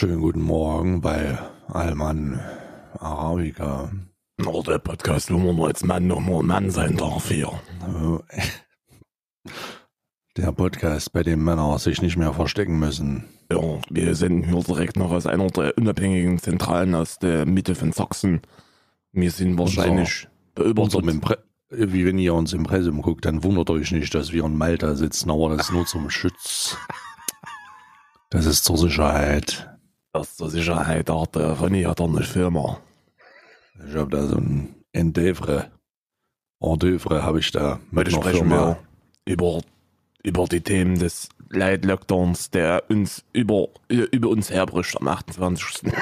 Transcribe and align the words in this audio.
Wunderschönen 0.00 0.22
guten 0.22 0.40
Morgen 0.40 1.00
bei 1.02 1.38
Alman 1.68 2.40
Arabica. 2.98 3.92
Oh, 4.46 4.62
der 4.62 4.78
Podcast, 4.78 5.30
wo 5.30 5.36
man 5.36 5.60
als 5.66 5.84
Mann 5.84 6.06
noch 6.06 6.20
mal 6.20 6.40
ein 6.40 6.46
Mann 6.46 6.70
sein 6.70 6.96
darf 6.96 7.28
hier. 7.28 7.52
Äh, 9.44 9.50
Der 10.38 10.52
Podcast, 10.52 11.12
bei 11.12 11.22
dem 11.22 11.44
Männer 11.44 11.78
sich 11.78 12.00
nicht 12.00 12.16
mehr 12.16 12.32
verstecken 12.32 12.78
müssen. 12.78 13.26
Ja, 13.52 13.60
wir 13.90 14.14
senden 14.14 14.44
hier 14.44 14.62
direkt 14.62 14.96
noch 14.96 15.10
aus 15.10 15.26
einer 15.26 15.48
der 15.48 15.76
unabhängigen 15.76 16.38
Zentralen 16.38 16.94
aus 16.94 17.18
der 17.18 17.44
Mitte 17.44 17.74
von 17.74 17.92
Sachsen. 17.92 18.40
Wir 19.12 19.30
sind 19.30 19.58
wahrscheinlich 19.58 20.28
beübert. 20.54 20.94
Impre 20.94 21.44
wie 21.68 22.06
wenn 22.06 22.16
ihr 22.16 22.32
uns 22.32 22.54
im 22.54 22.60
Impressum 22.60 23.02
guckt, 23.02 23.26
dann 23.26 23.44
wundert 23.44 23.68
euch 23.68 23.92
nicht, 23.92 24.14
dass 24.14 24.32
wir 24.32 24.44
in 24.46 24.56
Malta 24.56 24.94
sitzen, 24.94 25.30
aber 25.30 25.50
das 25.50 25.66
ist 25.66 25.72
nur 25.72 25.84
zum 25.84 26.08
Schutz. 26.08 26.78
Das 28.30 28.46
ist 28.46 28.64
zur 28.64 28.78
Sicherheit. 28.78 29.66
Das 30.12 30.36
zur 30.36 30.50
Sicherheit 30.50 31.08
hat 31.08 31.36
der 31.36 31.56
René 31.56 31.86
hat 31.86 32.00
eine 32.00 32.22
Firma. 32.22 32.80
Ich 33.86 33.94
habe 33.94 34.10
da 34.10 34.26
so 34.26 34.36
ein 34.38 34.74
Endeavre. 34.92 35.70
Endeavre 36.58 37.22
habe 37.22 37.38
ich 37.38 37.52
da. 37.52 37.78
mit 37.92 38.08
Heute 38.08 38.16
sprechen 38.16 38.48
wir 38.50 38.78
über, 39.24 39.60
über 40.24 40.46
die 40.46 40.62
Themen 40.62 40.98
des 40.98 41.28
Light 41.48 41.84
Lockdowns, 41.84 42.50
der 42.50 42.82
uns 42.88 43.24
über, 43.32 43.68
über 43.88 44.30
uns 44.30 44.50
herbricht 44.50 45.00
am 45.00 45.06
28. 45.06 45.92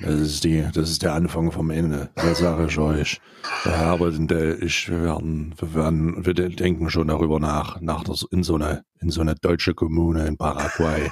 Das 0.00 0.14
ist 0.20 0.44
die, 0.44 0.64
das 0.72 0.90
ist 0.90 1.02
der 1.02 1.12
Anfang 1.12 1.52
vom 1.52 1.70
Ende. 1.70 2.08
Das 2.14 2.38
sage 2.38 2.66
ich 2.66 2.78
euch. 2.78 3.20
Der 3.66 3.76
Herbert 3.76 4.16
und 4.18 4.30
der 4.30 4.62
ich, 4.62 4.88
wir 4.88 5.02
werden, 5.02 5.54
wir 5.58 5.74
werden, 5.74 6.24
wir 6.24 6.34
denken 6.34 6.88
schon 6.88 7.08
darüber 7.08 7.40
nach, 7.40 7.80
nach 7.82 8.04
das, 8.04 8.24
in 8.30 8.42
so 8.42 8.54
eine, 8.54 8.84
in 9.00 9.10
so 9.10 9.20
eine 9.20 9.34
deutsche 9.34 9.74
Kommune 9.74 10.26
in 10.26 10.38
Paraguay 10.38 11.10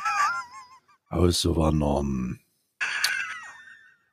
auszuwandern. 1.09 2.41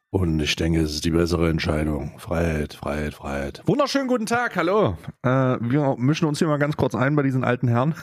Und 0.09 0.39
ich 0.39 0.55
denke, 0.55 0.79
es 0.79 0.91
ist 0.91 1.05
die 1.05 1.11
bessere 1.11 1.49
Entscheidung. 1.49 2.19
Freiheit, 2.19 2.75
Freiheit, 2.75 3.15
Freiheit. 3.15 3.63
Wunderschönen 3.65 4.07
guten 4.07 4.27
Tag, 4.27 4.55
hallo. 4.55 4.95
Äh, 5.23 5.29
wir 5.29 5.95
mischen 5.97 6.27
uns 6.27 6.37
hier 6.37 6.47
mal 6.47 6.59
ganz 6.59 6.77
kurz 6.77 6.93
ein 6.93 7.15
bei 7.15 7.23
diesen 7.23 7.43
alten 7.43 7.67
Herren. 7.67 7.95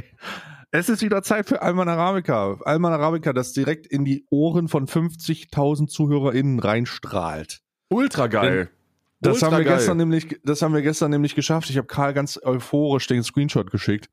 es 0.72 0.90
ist 0.90 1.00
wieder 1.00 1.22
Zeit 1.22 1.48
für 1.48 1.62
Alman 1.62 1.88
Arabica. 1.88 2.58
Alman 2.64 2.92
Arabica, 2.92 3.32
das 3.32 3.54
direkt 3.54 3.86
in 3.86 4.04
die 4.04 4.26
Ohren 4.28 4.68
von 4.68 4.86
50.000 4.86 5.88
ZuhörerInnen 5.88 6.58
reinstrahlt. 6.58 7.62
Ultra 7.88 8.26
geil. 8.26 8.70
Das 9.20 9.36
Ultra 9.36 9.46
haben, 9.46 9.56
wir 9.56 9.64
geil. 9.64 9.76
gestern 9.78 9.96
nämlich, 9.96 10.40
das 10.44 10.60
haben 10.60 10.74
wir 10.74 10.82
gestern 10.82 11.10
nämlich 11.10 11.34
geschafft. 11.34 11.70
Ich 11.70 11.78
habe 11.78 11.86
Karl 11.86 12.12
ganz 12.12 12.38
euphorisch 12.42 13.06
den 13.06 13.22
Screenshot 13.22 13.70
geschickt. 13.70 14.10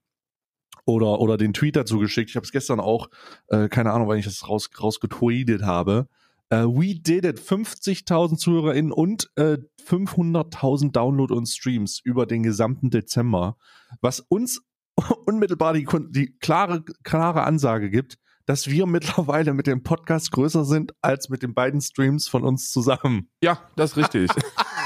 Oder, 0.85 1.19
oder 1.19 1.37
den 1.37 1.53
Tweet 1.53 1.75
dazu 1.75 1.99
geschickt. 1.99 2.29
Ich 2.29 2.35
habe 2.35 2.45
es 2.45 2.51
gestern 2.51 2.79
auch, 2.79 3.09
äh, 3.47 3.69
keine 3.69 3.91
Ahnung, 3.91 4.07
wann 4.07 4.19
ich 4.19 4.25
das 4.25 4.47
raus, 4.47 4.69
rausgetweetet 4.79 5.63
habe. 5.63 6.07
Äh, 6.49 6.63
we 6.65 6.95
did 6.95 7.25
it. 7.25 7.39
50.000 7.39 8.37
ZuhörerInnen 8.37 8.91
und 8.91 9.31
äh, 9.35 9.57
500.000 9.87 10.91
Download 10.91 11.33
und 11.33 11.47
Streams 11.47 11.99
über 12.03 12.25
den 12.25 12.43
gesamten 12.43 12.91
Dezember. 12.91 13.57
Was 14.01 14.19
uns 14.19 14.61
unmittelbar 15.25 15.73
die, 15.73 15.87
die 16.09 16.37
klare, 16.37 16.83
klare 17.03 17.43
Ansage 17.43 17.89
gibt, 17.89 18.17
dass 18.45 18.67
wir 18.69 18.85
mittlerweile 18.85 19.55
mit 19.55 19.65
dem 19.65 19.81
Podcast 19.81 20.31
größer 20.31 20.65
sind 20.65 20.93
als 21.01 21.29
mit 21.29 21.41
den 21.41 21.55
beiden 21.55 21.81
Streams 21.81 22.27
von 22.27 22.43
uns 22.43 22.69
zusammen. 22.69 23.29
Ja, 23.41 23.59
das 23.75 23.91
ist 23.91 23.97
richtig. 23.97 24.29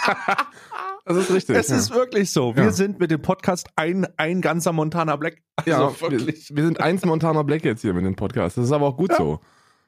das 1.05 1.17
ist 1.17 1.31
richtig. 1.33 1.55
Es 1.55 1.69
ja. 1.69 1.77
ist 1.77 1.93
wirklich 1.93 2.31
so. 2.31 2.55
Wir 2.55 2.65
Ja. 2.65 2.71
sind 2.71 2.99
mit 2.99 3.11
dem 3.11 3.21
Podcast 3.21 3.67
ein, 3.75 4.07
ein 4.17 4.41
ganzer 4.41 4.73
Montana 4.73 5.15
Black. 5.15 5.41
Also 5.55 5.69
ja, 5.71 6.01
wirklich. 6.01 6.49
Wir, 6.49 6.57
wir 6.57 6.63
sind 6.65 6.79
eins 6.79 7.05
Montana 7.05 7.43
Black 7.43 7.63
jetzt 7.65 7.81
hier 7.81 7.93
mit 7.93 8.05
dem 8.05 8.15
Podcast. 8.15 8.57
Das 8.57 8.65
ist 8.65 8.71
aber 8.71 8.85
auch 8.87 8.97
gut 8.97 9.13
so. 9.15 9.39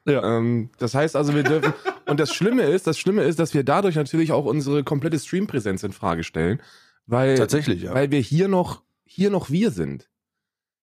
Ja. 0.04 0.36
Ähm, 0.38 0.70
das 0.78 0.94
heißt 0.94 1.14
also, 1.14 1.34
wir 1.34 1.44
dürfen. 1.44 1.72
und 2.06 2.18
das 2.18 2.32
Schlimme 2.34 2.62
ist, 2.64 2.86
das 2.86 2.98
Schlimme 2.98 3.22
ist, 3.22 3.38
dass 3.38 3.54
wir 3.54 3.62
dadurch 3.64 3.94
natürlich 3.94 4.32
auch 4.32 4.44
unsere 4.46 4.82
komplette 4.84 5.18
Streampräsenz 5.18 5.82
in 5.84 5.92
Frage 5.92 6.24
stellen, 6.24 6.60
weil, 7.06 7.36
Tatsächlich, 7.36 7.82
ja. 7.82 7.94
weil 7.94 8.10
wir 8.10 8.20
hier 8.20 8.48
noch, 8.48 8.82
hier 9.04 9.30
noch 9.30 9.50
wir 9.50 9.70
sind. 9.70 10.08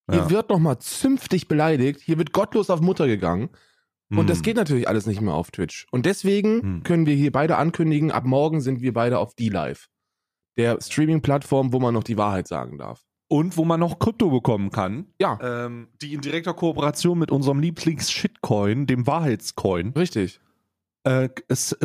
Hier 0.09 0.19
Ja. 0.21 0.29
wird 0.29 0.49
noch 0.49 0.59
mal 0.59 0.79
zünftig 0.79 1.47
beleidigt. 1.47 1.99
Hier 2.01 2.17
wird 2.17 2.31
gottlos 2.33 2.69
auf 2.69 2.81
Mutter 2.81 3.07
gegangen. 3.07 3.49
Und 4.11 4.27
das 4.27 4.37
Hm. 4.39 4.43
geht 4.43 4.55
natürlich 4.55 4.87
alles 4.87 5.05
nicht 5.05 5.21
mehr 5.21 5.35
auf 5.35 5.51
Twitch. 5.51 5.85
Und 5.91 6.07
deswegen 6.07 6.61
Hm. 6.61 6.83
können 6.83 7.05
wir 7.05 7.13
hier 7.13 7.31
beide 7.31 7.57
ankündigen, 7.57 8.09
ab 8.09 8.25
morgen 8.25 8.59
sind 8.59 8.81
wir 8.81 8.91
beide 8.93 9.19
auf 9.19 9.35
D-Live. 9.35 9.87
Der 10.59 10.77
Streaming-Plattform, 10.81 11.71
wo 11.73 11.79
man 11.79 11.93
noch 11.93 12.03
die 12.03 12.17
Wahrheit 12.17 12.47
sagen 12.47 12.77
darf. 12.77 13.05
Und 13.29 13.55
wo 13.57 13.63
man 13.63 13.79
noch 13.79 13.97
Krypto 13.99 14.29
bekommen 14.29 14.71
kann. 14.71 15.07
Ja, 15.21 15.39
Ähm, 15.41 15.87
die 16.01 16.13
in 16.13 16.21
direkter 16.21 16.53
Kooperation 16.53 17.17
mit 17.17 17.31
unserem 17.31 17.59
Lieblings-Shitcoin, 17.59 18.85
dem 18.85 19.07
Wahrheitscoin, 19.07 19.93
richtig. 19.95 20.39
äh, 21.03 21.29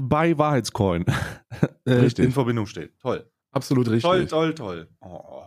bei 0.02 0.36
Wahrheitscoin 0.36 1.04
äh, 1.84 1.92
Richtig. 1.92 2.24
in 2.24 2.32
Verbindung 2.32 2.66
steht. 2.66 2.98
Toll. 3.00 3.30
Absolut 3.52 3.86
richtig. 3.88 4.02
Toll, 4.02 4.26
toll, 4.26 4.54
toll. 4.54 4.88
Oh. 5.00 5.44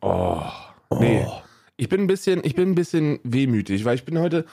Oh. 0.00 0.42
Nee. 0.98 1.26
Ich 1.76 1.88
bin 1.88 2.00
ein 2.02 2.06
bisschen, 2.06 2.40
ich 2.44 2.54
bin 2.54 2.70
ein 2.70 2.74
bisschen 2.74 3.20
wehmütig, 3.22 3.84
weil 3.84 3.94
ich 3.94 4.04
bin 4.04 4.18
heute 4.18 4.44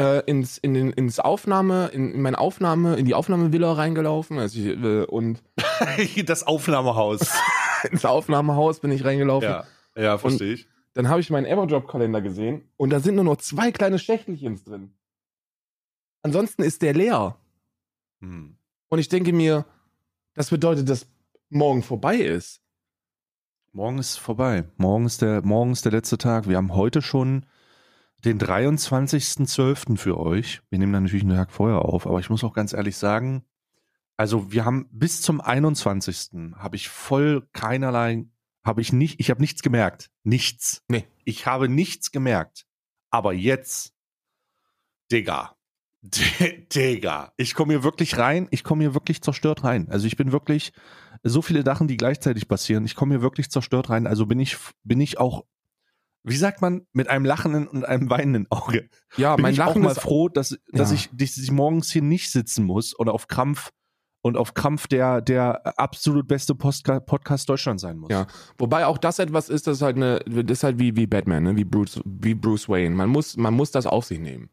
äh, 0.00 0.24
ins, 0.24 0.56
in 0.56 0.72
den, 0.72 0.90
ins 0.90 1.20
Aufnahme, 1.20 1.88
in, 1.88 2.12
in 2.12 2.22
meine 2.22 2.38
Aufnahme, 2.38 2.96
in 2.96 3.04
die 3.04 3.14
Aufnahmevilla 3.14 3.74
reingelaufen. 3.74 4.38
Also 4.38 4.58
ich, 4.58 4.66
äh, 4.66 5.04
und 5.04 5.42
das 6.24 6.46
Aufnahmehaus. 6.46 7.20
ins 7.90 8.06
Aufnahmehaus 8.06 8.80
bin 8.80 8.92
ich 8.92 9.04
reingelaufen. 9.04 9.48
ja, 9.48 9.66
ja, 9.96 10.18
verstehe 10.18 10.54
ich. 10.54 10.68
Dann 10.94 11.08
habe 11.08 11.20
ich 11.20 11.28
meinen 11.28 11.44
Everdrop-Kalender 11.44 12.22
gesehen 12.22 12.68
und 12.76 12.90
da 12.90 13.00
sind 13.00 13.14
nur 13.14 13.24
noch 13.24 13.36
zwei 13.36 13.70
kleine 13.70 13.98
Schächtelchens 13.98 14.64
drin. 14.64 14.94
Ansonsten 16.22 16.62
ist 16.62 16.82
der 16.82 16.94
leer. 16.94 17.36
Hm. 18.20 18.56
Und 18.88 18.98
ich 18.98 19.08
denke 19.08 19.32
mir, 19.32 19.66
das 20.34 20.50
bedeutet, 20.50 20.88
dass 20.88 21.06
morgen 21.50 21.82
vorbei 21.82 22.16
ist. 22.16 22.62
Morgen 23.72 23.98
ist 23.98 24.16
vorbei. 24.16 24.64
Morgen 24.78 25.06
ist, 25.06 25.22
der, 25.22 25.42
morgen 25.42 25.72
ist 25.72 25.84
der 25.84 25.92
letzte 25.92 26.18
Tag. 26.18 26.48
Wir 26.48 26.56
haben 26.56 26.74
heute 26.74 27.02
schon 27.02 27.46
den 28.24 28.38
23.12. 28.38 29.96
für 29.96 30.18
euch. 30.18 30.60
Wir 30.70 30.78
nehmen 30.78 30.92
dann 30.92 31.04
natürlich 31.04 31.24
einen 31.24 31.36
Tag 31.36 31.50
vorher 31.50 31.80
auf, 31.80 32.06
aber 32.06 32.20
ich 32.20 32.30
muss 32.30 32.44
auch 32.44 32.52
ganz 32.52 32.72
ehrlich 32.72 32.96
sagen, 32.96 33.44
also 34.16 34.52
wir 34.52 34.64
haben 34.64 34.88
bis 34.92 35.22
zum 35.22 35.40
21. 35.40 36.52
habe 36.56 36.76
ich 36.76 36.88
voll 36.88 37.48
keinerlei, 37.52 38.26
habe 38.62 38.82
ich 38.82 38.92
nicht, 38.92 39.18
ich 39.18 39.30
habe 39.30 39.40
nichts 39.40 39.62
gemerkt. 39.62 40.10
Nichts. 40.24 40.82
Nee. 40.88 41.06
Ich 41.24 41.46
habe 41.46 41.68
nichts 41.68 42.12
gemerkt. 42.12 42.66
Aber 43.10 43.32
jetzt, 43.32 43.94
Digga. 45.10 45.56
Digga. 46.74 47.32
Ich 47.36 47.54
komme 47.54 47.72
hier 47.72 47.82
wirklich 47.82 48.18
rein, 48.18 48.48
ich 48.50 48.62
komme 48.62 48.84
hier 48.84 48.94
wirklich 48.94 49.22
zerstört 49.22 49.64
rein. 49.64 49.88
Also 49.90 50.06
ich 50.06 50.16
bin 50.16 50.32
wirklich, 50.32 50.72
so 51.22 51.42
viele 51.42 51.62
Sachen, 51.62 51.88
die 51.88 51.96
gleichzeitig 51.96 52.48
passieren. 52.48 52.84
Ich 52.84 52.94
komme 52.94 53.14
hier 53.14 53.22
wirklich 53.22 53.50
zerstört 53.50 53.90
rein. 53.90 54.06
Also 54.06 54.26
bin 54.26 54.40
ich, 54.40 54.56
bin 54.84 55.00
ich 55.00 55.18
auch, 55.18 55.44
wie 56.22 56.36
sagt 56.36 56.60
man, 56.60 56.86
mit 56.92 57.08
einem 57.08 57.24
lachenden 57.24 57.66
und 57.66 57.84
einem 57.84 58.10
weinenden 58.10 58.46
Auge. 58.50 58.88
Ja, 59.16 59.36
bin 59.36 59.42
mein 59.42 59.52
ich 59.52 59.58
Lachen 59.58 59.82
auch 59.82 59.84
mal 59.84 59.92
ist 59.92 60.00
froh, 60.00 60.28
dass, 60.28 60.58
dass 60.72 60.90
Ja. 60.90 60.94
ich, 60.96 61.08
dass 61.12 61.36
ich 61.38 61.50
morgens 61.50 61.90
hier 61.90 62.02
nicht 62.02 62.30
sitzen 62.30 62.64
muss 62.64 62.98
oder 62.98 63.12
auf 63.14 63.26
Krampf 63.28 63.70
und 64.22 64.36
auf 64.36 64.52
Krampf 64.52 64.86
der, 64.86 65.22
der 65.22 65.78
absolut 65.78 66.28
beste 66.28 66.54
Postka 66.54 67.00
Podcast 67.00 67.48
Deutschland 67.48 67.80
sein 67.80 67.96
muss. 67.96 68.10
Ja. 68.10 68.26
Wobei 68.58 68.84
auch 68.84 68.98
das 68.98 69.18
etwas 69.18 69.48
ist, 69.48 69.66
das 69.66 69.78
ist 69.78 69.82
halt 69.82 69.96
eine, 69.96 70.18
das 70.26 70.58
ist 70.58 70.62
halt 70.64 70.78
wie, 70.78 70.94
wie 70.94 71.06
Batman, 71.06 71.42
ne? 71.42 71.56
wie 71.56 71.64
Bruce, 71.64 72.00
wie 72.04 72.34
Bruce 72.34 72.68
Wayne. 72.68 72.94
Man 72.94 73.08
muss, 73.08 73.38
man 73.38 73.54
muss 73.54 73.70
das 73.70 73.86
auf 73.86 74.04
sich 74.04 74.20
nehmen. 74.20 74.50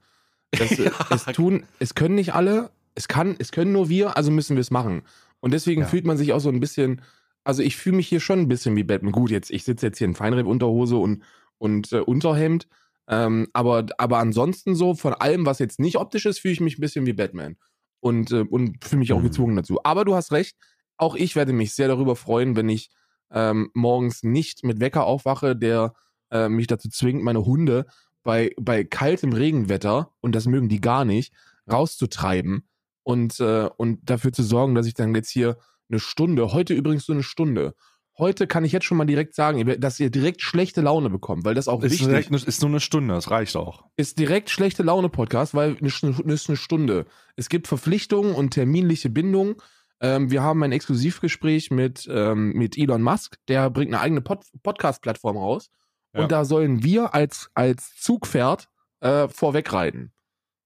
Das, 0.51 0.69
Ja. 0.77 0.91
Es 1.09 1.25
tun, 1.25 1.65
es 1.79 1.95
können 1.95 2.15
nicht 2.15 2.33
alle, 2.33 2.71
es 2.95 3.09
kann, 3.09 3.35
es 3.39 3.51
können 3.51 3.73
nur 3.73 3.89
wir, 3.89 4.15
also 4.15 4.31
müssen 4.31 4.55
wir 4.55 4.61
es 4.61 4.71
machen. 4.71 5.01
Und 5.41 5.51
deswegen 5.53 5.81
Ja. 5.81 5.87
fühlt 5.87 6.05
man 6.05 6.15
sich 6.15 6.31
auch 6.31 6.39
so 6.39 6.47
ein 6.49 6.61
bisschen, 6.61 7.01
also 7.43 7.61
ich 7.61 7.75
fühle 7.75 7.97
mich 7.97 8.07
hier 8.07 8.21
schon 8.21 8.39
ein 8.39 8.47
bisschen 8.47 8.73
wie 8.77 8.83
Batman. 8.85 9.11
Gut, 9.11 9.31
jetzt, 9.31 9.51
ich 9.51 9.65
sitze 9.65 9.85
jetzt 9.87 9.97
hier 9.97 10.07
in 10.07 10.15
Feinripp-Unterhose 10.15 10.95
und, 10.95 11.23
und 11.57 11.91
äh, 11.91 11.99
Unterhemd. 11.99 12.67
Ähm, 13.09 13.47
aber, 13.53 13.85
aber 13.97 14.17
ansonsten 14.19 14.75
so, 14.75 14.93
von 14.93 15.13
allem, 15.13 15.45
was 15.45 15.59
jetzt 15.59 15.79
nicht 15.79 15.97
optisch 15.97 16.25
ist, 16.25 16.39
fühle 16.39 16.53
ich 16.53 16.61
mich 16.61 16.77
ein 16.77 16.81
bisschen 16.81 17.05
wie 17.05 17.13
Batman. 17.13 17.55
Und, 17.99 18.31
äh, 18.31 18.41
und 18.41 18.83
fühle 18.83 18.99
mich 18.99 19.13
auch 19.13 19.19
Mhm. 19.19 19.23
gezwungen 19.23 19.55
dazu. 19.55 19.79
Aber 19.83 20.05
du 20.05 20.13
hast 20.15 20.31
recht, 20.31 20.57
auch 20.97 21.15
ich 21.15 21.35
werde 21.35 21.53
mich 21.53 21.73
sehr 21.73 21.87
darüber 21.87 22.15
freuen, 22.15 22.55
wenn 22.55 22.69
ich 22.69 22.89
ähm, 23.31 23.69
morgens 23.73 24.23
nicht 24.23 24.63
mit 24.63 24.79
Wecker 24.79 25.05
aufwache, 25.05 25.55
der 25.55 25.93
äh, 26.31 26.49
mich 26.49 26.67
dazu 26.67 26.89
zwingt, 26.89 27.23
meine 27.23 27.45
Hunde 27.45 27.85
bei, 28.23 28.51
bei 28.59 28.83
kaltem 28.83 29.33
Regenwetter, 29.33 30.11
und 30.21 30.33
das 30.35 30.45
mögen 30.45 30.69
die 30.69 30.81
gar 30.81 31.05
nicht, 31.05 31.33
rauszutreiben 31.71 32.67
und, 33.03 33.39
äh, 33.39 33.69
und 33.77 33.99
dafür 34.09 34.33
zu 34.33 34.43
sorgen, 34.43 34.75
dass 34.75 34.85
ich 34.85 34.93
dann 34.93 35.15
jetzt 35.15 35.29
hier 35.29 35.57
eine 35.89 35.99
Stunde, 35.99 36.51
heute 36.51 36.73
übrigens 36.73 37.05
so 37.05 37.13
eine 37.13 37.23
Stunde, 37.23 37.73
heute 38.17 38.47
kann 38.47 38.65
ich 38.65 38.71
jetzt 38.71 38.85
schon 38.85 38.97
mal 38.97 39.05
direkt 39.05 39.35
sagen, 39.35 39.79
dass 39.79 39.99
ihr 39.99 40.09
direkt 40.09 40.41
schlechte 40.41 40.81
Laune 40.81 41.09
bekommt, 41.09 41.45
weil 41.45 41.55
das 41.55 41.67
auch 41.67 41.83
Ist, 41.83 41.91
wichtig 41.93 42.07
direkt, 42.07 42.31
ist 42.31 42.61
nur 42.61 42.69
eine 42.69 42.79
Stunde, 42.79 43.13
das 43.13 43.29
reicht 43.29 43.55
auch. 43.55 43.85
ist 43.95 44.17
direkt 44.19 44.49
schlechte 44.49 44.83
Laune 44.83 45.09
Podcast, 45.09 45.53
weil 45.53 45.73
Sch- 45.73 46.31
ist 46.31 46.49
eine 46.49 46.57
Stunde. 46.57 47.05
Es 47.35 47.49
gibt 47.49 47.67
Verpflichtungen 47.67 48.33
und 48.33 48.51
terminliche 48.51 49.09
Bindungen. 49.09 49.55
Ähm, 49.99 50.29
wir 50.31 50.43
haben 50.43 50.61
ein 50.63 50.71
Exklusivgespräch 50.71 51.71
mit, 51.71 52.07
ähm, 52.11 52.53
mit 52.53 52.77
Elon 52.77 53.01
Musk, 53.01 53.37
der 53.47 53.69
bringt 53.69 53.93
eine 53.93 54.01
eigene 54.01 54.21
Pod 54.21 54.45
Podcast-Plattform 54.63 55.37
raus. 55.37 55.69
Ja. 56.13 56.21
Und 56.23 56.31
da 56.31 56.45
sollen 56.45 56.83
wir 56.83 57.13
als, 57.13 57.49
als 57.53 57.95
Zugpferd 57.99 58.69
äh, 58.99 59.27
vorwegreiten. 59.27 60.11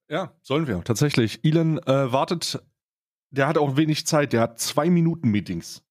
Ja, 0.10 0.34
sollen 0.42 0.68
wir. 0.68 0.84
Tatsächlich. 0.84 1.40
Elon 1.44 1.78
äh, 1.80 2.12
wartet, 2.12 2.62
der 3.30 3.48
hat 3.48 3.58
auch 3.58 3.78
wenig 3.78 4.06
Zeit, 4.06 4.34
der 4.34 4.42
hat 4.42 4.60
zwei 4.60 4.90
Minuten 4.90 5.30
Meetings. 5.30 5.82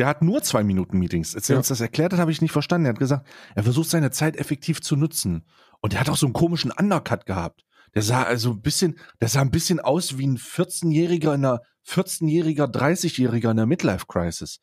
Der 0.00 0.06
hat 0.06 0.22
nur 0.22 0.42
zwei 0.42 0.64
Minuten 0.64 0.98
Meetings. 0.98 1.34
Als 1.36 1.50
er 1.50 1.54
Ja. 1.54 1.58
uns 1.58 1.68
das 1.68 1.82
erklärt 1.82 2.14
hat, 2.14 2.20
habe 2.20 2.32
ich 2.32 2.40
nicht 2.40 2.52
verstanden. 2.52 2.86
Er 2.86 2.94
hat 2.94 2.98
gesagt, 2.98 3.28
er 3.54 3.62
versucht 3.62 3.90
seine 3.90 4.10
Zeit 4.10 4.36
effektiv 4.36 4.80
zu 4.80 4.96
nutzen. 4.96 5.44
Und 5.82 5.92
er 5.92 6.00
hat 6.00 6.08
auch 6.08 6.16
so 6.16 6.24
einen 6.24 6.32
komischen 6.32 6.70
Undercut 6.72 7.26
gehabt. 7.26 7.64
Der 7.94 8.00
sah 8.00 8.22
also 8.22 8.52
ein 8.52 8.62
bisschen, 8.62 8.98
der 9.20 9.28
sah 9.28 9.42
ein 9.42 9.50
bisschen 9.50 9.78
aus 9.78 10.16
wie 10.16 10.26
ein 10.26 10.38
14-Jähriger 10.38 11.34
in 11.34 11.44
einer 11.44 11.60
14-Jähriger, 11.86 12.64
30-Jähriger 12.64 13.50
in 13.50 13.58
der 13.58 13.66
Midlife 13.66 14.06
Crisis. 14.06 14.60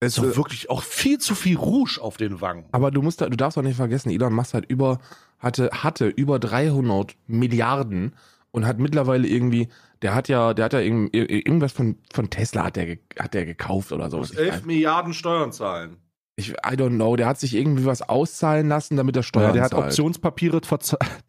Es, 0.00 0.16
So 0.16 0.26
äh, 0.26 0.36
wirklich 0.36 0.68
auch 0.68 0.82
viel 0.82 1.18
zu 1.18 1.34
viel 1.34 1.56
Rouge 1.56 1.98
auf 2.02 2.18
den 2.18 2.42
Wangen. 2.42 2.66
aber 2.72 2.90
du 2.90 3.00
musst, 3.00 3.22
du 3.22 3.30
darfst 3.30 3.56
auch 3.56 3.62
nicht 3.62 3.76
vergessen, 3.76 4.10
Elon 4.10 4.34
Musk 4.34 4.52
hat 4.52 4.66
über, 4.66 5.00
hatte, 5.38 5.70
hatte 5.72 6.08
über 6.08 6.38
300 6.38 7.16
Milliarden 7.26 8.14
und 8.56 8.66
hat 8.66 8.78
mittlerweile 8.78 9.28
irgendwie, 9.28 9.68
der 10.02 10.14
hat 10.14 10.28
ja, 10.28 10.54
der 10.54 10.64
hat 10.64 10.72
ja 10.72 10.80
irgend- 10.80 11.14
irgendwas 11.14 11.72
von, 11.72 11.98
von 12.12 12.30
Tesla 12.30 12.64
hat 12.64 12.76
der, 12.76 12.96
hat 13.18 13.34
der 13.34 13.44
gekauft 13.44 13.92
oder 13.92 14.08
so. 14.10 14.22
Ich, 14.22 14.30
weiß- 14.30 14.64
Milliarden 14.64 15.12
Steuern 15.12 15.52
zahlen. 15.52 15.98
ich, 16.36 16.50
I 16.52 16.74
don't 16.74 16.94
know, 16.96 17.16
der 17.16 17.26
hat 17.26 17.38
sich 17.38 17.54
irgendwie 17.54 17.84
was 17.84 18.00
auszahlen 18.02 18.68
lassen, 18.68 18.96
damit 18.96 19.14
er 19.16 19.22
Steuern 19.22 19.48
Ja, 19.48 19.52
der 19.52 19.62
hat 19.64 19.70
zahlt. 19.72 19.84
Optionspapiere, 19.84 20.60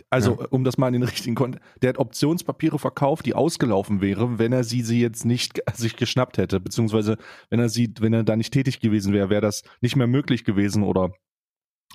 also 0.09 0.37
um 0.51 0.63
das 0.63 0.77
mal 0.77 0.87
in 0.87 0.93
den 0.93 1.03
richtigen 1.03 1.35
Kontext, 1.35 1.65
der 1.81 1.89
hat 1.89 1.97
Optionspapiere 1.97 2.79
verkauft, 2.79 3.25
die 3.25 3.33
ausgelaufen 3.35 3.99
wäre, 4.01 4.39
wenn 4.39 4.53
er 4.53 4.63
sie, 4.63 4.81
sie 4.81 5.01
jetzt 5.01 5.25
nicht 5.25 5.59
sich 5.73 5.95
geschnappt 5.97 6.37
hätte, 6.37 6.59
beziehungsweise 6.61 7.17
wenn 7.49 7.59
er 7.59 7.67
sie, 7.69 7.93
wenn 7.99 8.13
er 8.13 8.23
da 8.23 8.35
nicht 8.37 8.53
tätig 8.53 8.79
gewesen 8.79 9.13
wäre, 9.13 9.29
wäre 9.29 9.41
das 9.41 9.63
nicht 9.81 9.95
mehr 9.97 10.07
möglich 10.07 10.45
gewesen 10.45 10.83
oder 10.83 11.11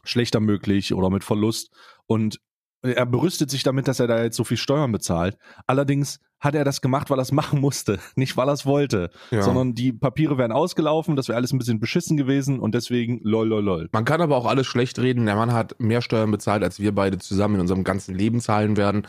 schlechter 0.05 0.41
möglich 0.41 0.93
oder 0.95 1.11
mit 1.11 1.25
Verlust. 1.25 1.71
Und 2.07 2.39
er 2.83 3.07
berüstet 3.07 3.51
sich 3.51 3.63
damit, 3.63 3.87
dass 3.89 4.01
er 4.01 4.07
da 4.09 4.23
jetzt 4.23 4.37
so 4.37 4.45
viel 4.45 4.57
Steuern 4.57 4.91
bezahlt. 4.93 5.37
Allerdings 5.67 6.19
hat 6.41 6.57
er 6.57 6.65
das 6.65 6.81
gemacht, 6.81 7.09
weil 7.11 7.19
er 7.19 7.23
es 7.23 7.33
machen 7.41 7.61
musste, 7.61 7.99
nicht 8.17 8.37
weil 8.37 8.49
er 8.49 8.55
es 8.55 8.67
wollte, 8.67 9.11
Ja. 9.31 9.43
sondern 9.43 9.75
die 9.75 9.93
Papiere 9.93 10.37
wären 10.39 10.51
ausgelaufen, 10.53 11.15
das 11.15 11.29
wäre 11.29 11.37
alles 11.37 11.53
ein 11.53 11.59
bisschen 11.59 11.79
beschissen 11.81 12.17
gewesen 12.17 12.59
und 12.59 12.75
deswegen 12.75 13.21
lol 13.23 13.47
lol 13.49 13.63
lol. 13.65 13.89
Man 13.93 14.05
kann 14.05 14.21
aber 14.21 14.37
auch 14.37 14.47
alles 14.47 14.67
schlecht 14.67 14.99
reden. 14.99 15.27
Der 15.27 15.37
Mann 15.37 15.53
hat 15.53 15.77
mehr 15.79 16.03
Steuern 16.03 16.31
bezahlt, 16.33 16.63
als 16.65 16.81
wir 16.81 16.93
beide 16.95 17.19
zusammen 17.19 17.55
in 17.57 17.61
unserem 17.63 17.85
ganzen 17.85 18.15
Leben 18.15 18.41
zahlen 18.41 18.77
werden. 18.77 19.07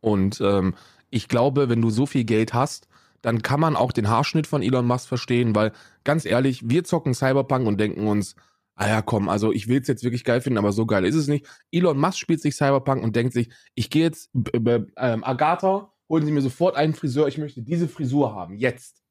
Und 0.00 0.40
ähm, 0.40 0.74
ich 1.10 1.26
glaube, 1.28 1.68
wenn 1.68 1.82
du 1.82 1.90
so 1.90 2.06
viel 2.06 2.24
Geld 2.24 2.54
hast, 2.54 2.86
dann 3.22 3.42
kann 3.42 3.58
man 3.58 3.74
auch 3.74 3.90
den 3.90 4.08
Haarschnitt 4.08 4.46
von 4.46 4.62
Elon 4.62 4.86
Musk 4.86 5.08
verstehen, 5.08 5.54
weil 5.56 5.72
ganz 6.04 6.24
ehrlich, 6.26 6.68
wir 6.68 6.84
zocken 6.84 7.14
Cyberpunk 7.14 7.66
und 7.66 7.80
denken 7.80 8.06
uns, 8.06 8.36
ah 8.76 8.88
ja, 8.88 9.02
komm, 9.02 9.28
also 9.28 9.52
ich 9.52 9.68
will 9.68 9.80
es 9.80 9.88
jetzt 9.88 10.04
wirklich 10.04 10.22
geil 10.24 10.40
finden, 10.40 10.58
aber 10.58 10.72
so 10.72 10.86
geil 10.86 11.04
ist 11.04 11.14
es 11.16 11.26
nicht. 11.28 11.46
Elon 11.72 11.98
Musk 11.98 12.18
spielt 12.18 12.40
sich 12.40 12.54
Cyberpunk 12.54 13.02
und 13.02 13.16
denkt 13.16 13.32
sich, 13.32 13.50
ich 13.74 13.90
gehe 13.90 14.02
jetzt, 14.04 14.30
ähm, 14.54 15.24
Agatha, 15.24 15.92
holen 16.08 16.24
Sie 16.24 16.32
mir 16.32 16.42
sofort 16.42 16.76
einen 16.76 16.94
Friseur, 16.94 17.26
ich 17.26 17.38
möchte 17.38 17.62
diese 17.62 17.88
Frisur 17.88 18.34
haben, 18.34 18.56
jetzt. 18.56 19.02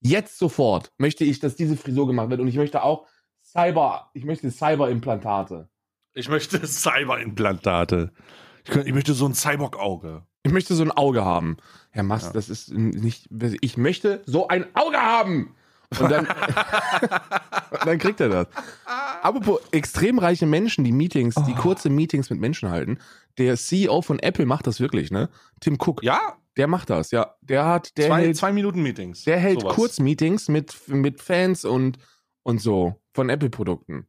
Jetzt 0.00 0.38
sofort 0.38 0.92
möchte 0.98 1.24
ich, 1.24 1.40
dass 1.40 1.56
diese 1.56 1.76
Frisur 1.76 2.06
gemacht 2.06 2.30
wird 2.30 2.40
und 2.40 2.46
ich 2.48 2.56
möchte 2.56 2.82
auch 2.84 3.06
Cyber, 3.42 4.10
ich 4.14 4.24
möchte 4.24 4.50
Cyberimplantate. 4.50 5.68
Ich 6.14 6.28
möchte 6.28 6.60
Cyberimplantate. 6.66 8.12
Ich, 8.64 8.76
ich 8.76 8.92
möchte 8.94 9.14
so 9.14 9.26
ein 9.26 9.34
Cyborg-Auge. 9.34 10.22
Ich 10.44 10.52
möchte 10.52 10.74
so 10.74 10.82
ein 10.84 10.92
Auge 10.92 11.24
haben. 11.24 11.56
Herr 11.90 12.02
Mast, 12.04 12.26
Ja. 12.26 12.32
das 12.34 12.48
ist 12.48 12.72
nicht. 12.72 13.28
Ich 13.60 13.76
möchte 13.76 14.22
so 14.26 14.48
ein 14.48 14.66
Auge 14.76 14.98
haben! 14.98 15.54
Und 16.00 16.10
dann, 16.10 16.26
und 16.26 17.86
dann 17.86 17.98
kriegt 17.98 18.20
er 18.20 18.28
das. 18.28 18.46
Apropos 19.22 19.60
extrem 19.72 20.18
reiche 20.18 20.46
Menschen, 20.46 20.84
die 20.84 20.92
Meetings, 20.92 21.34
die 21.46 21.54
Oh. 21.56 21.60
kurze 21.60 21.88
Meetings 21.90 22.30
mit 22.30 22.38
Menschen 22.40 22.70
halten. 22.70 22.98
Der 23.38 23.56
CEO 23.56 24.02
von 24.02 24.18
Apple 24.18 24.46
macht 24.46 24.66
das 24.66 24.80
wirklich, 24.80 25.10
ne? 25.10 25.28
Tim 25.60 25.78
Cook, 25.80 26.02
Ja, 26.02 26.36
der 26.56 26.66
macht 26.66 26.90
das, 26.90 27.10
ja. 27.10 27.34
Der 27.40 27.64
hat, 27.64 27.96
der 27.96 28.08
zwei, 28.08 28.22
hält, 28.22 28.36
zwei 28.36 28.52
Minuten 28.52 28.82
Meetings. 28.82 29.24
der 29.24 29.38
hält 29.38 29.60
Sowas. 29.62 29.74
Kurzmeetings 29.76 30.48
mit, 30.48 30.76
mit 30.88 31.20
Fans 31.22 31.64
und, 31.64 31.98
und 32.42 32.60
so 32.60 33.00
von 33.14 33.30
Apple-Produkten. 33.30 34.06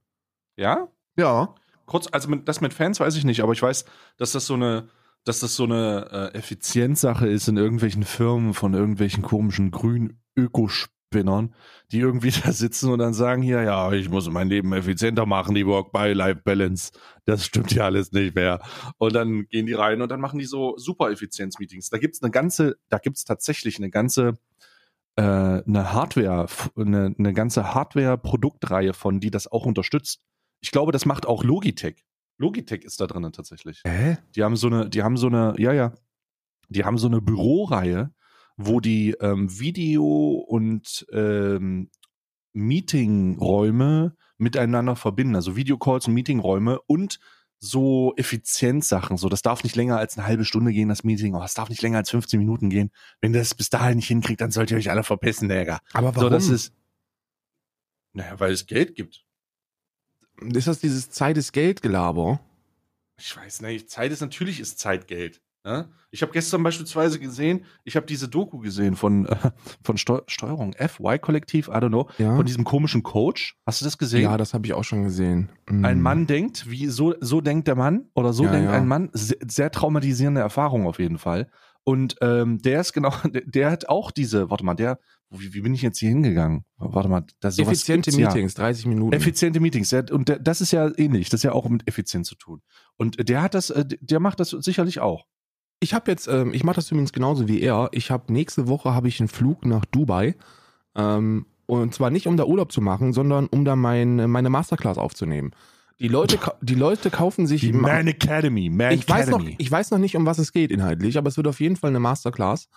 Ja? 0.58 0.88
Ja. 1.18 1.56
Kurz, 1.86 2.08
also 2.12 2.30
mit, 2.30 2.48
das 2.48 2.60
mit 2.62 2.74
Fans 2.74 3.00
weiß 3.00 3.16
ich 3.16 3.24
nicht, 3.24 3.42
aber 3.42 3.54
ich 3.54 3.62
weiß, 3.62 3.86
dass 4.18 4.34
das 4.34 4.46
so 4.46 4.56
eine, 4.56 4.90
dass 5.24 5.40
das 5.40 5.56
so 5.56 5.64
eine 5.64 6.32
äh, 6.34 6.38
Effizienzsache 6.38 7.28
ist 7.28 7.48
in 7.48 7.58
irgendwelchen 7.58 8.04
Firmen 8.04 8.54
von 8.54 8.74
irgendwelchen 8.74 9.24
komischen 9.24 9.72
grünen 9.72 10.22
Ökospinnern, 11.10 11.54
die 11.92 12.00
irgendwie 12.00 12.32
da 12.44 12.52
sitzen 12.52 12.92
und 12.92 13.00
dann 13.00 13.14
sagen 13.14 13.42
hier, 13.42 13.62
ja, 13.64 13.92
ich 13.92 14.10
muss 14.10 14.30
mein 14.30 14.50
Leben 14.50 14.74
effizienter 14.74 15.26
machen, 15.26 15.56
die 15.56 15.66
Work-by-Life-Balance, 15.66 16.92
das 17.26 17.46
stimmt 17.46 17.72
ja 17.72 17.86
alles 17.86 18.12
nicht 18.12 18.36
mehr. 18.36 18.62
Und 18.98 19.14
dann 19.14 19.48
gehen 19.48 19.66
die 19.66 19.74
rein 19.74 20.02
und 20.02 20.10
dann 20.10 20.22
machen 20.22 20.40
die 20.40 20.46
so 20.46 20.78
super 20.78 21.12
Effizienz-Meetings. 21.12 21.90
Da 21.90 21.98
gibt's 21.98 22.22
eine 22.22 22.32
ganze, 22.32 22.78
da 22.90 22.98
gibt's 22.98 23.24
tatsächlich 23.24 23.78
eine 23.78 23.90
ganze 23.90 24.34
äh, 25.16 25.22
eine 25.22 25.94
Hardware, 25.94 26.48
eine, 26.76 27.16
eine 27.18 27.34
ganze 27.34 27.74
Hardware-Produktreihe 27.74 28.94
von, 28.94 29.20
die 29.20 29.32
das 29.32 29.52
auch 29.52 29.66
unterstützt. 29.66 30.22
Ich 30.62 30.72
glaube, 30.72 30.92
das 30.92 31.06
macht 31.06 31.26
auch 31.26 31.44
Logitech. 31.44 32.06
Logitech 32.38 32.84
ist 32.84 33.02
da 33.02 33.08
drin 33.08 33.30
tatsächlich. 33.34 33.82
Hä? 33.86 34.18
Die 34.36 34.44
haben 34.44 34.56
so 34.56 34.68
eine, 34.68 34.90
die 34.90 35.04
haben 35.04 35.18
so 35.18 35.28
eine, 35.28 35.56
ja, 35.58 35.74
ja, 35.74 35.94
die 36.70 36.86
haben 36.86 36.98
so 36.98 37.08
eine 37.08 37.20
Büroreihe, 37.20 38.14
wo 38.62 38.82
die 38.82 39.12
ähm, 39.22 39.58
Video- 39.58 40.44
und 40.46 41.08
ähm, 41.14 41.90
Meetingräume 42.52 44.18
miteinander 44.38 44.98
verbinden. 44.98 45.36
Also 45.36 45.56
Videocalls 45.56 46.08
und 46.08 46.14
Meetingräume 46.14 46.82
und 46.82 47.20
so 47.60 48.14
Effizienzsachen. 48.18 49.16
So, 49.16 49.30
das 49.30 49.42
darf 49.42 49.64
nicht 49.64 49.78
länger 49.78 49.98
als 49.98 50.18
eine 50.18 50.28
halbe 50.28 50.44
Stunde 50.44 50.74
gehen, 50.74 50.90
das 50.90 51.06
Meeting. 51.06 51.36
Oh, 51.36 51.40
das 51.40 51.54
darf 51.54 51.70
nicht 51.70 51.82
länger 51.82 52.00
als 52.00 52.10
15 52.10 52.38
Minuten 52.38 52.70
gehen. 52.70 52.92
Wenn 53.22 53.34
ihr 53.34 53.40
das 53.40 53.56
bis 53.56 53.70
dahin 53.70 53.96
nicht 53.96 54.08
hinkriegt, 54.08 54.42
dann 54.42 54.52
sollt 54.52 54.72
ihr 54.72 54.78
euch 54.78 54.90
alle 54.90 55.04
verpissen, 55.04 55.48
Digga. 55.48 55.80
Aber 55.94 56.14
warum? 56.14 56.24
So, 56.24 56.30
das 56.30 56.50
ist. 56.50 56.74
Naja, 58.12 58.38
weil 58.42 58.52
es 58.52 58.66
Geld 58.66 58.96
gibt. 58.96 59.26
ist 60.42 60.68
das 60.68 60.80
dieses 60.80 61.12
Zeit 61.12 61.38
ist 61.38 61.54
Geld-Gelaber? 61.54 62.42
Ich 63.18 63.38
weiß 63.38 63.62
nicht. 63.62 63.90
Zeit 63.90 64.12
ist 64.12 64.22
natürlich 64.22 64.60
ist 64.60 64.80
Zeit 64.80 65.08
Geld. 65.08 65.42
Ne? 65.66 65.90
Ich 66.12 66.22
habe 66.22 66.32
gestern 66.32 66.64
beispielsweise 66.64 67.20
gesehen, 67.20 67.66
ich 67.84 67.96
habe 67.96 68.06
diese 68.06 68.28
Doku 68.30 68.60
gesehen 68.60 68.96
von, 68.96 69.26
äh, 69.26 69.36
von 69.84 69.98
Steu 69.98 70.22
Steuerung 70.28 70.74
F, 70.74 71.00
Y-Kollektiv, 71.00 71.68
I 71.68 71.72
don't 71.72 71.90
know, 71.90 72.10
Ja. 72.18 72.36
von 72.36 72.46
diesem 72.46 72.64
komischen 72.64 73.04
Coach. 73.04 73.58
Hast 73.66 73.82
du 73.82 73.86
das 73.86 73.98
gesehen? 73.98 74.22
Ja, 74.24 74.38
das 74.38 74.54
habe 74.54 74.66
ich 74.66 74.74
auch 74.74 74.84
schon 74.86 75.04
gesehen. 75.04 75.50
Mhm. 75.70 75.86
ein 75.86 76.02
Mann 76.02 76.28
denkt, 76.28 76.70
wie 76.70 76.88
so, 76.88 77.14
so 77.20 77.42
denkt 77.42 77.68
der 77.68 77.76
Mann 77.76 78.10
oder 78.16 78.32
so 78.34 78.46
Ja, 78.46 78.52
denkt 78.52 78.72
ja. 78.72 78.78
ein 78.78 78.88
Mann. 78.88 79.10
Sehr, 79.14 79.38
sehr 79.48 79.72
traumatisierende 79.72 80.42
Erfahrung 80.42 80.88
auf 80.88 80.98
jeden 81.00 81.18
Fall. 81.18 81.50
Und 81.84 82.16
ähm, 82.22 82.60
der 82.60 82.82
ist 82.82 82.94
genau, 82.94 83.12
der, 83.26 83.42
der 83.46 83.72
hat 83.72 83.90
auch 83.90 84.12
diese, 84.12 84.50
warte 84.50 84.64
mal, 84.66 84.76
der, 84.76 85.00
wie, 85.32 85.54
wie 85.54 85.62
bin 85.62 85.74
ich 85.74 85.82
jetzt 85.82 86.00
hier 86.00 86.10
hingegangen? 86.10 86.64
Warte 86.78 87.10
mal, 87.10 87.26
da 87.40 87.52
sowas 87.52 87.68
Effiziente 87.74 88.10
gibt's 88.12 88.20
ja. 88.20 88.28
Meetings, 88.30 88.54
30 88.56 88.86
Minuten. 88.88 89.14
Effiziente 89.14 89.60
Meetings, 89.60 89.90
der, 89.90 90.12
und 90.12 90.30
der, 90.30 90.40
das 90.40 90.62
ist 90.62 90.72
ja 90.72 90.90
ähnlich, 90.98 91.30
das 91.30 91.40
ist 91.42 91.44
ja 91.44 91.52
auch 91.52 91.68
mit 91.70 91.88
Effizienz 91.88 92.28
zu 92.30 92.36
tun. 92.36 92.62
Und 92.98 93.28
der 93.30 93.42
hat 93.42 93.54
das, 93.54 93.70
äh, 93.70 93.86
der 94.02 94.20
macht 94.20 94.40
das 94.40 94.50
sicherlich 94.52 95.00
auch. 95.02 95.26
Ich 95.80 95.94
habe 95.94 96.12
jetzt, 96.12 96.28
ähm, 96.28 96.54
ich 96.54 96.64
mache 96.64 96.76
das 96.76 96.92
übrigens 96.92 97.14
genauso 97.14 97.48
wie 97.48 97.62
er. 97.62 97.90
Ich 97.92 98.12
habe 98.12 98.32
nächste 98.34 98.68
Woche 98.68 98.94
habe 98.94 99.08
ich 99.08 99.20
einen 99.20 99.30
Flug 99.30 99.66
nach 99.66 99.86
Dubai. 99.86 100.36
Ähm, 100.96 101.46
und 101.66 101.94
zwar 101.94 102.10
nicht 102.10 102.28
um 102.28 102.36
da 102.36 102.46
Urlaub 102.46 102.72
zu 102.72 102.82
machen, 102.82 103.14
sondern 103.14 103.48
um 103.48 103.64
da 103.64 103.76
mein, 103.76 104.30
meine 104.30 104.50
Masterclass 104.50 104.98
aufzunehmen. 104.98 105.52
Die 106.00 106.08
Leute, 106.08 106.40
die 106.62 106.76
Leute 106.76 107.10
kaufen 107.10 107.46
sich 107.46 107.62
Die 107.62 107.74
Man 107.74 108.08
Academy, 108.08 108.70
Man 108.70 108.94
ich 108.94 109.08
weiß, 109.08 109.28
noch, 109.28 109.40
Academy. 109.40 109.56
ich 109.60 109.70
weiß 109.70 109.92
noch 109.92 110.00
nicht, 110.00 110.16
um 110.16 110.26
was 110.26 110.40
es 110.40 110.52
geht 110.54 110.72
inhaltlich, 110.72 111.18
aber 111.18 111.28
es 111.28 111.38
wird 111.38 111.48
auf 111.48 111.60
jeden 111.60 111.76
Fall 111.76 111.90
eine 111.90 112.00
Masterclass. 112.00 112.70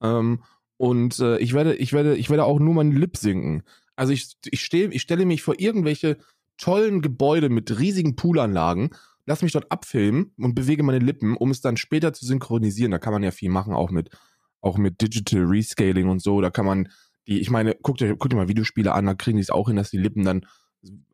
Ähm, 0.00 0.42
und 0.76 1.18
äh, 1.18 1.38
ich 1.38 1.52
werde, 1.54 1.74
ich 1.74 1.92
werde, 1.92 2.16
ich 2.16 2.30
werde 2.30 2.44
auch 2.44 2.60
nur 2.60 2.74
meinen 2.74 2.92
Lip 2.92 3.16
sinken. 3.16 3.64
Also 3.96 4.12
ich, 4.12 4.36
ich, 4.44 4.64
steh, 4.64 4.86
ich 4.86 5.02
stelle 5.02 5.26
mich 5.26 5.42
vor 5.42 5.54
irgendwelche 5.58 6.16
tollen 6.56 7.02
Gebäude 7.02 7.48
mit 7.48 7.78
riesigen 7.78 8.16
Poolanlagen, 8.16 8.90
lass 9.28 9.42
mich 9.42 9.52
dort 9.52 9.70
abfilmen 9.70 10.32
und 10.38 10.54
bewege 10.54 10.82
meine 10.82 11.00
Lippen, 11.00 11.36
um 11.36 11.50
es 11.50 11.60
dann 11.60 11.76
später 11.76 12.14
zu 12.14 12.24
synchronisieren. 12.24 12.90
Da 12.90 12.98
kann 12.98 13.12
man 13.12 13.22
ja 13.22 13.30
viel 13.30 13.50
machen, 13.50 13.74
auch 13.74 13.90
mit, 13.90 14.08
auch 14.62 14.78
mit 14.78 15.02
Digital 15.02 15.44
Rescaling 15.44 16.08
und 16.08 16.22
so. 16.22 16.40
Da 16.40 16.48
kann 16.48 16.64
man 16.64 16.88
die, 17.26 17.38
ich 17.38 17.50
meine, 17.50 17.74
guckt 17.74 18.00
euch, 18.00 18.08
guckt 18.18 18.32
euch 18.32 18.38
mal 18.38 18.48
Videospiele 18.48 18.94
an, 18.94 19.04
da 19.04 19.12
kriegen 19.12 19.36
die 19.36 19.42
es 19.42 19.50
auch 19.50 19.68
hin, 19.68 19.76
dass 19.76 19.90
die 19.90 19.98
Lippen 19.98 20.24
dann 20.24 20.46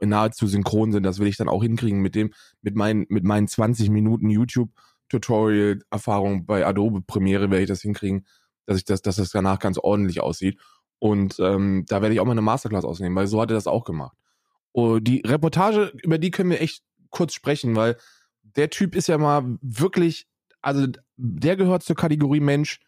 nahezu 0.01 0.47
synchron 0.47 0.93
sind. 0.93 1.03
Das 1.03 1.19
will 1.19 1.27
ich 1.27 1.37
dann 1.37 1.49
auch 1.49 1.65
hinkriegen 1.65 2.01
mit 2.01 2.15
dem, 2.15 2.33
mit 2.63 2.77
meinen, 2.77 3.05
mit 3.09 3.25
meinen 3.25 3.49
20 3.49 3.91
Minuten 3.91 4.31
YouTube-Tutorial-Erfahrung 4.31 6.47
bei 6.47 6.65
Adobe 6.65 7.03
Premiere 7.03 7.51
werde 7.51 7.63
ich 7.63 7.69
das 7.69 7.83
hinkriegen, 7.83 8.27
dass 8.65 8.79
ich 8.79 8.85
das, 8.85 9.03
dass 9.03 9.17
das 9.17 9.31
danach 9.31 9.59
ganz 9.59 9.77
ordentlich 9.77 10.21
aussieht. 10.21 10.61
Und 11.01 11.41
ähm, 11.41 11.85
da 11.89 12.01
werde 12.01 12.15
ich 12.15 12.21
auch 12.21 12.27
mal 12.27 12.31
eine 12.31 12.43
Masterclass 12.43 12.85
ausnehmen, 12.85 13.17
weil 13.17 13.27
so 13.27 13.41
hat 13.41 13.51
er 13.51 13.55
das 13.55 13.67
auch 13.67 13.83
gemacht. 13.83 14.17
Und 14.71 15.03
die 15.03 15.21
Reportage, 15.27 15.93
über 16.05 16.19
die 16.19 16.31
können 16.31 16.51
wir 16.51 16.61
echt 16.61 16.85
kurz 17.15 17.33
sprechen, 17.33 17.75
weil 17.77 17.97
der 18.43 18.71
Typ 18.71 18.95
ist 18.95 19.09
ja 19.09 19.17
mal 19.19 19.59
wirklich, 19.63 20.27
also 20.61 20.87
der 21.17 21.57
gehört 21.57 21.83
zur 21.83 21.97
Kategorie 21.97 22.41
Mensch, 22.41 22.81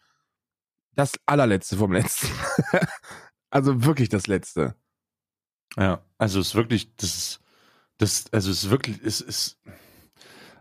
das 0.93 1.13
allerletzte 1.25 1.77
vom 1.77 1.93
letzten. 1.93 2.27
also 3.49 3.83
wirklich 3.83 4.09
das 4.09 4.27
letzte. 4.27 4.75
Ja, 5.77 6.03
also 6.17 6.39
es 6.39 6.47
ist 6.47 6.55
wirklich, 6.55 6.95
das 6.97 7.15
ist, 7.15 7.39
das, 7.97 8.25
also 8.31 8.51
es 8.51 8.63
ist 8.63 8.69
wirklich, 8.69 9.01
es 9.03 9.21
ist, 9.21 9.59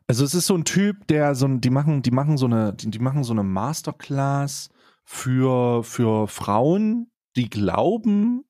Also 0.09 0.25
es 0.25 0.35
ist 0.35 0.47
so 0.47 0.55
ein 0.55 0.65
Typ, 0.65 1.07
der 1.09 1.35
so 1.35 1.47
ein, 1.47 1.61
die 1.61 1.71
machen, 1.71 2.03
die 2.03 2.11
machen 2.11 2.37
so 2.37 2.47
eine, 2.47 2.73
die, 2.75 2.91
die 2.91 2.99
machen 2.99 3.25
so 3.25 3.33
eine 3.33 3.43
Masterclass 3.43 4.69
für, 5.05 5.83
für 5.85 6.29
Frauen, 6.29 7.11
die 7.35 7.51
glauben, 7.51 8.45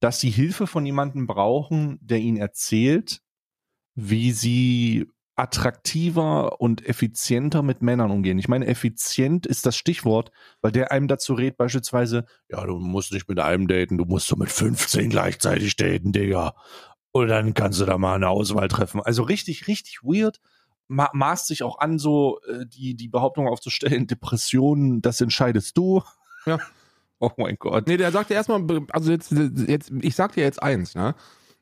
dass 0.00 0.20
sie 0.20 0.30
Hilfe 0.30 0.66
von 0.66 0.84
jemandem 0.86 1.26
brauchen, 1.26 1.98
der 2.00 2.18
ihnen 2.18 2.36
erzählt, 2.36 3.22
wie 3.94 4.32
sie 4.32 5.06
attraktiver 5.36 6.60
und 6.60 6.86
effizienter 6.86 7.62
mit 7.62 7.82
Männern 7.82 8.10
umgehen. 8.10 8.38
Ich 8.38 8.48
meine, 8.48 8.66
effizient 8.66 9.46
ist 9.46 9.66
das 9.66 9.76
Stichwort, 9.76 10.30
weil 10.60 10.70
der 10.70 10.92
einem 10.92 11.08
dazu 11.08 11.34
rät, 11.34 11.56
beispielsweise, 11.56 12.24
ja, 12.48 12.64
du 12.64 12.78
musst 12.78 13.12
nicht 13.12 13.28
mit 13.28 13.40
einem 13.40 13.66
daten, 13.66 13.98
du 13.98 14.04
musst 14.04 14.28
so 14.28 14.36
mit 14.36 14.50
15 14.50 15.10
gleichzeitig 15.10 15.74
daten, 15.76 16.12
Digga. 16.12 16.54
Und 17.10 17.28
dann 17.28 17.54
kannst 17.54 17.80
du 17.80 17.84
da 17.84 17.98
mal 17.98 18.14
eine 18.14 18.28
Auswahl 18.28 18.68
treffen. 18.68 19.00
Also 19.00 19.22
richtig, 19.22 19.66
richtig 19.66 20.02
weird. 20.02 20.40
Ma 20.86 21.10
maßt 21.12 21.46
sich 21.46 21.62
auch 21.62 21.78
an, 21.78 21.98
so 21.98 22.40
äh, 22.42 22.66
die, 22.66 22.94
die 22.94 23.08
Behauptung 23.08 23.48
aufzustellen, 23.48 24.06
Depressionen, 24.06 25.00
das 25.02 25.20
entscheidest 25.20 25.76
du. 25.76 26.02
Ja. 26.46 26.58
Oh 27.20 27.30
mein 27.38 27.56
Gott. 27.58 27.86
Nee, 27.86 27.96
der 27.96 28.10
sagte 28.10 28.34
erstmal, 28.34 28.66
also 28.90 29.10
jetzt, 29.10 29.30
jetzt, 29.30 29.90
ich 30.02 30.14
sag 30.14 30.34
dir 30.34 30.42
jetzt 30.42 30.62
eins, 30.62 30.94
ne? 30.94 31.14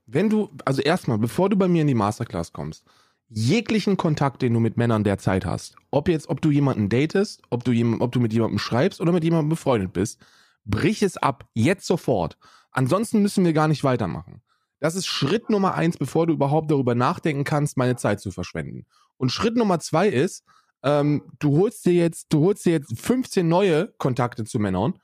Wenn 0.06 0.28
du, 0.28 0.50
also 0.64 0.82
erstmal, 0.82 1.18
bevor 1.18 1.48
du 1.48 1.56
bei 1.56 1.68
mir 1.68 1.82
in 1.82 1.88
die 1.88 1.94
Masterclass 1.94 2.52
kommst, 2.52 2.84
jeglichen 3.28 3.96
Kontakt, 3.96 4.42
den 4.42 4.52
du 4.52 4.60
mit 4.60 4.76
Männern 4.76 5.04
derzeit 5.04 5.46
hast, 5.46 5.76
ob 5.90 6.08
jetzt, 6.08 6.28
ob 6.28 6.40
du 6.42 6.50
jemanden 6.50 6.88
datest, 6.88 7.42
ob 7.50 7.64
du, 7.64 7.72
ob 8.00 8.12
du 8.12 8.20
mit 8.20 8.32
jemandem 8.32 8.58
schreibst 8.58 9.00
oder 9.00 9.12
mit 9.12 9.24
jemandem 9.24 9.48
befreundet 9.48 9.92
bist, 9.92 10.20
brich 10.64 11.02
es 11.02 11.16
ab, 11.16 11.48
jetzt 11.54 11.86
sofort. 11.86 12.36
Ansonsten 12.72 13.22
müssen 13.22 13.44
wir 13.44 13.52
gar 13.52 13.68
nicht 13.68 13.84
weitermachen. 13.84 14.42
Das 14.80 14.96
ist 14.96 15.06
Schritt 15.06 15.48
Nummer 15.48 15.74
eins, 15.74 15.96
bevor 15.96 16.26
du 16.26 16.32
überhaupt 16.32 16.70
darüber 16.70 16.94
nachdenken 16.94 17.44
kannst, 17.44 17.76
meine 17.76 17.96
Zeit 17.96 18.20
zu 18.20 18.32
verschwenden. 18.32 18.86
Und 19.16 19.30
Schritt 19.30 19.56
Nummer 19.56 19.78
zwei 19.78 20.08
ist, 20.08 20.44
ähm, 20.82 21.22
du 21.38 21.56
holst 21.58 21.86
dir 21.86 21.92
jetzt, 21.92 22.32
du 22.32 22.40
holst 22.40 22.66
dir 22.66 22.72
jetzt 22.72 22.98
15 22.98 23.46
neue 23.46 23.88
Kontakte 23.98 24.44
zu 24.44 24.58
Männern 24.58 24.94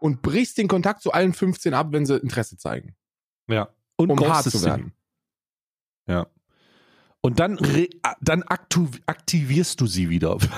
und 0.00 0.22
brichst 0.22 0.58
den 0.58 0.68
Kontakt 0.68 1.02
zu 1.02 1.12
allen 1.12 1.34
15 1.34 1.74
ab, 1.74 1.88
wenn 1.90 2.06
sie 2.06 2.16
Interesse 2.16 2.56
zeigen. 2.56 2.96
Ja. 3.48 3.68
Und 3.96 4.10
um 4.10 4.20
hart 4.28 4.44
zu 4.44 4.58
sie. 4.58 4.66
werden. 4.66 4.92
Ja. 6.06 6.26
Und 7.20 7.40
dann, 7.40 7.58
dann 8.20 8.44
aktivierst 8.44 9.80
du 9.80 9.86
sie 9.86 10.08
wieder. 10.10 10.38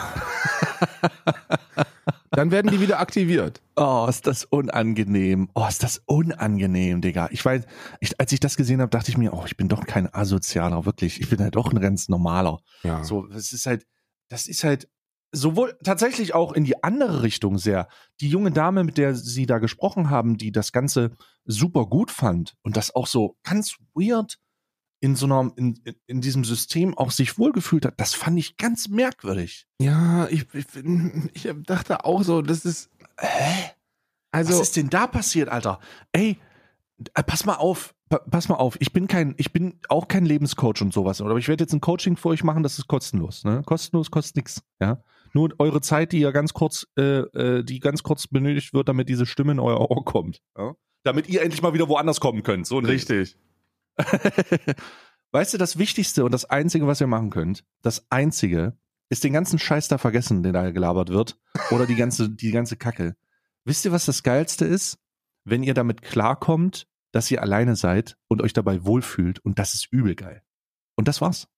Dann 2.31 2.51
werden 2.53 2.71
die 2.71 2.81
wieder 2.81 3.01
aktiviert. 3.01 3.61
Oh, 3.75 4.07
ist 4.09 4.27
das 4.27 4.45
unangenehm. 4.45 5.49
Oh, 5.55 5.67
ist 5.67 5.83
das 5.83 6.03
unangenehm, 6.07 7.01
Digga. 7.01 7.29
Ich 7.33 7.45
weiß, 7.45 7.65
ich, 8.01 8.21
als 8.21 8.31
ich 8.31 8.39
das 8.39 8.57
gesehen 8.57 8.81
habe, 8.81 8.91
dachte 8.91 9.11
ich 9.11 9.17
mir, 9.17 9.33
oh, 9.33 9.43
ich 9.47 9.57
bin 9.57 9.69
doch 9.69 9.87
kein 9.87 10.13
Asozialer, 10.15 10.85
wirklich. 10.85 11.21
Ich 11.21 11.31
bin 11.31 11.41
halt 11.41 11.57
doch 11.57 11.73
ein 11.73 11.81
ganz 11.81 12.09
normaler. 12.09 12.61
Ja. 12.85 13.03
So, 13.03 13.27
es 13.29 13.53
ist 13.53 13.67
halt, 13.67 13.87
das 14.29 14.47
ist 14.47 14.63
halt 14.63 14.89
sowohl 15.33 15.77
tatsächlich 15.85 16.35
auch 16.35 16.53
in 16.53 16.65
die 16.65 16.83
andere 16.83 17.23
Richtung 17.23 17.59
sehr. 17.59 17.89
Die 18.21 18.29
junge 18.29 18.51
Dame, 18.51 18.85
mit 18.85 18.97
der 18.99 19.15
sie 19.15 19.47
da 19.47 19.59
gesprochen 19.59 20.11
haben, 20.11 20.39
die 20.39 20.53
das 20.53 20.73
Ganze 20.73 21.11
super 21.45 21.87
gut 21.87 22.11
fand 22.11 22.57
und 22.63 22.77
das 22.77 22.95
auch 22.95 23.07
so 23.07 23.37
ganz 23.43 23.77
weird 23.95 24.39
in 25.01 25.15
so 25.15 25.27
einer, 25.27 25.53
in, 25.57 25.81
in- 26.07 26.21
diesem 26.21 26.45
System 26.45 26.97
auch 26.99 27.13
sich 27.13 27.39
wohlgefühlt 27.39 27.85
hat, 27.87 28.01
das 28.01 28.15
fand 28.15 28.37
ich 28.39 28.57
ganz 28.57 28.89
merkwürdig. 28.89 29.67
Ja, 29.81 30.27
ich, 30.29 30.47
ich, 30.55 30.67
ich 31.35 31.49
dachte 31.67 32.05
auch 32.05 32.23
so, 32.25 32.43
das 32.43 32.65
ist. 32.65 32.91
Hä? 33.21 33.71
Also, 34.33 34.55
Was 34.55 34.61
ist 34.61 34.77
denn 34.77 34.91
da 34.91 35.07
passiert, 35.07 35.49
Alter? 35.49 35.79
Ey, 36.13 36.39
äh, 37.15 37.23
pass 37.23 37.45
mal 37.45 37.55
auf, 37.55 37.95
pa 38.09 38.19
pass 38.19 38.49
mal 38.49 38.57
auf. 38.57 38.77
Ich 38.81 38.93
bin 38.93 39.07
kein, 39.07 39.35
ich 39.39 39.53
bin 39.53 39.79
auch 39.89 40.09
kein 40.09 40.27
Lebenscoach 40.27 40.83
und 40.83 40.93
sowas. 40.93 41.21
Aber 41.21 41.37
ich 41.39 41.49
werde 41.49 41.63
jetzt 41.65 41.73
ein 41.73 41.81
Coaching 41.81 42.17
für 42.17 42.29
euch 42.31 42.43
machen, 42.45 42.63
das 42.63 42.79
ist 42.79 42.89
kostenlos. 42.89 43.45
Ne? 43.45 43.63
Kostenlos 43.65 44.11
kostet 44.11 44.37
nichts. 44.37 44.63
Ja, 44.81 45.03
nur 45.35 45.55
eure 45.59 45.81
Zeit, 45.81 46.13
die 46.13 46.21
ja 46.21 46.31
ganz 46.31 46.53
kurz, 46.53 46.87
äh, 46.97 47.21
äh, 47.21 47.65
die 47.65 47.81
ganz 47.81 48.03
kurz 48.03 48.27
benötigt 48.27 48.73
wird, 48.73 48.89
damit 48.89 49.09
diese 49.09 49.27
Stimme 49.27 49.53
in 49.53 49.61
euer 49.61 49.91
Ohr 49.91 50.05
kommt. 50.05 50.41
Ja? 50.57 50.75
Damit 51.03 51.29
ihr 51.29 51.43
endlich 51.43 51.63
mal 51.63 51.75
wieder 51.75 51.89
woanders 51.89 52.21
kommen 52.21 52.43
könnt. 52.43 52.67
So 52.67 52.79
richtig. 52.79 53.37
Weißt 55.33 55.55
du, 55.55 55.59
das 55.59 55.79
Wichtigste 55.79 56.25
und 56.25 56.33
das 56.33 56.47
Einzige, 56.47 56.87
was 56.87 57.01
ihr 57.01 57.07
machen 57.07 57.31
könnt, 57.31 57.65
das 57.83 58.07
Einzige, 58.11 58.79
ist 59.11 59.25
den 59.25 59.33
ganzen 59.33 59.59
Scheiß 59.59 59.89
da 59.89 59.99
vergessen, 59.99 60.43
der 60.43 60.53
da 60.53 60.71
gelabert 60.71 61.11
wird. 61.11 61.39
Oder 61.71 61.87
die 61.87 61.97
ganze, 61.97 62.31
die 62.31 62.51
ganze 62.51 62.77
Kacke. 62.77 63.17
Wisst 63.65 63.85
ihr, 63.85 63.93
was 63.93 64.07
das 64.07 64.23
Geilste 64.23 64.65
ist? 64.65 64.99
Wenn 65.45 65.63
ihr 65.63 65.75
damit 65.75 66.03
klarkommt, 66.03 66.87
dass 67.13 67.31
ihr 67.31 67.43
alleine 67.43 67.77
seid 67.77 68.17
und 68.29 68.43
euch 68.43 68.53
dabei 68.53 68.85
wohlfühlt. 68.85 69.39
Und 69.41 69.59
das 69.59 69.75
ist 69.75 69.91
übel 69.91 70.15
geil. 70.15 70.43
Und 70.95 71.09
das 71.09 71.21
war's. 71.21 71.49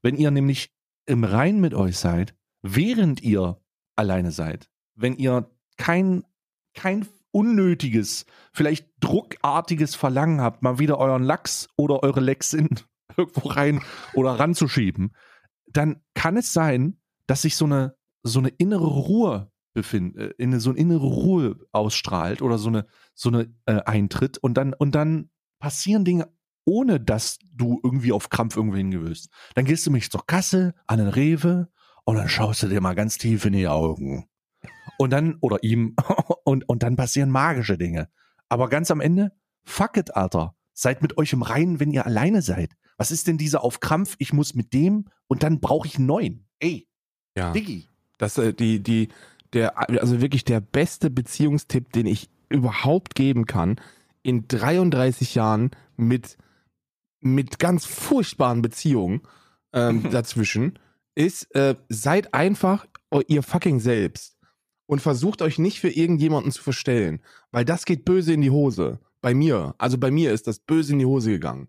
Wenn 0.00 0.16
ihr 0.16 0.30
nämlich 0.30 0.70
im 1.06 1.24
Rein 1.24 1.60
mit 1.60 1.74
euch 1.74 1.98
seid, 1.98 2.34
während 2.62 3.22
ihr 3.22 3.60
alleine 3.96 4.30
seid, 4.30 4.70
wenn 4.94 5.16
ihr 5.16 5.50
kein, 5.76 6.24
kein 6.74 7.06
unnötiges, 7.30 8.26
vielleicht 8.52 8.88
druckartiges 9.00 9.94
Verlangen 9.94 10.40
habt, 10.40 10.62
mal 10.62 10.78
wieder 10.78 10.98
euren 10.98 11.22
Lachs 11.22 11.68
oder 11.76 12.02
eure 12.02 12.20
Lexin 12.20 12.68
irgendwo 13.16 13.48
rein 13.48 13.82
oder 14.14 14.38
ranzuschieben, 14.38 15.14
dann 15.66 16.02
kann 16.14 16.36
es 16.36 16.52
sein, 16.52 16.98
dass 17.26 17.42
sich 17.42 17.56
so 17.56 17.64
eine, 17.64 17.96
so 18.22 18.38
eine 18.38 18.50
innere 18.50 18.86
Ruhe 18.86 19.50
befindet, 19.74 20.34
in 20.38 20.58
so 20.60 20.70
eine 20.70 20.78
innere 20.78 21.06
Ruhe 21.06 21.58
ausstrahlt 21.72 22.42
oder 22.42 22.58
so 22.58 22.68
eine, 22.68 22.86
so 23.14 23.30
eine 23.30 23.54
äh, 23.66 23.80
eintritt 23.82 24.38
und 24.38 24.54
dann, 24.54 24.74
und 24.74 24.94
dann 24.94 25.30
passieren 25.58 26.04
Dinge, 26.04 26.28
ohne 26.64 27.00
dass 27.00 27.38
du 27.54 27.80
irgendwie 27.82 28.12
auf 28.12 28.28
Krampf 28.28 28.56
irgendwo 28.56 28.76
hingewöhnst. 28.76 29.30
Dann 29.54 29.64
gehst 29.64 29.86
du 29.86 29.90
mich 29.90 30.10
zur 30.10 30.26
Kasse, 30.26 30.74
an 30.86 30.98
den 30.98 31.08
Rewe 31.08 31.71
und 32.04 32.16
dann 32.16 32.28
schaust 32.28 32.62
du 32.62 32.68
dir 32.68 32.80
mal 32.80 32.94
ganz 32.94 33.18
tief 33.18 33.44
in 33.44 33.52
die 33.52 33.68
Augen. 33.68 34.26
Und 34.98 35.10
dann, 35.10 35.36
oder 35.40 35.62
ihm, 35.62 35.96
und, 36.44 36.68
und 36.68 36.82
dann 36.82 36.96
passieren 36.96 37.30
magische 37.30 37.78
Dinge. 37.78 38.08
Aber 38.48 38.68
ganz 38.68 38.90
am 38.90 39.00
Ende, 39.00 39.32
fuck 39.64 39.96
it, 39.96 40.14
Alter. 40.16 40.54
Seid 40.74 41.02
mit 41.02 41.18
euch 41.18 41.32
im 41.32 41.42
Reinen, 41.42 41.80
wenn 41.80 41.90
ihr 41.90 42.06
alleine 42.06 42.42
seid. 42.42 42.72
Was 42.96 43.10
ist 43.10 43.26
denn 43.26 43.38
dieser 43.38 43.64
auf 43.64 43.80
Krampf? 43.80 44.16
Ich 44.18 44.32
muss 44.32 44.54
mit 44.54 44.72
dem 44.72 45.06
und 45.26 45.42
dann 45.42 45.60
brauche 45.60 45.86
ich 45.86 45.96
einen 45.96 46.06
neuen. 46.06 46.46
Ey, 46.58 46.88
Ja. 47.36 47.52
Diggi. 47.52 47.88
Das, 48.18 48.38
äh, 48.38 48.52
die, 48.52 48.80
die, 48.82 49.08
der, 49.52 49.78
also 49.78 50.20
wirklich 50.20 50.44
der 50.44 50.60
beste 50.60 51.10
Beziehungstipp, 51.10 51.92
den 51.92 52.06
ich 52.06 52.30
überhaupt 52.48 53.14
geben 53.14 53.46
kann, 53.46 53.80
in 54.22 54.46
33 54.46 55.34
Jahren 55.34 55.70
mit, 55.96 56.36
mit 57.20 57.58
ganz 57.58 57.84
furchtbaren 57.84 58.62
Beziehungen 58.62 59.22
ähm, 59.72 60.02
dazwischen, 60.10 60.78
ist, 61.14 61.54
äh, 61.54 61.76
seid 61.88 62.32
einfach 62.34 62.86
ihr 63.28 63.42
fucking 63.42 63.78
selbst 63.80 64.38
und 64.86 65.00
versucht 65.00 65.42
euch 65.42 65.58
nicht 65.58 65.80
für 65.80 65.90
irgendjemanden 65.90 66.50
zu 66.52 66.62
verstellen, 66.62 67.20
weil 67.50 67.64
das 67.64 67.84
geht 67.84 68.04
böse 68.04 68.32
in 68.32 68.40
die 68.40 68.50
Hose. 68.50 69.00
Bei 69.20 69.34
mir, 69.34 69.74
also 69.78 69.98
bei 69.98 70.10
mir 70.10 70.32
ist 70.32 70.46
das 70.46 70.58
böse 70.60 70.94
in 70.94 70.98
die 70.98 71.06
Hose 71.06 71.30
gegangen. 71.30 71.68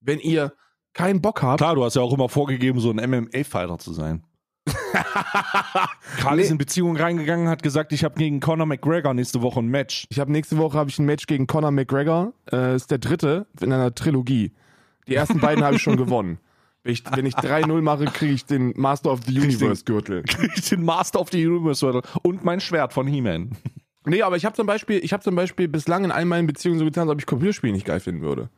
Wenn 0.00 0.20
ihr 0.20 0.54
keinen 0.92 1.20
Bock 1.20 1.42
habt, 1.42 1.58
Klar, 1.58 1.74
du 1.74 1.84
hast 1.84 1.96
ja 1.96 2.02
auch 2.02 2.12
immer 2.12 2.28
vorgegeben, 2.28 2.78
so 2.80 2.90
ein 2.90 2.96
MMA-Fighter 3.10 3.78
zu 3.78 3.92
sein. 3.92 4.24
Karl 6.18 6.38
ist 6.38 6.46
Nee. 6.46 6.52
in 6.52 6.58
Beziehung 6.58 6.96
reingegangen, 6.96 7.48
hat 7.48 7.62
gesagt, 7.62 7.92
ich 7.92 8.04
habe 8.04 8.14
gegen 8.16 8.40
Conor 8.40 8.66
McGregor 8.66 9.12
nächste 9.14 9.42
Woche 9.42 9.60
ein 9.60 9.68
Match. 9.68 10.06
Ich 10.10 10.18
habe 10.20 10.30
nächste 10.32 10.56
Woche 10.56 10.78
habe 10.78 10.88
ich 10.90 10.98
ein 10.98 11.04
Match 11.06 11.26
gegen 11.26 11.46
Conor 11.46 11.70
McGregor. 11.72 12.32
Äh, 12.50 12.76
ist 12.76 12.90
der 12.90 12.98
dritte 12.98 13.46
in 13.60 13.72
einer 13.72 13.94
Trilogie. 13.94 14.52
Die 15.08 15.14
ersten 15.14 15.40
beiden 15.40 15.64
habe 15.64 15.76
ich 15.76 15.82
schon 15.82 15.96
gewonnen. 15.98 16.38
Wenn 16.84 16.92
ich, 16.92 17.02
wenn 17.16 17.26
ich 17.26 17.34
3-0 17.34 17.80
mache, 17.82 18.04
kriege 18.04 18.32
ich 18.34 18.44
den 18.44 18.72
Master 18.76 19.10
of 19.10 19.20
the 19.26 19.38
Universe 19.38 19.84
Gürtel. 19.84 20.22
Krieg 20.22 20.52
ich 20.54 20.68
den 20.68 20.84
Master 20.84 21.20
of 21.20 21.30
the 21.32 21.44
Universe 21.46 22.02
und 22.22 22.44
mein 22.44 22.60
Schwert 22.60 22.92
von 22.92 23.06
He-Man. 23.06 23.50
Nee, 24.06 24.20
aber 24.22 24.36
ich 24.36 24.44
habe 24.44 24.54
zum 24.54 24.66
Beispiel, 24.66 25.00
ich 25.02 25.14
habe 25.14 25.22
zum 25.22 25.34
Beispiel 25.34 25.66
bislang 25.66 26.04
in 26.04 26.10
all 26.12 26.26
meinen 26.26 26.46
Beziehungen 26.46 26.78
so 26.78 26.84
getan, 26.84 27.08
als 27.08 27.14
ob 27.14 27.20
ich 27.20 27.26
Computerspiele 27.26 27.72
nicht 27.72 27.86
geil 27.86 28.00
finden 28.00 28.20
würde. 28.20 28.50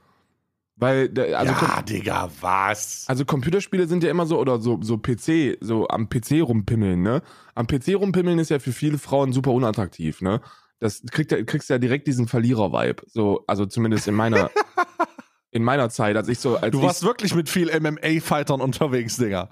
Weil, 0.78 1.08
also, 1.34 1.52
ja, 1.54 1.80
Digga, 1.82 2.28
was? 2.40 3.04
also 3.08 3.24
Computerspiele 3.24 3.86
sind 3.86 4.02
ja 4.02 4.10
immer 4.10 4.26
so, 4.26 4.38
oder 4.38 4.58
so, 4.60 4.78
so 4.82 4.98
PC, 4.98 5.56
so 5.60 5.88
am 5.88 6.08
PC 6.10 6.42
rumpimmeln, 6.42 7.00
ne? 7.00 7.22
Am 7.54 7.66
PC 7.66 7.94
rumpimmeln 7.94 8.38
ist 8.40 8.50
ja 8.50 8.58
für 8.58 8.72
viele 8.72 8.98
Frauen 8.98 9.32
super 9.32 9.52
unattraktiv, 9.52 10.20
ne? 10.20 10.42
Das 10.80 11.02
kriegt, 11.10 11.32
ja- 11.32 11.42
kriegst 11.44 11.70
ja 11.70 11.78
direkt 11.78 12.06
diesen 12.08 12.28
Verlierer-Vibe. 12.28 13.04
So, 13.06 13.42
also 13.46 13.64
zumindest 13.64 14.06
in 14.08 14.14
meiner, 14.14 14.50
in 15.56 15.64
meiner 15.64 15.90
Zeit, 15.90 16.16
als 16.16 16.28
ich 16.28 16.38
so, 16.38 16.56
als 16.56 16.70
Du 16.70 16.82
warst 16.82 17.02
wirklich 17.02 17.34
mit 17.34 17.48
viel 17.48 17.68
MMA-Fightern 17.80 18.60
unterwegs, 18.60 19.16
Digga. 19.16 19.50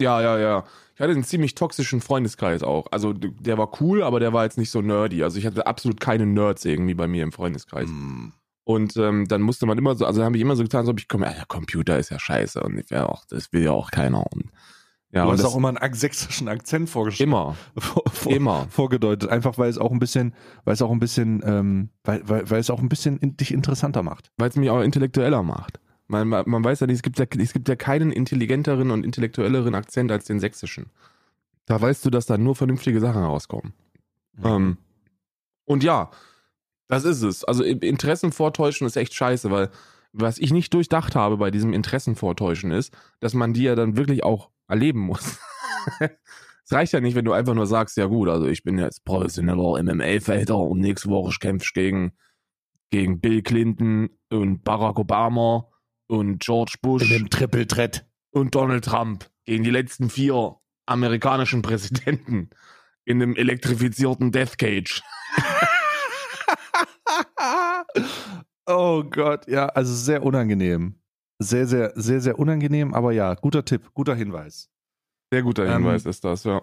Ja, 0.00 0.20
ja, 0.20 0.38
ja. 0.38 0.64
Ich 0.94 1.00
hatte 1.00 1.12
einen 1.12 1.24
ziemlich 1.24 1.54
toxischen 1.54 2.00
Freundeskreis 2.00 2.62
auch. 2.62 2.86
Also 2.90 3.12
der 3.12 3.58
war 3.58 3.80
cool, 3.80 4.02
aber 4.02 4.20
der 4.20 4.32
war 4.32 4.44
jetzt 4.44 4.58
nicht 4.58 4.70
so 4.70 4.80
nerdy. 4.80 5.24
Also 5.24 5.38
ich 5.38 5.46
hatte 5.46 5.66
absolut 5.66 6.00
keine 6.00 6.26
Nerds 6.26 6.64
irgendwie 6.64 6.94
bei 6.94 7.08
mir 7.08 7.22
im 7.22 7.32
Freundeskreis. 7.32 7.88
Und 8.64 8.96
ähm, 8.96 9.26
dann 9.28 9.42
musste 9.42 9.66
man 9.66 9.76
immer 9.76 9.94
so, 9.94 10.06
also 10.06 10.22
habe 10.22 10.36
ich 10.36 10.42
immer 10.42 10.56
so 10.56 10.62
getan, 10.62 10.88
ob 10.88 10.98
ich 10.98 11.08
komme, 11.08 11.26
ja, 11.26 11.44
Computer 11.48 11.98
ist 11.98 12.10
ja 12.10 12.18
scheiße 12.18 12.60
und 12.62 12.78
ich 12.78 12.90
wär 12.90 13.10
auch, 13.10 13.24
das 13.26 13.52
will 13.52 13.62
ja 13.62 13.72
auch 13.72 13.90
keiner. 13.90 14.24
Und, 14.32 14.50
ja, 15.14 15.24
du 15.26 15.32
hast 15.32 15.44
auch 15.44 15.56
immer 15.56 15.68
einen 15.68 15.94
sächsischen 15.94 16.48
Akzent 16.48 16.90
vorgestellt. 16.90 17.28
immer, 17.28 17.54
vor, 17.78 18.02
vor, 18.10 18.32
immer. 18.32 18.66
vorgedeutet, 18.68 19.30
einfach 19.30 19.58
weil 19.58 19.70
es 19.70 19.78
auch 19.78 19.92
ein 19.92 20.00
bisschen, 20.00 20.34
weil 20.64 20.74
es 20.74 20.82
auch 20.82 20.90
ein 20.90 20.98
bisschen, 20.98 21.40
ähm, 21.46 21.90
weil, 22.02 22.28
weil, 22.28 22.50
weil 22.50 22.58
es 22.58 22.68
auch 22.68 22.80
ein 22.80 22.88
bisschen 22.88 23.18
in, 23.18 23.36
dich 23.36 23.52
interessanter 23.52 24.02
macht. 24.02 24.32
Weil 24.38 24.48
es 24.48 24.56
mich 24.56 24.70
auch 24.70 24.80
intellektueller 24.80 25.44
macht. 25.44 25.78
Man, 26.08 26.28
man, 26.28 26.44
man 26.48 26.64
weiß 26.64 26.80
ja 26.80 26.88
nicht, 26.88 26.96
es 26.96 27.02
gibt 27.02 27.18
ja, 27.20 27.26
es 27.38 27.52
gibt 27.52 27.68
ja 27.68 27.76
keinen 27.76 28.10
intelligenteren 28.10 28.90
und 28.90 29.04
intellektuelleren 29.04 29.76
Akzent 29.76 30.10
als 30.10 30.24
den 30.24 30.40
sächsischen. 30.40 30.90
Da 31.66 31.80
weißt 31.80 32.04
du, 32.04 32.10
dass 32.10 32.26
da 32.26 32.36
nur 32.36 32.56
vernünftige 32.56 33.00
Sachen 33.00 33.22
rauskommen. 33.22 33.72
Mhm. 34.36 34.44
Ähm, 34.44 34.76
und 35.64 35.84
ja, 35.84 36.10
das 36.88 37.04
ist 37.04 37.22
es. 37.22 37.44
Also 37.44 37.62
Interessen 37.62 38.32
vortäuschen 38.32 38.86
ist 38.86 38.96
echt 38.96 39.14
scheiße, 39.14 39.50
weil 39.50 39.70
was 40.12 40.38
ich 40.38 40.52
nicht 40.52 40.74
durchdacht 40.74 41.14
habe 41.14 41.36
bei 41.36 41.50
diesem 41.50 41.72
Interessen 41.72 42.16
vortäuschen 42.16 42.70
ist, 42.70 42.92
dass 43.20 43.34
man 43.34 43.52
die 43.52 43.62
ja 43.62 43.74
dann 43.74 43.96
wirklich 43.96 44.22
auch 44.24 44.50
erleben 44.68 45.00
muss. 45.00 45.38
Es 46.66 46.72
reicht 46.72 46.94
ja 46.94 47.00
nicht, 47.00 47.14
wenn 47.14 47.26
du 47.26 47.34
einfach 47.34 47.52
nur 47.52 47.66
sagst, 47.66 47.98
ja 47.98 48.06
gut, 48.06 48.26
also 48.26 48.46
ich 48.46 48.62
bin 48.62 48.78
jetzt 48.78 49.04
professioneller 49.04 49.82
MMA-Fighter 49.82 50.56
und 50.56 50.80
nächste 50.80 51.10
Woche 51.10 51.36
kämpfe 51.38 51.66
ich 51.66 51.74
gegen, 51.74 52.12
gegen 52.88 53.20
Bill 53.20 53.42
Clinton 53.42 54.08
und 54.30 54.64
Barack 54.64 54.98
Obama 54.98 55.68
und 56.06 56.40
George 56.40 56.76
Bush 56.80 57.06
Triple 57.28 57.66
Threat. 57.66 58.06
und 58.30 58.54
Donald 58.54 58.86
Trump 58.86 59.28
gegen 59.44 59.62
die 59.62 59.70
letzten 59.70 60.08
vier 60.08 60.56
amerikanischen 60.86 61.60
Präsidenten 61.60 62.48
in 63.04 63.20
einem 63.20 63.36
elektrifizierten 63.36 64.32
Death 64.32 64.56
Cage. 64.56 65.02
oh 68.66 69.04
Gott, 69.04 69.46
ja, 69.48 69.66
also 69.66 69.92
sehr 69.94 70.22
unangenehm. 70.22 71.00
Sehr, 71.38 71.66
sehr, 71.66 71.92
sehr, 71.96 72.20
sehr 72.20 72.38
unangenehm, 72.38 72.94
aber 72.94 73.12
ja, 73.12 73.34
guter 73.34 73.64
Tipp, 73.64 73.90
guter 73.92 74.14
Hinweis. 74.14 74.70
Sehr 75.32 75.42
guter 75.42 75.66
Ähm, 75.66 75.82
Hinweis 75.82 76.06
ist 76.06 76.24
das, 76.24 76.44
ja. 76.44 76.60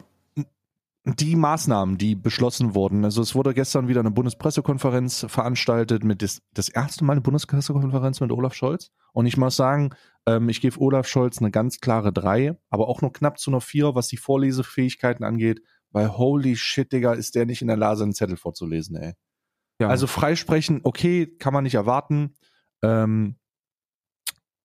Die 1.04 1.36
Maßnahmen, 1.36 1.98
die 1.98 2.14
beschlossen 2.14 2.76
wurden, 2.76 3.04
also 3.04 3.24
es 3.24 3.34
wurde 3.34 3.56
gestern 3.56 3.88
wieder 3.88 4.02
eine 4.02 4.12
Bundespressekonferenz 4.12 5.26
veranstaltet 5.28 6.04
mit 6.04 6.22
das, 6.22 6.44
das 6.54 6.70
erste 6.70 7.04
Mal 7.04 7.14
eine 7.14 7.22
Bundespressekonferenz 7.22 8.22
mit 8.22 8.32
Olaf 8.32 8.54
Scholz. 8.54 8.92
Und 9.12 9.26
ich 9.26 9.36
muss 9.36 9.56
sagen, 9.56 9.96
ähm, 10.28 10.48
ich 10.48 10.62
gebe 10.62 10.80
Olaf 10.80 11.08
Scholz 11.08 11.40
eine 11.40 11.50
ganz 11.50 11.80
klare 11.80 12.14
3, 12.14 12.56
aber 12.70 12.88
auch 12.88 13.02
nur 13.02 13.12
knapp 13.12 13.40
zu 13.40 13.50
einer 13.50 13.62
4, 13.62 13.96
was 13.96 14.10
die 14.10 14.18
Vorlesefähigkeiten 14.18 15.26
angeht, 15.26 15.62
weil 15.90 16.16
holy 16.16 16.56
shit, 16.56 16.92
Digga, 16.92 17.14
ist 17.14 17.34
der 17.34 17.48
nicht 17.48 17.64
in 17.64 17.68
der 17.68 17.78
Lage, 17.78 18.04
einen 18.04 18.14
Zettel 18.14 18.38
vorzulesen, 18.38 18.96
ey. 18.96 19.14
ja. 19.80 19.88
Also 19.88 20.06
freisprechen, 20.06 20.82
okay, 20.84 21.26
kann 21.26 21.54
man 21.54 21.64
nicht 21.64 21.76
erwarten. 21.76 22.36
Ähm, 22.84 23.38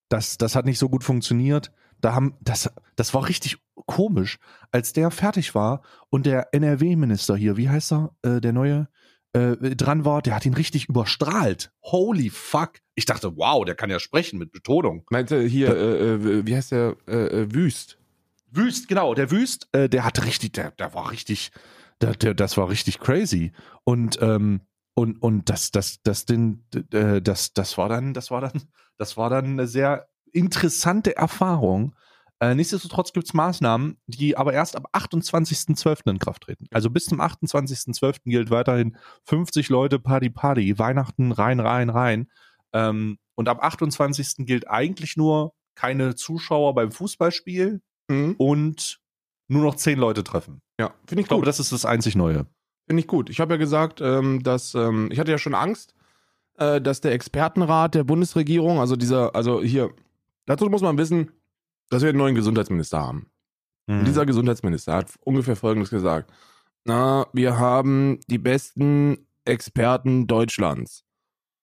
das, 0.08 0.38
das 0.38 0.54
hat 0.54 0.64
nicht 0.66 0.78
so 0.78 0.88
gut 0.88 1.04
funktioniert. 1.04 1.70
Da 2.00 2.14
haben, 2.14 2.34
das, 2.40 2.70
das 2.94 3.14
war 3.14 3.28
richtig 3.28 3.58
komisch, 3.86 4.38
als 4.70 4.92
der 4.92 5.10
fertig 5.10 5.54
war 5.54 5.82
und 6.10 6.26
der 6.26 6.52
NRW-Minister 6.52 7.36
hier, 7.36 7.56
wie 7.56 7.68
heißt 7.68 7.92
er, 7.92 8.14
äh, 8.22 8.40
der 8.40 8.52
neue, 8.52 8.88
äh, 9.32 9.76
dran 9.76 10.04
war, 10.04 10.22
der 10.22 10.34
hat 10.34 10.46
ihn 10.46 10.54
richtig 10.54 10.88
überstrahlt. 10.88 11.70
Holy 11.82 12.30
fuck. 12.30 12.80
Ich 12.94 13.04
dachte, 13.04 13.36
wow, 13.36 13.64
der 13.64 13.74
kann 13.74 13.90
ja 13.90 14.00
sprechen 14.00 14.38
mit 14.38 14.52
Betonung. 14.52 15.04
Meinte 15.10 15.42
hier, 15.42 15.76
äh, 15.76 16.14
äh, 16.14 16.46
wie 16.46 16.56
heißt 16.56 16.72
der, 16.72 16.96
äh, 17.06 17.42
äh, 17.42 17.54
Wüst. 17.54 17.98
Wüst, 18.50 18.88
genau, 18.88 19.14
der 19.14 19.30
Wüst, 19.30 19.68
äh, 19.72 19.88
der 19.88 20.04
hat 20.04 20.24
richtig, 20.24 20.54
der, 20.54 20.70
der 20.70 20.94
war 20.94 21.10
richtig, 21.10 21.50
der, 22.00 22.14
der, 22.14 22.34
das 22.34 22.56
war 22.56 22.70
richtig 22.70 22.98
crazy. 22.98 23.52
Und, 23.84 24.18
ähm, 24.22 24.60
und, 24.96 25.22
und 25.22 25.48
das, 25.48 25.70
das, 25.70 26.02
das, 26.02 26.24
den, 26.24 26.64
äh, 26.92 27.20
das, 27.22 27.52
das 27.52 27.78
war 27.78 27.88
dann, 27.88 28.14
das 28.14 28.30
war 28.30 28.40
dann, 28.40 28.52
das 28.98 29.16
war 29.16 29.30
dann 29.30 29.44
eine 29.44 29.66
sehr 29.66 30.08
interessante 30.32 31.16
Erfahrung. 31.16 31.94
Äh, 32.40 32.54
nichtsdestotrotz 32.54 33.12
gibt 33.12 33.26
es 33.26 33.34
Maßnahmen, 33.34 33.98
die 34.06 34.36
aber 34.36 34.52
erst 34.52 34.76
ab 34.76 34.88
28.12. 34.92 36.10
in 36.10 36.18
Kraft 36.18 36.42
treten. 36.42 36.66
Also 36.70 36.90
bis 36.90 37.06
zum 37.06 37.20
28.12. 37.20 38.22
gilt 38.24 38.50
weiterhin 38.50 38.96
50 39.24 39.68
Leute 39.70 39.98
Party 39.98 40.28
Party, 40.30 40.78
Weihnachten 40.78 41.32
rein, 41.32 41.60
rein, 41.60 41.88
rein. 41.88 42.28
Ähm, 42.74 43.18
und 43.36 43.48
ab 43.48 43.62
28. 43.62 44.46
gilt 44.46 44.68
eigentlich 44.68 45.16
nur 45.16 45.54
keine 45.74 46.14
Zuschauer 46.14 46.74
beim 46.74 46.90
Fußballspiel, 46.90 47.80
Mhm. 48.08 48.34
und 48.38 49.00
nur 49.48 49.62
noch 49.62 49.76
zehn 49.76 49.98
Leute 49.98 50.24
treffen. 50.24 50.60
Ja, 50.78 50.94
finde 51.06 51.20
ich 51.20 51.24
Ich 51.24 51.28
glaube, 51.28 51.46
das 51.46 51.60
ist 51.60 51.72
das 51.72 51.84
einzig 51.84 52.16
Neue. 52.16 52.46
Finde 52.86 53.00
ich 53.00 53.06
gut. 53.06 53.30
Ich 53.30 53.40
habe 53.40 53.54
ja 53.54 53.58
gesagt, 53.58 54.00
ähm, 54.00 54.42
dass 54.42 54.74
ähm, 54.74 55.08
ich 55.10 55.18
hatte 55.18 55.32
ja 55.32 55.38
schon 55.38 55.54
Angst, 55.54 55.94
äh, 56.58 56.80
dass 56.80 57.00
der 57.00 57.12
Expertenrat 57.12 57.94
der 57.94 58.04
Bundesregierung, 58.04 58.78
also 58.78 58.96
dieser, 58.96 59.34
also 59.34 59.62
hier, 59.62 59.90
dazu 60.46 60.66
muss 60.66 60.82
man 60.82 60.98
wissen, 60.98 61.32
dass 61.90 62.02
wir 62.02 62.10
einen 62.10 62.18
neuen 62.18 62.34
Gesundheitsminister 62.34 62.98
haben. 62.98 63.30
Und 63.88 64.04
dieser 64.04 64.26
Gesundheitsminister 64.26 64.94
hat 64.94 65.14
ungefähr 65.22 65.54
Folgendes 65.54 65.90
gesagt. 65.90 66.32
Na, 66.84 67.26
wir 67.32 67.58
haben 67.58 68.18
die 68.26 68.38
besten 68.38 69.26
Experten 69.44 70.26
Deutschlands. 70.26 71.04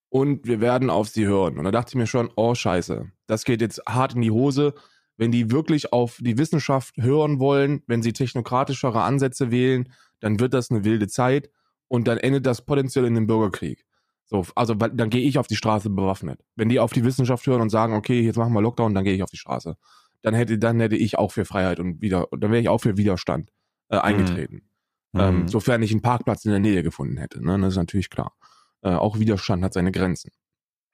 Und 0.10 0.46
wir 0.46 0.62
werden 0.62 0.90
auf 0.90 1.10
sie 1.10 1.26
hören. 1.26 1.58
Und 1.58 1.66
da 1.66 1.72
dachte 1.72 1.90
ich 1.90 1.96
mir 1.96 2.08
schon, 2.08 2.30
oh 2.36 2.56
scheiße, 2.56 3.12
das 3.28 3.46
geht 3.46 3.62
jetzt 3.62 3.82
hart 3.88 4.16
in 4.16 4.22
die 4.22 4.32
Hose. 4.32 4.74
Wenn 5.18 5.32
die 5.32 5.52
wirklich 5.52 5.92
auf 5.92 6.18
die 6.22 6.38
Wissenschaft 6.38 6.96
hören 6.98 7.40
wollen, 7.40 7.84
wenn 7.88 8.02
sie 8.02 8.14
technokratischere 8.14 9.02
Ansätze 9.02 9.52
wählen, 9.52 9.90
dann 10.24 10.40
wird 10.40 10.54
das 10.54 10.72
eine 10.72 10.86
wilde 10.86 11.08
Zeit 11.08 11.50
und 11.90 12.08
dann 12.08 12.18
endet 12.18 12.46
das 12.46 12.64
potenziell 12.66 13.04
in 13.06 13.18
einem 13.18 13.28
Bürgerkrieg. 13.28 13.86
So, 14.24 14.46
also 14.56 14.74
dann 14.74 15.10
gehe 15.10 15.22
ich 15.22 15.38
auf 15.38 15.48
die 15.48 15.58
Straße 15.58 15.90
bewaffnet. 15.90 16.40
Wenn 16.56 16.70
die 16.70 16.80
auf 16.80 16.94
die 16.94 17.04
Wissenschaft 17.04 17.46
hören 17.46 17.62
und 17.62 17.70
sagen, 17.70 17.94
okay, 17.94 18.22
jetzt 18.22 18.38
machen 18.38 18.54
wir 18.54 18.62
Lockdown, 18.62 18.96
dann 18.96 19.04
gehe 19.04 19.14
ich 19.14 19.22
auf 19.22 19.30
die 19.30 19.38
Straße. 19.38 19.76
Dann 20.22 20.34
hätte, 20.34 20.58
dann 20.58 20.80
hätte 20.80 20.96
ich 20.96 21.18
auch 21.20 21.34
für 21.34 21.44
Freiheit 21.44 21.82
und 21.82 22.02
wieder, 22.02 22.28
dann 22.32 22.52
wäre 22.52 22.62
ich 22.62 22.70
auch 22.70 22.80
für 22.80 22.96
Widerstand 22.96 23.52
äh, 23.90 23.98
eingetreten. 23.98 24.70
Mhm. 25.12 25.20
Ähm, 25.20 25.48
sofern 25.50 25.84
ich 25.84 25.92
einen 25.92 26.02
Parkplatz 26.02 26.46
in 26.46 26.52
der 26.52 26.62
Nähe 26.62 26.84
gefunden 26.84 27.18
hätte. 27.18 27.46
Ne? 27.46 27.60
Das 27.60 27.74
ist 27.74 27.78
natürlich 27.78 28.10
klar. 28.10 28.34
Äh, 28.82 28.94
auch 28.94 29.20
Widerstand 29.20 29.62
hat 29.62 29.74
seine 29.74 29.92
Grenzen. 29.92 30.32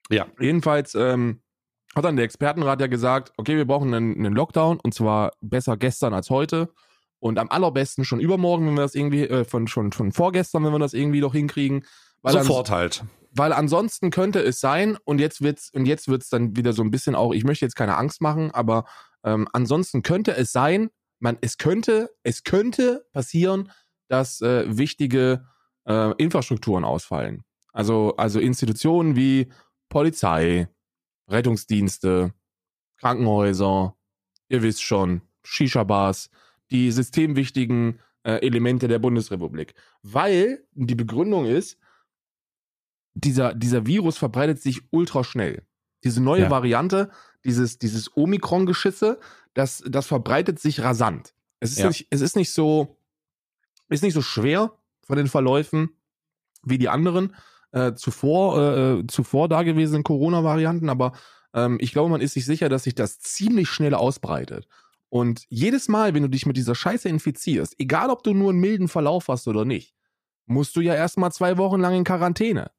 Ja. 0.09 0.25
Jedenfalls 0.39 0.95
ähm, 0.95 1.43
hat 1.95 2.03
dann 2.03 2.15
der 2.15 2.25
Expertenrat 2.25 2.81
ja 2.81 2.87
gesagt, 2.87 3.31
okay, 3.37 3.57
wir 3.57 3.65
brauchen 3.65 3.93
einen, 3.93 4.15
einen 4.17 4.33
Lockdown 4.33 4.79
und 4.79 4.95
zwar 4.95 5.33
besser 5.39 5.77
gestern 5.77 6.15
als 6.15 6.31
heute 6.31 6.73
und 7.19 7.37
am 7.37 7.49
allerbesten 7.49 8.05
schon 8.05 8.19
übermorgen, 8.19 8.67
wenn 8.67 8.75
wir 8.75 8.81
das 8.81 8.95
irgendwie, 8.95 9.23
äh, 9.23 9.43
von, 9.43 9.67
schon, 9.67 9.91
schon 9.91 10.11
vorgestern, 10.11 10.63
wenn 10.63 10.71
wir 10.71 10.79
das 10.79 10.93
irgendwie 10.93 11.21
doch 11.21 11.33
hinkriegen. 11.33 11.85
Weil 12.21 12.33
Sofort 12.33 12.69
halt. 12.69 13.03
weil 13.31 13.53
ansonsten 13.53 14.09
könnte 14.09 14.41
es 14.41 14.59
sein, 14.59 14.97
und 15.05 15.19
jetzt 15.19 15.41
wird's, 15.41 15.69
und 15.73 15.85
jetzt 15.85 16.07
wird's 16.07 16.29
dann 16.29 16.55
wieder 16.55 16.73
so 16.73 16.81
ein 16.81 16.91
bisschen 16.91 17.15
auch, 17.15 17.33
ich 17.33 17.43
möchte 17.43 17.65
jetzt 17.65 17.75
keine 17.75 17.97
Angst 17.97 18.21
machen, 18.21 18.51
aber 18.51 18.85
ähm, 19.23 19.47
ansonsten 19.53 20.01
könnte 20.01 20.35
es 20.35 20.51
sein, 20.51 20.89
man, 21.19 21.37
es 21.41 21.57
könnte, 21.57 22.09
es 22.23 22.43
könnte 22.43 23.05
passieren, 23.11 23.71
dass 24.07 24.41
äh, 24.41 24.65
wichtige 24.77 25.45
äh, 25.85 26.13
Infrastrukturen 26.17 26.83
ausfallen. 26.83 27.43
Also, 27.71 28.15
also 28.17 28.39
Institutionen 28.39 29.15
wie 29.15 29.51
Polizei, 29.89 30.67
Rettungsdienste, 31.27 32.33
Krankenhäuser, 32.97 33.95
ihr 34.49 34.63
wisst 34.63 34.83
schon, 34.83 35.21
Shisha-Bars, 35.43 36.29
die 36.71 36.91
systemwichtigen 36.91 37.99
äh, 38.23 38.45
Elemente 38.45 38.87
der 38.87 38.99
Bundesrepublik. 38.99 39.73
Weil 40.03 40.63
die 40.73 40.95
Begründung 40.95 41.45
ist, 41.45 41.77
dieser, 43.13 43.53
dieser 43.53 43.85
Virus 43.85 44.17
verbreitet 44.17 44.61
sich 44.61 44.81
ultra 44.91 45.23
schnell. 45.23 45.63
Diese 46.03 46.21
neue 46.21 46.43
Ja. 46.43 46.49
Variante, 46.49 47.09
dieses, 47.43 47.79
dieses 47.79 48.15
Omikron-Geschisse, 48.15 49.19
das, 49.53 49.83
das 49.87 50.07
verbreitet 50.07 50.59
sich 50.59 50.81
rasant. 50.81 51.33
Es 51.59 51.71
ist, 51.71 51.79
Ja. 51.79 51.87
nicht, 51.87 52.07
es 52.09 52.21
ist 52.21 52.35
nicht 52.35 52.53
so, 52.53 52.97
ist 53.89 54.03
nicht 54.03 54.13
so 54.13 54.21
schwer 54.21 54.73
von 55.03 55.17
den 55.17 55.27
Verläufen 55.27 55.89
wie 56.63 56.77
die 56.77 56.89
anderen 56.89 57.35
äh, 57.71 57.93
zuvor, 57.93 58.99
äh, 58.99 59.07
zuvor 59.07 59.49
dagewesenen 59.49 60.03
Corona-Varianten, 60.03 60.89
aber 60.89 61.13
ähm, 61.53 61.77
ich 61.81 61.91
glaube, 61.91 62.09
man 62.09 62.21
ist 62.21 62.33
sich 62.33 62.45
sicher, 62.45 62.69
dass 62.69 62.83
sich 62.83 62.95
das 62.95 63.19
ziemlich 63.19 63.69
schnell 63.69 63.93
ausbreitet. 63.93 64.67
Und 65.09 65.45
jedes 65.49 65.87
Mal, 65.87 66.13
wenn 66.13 66.21
du 66.21 66.29
dich 66.29 66.45
mit 66.45 66.55
dieser 66.55 66.75
Scheiße 66.75 67.09
infizierst, 67.09 67.75
egal 67.79 68.09
ob 68.09 68.23
du 68.23 68.33
nur 68.33 68.51
einen 68.51 68.59
milden 68.59 68.87
Verlauf 68.87 69.27
hast 69.27 69.47
oder 69.47 69.65
nicht, 69.65 69.95
musst 70.45 70.75
du 70.75 70.81
ja 70.81 70.93
erstmal 70.93 71.31
zwei 71.31 71.57
Wochen 71.57 71.79
lang 71.79 71.95
in 71.95 72.03
Quarantäne. 72.03 72.71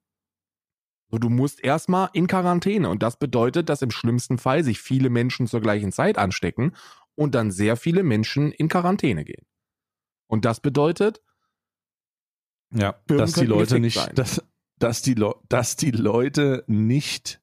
Du 1.09 1.29
musst 1.29 1.61
erstmal 1.61 2.09
in 2.13 2.27
Quarantäne. 2.27 2.89
Und 2.89 3.03
das 3.03 3.17
bedeutet, 3.17 3.67
dass 3.67 3.81
im 3.81 3.91
schlimmsten 3.91 4.37
Fall 4.37 4.63
sich 4.63 4.79
viele 4.79 5.09
Menschen 5.09 5.45
zur 5.45 5.59
gleichen 5.59 5.91
Zeit 5.91 6.17
anstecken 6.17 6.73
und 7.15 7.35
dann 7.35 7.51
sehr 7.51 7.75
viele 7.75 8.03
Menschen 8.03 8.51
in 8.53 8.69
Quarantäne 8.69 9.25
gehen. 9.25 9.45
Und 10.27 10.45
das 10.45 10.61
bedeutet, 10.61 11.21
Ja, 12.73 12.95
dass 13.07 13.33
die 13.33 13.45
Leute 13.45 13.79
nicht, 13.79 14.17
dass, 14.17 14.41
dass, 14.79 15.01
die 15.01 15.15
dass 15.49 15.75
die 15.75 15.91
Leute 15.91 16.63
nicht 16.67 17.40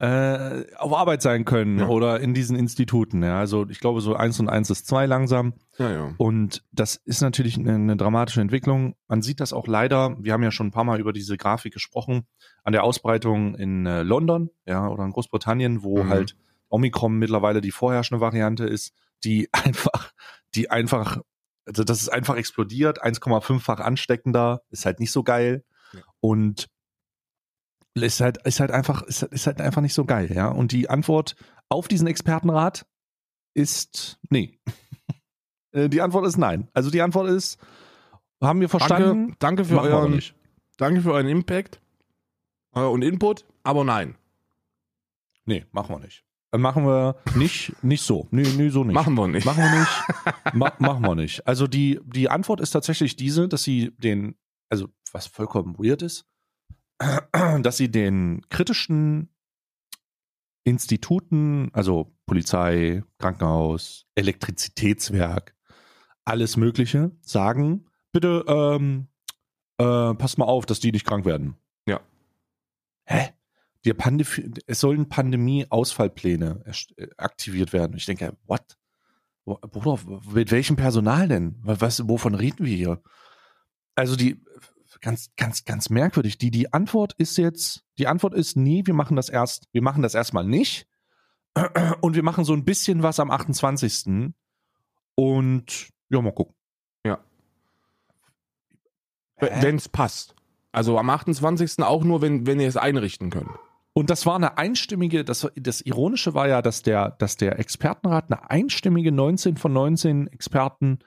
äh, 0.00 0.64
auf 0.78 0.92
Arbeit 0.94 1.20
sein 1.22 1.44
können 1.44 1.78
Ja. 1.80 1.88
oder 1.88 2.20
in 2.20 2.32
diesen 2.34 2.56
Instituten. 2.56 3.22
Ja. 3.22 3.38
Also 3.38 3.66
ich 3.68 3.80
glaube, 3.80 4.00
so 4.00 4.14
eins 4.16 4.40
und 4.40 4.48
eins 4.48 4.70
ist 4.70 4.86
zwei 4.86 5.04
langsam. 5.06 5.52
ja, 5.78 5.90
ja. 5.92 6.14
Und 6.16 6.62
das 6.72 6.96
ist 6.96 7.20
natürlich 7.20 7.58
eine, 7.58 7.74
eine 7.74 7.96
dramatische 7.96 8.40
Entwicklung. 8.40 8.94
Man 9.08 9.20
sieht 9.22 9.40
das 9.40 9.52
auch 9.52 9.66
leider, 9.66 10.16
wir 10.18 10.32
haben 10.32 10.42
ja 10.42 10.50
schon 10.50 10.68
ein 10.68 10.70
paar 10.72 10.84
Mal 10.84 11.00
über 11.00 11.12
diese 11.12 11.36
Grafik 11.36 11.74
gesprochen, 11.74 12.26
an 12.64 12.72
der 12.72 12.82
Ausbreitung 12.84 13.54
in 13.56 13.84
äh, 13.86 14.02
London, 14.02 14.48
ja, 14.66 14.88
oder 14.88 15.04
in 15.04 15.12
Großbritannien, 15.12 15.82
wo 15.82 16.02
Mhm. 16.02 16.08
halt 16.08 16.36
Omikron 16.70 17.18
mittlerweile 17.18 17.60
die 17.60 17.70
vorherrschende 17.72 18.20
Variante 18.22 18.64
ist, 18.64 18.94
die 19.22 19.48
einfach, 19.52 20.12
die 20.54 20.70
einfach, 20.70 21.18
also 21.66 21.84
das 21.84 22.00
ist 22.00 22.08
einfach 22.08 22.36
explodiert, 22.36 23.04
1,5-fach 23.04 23.80
ansteckender, 23.80 24.62
ist 24.70 24.86
halt 24.86 24.98
nicht 24.98 25.12
so 25.12 25.22
geil. 25.22 25.62
Und 26.20 26.68
ist 28.02 28.20
halt, 28.20 28.38
ist 28.46 28.60
halt 28.60 28.70
einfach, 28.70 29.02
ist, 29.02 29.22
ist 29.22 29.46
halt 29.46 29.60
einfach 29.60 29.82
nicht 29.82 29.94
so 29.94 30.04
geil, 30.04 30.30
ja. 30.32 30.48
Und 30.48 30.72
die 30.72 30.88
Antwort 30.90 31.34
auf 31.68 31.88
diesen 31.88 32.06
Expertenrat 32.06 32.86
ist 33.54 34.18
nee. 34.28 34.58
Äh, 35.72 35.88
die 35.88 36.00
Antwort 36.00 36.26
ist 36.26 36.36
nein. 36.36 36.68
Also 36.74 36.90
die 36.90 37.00
Antwort 37.00 37.30
ist, 37.30 37.56
haben 38.42 38.60
wir 38.60 38.68
verstanden? 38.68 39.36
Danke, 39.38 39.62
danke 39.62 39.64
für 39.64 39.80
euren, 39.80 40.20
danke 40.78 41.00
für 41.00 41.12
euren 41.12 41.28
Impact 41.28 41.80
äh, 42.74 42.80
und 42.80 43.02
Input, 43.02 43.44
aber 43.62 43.84
nein. 43.84 44.16
Nee, 45.44 45.64
machen 45.70 45.94
wir 45.94 46.00
nicht. 46.00 46.24
Äh, 46.52 46.58
Machen 46.58 46.84
wir 46.84 47.16
nicht, 47.36 47.72
nicht 47.82 48.02
so. 48.02 48.26
Nee, 48.30 48.46
nee, 48.56 48.70
so 48.70 48.84
nicht. 48.84 48.94
Machen 48.94 49.14
wir 49.14 49.28
nicht. 49.28 49.44
Machen 49.44 49.62
wir 49.62 49.80
nicht. 49.80 50.54
Ma 50.54 50.72
machen 50.78 51.02
wir 51.02 51.14
nicht. 51.14 51.46
Also 51.46 51.66
die, 51.66 52.00
die 52.04 52.28
Antwort 52.28 52.60
ist 52.60 52.72
tatsächlich 52.72 53.16
diese, 53.16 53.48
dass 53.48 53.62
sie 53.62 53.92
den, 53.98 54.36
also 54.68 54.88
was 55.12 55.26
vollkommen 55.26 55.78
weird 55.78 56.02
ist, 56.02 56.24
dass 57.62 57.76
sie 57.76 57.90
den 57.90 58.42
kritischen 58.48 59.30
Instituten, 60.64 61.70
also 61.72 62.12
Polizei, 62.26 63.02
Krankenhaus, 63.18 64.06
Elektrizitätswerk, 64.14 65.54
alles 66.24 66.56
Mögliche, 66.56 67.10
sagen, 67.22 67.86
bitte 68.12 68.44
ähm, 68.46 69.08
äh, 69.78 70.14
passt 70.14 70.38
mal 70.38 70.44
auf, 70.44 70.66
dass 70.66 70.80
die 70.80 70.92
nicht 70.92 71.06
krank 71.06 71.24
werden. 71.24 71.56
Ja. 71.86 72.00
Hä? 73.04 73.30
Die 73.86 73.94
es 74.66 74.80
sollen 74.80 75.08
Pandemie-Ausfallpläne 75.08 76.62
äh, 76.96 77.06
aktiviert 77.16 77.72
werden. 77.72 77.96
Ich 77.96 78.04
denke, 78.04 78.36
what? 78.46 78.76
Bruder, 79.46 79.98
mit 80.32 80.52
welchem 80.52 80.76
Personal 80.76 81.26
denn? 81.26 81.56
Was, 81.62 82.06
wovon 82.06 82.34
reden 82.34 82.66
wir 82.66 82.76
hier? 82.76 83.02
Also 83.96 84.14
die, 84.14 84.44
ganz, 85.00 85.30
ganz, 85.36 85.64
ganz 85.64 85.90
merkwürdig. 85.90 86.38
Die, 86.38 86.50
die 86.50 86.72
Antwort 86.72 87.12
ist 87.14 87.36
jetzt, 87.36 87.84
die 87.98 88.06
Antwort 88.06 88.34
ist, 88.34 88.56
nee, 88.56 88.82
wir 88.84 88.94
machen 88.94 89.16
das 89.16 89.28
erst, 89.28 89.68
wir 89.72 89.82
machen 89.82 90.02
das 90.02 90.14
erstmal 90.14 90.44
nicht. 90.44 90.86
Und 92.00 92.16
wir 92.16 92.22
machen 92.22 92.44
so 92.44 92.52
ein 92.52 92.64
bisschen 92.64 93.02
was 93.02 93.20
am 93.20 93.30
28. 93.30 94.32
Und 95.14 95.88
ja, 96.08 96.20
mal 96.20 96.32
gucken. 96.32 96.54
Hä? 99.40 99.50
Wenn 99.62 99.76
es 99.76 99.88
passt. 99.88 100.34
Also 100.72 100.98
am 100.98 101.10
28. 101.10 101.82
auch 101.82 102.04
nur, 102.04 102.22
wenn, 102.22 102.46
wenn 102.46 102.60
ihr 102.60 102.68
es 102.68 102.76
einrichten 102.76 103.30
könnt. 103.30 103.50
Und 103.92 104.08
das 104.08 104.24
war 104.24 104.36
eine 104.36 104.56
einstimmige, 104.56 105.24
das, 105.24 105.50
das 105.56 105.80
Ironische 105.80 106.32
war 106.34 106.46
ja, 106.46 106.62
dass 106.62 106.82
der, 106.82 107.10
dass 107.10 107.36
der 107.36 107.58
Expertenrat 107.58 108.30
eine 108.30 108.48
einstimmige 108.48 109.10
19 109.10 109.56
von 109.56 109.72
19 109.72 110.28
Experten 110.28 111.00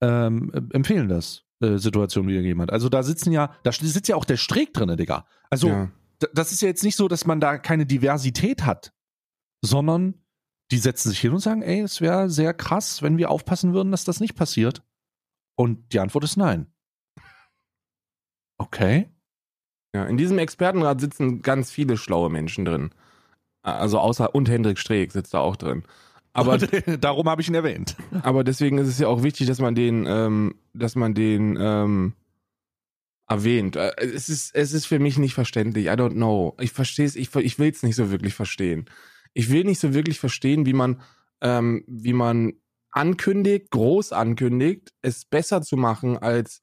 ähm, 0.00 0.50
äh, 0.52 0.74
empfehlen 0.74 1.08
das 1.08 1.45
äh, 1.60 1.78
Situation 1.78 2.28
wiedergegeben 2.28 2.62
hat. 2.62 2.72
Also 2.72 2.88
da 2.88 3.02
sitzen 3.02 3.32
ja, 3.32 3.54
da 3.62 3.72
sitzt 3.72 4.08
ja 4.08 4.16
auch 4.16 4.24
der 4.24 4.36
Streeck 4.36 4.74
drinne, 4.74 4.96
Digga. 4.96 5.26
Also 5.50 5.68
ja. 5.68 5.90
das 6.34 6.52
ist 6.52 6.62
ja 6.62 6.68
jetzt 6.68 6.84
nicht 6.84 6.96
so, 6.96 7.08
dass 7.08 7.26
man 7.26 7.40
da 7.40 7.58
keine 7.58 7.86
Diversität 7.86 8.64
hat, 8.64 8.92
sondern 9.62 10.14
die 10.70 10.78
setzen 10.78 11.10
sich 11.10 11.20
hin 11.20 11.32
und 11.32 11.38
sagen, 11.38 11.62
ey, 11.62 11.80
es 11.80 12.00
wäre 12.00 12.28
sehr 12.28 12.52
krass, 12.52 13.02
wenn 13.02 13.18
wir 13.18 13.30
aufpassen 13.30 13.72
würden, 13.72 13.90
dass 13.90 14.04
das 14.04 14.20
nicht 14.20 14.34
passiert. 14.34 14.82
Und 15.54 15.92
die 15.92 16.00
Antwort 16.00 16.24
ist 16.24 16.36
nein. 16.36 16.66
Okay. 18.58 19.08
ja. 19.94 20.04
In 20.04 20.16
diesem 20.16 20.38
Expertenrat 20.38 21.00
sitzen 21.00 21.42
ganz 21.42 21.70
viele 21.70 21.96
schlaue 21.96 22.30
Menschen 22.30 22.64
drin. 22.64 22.90
Also 23.62 23.98
außer 23.98 24.34
und 24.34 24.48
Hendrik 24.48 24.78
Streeck 24.78 25.12
sitzt 25.12 25.34
da 25.34 25.40
auch 25.40 25.56
drin. 25.56 25.84
Aber 26.36 26.58
darum 27.00 27.28
habe 27.28 27.40
ich 27.40 27.48
ihn 27.48 27.54
erwähnt. 27.54 27.96
Aber 28.22 28.44
deswegen 28.44 28.78
ist 28.78 28.88
es 28.88 28.98
ja 28.98 29.08
auch 29.08 29.22
wichtig, 29.22 29.46
dass 29.46 29.58
man 29.58 29.74
den, 29.74 30.04
ähm, 30.06 30.54
dass 30.74 30.94
man 30.94 31.14
den 31.14 31.56
ähm, 31.58 32.12
erwähnt. 33.26 33.76
Äh, 33.76 33.92
Es 33.98 34.28
ist, 34.28 34.54
es 34.54 34.72
ist 34.72 34.86
für 34.86 34.98
mich 34.98 35.18
nicht 35.18 35.34
verständlich. 35.34 35.86
I 35.86 35.90
don't 35.90 36.12
know. 36.12 36.54
Ich 36.60 36.72
verstehe 36.72 37.06
es, 37.06 37.16
ich, 37.16 37.34
ich 37.34 37.58
will 37.58 37.70
es 37.70 37.82
nicht 37.82 37.96
so 37.96 38.10
wirklich 38.10 38.34
verstehen. 38.34 38.86
Ich 39.32 39.50
will 39.50 39.64
nicht 39.64 39.80
so 39.80 39.94
wirklich 39.94 40.20
verstehen, 40.20 40.66
wie 40.66 40.72
man, 40.72 41.00
ähm, 41.40 41.84
wie 41.86 42.12
man 42.12 42.54
ankündigt, 42.90 43.70
groß 43.70 44.12
ankündigt, 44.12 44.92
es 45.02 45.24
besser 45.24 45.62
zu 45.62 45.76
machen 45.76 46.16
als 46.16 46.62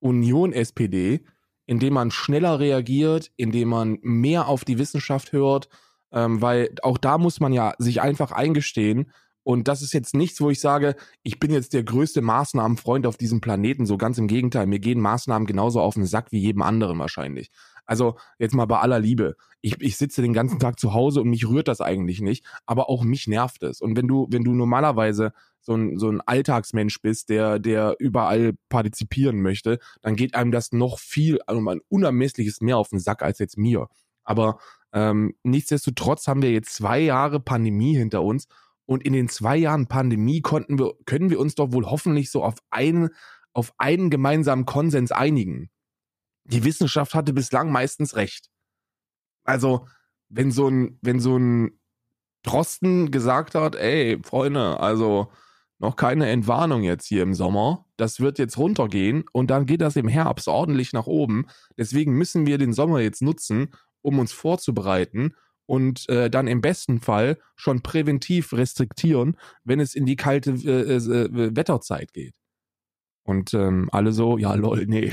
Union 0.00 0.52
SPD, 0.52 1.24
indem 1.66 1.94
man 1.94 2.10
schneller 2.10 2.58
reagiert, 2.60 3.30
indem 3.36 3.68
man 3.68 3.98
mehr 4.02 4.48
auf 4.48 4.64
die 4.64 4.78
Wissenschaft 4.78 5.32
hört, 5.32 5.68
ähm, 6.12 6.40
weil 6.42 6.74
auch 6.82 6.98
da 6.98 7.18
muss 7.18 7.40
man 7.40 7.52
ja 7.52 7.74
sich 7.78 8.00
einfach 8.00 8.32
eingestehen. 8.32 9.10
Und 9.42 9.66
das 9.66 9.80
ist 9.80 9.94
jetzt 9.94 10.14
nichts, 10.14 10.40
wo 10.42 10.50
ich 10.50 10.60
sage, 10.60 10.94
ich 11.22 11.40
bin 11.40 11.50
jetzt 11.50 11.72
der 11.72 11.82
größte 11.82 12.20
Maßnahmenfreund 12.20 13.06
auf 13.06 13.16
diesem 13.16 13.40
Planeten. 13.40 13.86
So 13.86 13.96
ganz 13.96 14.18
im 14.18 14.26
Gegenteil, 14.26 14.66
mir 14.66 14.78
gehen 14.78 15.00
Maßnahmen 15.00 15.46
genauso 15.46 15.80
auf 15.80 15.94
den 15.94 16.04
Sack 16.04 16.32
wie 16.32 16.38
jedem 16.38 16.62
anderen 16.62 16.98
wahrscheinlich. 16.98 17.50
Also 17.86 18.16
jetzt 18.38 18.54
mal 18.54 18.66
bei 18.66 18.78
aller 18.78 19.00
Liebe. 19.00 19.36
Ich, 19.62 19.80
ich 19.80 19.96
sitze 19.96 20.20
den 20.20 20.34
ganzen 20.34 20.58
Tag 20.58 20.78
zu 20.78 20.92
Hause 20.92 21.22
und 21.22 21.30
mich 21.30 21.48
rührt 21.48 21.68
das 21.68 21.80
eigentlich 21.80 22.20
nicht, 22.20 22.44
aber 22.66 22.90
auch 22.90 23.02
mich 23.02 23.26
nervt 23.26 23.62
es. 23.62 23.80
Und 23.80 23.96
wenn 23.96 24.06
du, 24.06 24.28
wenn 24.30 24.44
du 24.44 24.52
normalerweise 24.52 25.32
so 25.62 25.74
ein, 25.74 25.98
so 25.98 26.10
ein 26.10 26.20
Alltagsmensch 26.20 27.00
bist, 27.00 27.30
der, 27.30 27.58
der 27.58 27.96
überall 27.98 28.52
partizipieren 28.68 29.40
möchte, 29.40 29.78
dann 30.02 30.16
geht 30.16 30.34
einem 30.34 30.52
das 30.52 30.72
noch 30.72 30.98
viel, 30.98 31.40
also 31.46 31.66
ein 31.66 31.80
unermessliches 31.88 32.60
mehr 32.60 32.76
auf 32.76 32.90
den 32.90 33.00
Sack 33.00 33.22
als 33.22 33.38
jetzt 33.38 33.56
mir. 33.56 33.88
Aber 34.22 34.58
ähm, 34.92 35.34
nichtsdestotrotz 35.42 36.26
haben 36.26 36.42
wir 36.42 36.52
jetzt 36.52 36.74
zwei 36.74 37.00
Jahre 37.00 37.40
Pandemie 37.40 37.96
hinter 37.96 38.22
uns 38.22 38.48
und 38.86 39.04
in 39.04 39.12
den 39.12 39.28
zwei 39.28 39.56
Jahren 39.56 39.86
Pandemie 39.86 40.40
konnten 40.40 40.78
wir, 40.78 40.94
können 41.04 41.30
wir 41.30 41.40
uns 41.40 41.54
doch 41.54 41.72
wohl 41.72 41.86
hoffentlich 41.86 42.30
so 42.30 42.42
auf 42.42 42.54
einen, 42.70 43.10
auf 43.52 43.72
einen 43.78 44.10
gemeinsamen 44.10 44.64
Konsens 44.64 45.12
einigen. 45.12 45.70
Die 46.44 46.64
Wissenschaft 46.64 47.14
hatte 47.14 47.32
bislang 47.32 47.70
meistens 47.70 48.16
recht. 48.16 48.48
Also, 49.44 49.86
wenn 50.30 50.50
so 50.50 50.68
ein, 50.68 50.98
wenn 51.02 51.20
so 51.20 51.36
ein 51.36 51.78
Drosten 52.42 53.10
gesagt 53.10 53.54
hat, 53.54 53.74
ey, 53.76 54.18
Freunde, 54.22 54.80
also 54.80 55.30
noch 55.78 55.96
keine 55.96 56.28
Entwarnung 56.28 56.82
jetzt 56.82 57.06
hier 57.06 57.22
im 57.22 57.34
Sommer. 57.34 57.86
Das 57.96 58.20
wird 58.20 58.38
jetzt 58.38 58.58
runtergehen 58.58 59.24
und 59.32 59.50
dann 59.50 59.66
geht 59.66 59.80
das 59.80 59.96
im 59.96 60.08
Herbst 60.08 60.48
ordentlich 60.48 60.92
nach 60.92 61.06
oben. 61.06 61.46
Deswegen 61.76 62.14
müssen 62.14 62.46
wir 62.46 62.58
den 62.58 62.72
Sommer 62.72 63.00
jetzt 63.00 63.22
nutzen, 63.22 63.70
um 64.02 64.18
uns 64.18 64.32
vorzubereiten 64.32 65.34
und 65.68 66.08
äh, 66.08 66.30
dann 66.30 66.46
im 66.46 66.62
besten 66.62 66.98
Fall 66.98 67.38
schon 67.54 67.82
präventiv 67.82 68.54
restriktieren, 68.54 69.36
wenn 69.64 69.80
es 69.80 69.94
in 69.94 70.06
die 70.06 70.16
kalte 70.16 70.52
äh, 70.52 70.96
äh, 70.96 71.56
Wetterzeit 71.56 72.14
geht. 72.14 72.34
Und 73.22 73.52
ähm, 73.52 73.90
alle 73.92 74.12
so, 74.12 74.38
ja, 74.38 74.54
lol, 74.54 74.86
nee. 74.86 75.12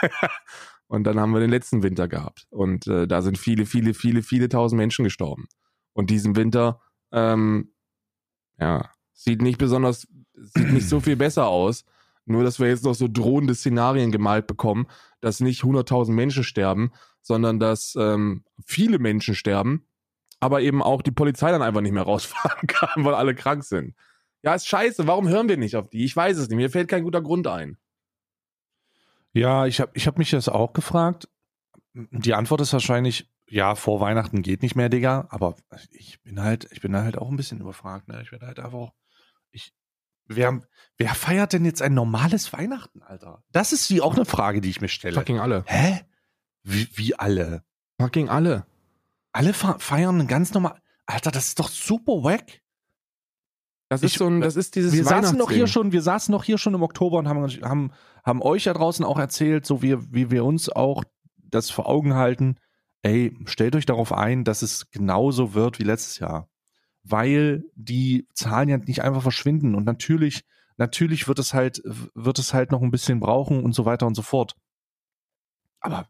und 0.86 1.04
dann 1.04 1.20
haben 1.20 1.34
wir 1.34 1.40
den 1.40 1.50
letzten 1.50 1.82
Winter 1.82 2.08
gehabt. 2.08 2.46
Und 2.48 2.86
äh, 2.86 3.06
da 3.06 3.20
sind 3.20 3.36
viele, 3.36 3.66
viele, 3.66 3.92
viele, 3.92 4.22
viele 4.22 4.48
tausend 4.48 4.78
Menschen 4.78 5.04
gestorben. 5.04 5.46
Und 5.92 6.08
diesen 6.08 6.36
Winter, 6.36 6.80
ähm, 7.12 7.74
ja, 8.58 8.90
sieht 9.12 9.42
nicht 9.42 9.58
besonders, 9.58 10.08
sieht 10.32 10.72
nicht 10.72 10.88
so 10.88 11.00
viel 11.00 11.16
besser 11.16 11.48
aus. 11.48 11.84
Nur, 12.24 12.44
dass 12.44 12.60
wir 12.60 12.68
jetzt 12.68 12.84
noch 12.84 12.94
so 12.94 13.08
drohende 13.08 13.54
Szenarien 13.54 14.10
gemalt 14.10 14.46
bekommen, 14.46 14.86
dass 15.20 15.40
nicht 15.40 15.62
100.000 15.62 16.12
Menschen 16.12 16.44
sterben, 16.44 16.92
sondern 17.22 17.58
dass 17.58 17.94
ähm, 17.98 18.44
viele 18.66 18.98
Menschen 18.98 19.34
sterben, 19.34 19.86
aber 20.40 20.60
eben 20.60 20.82
auch 20.82 21.02
die 21.02 21.12
Polizei 21.12 21.50
dann 21.50 21.62
einfach 21.62 21.80
nicht 21.80 21.92
mehr 21.92 22.02
rausfahren 22.04 22.66
kann, 22.66 23.04
weil 23.04 23.14
alle 23.14 23.34
krank 23.34 23.64
sind. 23.64 23.94
Ja, 24.42 24.54
ist 24.54 24.66
scheiße. 24.66 25.06
Warum 25.06 25.28
hören 25.28 25.48
wir 25.48 25.56
nicht 25.56 25.76
auf 25.76 25.88
die? 25.88 26.04
Ich 26.04 26.16
weiß 26.16 26.36
es 26.36 26.48
nicht. 26.48 26.56
Mir 26.56 26.70
fällt 26.70 26.88
kein 26.88 27.04
guter 27.04 27.22
Grund 27.22 27.46
ein. 27.46 27.78
Ja, 29.32 29.66
ich 29.66 29.80
habe 29.80 29.92
ich 29.94 30.06
hab 30.06 30.18
mich 30.18 30.30
das 30.30 30.48
auch 30.48 30.72
gefragt. 30.72 31.28
Die 31.94 32.34
Antwort 32.34 32.60
ist 32.60 32.72
wahrscheinlich, 32.72 33.30
ja, 33.48 33.74
vor 33.74 34.00
Weihnachten 34.00 34.42
geht 34.42 34.62
nicht 34.62 34.74
mehr, 34.74 34.88
Digga. 34.88 35.26
Aber 35.30 35.56
ich 35.90 36.20
bin 36.22 36.42
halt, 36.42 36.68
ich 36.72 36.80
bin 36.80 36.96
halt 36.96 37.16
auch 37.16 37.30
ein 37.30 37.36
bisschen 37.36 37.60
überfragt. 37.60 38.08
Ne? 38.08 38.20
Ich 38.22 38.30
bin 38.30 38.40
halt 38.40 38.58
einfach 38.58 38.78
auch, 38.78 38.92
ich, 39.50 39.72
wer, 40.26 40.60
wer 40.98 41.14
feiert 41.14 41.52
denn 41.52 41.64
jetzt 41.64 41.82
ein 41.82 41.94
normales 41.94 42.52
Weihnachten, 42.52 43.02
Alter? 43.02 43.44
Das 43.52 43.72
ist 43.72 43.88
die 43.90 44.00
auch 44.00 44.16
eine 44.16 44.24
Frage, 44.24 44.60
die 44.60 44.70
ich 44.70 44.80
mir 44.80 44.88
stelle. 44.88 45.14
Fucking 45.14 45.38
alle. 45.38 45.64
Hä? 45.66 46.00
Wie, 46.62 46.88
wie 46.94 47.14
alle? 47.18 47.64
Fucking 48.00 48.28
alle. 48.28 48.66
Alle 49.32 49.52
fe- 49.54 49.76
feiern 49.78 50.20
ein 50.20 50.26
ganz 50.26 50.52
normal. 50.54 50.80
Alter, 51.06 51.30
das 51.30 51.48
ist 51.48 51.58
doch 51.58 51.68
super 51.68 52.22
wack. 52.22 52.60
Das 53.88 54.02
ist 54.02 54.12
Ich- 54.12 54.18
so 54.18 54.26
ein, 54.28 54.40
das 54.40 54.56
ist 54.56 54.74
dieses 54.76 54.92
wir 54.92 55.04
saßen 55.04 55.38
doch 55.38 55.50
hier 55.50 55.66
schon, 55.66 55.92
wir 55.92 56.02
saßen 56.02 56.32
noch 56.32 56.44
hier 56.44 56.58
schon 56.58 56.74
im 56.74 56.82
Oktober 56.82 57.18
und 57.18 57.28
haben, 57.28 57.42
haben, 57.62 57.92
haben 58.24 58.42
euch 58.42 58.64
da 58.64 58.72
draußen 58.72 59.04
auch 59.04 59.18
erzählt, 59.18 59.66
so 59.66 59.82
wie, 59.82 59.96
wie 60.12 60.30
wir 60.30 60.44
uns 60.44 60.68
auch 60.70 61.04
das 61.36 61.70
vor 61.70 61.86
Augen 61.86 62.14
halten. 62.14 62.56
Ey, 63.02 63.36
stellt 63.46 63.74
euch 63.76 63.84
darauf 63.84 64.12
ein, 64.12 64.44
dass 64.44 64.62
es 64.62 64.90
genauso 64.90 65.54
wird 65.54 65.78
wie 65.78 65.84
letztes 65.84 66.18
Jahr. 66.20 66.48
Weil 67.02 67.64
die 67.74 68.28
Zahlen 68.32 68.68
ja 68.68 68.78
nicht 68.78 69.02
einfach 69.02 69.22
verschwinden 69.22 69.74
und 69.74 69.84
natürlich, 69.84 70.44
natürlich 70.76 71.26
wird 71.26 71.40
es 71.40 71.52
halt, 71.52 71.82
wird 72.14 72.38
es 72.38 72.54
halt 72.54 72.70
noch 72.70 72.80
ein 72.80 72.92
bisschen 72.92 73.18
brauchen 73.18 73.64
und 73.64 73.74
so 73.74 73.84
weiter 73.84 74.06
und 74.06 74.14
so 74.14 74.22
fort. 74.22 74.54
Aber 75.80 76.08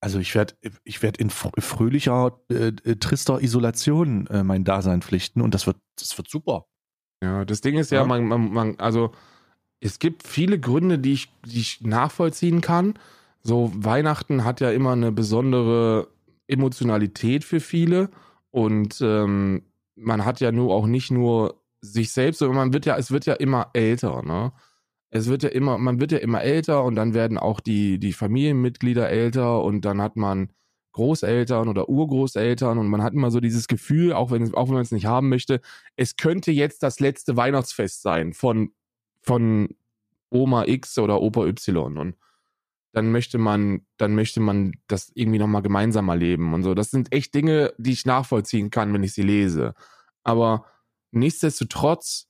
also 0.00 0.18
ich 0.18 0.34
werde 0.34 0.54
ich 0.84 1.02
werd 1.02 1.16
in 1.16 1.30
fr- 1.30 1.60
fröhlicher, 1.60 2.38
äh, 2.50 2.68
äh, 2.84 2.96
trister 2.96 3.42
Isolation 3.42 4.26
äh, 4.28 4.42
mein 4.44 4.64
Dasein 4.64 5.02
pflichten 5.02 5.40
und 5.40 5.54
das 5.54 5.66
wird, 5.66 5.78
das 5.98 6.16
wird 6.16 6.28
super. 6.30 6.66
Ja, 7.22 7.44
das 7.44 7.60
Ding 7.62 7.76
ist 7.78 7.90
ja, 7.90 8.00
Ja. 8.00 8.06
Man, 8.06 8.26
man, 8.26 8.52
man, 8.52 8.78
also 8.78 9.12
es 9.80 9.98
gibt 9.98 10.26
viele 10.26 10.58
Gründe, 10.60 10.98
die 10.98 11.12
ich, 11.14 11.32
die 11.44 11.60
ich 11.60 11.80
nachvollziehen 11.82 12.60
kann. 12.60 12.94
so 13.42 13.72
Weihnachten 13.74 14.44
hat 14.44 14.60
ja 14.60 14.70
immer 14.70 14.92
eine 14.92 15.12
besondere 15.12 16.08
Emotionalität 16.46 17.44
für 17.44 17.60
viele 17.60 18.10
und 18.50 19.00
ähm, 19.00 19.62
man 19.96 20.24
hat 20.24 20.40
ja 20.40 20.52
nur 20.52 20.74
auch 20.74 20.86
nicht 20.86 21.10
nur 21.10 21.62
sich 21.80 22.12
selbst, 22.12 22.38
sondern 22.38 22.56
man 22.56 22.72
wird 22.72 22.86
ja, 22.86 22.96
es 22.96 23.10
wird 23.10 23.26
ja 23.26 23.34
immer 23.34 23.70
älter, 23.72 24.22
ne? 24.22 24.52
Es 25.16 25.28
wird 25.28 25.42
ja 25.42 25.48
immer, 25.48 25.78
man 25.78 26.00
wird 26.00 26.12
ja 26.12 26.18
immer 26.18 26.42
älter 26.42 26.84
und 26.84 26.96
dann 26.96 27.14
werden 27.14 27.38
auch 27.38 27.60
die, 27.60 27.98
die 27.98 28.12
Familienmitglieder 28.12 29.08
älter 29.08 29.62
und 29.62 29.84
dann 29.84 30.00
hat 30.00 30.16
man 30.16 30.50
Großeltern 30.92 31.68
oder 31.68 31.88
Urgroßeltern 31.88 32.78
und 32.78 32.88
man 32.88 33.02
hat 33.02 33.12
immer 33.12 33.30
so 33.30 33.40
dieses 33.40 33.68
Gefühl, 33.68 34.12
auch 34.12 34.30
wenn, 34.30 34.54
auch 34.54 34.68
wenn 34.68 34.74
man 34.74 34.82
es 34.82 34.92
nicht 34.92 35.06
haben 35.06 35.28
möchte, 35.28 35.60
es 35.96 36.16
könnte 36.16 36.52
jetzt 36.52 36.82
das 36.82 37.00
letzte 37.00 37.36
Weihnachtsfest 37.36 38.00
sein 38.02 38.32
von, 38.32 38.72
von 39.22 39.68
Oma 40.30 40.64
X 40.66 40.98
oder 40.98 41.20
Opa 41.20 41.44
Y 41.46 41.98
und 41.98 42.16
dann 42.92 43.12
möchte 43.12 43.36
man, 43.36 43.84
dann 43.98 44.14
möchte 44.14 44.40
man 44.40 44.72
das 44.86 45.12
irgendwie 45.14 45.38
nochmal 45.38 45.60
gemeinsam 45.60 46.08
erleben 46.08 46.54
und 46.54 46.62
so. 46.62 46.72
Das 46.72 46.90
sind 46.90 47.12
echt 47.12 47.34
Dinge, 47.34 47.74
die 47.76 47.92
ich 47.92 48.06
nachvollziehen 48.06 48.70
kann, 48.70 48.94
wenn 48.94 49.02
ich 49.02 49.12
sie 49.12 49.22
lese. 49.22 49.74
Aber 50.24 50.64
nichtsdestotrotz 51.10 52.26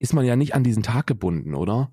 ist 0.00 0.12
man 0.12 0.24
ja 0.24 0.34
nicht 0.34 0.56
an 0.56 0.64
diesen 0.64 0.82
Tag 0.82 1.06
gebunden, 1.06 1.54
oder? 1.54 1.92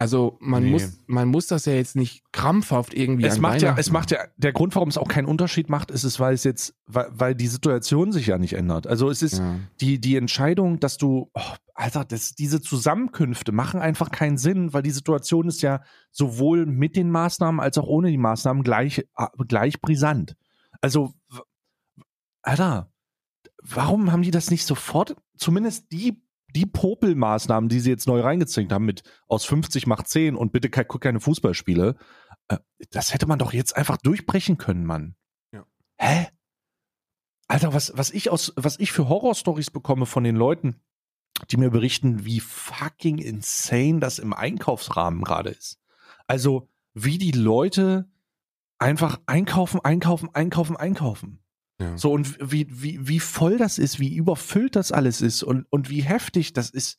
Also 0.00 0.38
man 0.40 0.62
Nee. 0.62 0.70
muss, 0.70 0.98
man 1.08 1.26
muss 1.28 1.48
das 1.48 1.64
ja 1.64 1.72
jetzt 1.72 1.96
nicht 1.96 2.22
krampfhaft 2.30 2.94
irgendwie 2.94 3.26
Es 3.26 3.40
macht 3.40 3.62
ja, 3.62 3.74
es 3.76 3.90
macht 3.90 4.12
ja, 4.12 4.20
der 4.36 4.52
Grund, 4.52 4.76
warum 4.76 4.88
es 4.88 4.96
auch 4.96 5.08
keinen 5.08 5.26
Unterschied 5.26 5.68
macht, 5.68 5.90
ist 5.90 6.04
es, 6.04 6.20
weil 6.20 6.34
es 6.34 6.44
jetzt, 6.44 6.76
weil, 6.86 7.08
weil 7.10 7.34
die 7.34 7.48
Situation 7.48 8.12
sich 8.12 8.28
ja 8.28 8.38
nicht 8.38 8.52
ändert. 8.52 8.86
Also 8.86 9.10
es 9.10 9.22
ist 9.22 9.38
Ja. 9.38 9.56
die, 9.80 10.00
die 10.00 10.14
Entscheidung, 10.14 10.78
dass 10.78 10.98
du, 10.98 11.30
oh, 11.34 11.40
Alter, 11.74 12.04
das, 12.04 12.36
diese 12.36 12.60
Zusammenkünfte 12.60 13.50
machen 13.50 13.80
einfach 13.80 14.12
keinen 14.12 14.38
Sinn, 14.38 14.72
weil 14.72 14.82
die 14.82 14.92
Situation 14.92 15.48
ist 15.48 15.62
ja 15.62 15.82
sowohl 16.12 16.64
mit 16.64 16.94
den 16.94 17.10
Maßnahmen 17.10 17.58
als 17.60 17.76
auch 17.76 17.88
ohne 17.88 18.10
die 18.10 18.18
Maßnahmen 18.18 18.62
gleich, 18.62 19.00
äh, 19.16 19.26
gleich 19.48 19.80
brisant. 19.80 20.36
Also, 20.80 21.12
Alter, 22.42 22.92
warum 23.62 24.12
haben 24.12 24.22
die 24.22 24.30
das 24.30 24.50
nicht 24.52 24.64
sofort, 24.64 25.16
zumindest 25.36 25.90
die, 25.90 26.22
die 26.54 26.66
Popelmaßnahmen, 26.66 27.68
die 27.68 27.80
sie 27.80 27.90
jetzt 27.90 28.06
neu 28.06 28.20
reingezwängt 28.20 28.72
haben 28.72 28.86
mit 28.86 29.02
aus 29.26 29.44
50 29.44 29.86
macht 29.86 30.08
10 30.08 30.34
und 30.36 30.52
bitte 30.52 30.70
ke 30.70 30.84
guck 30.84 31.02
keine 31.02 31.20
Fußballspiele, 31.20 31.96
äh, 32.48 32.58
das 32.90 33.12
hätte 33.12 33.26
man 33.26 33.38
doch 33.38 33.52
jetzt 33.52 33.76
einfach 33.76 33.98
durchbrechen 33.98 34.58
können, 34.58 34.84
Mann. 34.84 35.14
Ja. 35.52 35.64
Hä? 35.98 36.28
Alter, 37.48 37.72
was, 37.72 37.92
was 37.96 38.10
ich 38.10 38.30
aus, 38.30 38.52
was 38.56 38.78
ich 38.78 38.92
für 38.92 39.08
Horrorstories 39.08 39.70
bekomme 39.70 40.06
von 40.06 40.24
den 40.24 40.36
Leuten, 40.36 40.80
die 41.50 41.56
mir 41.56 41.70
berichten, 41.70 42.24
wie 42.24 42.40
fucking 42.40 43.18
insane 43.18 44.00
das 44.00 44.18
im 44.18 44.32
Einkaufsrahmen 44.32 45.22
gerade 45.24 45.50
ist. 45.50 45.80
Also, 46.26 46.68
wie 46.94 47.16
die 47.16 47.32
Leute 47.32 48.10
einfach 48.78 49.20
einkaufen, 49.26 49.80
einkaufen, 49.82 50.28
einkaufen, 50.34 50.76
einkaufen. 50.76 51.42
Ja. 51.80 51.96
So, 51.96 52.12
und 52.12 52.36
wie, 52.40 52.66
wie, 52.70 53.06
wie 53.06 53.20
voll 53.20 53.56
das 53.56 53.78
ist, 53.78 54.00
wie 54.00 54.14
überfüllt 54.14 54.74
das 54.74 54.90
alles 54.90 55.20
ist 55.20 55.42
und, 55.42 55.66
und 55.70 55.90
wie 55.90 56.02
heftig 56.02 56.52
das 56.52 56.70
ist. 56.70 56.98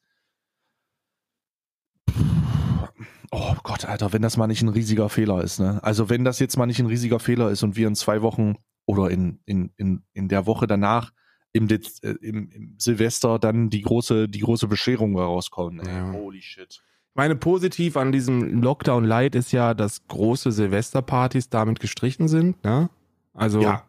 Oh 3.31 3.55
Gott, 3.63 3.85
Alter, 3.85 4.13
wenn 4.13 4.21
das 4.21 4.37
mal 4.37 4.47
nicht 4.47 4.61
ein 4.63 4.69
riesiger 4.69 5.09
Fehler 5.09 5.43
ist, 5.43 5.59
ne? 5.59 5.83
Also, 5.83 6.09
wenn 6.09 6.23
das 6.23 6.39
jetzt 6.39 6.57
mal 6.57 6.65
nicht 6.65 6.79
ein 6.79 6.87
riesiger 6.87 7.19
Fehler 7.19 7.51
ist 7.51 7.61
und 7.61 7.75
wir 7.75 7.87
in 7.87 7.95
zwei 7.95 8.21
Wochen 8.21 8.55
oder 8.85 9.11
in, 9.11 9.39
in, 9.45 9.71
in, 9.77 10.03
in 10.13 10.29
der 10.29 10.47
Woche 10.47 10.65
danach 10.65 11.11
im, 11.51 11.67
Dez, 11.67 11.99
äh, 12.01 12.15
im, 12.21 12.49
im 12.49 12.75
Silvester 12.79 13.37
dann 13.37 13.69
die 13.69 13.81
große, 13.81 14.27
die 14.29 14.39
große 14.39 14.67
Bescherung 14.67 15.17
rauskommen. 15.17 15.85
Ja. 15.85 16.11
Holy 16.11 16.41
shit. 16.41 16.81
Ich 17.09 17.15
meine, 17.15 17.35
positiv 17.35 17.97
an 17.97 18.11
diesem 18.11 18.61
Lockdown 18.63 19.03
Light 19.03 19.35
ist 19.35 19.51
ja, 19.51 19.73
dass 19.73 20.07
große 20.07 20.51
Silvesterpartys 20.51 21.49
damit 21.49 21.79
gestrichen 21.79 22.27
sind, 22.27 22.63
ne? 22.63 22.89
Also, 23.33 23.61
Ja, 23.61 23.83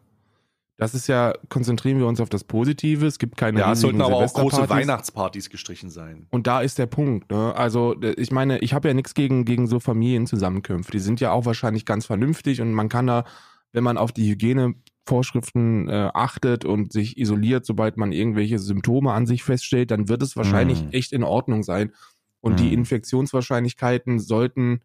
das 0.80 0.94
ist 0.94 1.06
ja, 1.06 1.32
konzentrieren 1.48 1.98
wir 1.98 2.06
uns 2.08 2.20
auf 2.20 2.28
das 2.28 2.42
Positive. 2.42 3.06
Es 3.06 3.18
gibt 3.18 3.36
keine 3.36 3.60
ja 3.60 3.72
es 3.72 3.80
sollten 3.82 4.00
aber 4.00 4.16
auch 4.16 4.32
große. 4.34 4.68
Weihnachtspartys 4.68 5.48
gestrichen 5.50 5.90
sein. 5.90 6.26
Und 6.30 6.46
da 6.48 6.60
ist 6.62 6.78
der 6.78 6.86
Punkt. 6.86 7.30
Ne? 7.30 7.54
Also 7.54 7.94
d- 7.94 8.14
ich 8.16 8.32
meine, 8.32 8.58
ich 8.58 8.72
habe 8.74 8.88
ja 8.88 8.94
nichts 8.94 9.14
gegen, 9.14 9.44
gegen 9.44 9.66
so 9.68 9.78
Familienzusammenkünfte. 9.78 10.90
Die 10.92 10.98
sind 10.98 11.20
ja 11.20 11.30
auch 11.30 11.44
wahrscheinlich 11.44 11.84
ganz 11.86 12.06
vernünftig 12.06 12.60
und 12.60 12.72
man 12.72 12.88
kann 12.88 13.06
da, 13.06 13.24
wenn 13.72 13.84
man 13.84 13.96
auf 13.98 14.10
die 14.12 14.28
Hygienevorschriften 14.30 15.88
äh, 15.88 16.10
achtet 16.14 16.64
und 16.64 16.92
sich 16.92 17.18
isoliert, 17.18 17.64
sobald 17.66 17.96
man 17.96 18.12
irgendwelche 18.12 18.58
Symptome 18.58 19.12
an 19.12 19.26
sich 19.26 19.42
feststellt, 19.42 19.90
dann 19.90 20.08
wird 20.08 20.22
es 20.22 20.36
wahrscheinlich 20.36 20.82
Mhm. 20.82 20.90
echt 20.92 21.12
in 21.12 21.24
Ordnung 21.24 21.62
sein. 21.62 21.92
Und 22.40 22.58
die 22.58 22.68
Mhm. 22.68 22.72
Infektionswahrscheinlichkeiten 22.78 24.18
sollten, 24.18 24.80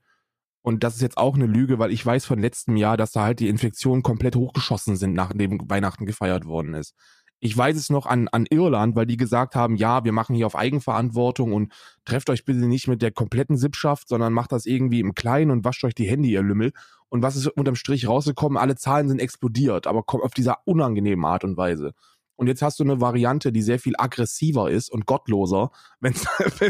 und 0.65 0.83
das 0.83 0.95
ist 0.95 1.01
jetzt 1.01 1.19
auch 1.19 1.35
eine 1.35 1.45
Lüge, 1.45 1.77
weil 1.77 1.91
ich 1.91 2.03
weiß 2.03 2.25
von 2.25 2.39
letztem 2.39 2.75
Jahr, 2.75 2.97
dass 2.97 3.11
da 3.11 3.21
halt 3.21 3.39
die 3.39 3.49
Infektionen 3.49 4.01
komplett 4.01 4.35
hochgeschossen 4.35 4.95
sind, 4.95 5.13
nachdem 5.13 5.59
Weihnachten 5.69 6.07
gefeiert 6.07 6.45
worden 6.45 6.73
ist. 6.73 6.95
Ich 7.39 7.55
weiß 7.55 7.77
es 7.77 7.91
noch 7.91 8.07
an, 8.07 8.27
an 8.29 8.47
Irland, 8.49 8.95
weil 8.95 9.05
die 9.05 9.15
gesagt 9.15 9.55
haben, 9.55 9.75
ja, 9.75 10.03
wir 10.05 10.11
machen 10.11 10.35
hier 10.35 10.47
auf 10.47 10.55
Eigenverantwortung 10.55 11.53
und 11.53 11.71
trefft 12.03 12.31
euch 12.31 12.45
bitte 12.45 12.65
nicht 12.65 12.87
mit 12.87 13.03
der 13.03 13.11
kompletten 13.11 13.57
Sippschaft, 13.57 14.07
sondern 14.09 14.33
macht 14.33 14.51
das 14.51 14.65
irgendwie 14.65 15.01
im 15.01 15.13
Kleinen 15.13 15.51
und 15.51 15.65
wascht 15.65 15.83
euch 15.83 15.93
die 15.93 16.09
Hände, 16.09 16.29
ihr 16.29 16.41
Lümmel. 16.41 16.71
Und 17.09 17.21
was 17.21 17.35
ist 17.35 17.45
unterm 17.45 17.75
Strich 17.75 18.07
rausgekommen? 18.07 18.57
Alle 18.57 18.75
Zahlen 18.75 19.07
sind 19.07 19.21
explodiert, 19.21 19.85
aber 19.85 20.03
auf 20.07 20.33
dieser 20.33 20.65
unangenehmen 20.65 21.25
Art 21.25 21.43
und 21.43 21.57
Weise. 21.57 21.93
Und 22.37 22.47
jetzt 22.47 22.63
hast 22.63 22.79
du 22.79 22.83
eine 22.83 22.99
Variante, 22.99 23.51
die 23.51 23.61
sehr 23.61 23.77
viel 23.77 23.93
aggressiver 23.99 24.71
ist 24.71 24.89
und 24.91 25.05
gottloser, 25.05 25.69
wenn 25.99 26.13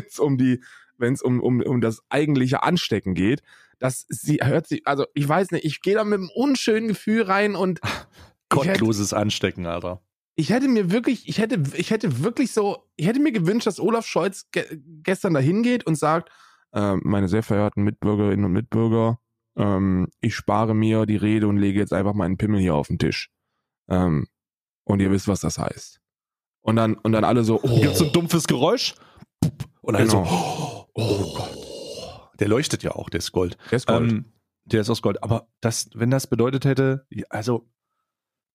es 0.06 0.20
um 0.20 0.38
die, 0.38 0.62
wenn 0.98 1.14
es 1.14 1.22
um, 1.22 1.40
um, 1.40 1.62
um 1.62 1.80
das 1.80 2.04
eigentliche 2.10 2.62
Anstecken 2.62 3.14
geht. 3.14 3.42
Das 3.80 4.06
sie 4.10 4.40
hört 4.42 4.68
sich, 4.68 4.88
also 4.88 5.06
ich 5.14 5.28
weiß 5.28 5.52
nicht, 5.52 5.66
ich 5.66 5.82
gehe 5.82 5.96
da 5.96 6.04
mit 6.04 6.20
einem 6.20 6.30
unschönen 6.34 6.88
Gefühl 6.88 7.24
rein 7.24 7.56
und 7.56 7.80
ich 7.84 7.90
hätte, 8.60 8.80
Gottloses 8.80 9.14
Anstecken, 9.14 9.66
Alter. 9.66 10.02
ich 10.36 10.50
hätte 10.52 10.68
mir 10.68 10.92
wirklich, 10.92 11.28
ich 11.28 11.40
hätte, 11.40 11.62
ich 11.76 11.92
hätte 11.92 12.24
wirklich 12.24 12.52
so, 12.52 12.88
ich 12.96 13.08
hätte 13.08 13.20
mir 13.20 13.32
gewünscht, 13.32 13.68
dass 13.68 13.80
Olaf 13.80 14.06
Scholz 14.06 14.50
ge 14.52 14.64
gestern 15.04 15.34
dahin 15.34 15.64
geht 15.64 15.86
und 15.86 15.96
sagt, 15.98 16.30
äh, 16.74 16.96
meine 16.98 17.28
sehr 17.28 17.44
verehrten 17.44 17.84
Mitbürgerinnen 17.84 18.46
und 18.46 18.52
Mitbürger, 18.52 19.20
ähm, 19.58 20.08
ich 20.22 20.36
spare 20.36 20.74
mir 20.74 21.06
die 21.06 21.16
Rede 21.18 21.48
und 21.48 21.58
lege 21.58 21.80
jetzt 21.80 21.94
einfach 21.94 22.14
meinen 22.14 22.38
Pimmel 22.38 22.60
hier 22.60 22.76
auf 22.76 22.88
den 22.88 23.00
Tisch. 23.00 23.30
Ähm, 23.90 24.28
und 24.84 25.00
ihr 25.02 25.10
wisst, 25.12 25.28
was 25.28 25.40
das 25.42 25.58
heißt. 25.58 26.00
Und 26.62 26.76
dann, 26.76 26.96
und 26.96 27.12
dann 27.12 27.24
alle 27.24 27.44
so, 27.44 27.60
oh, 27.62 27.80
Gibt 27.82 27.96
so 27.96 28.06
ein 28.06 28.12
dumpfes 28.14 28.48
Geräusch? 28.48 28.96
Und 29.82 29.94
dann 29.94 30.08
Genau. 30.08 30.26
so, 30.26 30.90
oh 30.94 31.34
Gott. 31.36 31.75
Der 32.40 32.48
leuchtet 32.48 32.84
ja 32.84 32.92
auch, 32.92 33.10
der 33.10 33.20
ist 33.20 33.32
Gold. 33.32 33.58
der 33.72 33.78
ist 33.78 33.88
Gold. 33.88 34.12
Ähm, 34.12 34.26
der 34.66 34.82
ist 34.82 34.90
aus 34.90 35.02
Gold. 35.02 35.22
Aber 35.24 35.48
das, 35.62 35.90
wenn 35.94 36.10
das 36.12 36.28
bedeutet 36.28 36.66
hätte, 36.66 37.06
also, 37.30 37.68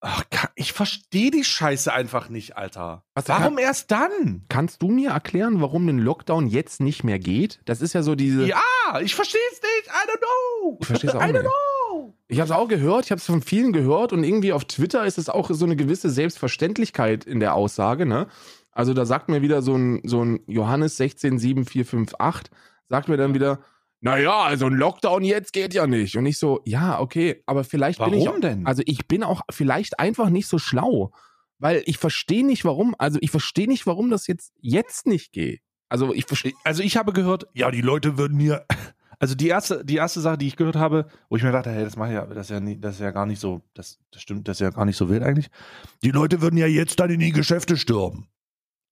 ach, 0.00 0.24
ich 0.56 0.72
verstehe 0.72 1.30
die 1.30 1.44
Scheiße 1.44 1.92
einfach 1.92 2.28
nicht, 2.28 2.56
Alter. 2.56 3.04
Was- 3.14 3.28
Warum 3.28 3.58
erst 3.58 3.90
dann? 3.90 4.44
Kannst 4.48 4.82
du 4.82 4.88
mir 4.88 5.10
erklären, 5.10 5.60
warum 5.60 5.88
ein 5.88 5.98
Lockdown 5.98 6.46
jetzt 6.46 6.80
nicht 6.80 7.04
mehr 7.04 7.18
geht? 7.18 7.60
Das 7.64 7.80
ist 7.80 7.92
ja 7.92 8.02
so 8.02 8.14
diese. 8.14 8.46
Ja, 8.46 8.60
ich 9.00 9.14
verstehe 9.14 9.40
es 9.52 9.60
nicht. 9.60 9.88
I 9.88 10.08
don't 10.10 10.18
know. 10.18 10.78
Ich 10.80 10.86
verstehe 10.86 11.10
es 11.10 11.16
auch 11.16 11.20
I 11.22 11.24
don't 11.26 11.32
nicht. 11.32 11.42
know. 11.42 12.14
Ich 12.28 12.38
habe 12.38 12.46
es 12.46 12.56
auch 12.56 12.68
gehört, 12.68 13.06
ich 13.06 13.10
habe 13.10 13.18
es 13.18 13.26
von 13.26 13.42
vielen 13.42 13.72
gehört 13.72 14.12
und 14.12 14.22
irgendwie 14.22 14.52
auf 14.52 14.64
Twitter 14.64 15.04
ist 15.04 15.18
es 15.18 15.28
auch 15.28 15.50
so 15.50 15.64
eine 15.64 15.74
gewisse 15.76 16.10
Selbstverständlichkeit 16.10 17.24
in 17.24 17.40
der 17.40 17.54
Aussage, 17.54 18.06
ne? 18.06 18.28
Also 18.72 18.94
da 18.94 19.04
sagt 19.04 19.28
mir 19.28 19.42
wieder 19.42 19.62
so 19.62 19.74
ein, 19.74 20.00
so 20.04 20.24
ein 20.24 20.40
Johannes 20.46 20.96
167458, 20.96 22.50
sagt 22.90 23.09
mir 23.09 23.16
dann 23.16 23.33
wieder, 23.33 23.61
naja, 24.00 24.42
also 24.42 24.66
ein 24.66 24.74
Lockdown 24.74 25.22
jetzt 25.24 25.53
geht 25.53 25.72
ja 25.72 25.87
nicht. 25.87 26.16
Und 26.16 26.26
ich 26.26 26.38
so, 26.38 26.61
ja, 26.64 27.00
okay, 27.00 27.42
aber 27.46 27.64
vielleicht 27.64 27.98
bin 27.98 28.14
ich. 28.14 28.26
Warum 28.26 28.40
denn? 28.40 28.66
Also 28.66 28.83
ich 28.85 29.07
bin 29.07 29.22
auch 29.22 29.42
vielleicht 29.50 29.98
einfach 29.98 30.29
nicht 30.29 30.48
so 30.48 30.59
schlau, 30.59 31.12
weil 31.59 31.83
ich 31.87 31.98
verstehe 31.98 32.44
nicht, 32.44 32.64
warum, 32.64 32.94
also 32.98 33.18
ich 33.20 33.31
verstehe 33.31 33.68
nicht, 33.68 33.87
warum 33.87 34.11
das 34.11 34.26
jetzt, 34.26 34.53
jetzt 34.61 35.07
nicht 35.07 35.33
geht. 35.33 35.61
Also 35.88 36.14
ich 36.14 36.24
verstehe. 36.24 36.53
Also 36.64 36.83
ich 36.83 36.96
habe 36.96 37.12
gehört, 37.12 37.46
ja, 37.55 37.70
die 37.70 37.83
Leute 37.83 38.18
würden 38.18 38.38
hier. 38.38 38.66
Also 39.18 39.35
die 39.35 39.48
erste, 39.48 39.85
die 39.85 39.96
erste 39.96 40.20
Sache, 40.20 40.38
die 40.38 40.46
ich 40.46 40.57
gehört 40.57 40.76
habe, 40.76 41.07
wo 41.29 41.37
ich 41.37 41.42
mir 41.42 41.53
dachte, 41.53 41.70
hey, 41.70 41.85
das 41.85 41.94
mache 41.96 42.09
ich 42.09 42.14
ja, 42.14 42.24
das 42.24 42.46
ist 42.46 42.50
ja, 42.50 42.61
nie, 42.61 42.81
das 42.81 42.94
ist 42.94 43.00
ja 43.03 43.11
gar 43.11 43.26
nicht 43.26 43.38
so, 43.38 43.61
das, 43.74 43.98
das 44.11 44.22
stimmt, 44.22 44.48
das 44.48 44.57
ist 44.57 44.61
ja 44.61 44.70
gar 44.70 44.87
nicht 44.87 44.96
so 44.96 45.11
wild 45.11 45.22
eigentlich. 45.22 45.50
Die 46.03 46.11
Leute 46.11 46.40
würden 46.40 46.57
ja 46.57 46.66
jetzt 46.66 46.98
dann 47.00 47.11
in 47.11 47.20
die 47.20 47.33
Geschäfte 47.33 47.76
stürmen. 47.76 48.29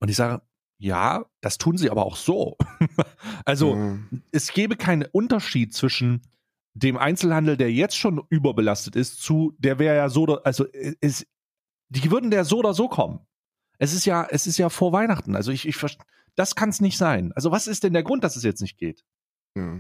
Und 0.01 0.11
ich 0.11 0.17
sage, 0.17 0.43
ja, 0.79 1.27
das 1.41 1.59
tun 1.59 1.77
sie 1.77 1.91
aber 1.91 2.07
auch 2.07 2.17
so. 2.17 2.57
also 3.45 3.75
Ähm, 3.75 4.23
es 4.33 4.53
gäbe 4.53 4.77
keinen 4.77 5.05
Unterschied 5.11 5.75
zwischen 5.75 6.23
dem 6.75 6.97
Einzelhandel, 6.97 7.57
der 7.57 7.73
jetzt 7.73 7.97
schon 7.97 8.23
überbelastet 8.31 8.95
ist, 8.95 9.21
zu 9.21 9.55
der 9.59 9.79
wäre 9.79 9.97
ja 9.97 10.09
so, 10.09 10.23
oder- 10.23 10.47
also 10.47 10.65
es, 11.01 11.27
die 11.89 12.11
würden 12.11 12.31
der 12.31 12.45
so 12.45 12.59
oder 12.59 12.75
so 12.75 12.89
kommen. 12.89 13.21
Es 13.79 13.93
ist 13.93 14.05
ja, 14.05 14.27
es 14.31 14.47
ist 14.47 14.59
ja 14.59 14.69
vor 14.69 14.93
Weihnachten. 14.93 15.35
Also 15.35 15.51
ich, 15.51 15.67
ich 15.67 15.77
das 16.37 16.55
kann 16.55 16.69
es 16.69 16.81
nicht 16.81 16.99
sein. 16.99 17.33
Also 17.33 17.51
was 17.51 17.67
ist 17.67 17.83
denn 17.83 17.93
der 17.93 18.03
Grund, 18.05 18.23
dass 18.23 18.37
es 18.37 18.45
jetzt 18.45 18.61
nicht 18.61 18.77
geht? 18.79 19.05
Ja. 19.57 19.77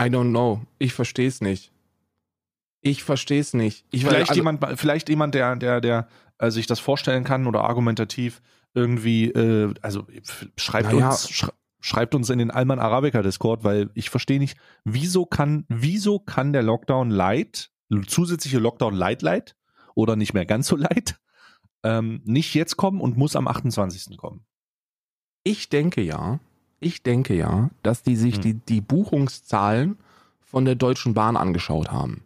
I 0.00 0.04
don't 0.04 0.30
know. 0.30 0.62
Ich 0.78 0.94
verstehe 0.94 1.28
es 1.28 1.40
nicht. 1.40 1.72
Ich 2.80 3.04
verstehe 3.04 3.40
es 3.40 3.54
nicht. 3.54 3.84
Ich 3.90 4.04
Vielleicht 4.04 4.30
also, 4.30 4.40
jemand, 4.40 4.78
vielleicht 4.78 5.08
jemand, 5.08 5.34
der, 5.34 5.54
der, 5.56 5.80
der 5.80 6.08
äh, 6.38 6.50
sich 6.50 6.66
das 6.66 6.80
vorstellen 6.80 7.24
kann 7.24 7.46
oder 7.46 7.62
argumentativ 7.64 8.42
irgendwie, 8.74 9.30
äh, 9.30 9.74
also 9.82 10.06
schreibt 10.56 10.92
Naja, 10.92 11.10
uns, 11.10 11.28
sch 11.30 11.46
Schreibt 11.84 12.14
uns 12.14 12.30
in 12.30 12.38
den 12.38 12.52
Alman 12.52 12.78
Arabica 12.78 13.22
Discord, 13.22 13.64
weil 13.64 13.90
ich 13.94 14.08
verstehe 14.08 14.38
nicht, 14.38 14.56
wieso 14.84 15.26
kann, 15.26 15.64
wieso 15.68 16.20
kann 16.20 16.52
der 16.52 16.62
Lockdown 16.62 17.10
Light, 17.10 17.72
zusätzliche 18.06 18.60
Lockdown 18.60 18.94
Light 18.94 19.20
Light 19.22 19.56
oder 19.96 20.14
nicht 20.14 20.32
mehr 20.32 20.46
ganz 20.46 20.68
so 20.68 20.76
Light, 20.76 21.18
ähm, 21.82 22.22
nicht 22.24 22.54
jetzt 22.54 22.76
kommen 22.76 23.00
und 23.00 23.16
muss 23.16 23.34
am 23.34 23.48
28. 23.48 24.16
kommen. 24.16 24.44
Ich 25.42 25.70
denke 25.70 26.02
ja, 26.02 26.38
ich 26.78 27.02
denke 27.02 27.34
ja, 27.34 27.70
dass 27.82 28.04
die 28.04 28.14
sich 28.14 28.36
Hm. 28.36 28.42
die, 28.42 28.54
die 28.54 28.80
Buchungszahlen 28.80 29.98
von 30.40 30.64
der 30.64 30.76
Deutschen 30.76 31.14
Bahn 31.14 31.36
angeschaut 31.36 31.90
haben. 31.90 32.22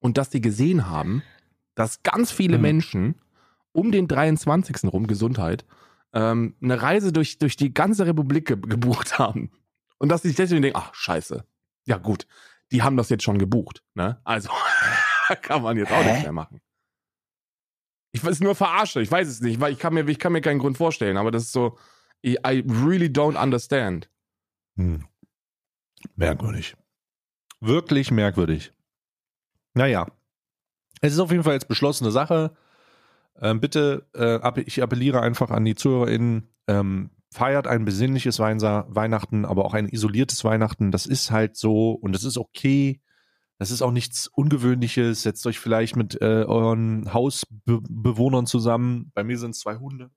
Und 0.00 0.18
dass 0.18 0.28
die 0.28 0.42
gesehen 0.42 0.86
haben, 0.86 1.22
dass 1.74 2.02
ganz 2.02 2.30
viele 2.30 2.56
Hm. 2.56 2.62
Menschen 2.62 3.14
um 3.72 3.92
den 3.92 4.08
23. 4.08 4.92
rum, 4.92 5.06
Gesundheit, 5.06 5.64
ähm, 6.12 6.56
eine 6.62 6.80
Reise 6.80 7.12
durch, 7.12 7.38
durch 7.38 7.56
die 7.56 7.72
ganze 7.72 8.06
Republik 8.06 8.46
ge 8.48 8.56
gebucht 8.56 9.18
haben. 9.18 9.50
Und 9.98 10.08
dass 10.08 10.22
sich 10.22 10.34
deswegen 10.34 10.62
denken, 10.62 10.78
ach, 10.78 10.94
scheiße. 10.94 11.44
Ja 11.86 11.98
gut, 11.98 12.26
die 12.72 12.82
haben 12.82 12.96
das 12.96 13.08
jetzt 13.08 13.24
schon 13.24 13.38
gebucht. 13.38 13.82
Ne? 13.94 14.20
Also 14.24 14.50
kann 15.42 15.62
man 15.62 15.76
jetzt 15.76 15.92
auch 15.92 16.02
Hä? 16.02 16.10
nichts 16.10 16.22
mehr 16.22 16.32
machen. 16.32 16.60
Ich 18.12 18.24
weiß 18.24 18.40
nur 18.40 18.54
verarsche, 18.54 19.00
ich 19.00 19.10
weiß 19.10 19.28
es 19.28 19.40
nicht, 19.40 19.60
weil 19.60 19.72
ich 19.72 19.78
kann 19.78 19.94
mir, 19.94 20.06
ich 20.08 20.18
kann 20.18 20.32
mir 20.32 20.40
keinen 20.40 20.58
Grund 20.58 20.76
vorstellen, 20.76 21.16
aber 21.16 21.30
das 21.30 21.44
ist 21.44 21.52
so, 21.52 21.78
I 22.24 22.38
I 22.44 22.64
really 22.66 23.06
don't 23.06 23.40
understand. 23.40 24.10
Hm. 24.76 25.06
Merkwürdig. 26.16 26.76
Wirklich 27.60 28.10
merkwürdig. 28.10 28.72
Naja. 29.74 30.06
Es 31.02 31.12
ist 31.12 31.18
auf 31.18 31.30
jeden 31.30 31.44
Fall 31.44 31.54
jetzt 31.54 31.68
beschlossene 31.68 32.10
Sache. 32.10 32.56
Ähm, 33.40 33.60
bitte, 33.60 34.06
äh, 34.14 34.62
ich 34.62 34.82
appelliere 34.82 35.22
einfach 35.22 35.50
an 35.50 35.64
die 35.64 35.74
ZuhörerInnen, 35.74 36.48
ähm, 36.66 37.10
feiert 37.32 37.66
ein 37.66 37.84
besinnliches 37.84 38.38
Weihnachten, 38.38 39.44
aber 39.44 39.64
auch 39.64 39.74
ein 39.74 39.88
isoliertes 39.88 40.44
Weihnachten. 40.44 40.90
Das 40.90 41.06
ist 41.06 41.30
halt 41.30 41.56
so 41.56 41.92
und 41.92 42.12
das 42.12 42.24
ist 42.24 42.38
okay. 42.38 43.00
Das 43.58 43.70
ist 43.70 43.82
auch 43.82 43.92
nichts 43.92 44.26
Ungewöhnliches. 44.26 45.22
Setzt 45.22 45.46
euch 45.46 45.58
vielleicht 45.58 45.94
mit 45.94 46.20
äh, 46.20 46.44
euren 46.44 47.12
Hausbewohnern 47.12 48.46
zusammen. 48.46 49.12
Bei 49.14 49.22
mir 49.22 49.38
sind 49.38 49.50
es 49.50 49.60
zwei 49.60 49.76
Hunde. 49.76 50.10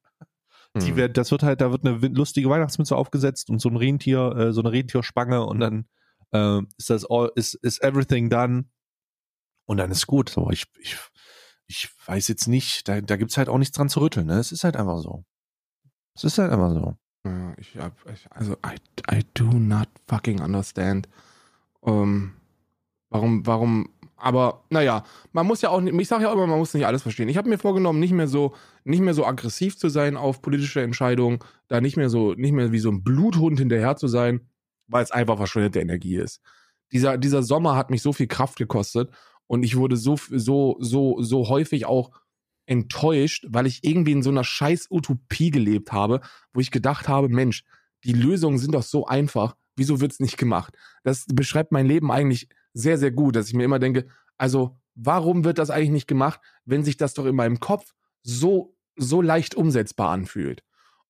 Die 0.76 0.88
Hm. 0.88 0.96
wird, 0.96 1.18
das 1.18 1.30
wird 1.30 1.44
halt, 1.44 1.62
da 1.62 1.72
wird 1.72 1.86
eine 1.86 1.98
lustige 2.08 2.50
Weihnachtsmütze 2.50 2.96
aufgesetzt 2.96 3.50
und 3.50 3.60
so 3.60 3.70
ein 3.70 3.78
Rentier, 3.78 4.36
äh, 4.36 4.54
so 4.54 4.62
eine 4.62 4.72
Rentierspange 4.72 5.46
und 5.46 5.60
dann 5.60 5.86
äh, 6.32 6.62
ist 6.78 6.90
das 6.90 7.06
all, 7.06 7.32
ist, 7.36 7.54
ist 7.56 7.84
everything 7.84 8.32
done 8.32 8.66
und 9.66 9.78
dann 9.78 9.92
ist 9.92 10.08
gut. 10.08 10.30
So, 10.30 10.50
ich, 10.50 10.66
ich, 10.80 10.98
ich 11.68 11.90
weiß 12.06 12.28
jetzt 12.28 12.48
nicht, 12.48 12.88
da, 12.88 13.02
da 13.02 13.16
gibt's 13.16 13.38
halt 13.38 13.50
auch 13.50 13.58
nichts 13.58 13.76
dran 13.76 13.90
zu 13.90 14.02
rütteln, 14.02 14.28
ne? 14.28 14.40
Es 14.40 14.52
ist 14.52 14.64
halt 14.64 14.78
einfach 14.78 15.00
so. 15.00 15.24
Es 16.16 16.24
ist 16.24 16.38
halt 16.38 16.52
einfach 16.52 16.72
so. 16.72 16.96
Ja, 17.26 17.54
ich 17.58 17.76
ich, 17.76 18.32
also 18.32 18.54
I, 18.66 18.76
I 19.12 19.24
do 19.34 19.46
not 19.46 19.88
fucking 20.08 20.42
understand. 20.42 21.08
Ähm, 21.86 22.34
warum, 23.10 23.46
warum, 23.46 23.90
aber 24.18 24.64
naja, 24.70 25.04
man 25.32 25.48
muss 25.48 25.62
ja 25.62 25.70
auch 25.70 25.82
ich 25.82 26.08
sage 26.08 26.24
ja 26.24 26.30
auch 26.30 26.34
immer, 26.34 26.48
man 26.48 26.60
muss 26.60 26.74
nicht 26.74 26.86
alles 26.86 27.02
verstehen. 27.02 27.30
Ich 27.30 27.38
habe 27.38 27.50
mir 27.50 27.58
vorgenommen, 27.58 28.00
nicht 28.00 28.12
mehr 28.12 28.28
so, 28.28 28.54
nicht 28.84 29.02
mehr 29.02 29.14
so 29.14 29.26
aggressiv 29.26 29.78
zu 29.78 29.90
sein 29.90 30.18
auf 30.18 30.42
politische 30.42 30.82
Entscheidungen, 30.82 31.40
da 31.70 31.80
nicht 31.80 31.96
mehr 31.98 32.10
so, 32.10 32.34
nicht 32.34 32.52
mehr 32.52 32.72
wie 32.72 32.80
so 32.80 32.92
ein 32.92 33.04
Bluthund 33.04 33.60
hinterher 33.60 33.96
zu 33.96 34.08
sein, 34.08 34.42
weil 34.88 35.04
es 35.04 35.12
einfach 35.12 35.38
verschwendete 35.38 35.80
Energie 35.80 36.18
ist. 36.18 36.42
Dieser, 36.92 37.18
dieser 37.18 37.42
Sommer 37.42 37.76
hat 37.76 37.90
mich 37.90 38.02
so 38.02 38.14
viel 38.14 38.28
Kraft 38.28 38.58
gekostet 38.58 39.10
und 39.48 39.64
ich 39.64 39.76
wurde 39.76 39.98
so, 39.98 40.18
so, 40.30 40.78
so, 40.80 41.22
so 41.22 41.50
häufig 41.50 41.86
auch 41.86 42.12
enttäuscht, 42.66 43.46
weil 43.50 43.68
ich 43.68 43.84
irgendwie 43.84 44.14
in 44.14 44.24
so 44.24 44.30
einer 44.30 44.44
scheiß 44.44 44.88
Utopie 44.90 45.52
gelebt 45.52 45.92
habe, 45.92 46.22
wo 46.54 46.60
ich 46.60 46.72
gedacht 46.72 47.08
habe, 47.08 47.30
Mensch, 47.30 47.64
die 48.04 48.14
Lösungen 48.14 48.58
sind 48.58 48.74
doch 48.74 48.84
so 48.84 49.06
einfach, 49.06 49.56
wieso 49.76 50.02
wird's 50.02 50.20
nicht 50.20 50.38
gemacht? 50.38 50.76
Das 51.04 51.26
beschreibt 51.28 51.72
mein 51.72 51.86
Leben 51.86 52.12
eigentlich 52.12 52.48
sehr, 52.74 52.98
sehr 52.98 53.12
gut, 53.12 53.36
dass 53.36 53.48
ich 53.48 53.54
mir 53.54 53.64
immer 53.64 53.80
denke, 53.80 54.08
also 54.38 54.80
warum 54.96 55.44
wird 55.44 55.58
das 55.58 55.70
eigentlich 55.70 55.92
nicht 55.92 56.08
gemacht, 56.08 56.40
wenn 56.66 56.84
sich 56.84 56.98
das 56.98 57.14
doch 57.14 57.26
in 57.26 57.36
meinem 57.36 57.60
Kopf 57.60 57.94
so, 58.24 58.76
so 58.96 59.22
leicht 59.22 59.56
umsetzbar 59.56 60.12
anfühlt? 60.12 60.64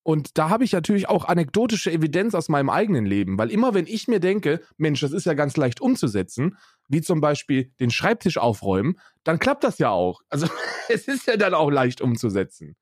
Und 0.04 0.36
da 0.36 0.50
habe 0.50 0.64
ich 0.64 0.72
natürlich 0.72 1.08
auch 1.08 1.24
anekdotische 1.24 1.90
Evidenz 1.90 2.34
aus 2.34 2.50
meinem 2.50 2.68
eigenen 2.68 3.06
Leben, 3.06 3.38
weil 3.38 3.50
immer 3.50 3.72
wenn 3.72 3.86
ich 3.86 4.06
mir 4.06 4.20
denke, 4.20 4.60
Mensch, 4.76 5.00
das 5.00 5.12
ist 5.12 5.24
ja 5.24 5.32
ganz 5.32 5.56
leicht 5.56 5.80
umzusetzen, 5.80 6.58
wie 6.88 7.00
zum 7.00 7.22
Beispiel 7.22 7.72
den 7.80 7.90
Schreibtisch 7.90 8.36
aufräumen, 8.36 9.00
dann 9.24 9.38
klappt 9.38 9.64
das 9.64 9.78
ja 9.78 9.88
auch. 9.88 10.20
Also 10.28 10.46
es 10.90 11.08
ist 11.08 11.26
ja 11.26 11.38
dann 11.38 11.54
auch 11.54 11.70
leicht 11.70 12.02
umzusetzen. 12.02 12.76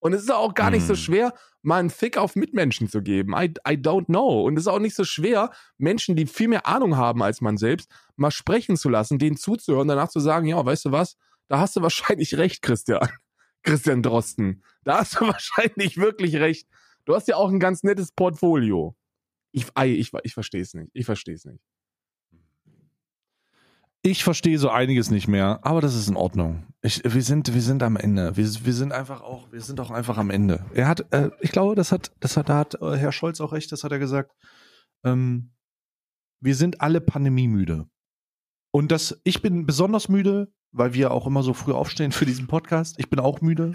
Und 0.00 0.12
es 0.12 0.22
ist 0.22 0.30
auch 0.30 0.54
gar 0.54 0.70
nicht 0.70 0.86
so 0.86 0.94
Hm. 0.94 1.00
schwer, 1.00 1.34
mal 1.62 1.80
einen 1.80 1.90
Fick 1.90 2.16
auf 2.16 2.36
Mitmenschen 2.36 2.88
zu 2.88 3.02
geben. 3.02 3.32
I, 3.32 3.52
I 3.68 3.74
don't 3.74 4.06
know. 4.06 4.44
Und 4.44 4.56
es 4.56 4.62
ist 4.62 4.68
auch 4.68 4.78
nicht 4.78 4.94
so 4.94 5.02
schwer, 5.02 5.50
Menschen, 5.76 6.14
die 6.14 6.26
viel 6.26 6.46
mehr 6.46 6.66
Ahnung 6.66 6.96
haben 6.96 7.20
als 7.24 7.40
man 7.40 7.56
selbst, 7.56 7.90
mal 8.14 8.30
sprechen 8.30 8.76
zu 8.76 8.88
lassen, 8.88 9.18
denen 9.18 9.36
zuzuhören, 9.36 9.88
danach 9.88 10.08
zu 10.08 10.20
sagen, 10.20 10.46
ja, 10.46 10.64
weißt 10.64 10.84
du 10.84 10.92
was, 10.92 11.16
da 11.48 11.58
hast 11.58 11.74
du 11.74 11.82
wahrscheinlich 11.82 12.36
recht, 12.38 12.62
Christian. 12.62 13.08
Christian 13.68 14.02
Drosten. 14.02 14.62
Da 14.84 15.00
hast 15.00 15.16
du 15.16 15.20
wahrscheinlich 15.26 15.98
wirklich 15.98 16.36
recht. 16.36 16.66
Du 17.04 17.14
hast 17.14 17.28
ja 17.28 17.36
auch 17.36 17.50
ein 17.50 17.60
ganz 17.60 17.82
nettes 17.82 18.12
Portfolio. 18.12 18.96
Ich, 19.52 19.66
ich, 19.84 20.12
ich 20.22 20.34
verstehe 20.34 20.62
es 20.62 20.74
nicht. 20.74 20.90
Ich 20.94 21.06
verstehe 21.06 21.34
es 21.34 21.44
nicht. 21.44 21.60
Ich 24.02 24.24
verstehe 24.24 24.58
so 24.58 24.70
einiges 24.70 25.10
nicht 25.10 25.28
mehr, 25.28 25.60
aber 25.62 25.80
das 25.80 25.94
ist 25.94 26.08
in 26.08 26.16
Ordnung. 26.16 26.66
Ich, 26.82 27.02
wir 27.04 27.22
sind, 27.22 27.52
wir 27.52 27.60
sind 27.60 27.82
am 27.82 27.96
Ende. 27.96 28.36
Wir, 28.36 28.44
wir 28.44 28.72
sind 28.72 28.92
einfach 28.92 29.22
auch, 29.22 29.50
wir 29.52 29.60
sind 29.60 29.80
auch 29.80 29.90
einfach 29.90 30.16
am 30.16 30.30
Ende. 30.30 30.64
Er 30.72 30.88
hat, 30.88 31.12
äh, 31.12 31.30
ich 31.40 31.50
glaube, 31.50 31.74
das 31.74 31.92
hat, 31.92 32.12
das 32.20 32.36
hat, 32.36 32.48
da 32.48 32.58
hat 32.58 32.80
äh, 32.80 32.96
Herr 32.96 33.12
Scholz 33.12 33.40
auch 33.40 33.52
recht, 33.52 33.72
das 33.72 33.84
hat 33.84 33.92
er 33.92 33.98
gesagt. 33.98 34.34
Ähm, 35.04 35.50
wir 36.40 36.54
sind 36.54 36.80
alle 36.80 37.00
pandemiemüde. 37.00 37.88
Und 38.70 38.92
das, 38.92 39.20
ich 39.24 39.42
bin 39.42 39.66
besonders 39.66 40.08
müde, 40.08 40.52
weil 40.72 40.94
wir 40.94 41.10
auch 41.12 41.26
immer 41.26 41.42
so 41.42 41.54
früh 41.54 41.72
aufstehen 41.72 42.12
für 42.12 42.26
diesen 42.26 42.46
Podcast. 42.46 42.96
Ich 42.98 43.08
bin 43.10 43.20
auch 43.20 43.40
müde. 43.40 43.74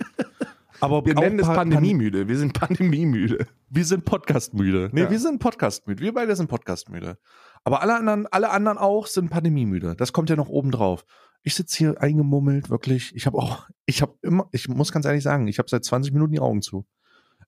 Aber 0.80 1.06
Wir 1.06 1.14
nennen 1.16 1.40
es 1.40 1.48
pa- 1.48 1.54
pandemiemüde. 1.56 2.28
Wir 2.28 2.38
sind 2.38 2.54
pandemiemüde. 2.54 3.48
wir 3.70 3.86
sind 3.86 4.06
podcastmüde. 4.06 4.90
Nee, 4.92 5.02
Ja. 5.04 5.10
wir 5.12 5.20
sind 5.20 5.40
podcastmüde. 5.40 6.02
Wir 6.04 6.14
beide 6.14 6.36
sind 6.36 6.48
podcastmüde. 6.48 7.18
Aber 7.64 7.82
alle 7.82 7.96
anderen, 7.96 8.28
alle 8.28 8.50
anderen 8.50 8.78
auch 8.78 9.08
sind 9.08 9.30
pandemiemüde. 9.30 9.96
Das 9.96 10.12
kommt 10.14 10.30
ja 10.30 10.36
noch 10.36 10.50
oben 10.50 10.72
drauf. 10.72 11.06
Ich 11.44 11.56
sitze 11.56 11.78
hier 11.78 12.02
eingemummelt, 12.02 12.70
wirklich. 12.70 13.14
Ich 13.16 13.26
habe 13.26 13.38
auch, 13.38 13.68
ich 13.86 14.02
habe 14.02 14.14
immer, 14.22 14.48
ich 14.52 14.68
muss 14.68 14.92
ganz 14.92 15.06
ehrlich 15.06 15.24
sagen, 15.24 15.48
ich 15.48 15.60
habe 15.60 15.70
seit 15.70 15.84
20 15.86 16.12
Minuten 16.14 16.32
die 16.34 16.40
Augen 16.40 16.62
zu. 16.62 16.86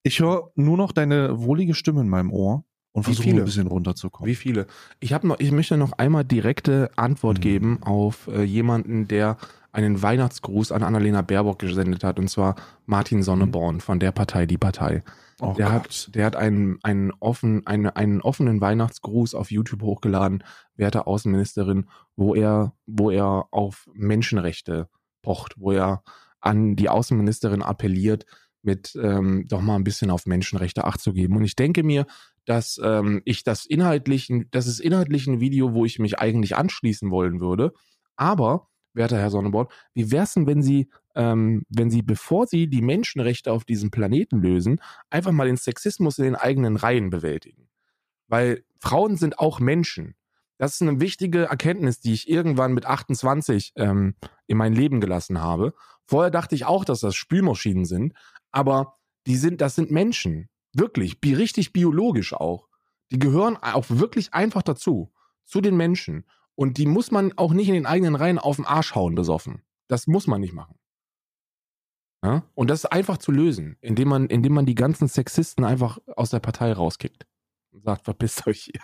Ich 0.04 0.20
höre 0.20 0.52
nur 0.56 0.78
noch 0.78 0.92
deine 0.92 1.42
wohlige 1.42 1.74
Stimme 1.74 2.02
in 2.02 2.10
meinem 2.10 2.32
Ohr 2.32 2.64
und 2.96 3.02
Wie 3.04 3.06
versuche 3.08 3.24
viele? 3.24 3.42
ein 3.42 3.46
bisschen 3.46 3.68
runterzukommen. 3.68 4.30
Wie 4.32 4.36
viele? 4.36 4.68
Ich 5.02 5.12
habe 5.12 5.28
noch, 5.28 5.38
ich 5.40 5.52
möchte 5.52 5.76
noch 5.76 5.92
einmal 5.94 6.24
direkte 6.24 6.90
Antwort 6.96 7.40
Mhm. 7.40 7.42
geben 7.42 7.84
auf 7.84 8.28
äh, 8.28 8.44
jemanden, 8.44 9.08
der 9.10 9.36
einen 9.74 10.02
Weihnachtsgruß 10.02 10.72
an 10.72 10.82
Annalena 10.82 11.22
Baerbock 11.22 11.60
gesendet 11.60 12.06
hat, 12.06 12.18
und 12.20 12.30
zwar 12.30 12.56
Martin 12.86 13.22
Sonneborn 13.22 13.82
von 13.82 14.00
der 14.00 14.14
Partei 14.14 14.46
Die 14.46 14.58
Partei. 14.58 15.04
Oh 15.42 15.52
der 15.58 15.66
Gott. 15.66 15.74
hat, 15.76 16.16
der 16.16 16.26
hat 16.26 16.36
einen, 16.38 16.80
einen, 16.84 17.12
offen, 17.20 17.68
einen, 17.68 17.88
einen 17.90 18.22
offenen 18.22 18.62
Weihnachtsgruß 18.62 19.36
auf 19.36 19.52
YouTube 19.52 19.82
hochgeladen, 19.82 20.46
werte 20.78 21.06
Außenministerin, 21.06 21.90
wo 22.16 22.34
er, 22.34 22.72
wo 22.86 23.12
er 23.12 23.48
auf 23.52 23.90
Menschenrechte 23.94 24.88
pocht, 25.22 25.56
wo 25.60 25.72
er 25.74 26.02
an 26.40 26.78
die 26.78 26.88
Außenministerin 26.88 27.62
appelliert, 27.62 28.26
mit 28.66 28.98
ähm, 29.02 29.46
doch 29.48 29.62
mal 29.62 29.76
ein 29.76 29.84
bisschen 29.84 30.12
auf 30.12 30.26
Menschenrechte 30.26 30.86
Acht 30.86 31.00
zu 31.00 31.14
geben. 31.14 31.38
Und 31.38 31.44
ich 31.44 31.56
denke 31.56 31.84
mir, 31.84 32.06
dass 32.46 32.80
ähm, 32.84 33.22
ich 33.26 33.44
das 33.44 33.66
inhaltlichen, 33.66 34.48
das 34.52 34.68
ist 34.68 34.80
inhaltlich 34.80 35.28
ein 35.28 35.40
Video, 35.40 35.74
wo 35.74 35.86
ich 35.86 36.00
mich 36.00 36.20
eigentlich 36.20 36.56
anschließen 36.56 37.12
wollen 37.12 37.40
würde. 37.40 37.74
Aber, 38.16 38.68
werter 38.94 39.18
Herr 39.18 39.32
Sonneborn, 39.32 39.68
wie 39.94 40.12
wär's 40.12 40.34
denn, 40.34 40.48
wenn 40.48 40.62
Sie, 40.62 40.90
ähm, 41.16 41.64
wenn 41.70 41.90
Sie, 41.90 42.02
bevor 42.02 42.48
Sie 42.48 42.68
die 42.68 42.82
Menschenrechte 42.82 43.52
auf 43.52 43.66
diesem 43.66 43.92
Planeten 43.92 44.40
lösen, 44.42 44.82
einfach 45.10 45.32
mal 45.32 45.48
den 45.48 45.58
Sexismus 45.58 46.18
in 46.18 46.26
den 46.26 46.36
eigenen 46.36 46.76
Reihen 46.76 47.10
bewältigen? 47.10 47.68
Weil 48.28 48.64
Frauen 48.80 49.18
sind 49.18 49.40
auch 49.40 49.60
Menschen. 49.60 50.16
Das 50.58 50.76
ist 50.76 50.82
eine 50.82 51.02
wichtige 51.02 51.46
Erkenntnis, 51.46 52.00
die 52.00 52.14
ich 52.14 52.30
irgendwann 52.30 52.74
mit 52.74 52.86
28 52.86 53.74
ähm, 53.76 54.16
in 54.48 54.58
mein 54.58 54.74
Leben 54.74 55.02
gelassen 55.02 55.42
habe. 55.42 55.74
Vorher 56.06 56.32
dachte 56.32 56.56
ich 56.56 56.66
auch, 56.66 56.86
dass 56.86 57.02
das 57.02 57.16
Spülmaschinen 57.16 57.86
sind, 57.86 58.14
aber 58.56 58.98
die 59.28 59.36
sind, 59.36 59.60
das 59.60 59.76
sind 59.76 59.92
Menschen. 59.92 60.50
Wirklich, 60.74 61.20
bi 61.20 61.34
richtig 61.34 61.74
biologisch 61.74 62.34
auch. 62.34 62.70
Die 63.12 63.20
gehören 63.20 63.58
auch 63.58 63.86
wirklich 63.90 64.34
einfach 64.34 64.64
dazu, 64.64 65.12
zu 65.44 65.62
den 65.62 65.76
Menschen. 65.76 66.26
Und 66.56 66.78
die 66.78 66.86
muss 66.86 67.12
man 67.12 67.34
auch 67.38 67.54
nicht 67.54 67.68
in 67.68 67.74
den 67.74 67.86
eigenen 67.86 68.16
Reihen 68.16 68.40
auf 68.40 68.56
den 68.56 68.66
Arsch 68.66 68.96
hauen, 68.96 69.14
besoffen. 69.14 69.64
Das 69.88 70.08
muss 70.08 70.26
man 70.26 70.40
nicht 70.40 70.54
machen. 70.54 70.80
Ja? 72.24 72.44
Und 72.56 72.70
das 72.70 72.86
ist 72.86 72.92
einfach 72.92 73.18
zu 73.18 73.32
lösen, 73.32 73.78
indem 73.82 74.08
man, 74.08 74.28
indem 74.28 74.54
man 74.54 74.66
die 74.66 74.76
ganzen 74.76 75.10
Sexisten 75.10 75.66
einfach 75.66 76.00
aus 76.16 76.30
der 76.30 76.40
Partei 76.40 76.72
rauskickt. 76.72 77.28
Und 77.72 77.84
sagt, 77.84 78.06
verpisst 78.06 78.48
euch 78.48 78.70
hier. 78.72 78.82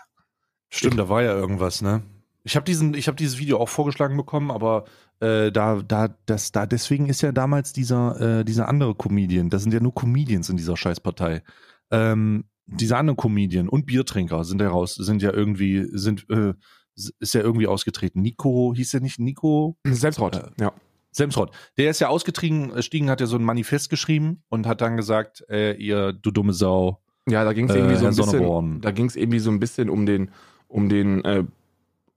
Stimmt, 0.70 1.00
da 1.00 1.08
war 1.08 1.24
ja 1.24 1.34
irgendwas, 1.34 1.82
ne? 1.82 2.04
Ich 2.44 2.56
habe 2.56 2.64
diesen, 2.66 2.94
ich 2.94 3.08
habe 3.08 3.16
dieses 3.18 3.38
Video 3.38 3.60
auch 3.60 3.70
vorgeschlagen 3.70 4.18
bekommen, 4.18 4.50
aber 4.52 4.86
äh, 5.20 5.52
da, 5.52 5.82
da, 5.88 6.16
das, 6.26 6.52
da, 6.52 6.66
deswegen 6.66 7.08
ist 7.08 7.22
ja 7.22 7.32
damals 7.32 7.74
dieser, 7.74 8.40
äh, 8.40 8.44
dieser 8.46 8.68
andere 8.68 8.96
Comedian, 8.96 9.50
das 9.50 9.64
sind 9.64 9.74
ja 9.74 9.80
nur 9.80 9.94
Comedians 9.94 10.50
in 10.50 10.58
dieser 10.58 10.76
Scheißpartei. 10.76 11.44
Ähm, 11.92 12.46
dieser 12.66 12.98
andere 12.98 13.16
Comedian 13.16 13.70
und 13.70 13.86
Biertrinker 13.86 14.44
sind 14.44 14.62
heraus, 14.62 14.96
sind 14.96 15.22
ja 15.22 15.34
irgendwie, 15.34 15.88
sind, 15.92 16.26
äh, 16.30 16.54
ist 16.96 17.34
ja 17.34 17.42
irgendwie 17.42 17.68
ausgetreten. 17.68 18.22
Nico, 18.22 18.74
hieß 18.76 18.92
der 18.92 19.02
nicht 19.02 19.20
Nico? 19.20 19.78
Selbstrott, 19.86 20.36
Äh, 20.36 20.50
ja. 20.60 20.74
Semsrott. 21.14 21.52
Der 21.78 21.92
ist 21.92 22.00
ja 22.00 22.08
ausgetreten, 22.08 22.82
Stiegen 22.82 23.10
hat 23.10 23.20
ja 23.20 23.28
so 23.28 23.36
ein 23.36 23.44
Manifest 23.44 23.90
geschrieben 23.90 24.44
und 24.48 24.66
hat 24.66 24.80
dann 24.80 24.96
gesagt, 24.96 25.44
äh, 25.50 25.74
ihr, 25.76 26.14
du 26.14 26.32
dumme 26.32 26.54
Sau, 26.54 27.02
Ja, 27.28 27.44
da 27.44 27.52
ging 27.54 27.68
es 27.70 27.76
äh, 27.76 27.80
irgendwie 27.80 27.96
so 27.98 28.04
Herr 28.04 28.12
ein 28.12 28.16
bisschen, 28.16 28.82
da 28.82 28.92
ging 28.92 29.06
es 29.08 29.18
irgendwie 29.18 29.40
so 29.40 29.52
ein 29.52 29.60
bisschen 29.60 29.90
um 29.90 30.06
den, 30.06 30.32
um 30.70 30.88
den, 30.88 31.24
äh, 31.26 31.44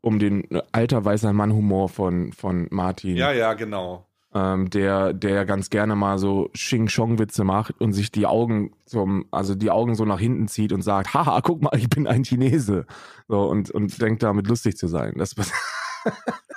um 0.04 0.18
den 0.18 0.50
äh, 0.50 0.62
alter 0.72 1.04
weißer 1.04 1.32
Mann-Humor 1.32 1.88
von, 1.88 2.32
von 2.32 2.68
Martin. 2.70 3.16
ja, 3.32 3.54
genau. 3.54 4.06
ähm, 4.34 4.68
der, 4.68 5.12
der 5.12 5.30
ja 5.30 5.44
ganz 5.44 5.70
gerne 5.70 5.94
mal 5.94 6.18
so 6.18 6.50
Xing-Chong-Witze 6.52 7.44
macht 7.44 7.80
und 7.80 7.92
sich 7.92 8.10
die 8.10 8.26
Augen 8.26 8.72
zum, 8.84 9.26
also 9.30 9.54
die 9.54 9.70
Augen 9.70 9.94
so 9.94 10.04
nach 10.04 10.18
hinten 10.18 10.48
zieht 10.48 10.72
und 10.72 10.82
sagt, 10.82 11.14
haha, 11.14 11.40
guck 11.40 11.62
mal, 11.62 11.76
ich 11.76 11.88
bin 11.88 12.06
ein 12.06 12.24
Chinese. 12.24 12.86
So, 13.28 13.48
und, 13.48 13.70
und 13.70 14.00
denkt 14.02 14.22
damit 14.22 14.48
lustig 14.48 14.76
zu 14.76 14.88
sein. 14.88 15.14
Das, 15.16 15.34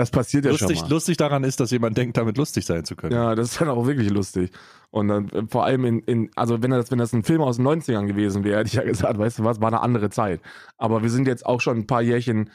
das 0.00 0.10
passiert 0.10 0.46
ja 0.46 0.50
Lustig, 0.50 0.78
schon 0.78 0.88
mal. 0.88 0.94
lustig 0.94 1.16
daran 1.18 1.44
ist, 1.44 1.60
dass 1.60 1.70
jemand 1.70 1.98
denkt, 1.98 2.16
damit 2.16 2.38
lustig 2.38 2.64
sein 2.64 2.86
zu 2.86 2.96
können. 2.96 3.12
Ja, 3.12 3.34
das 3.34 3.52
ist 3.52 3.60
dann 3.60 3.68
auch 3.68 3.86
wirklich 3.86 4.08
lustig. 4.08 4.50
Und 4.90 5.08
dann 5.08 5.28
äh, 5.28 5.42
vor 5.46 5.66
allem 5.66 5.84
in, 5.84 5.98
in 6.00 6.30
also 6.36 6.62
wenn 6.62 6.70
das, 6.70 6.90
wenn 6.90 6.98
das 6.98 7.12
ein 7.12 7.22
Film 7.22 7.42
aus 7.42 7.58
den 7.58 7.66
90ern 7.68 8.06
gewesen 8.06 8.42
wäre, 8.42 8.58
hätte 8.60 8.68
ich 8.68 8.74
ja 8.74 8.82
gesagt, 8.82 9.18
weißt 9.18 9.40
du 9.40 9.44
was, 9.44 9.60
war 9.60 9.68
eine 9.68 9.82
andere 9.82 10.08
Zeit. 10.08 10.40
Aber 10.78 11.02
wir 11.02 11.10
sind 11.10 11.26
jetzt 11.26 11.44
auch 11.44 11.60
schon 11.60 11.76
ein 11.76 11.86
paar 11.86 12.00
Jährchen, 12.00 12.48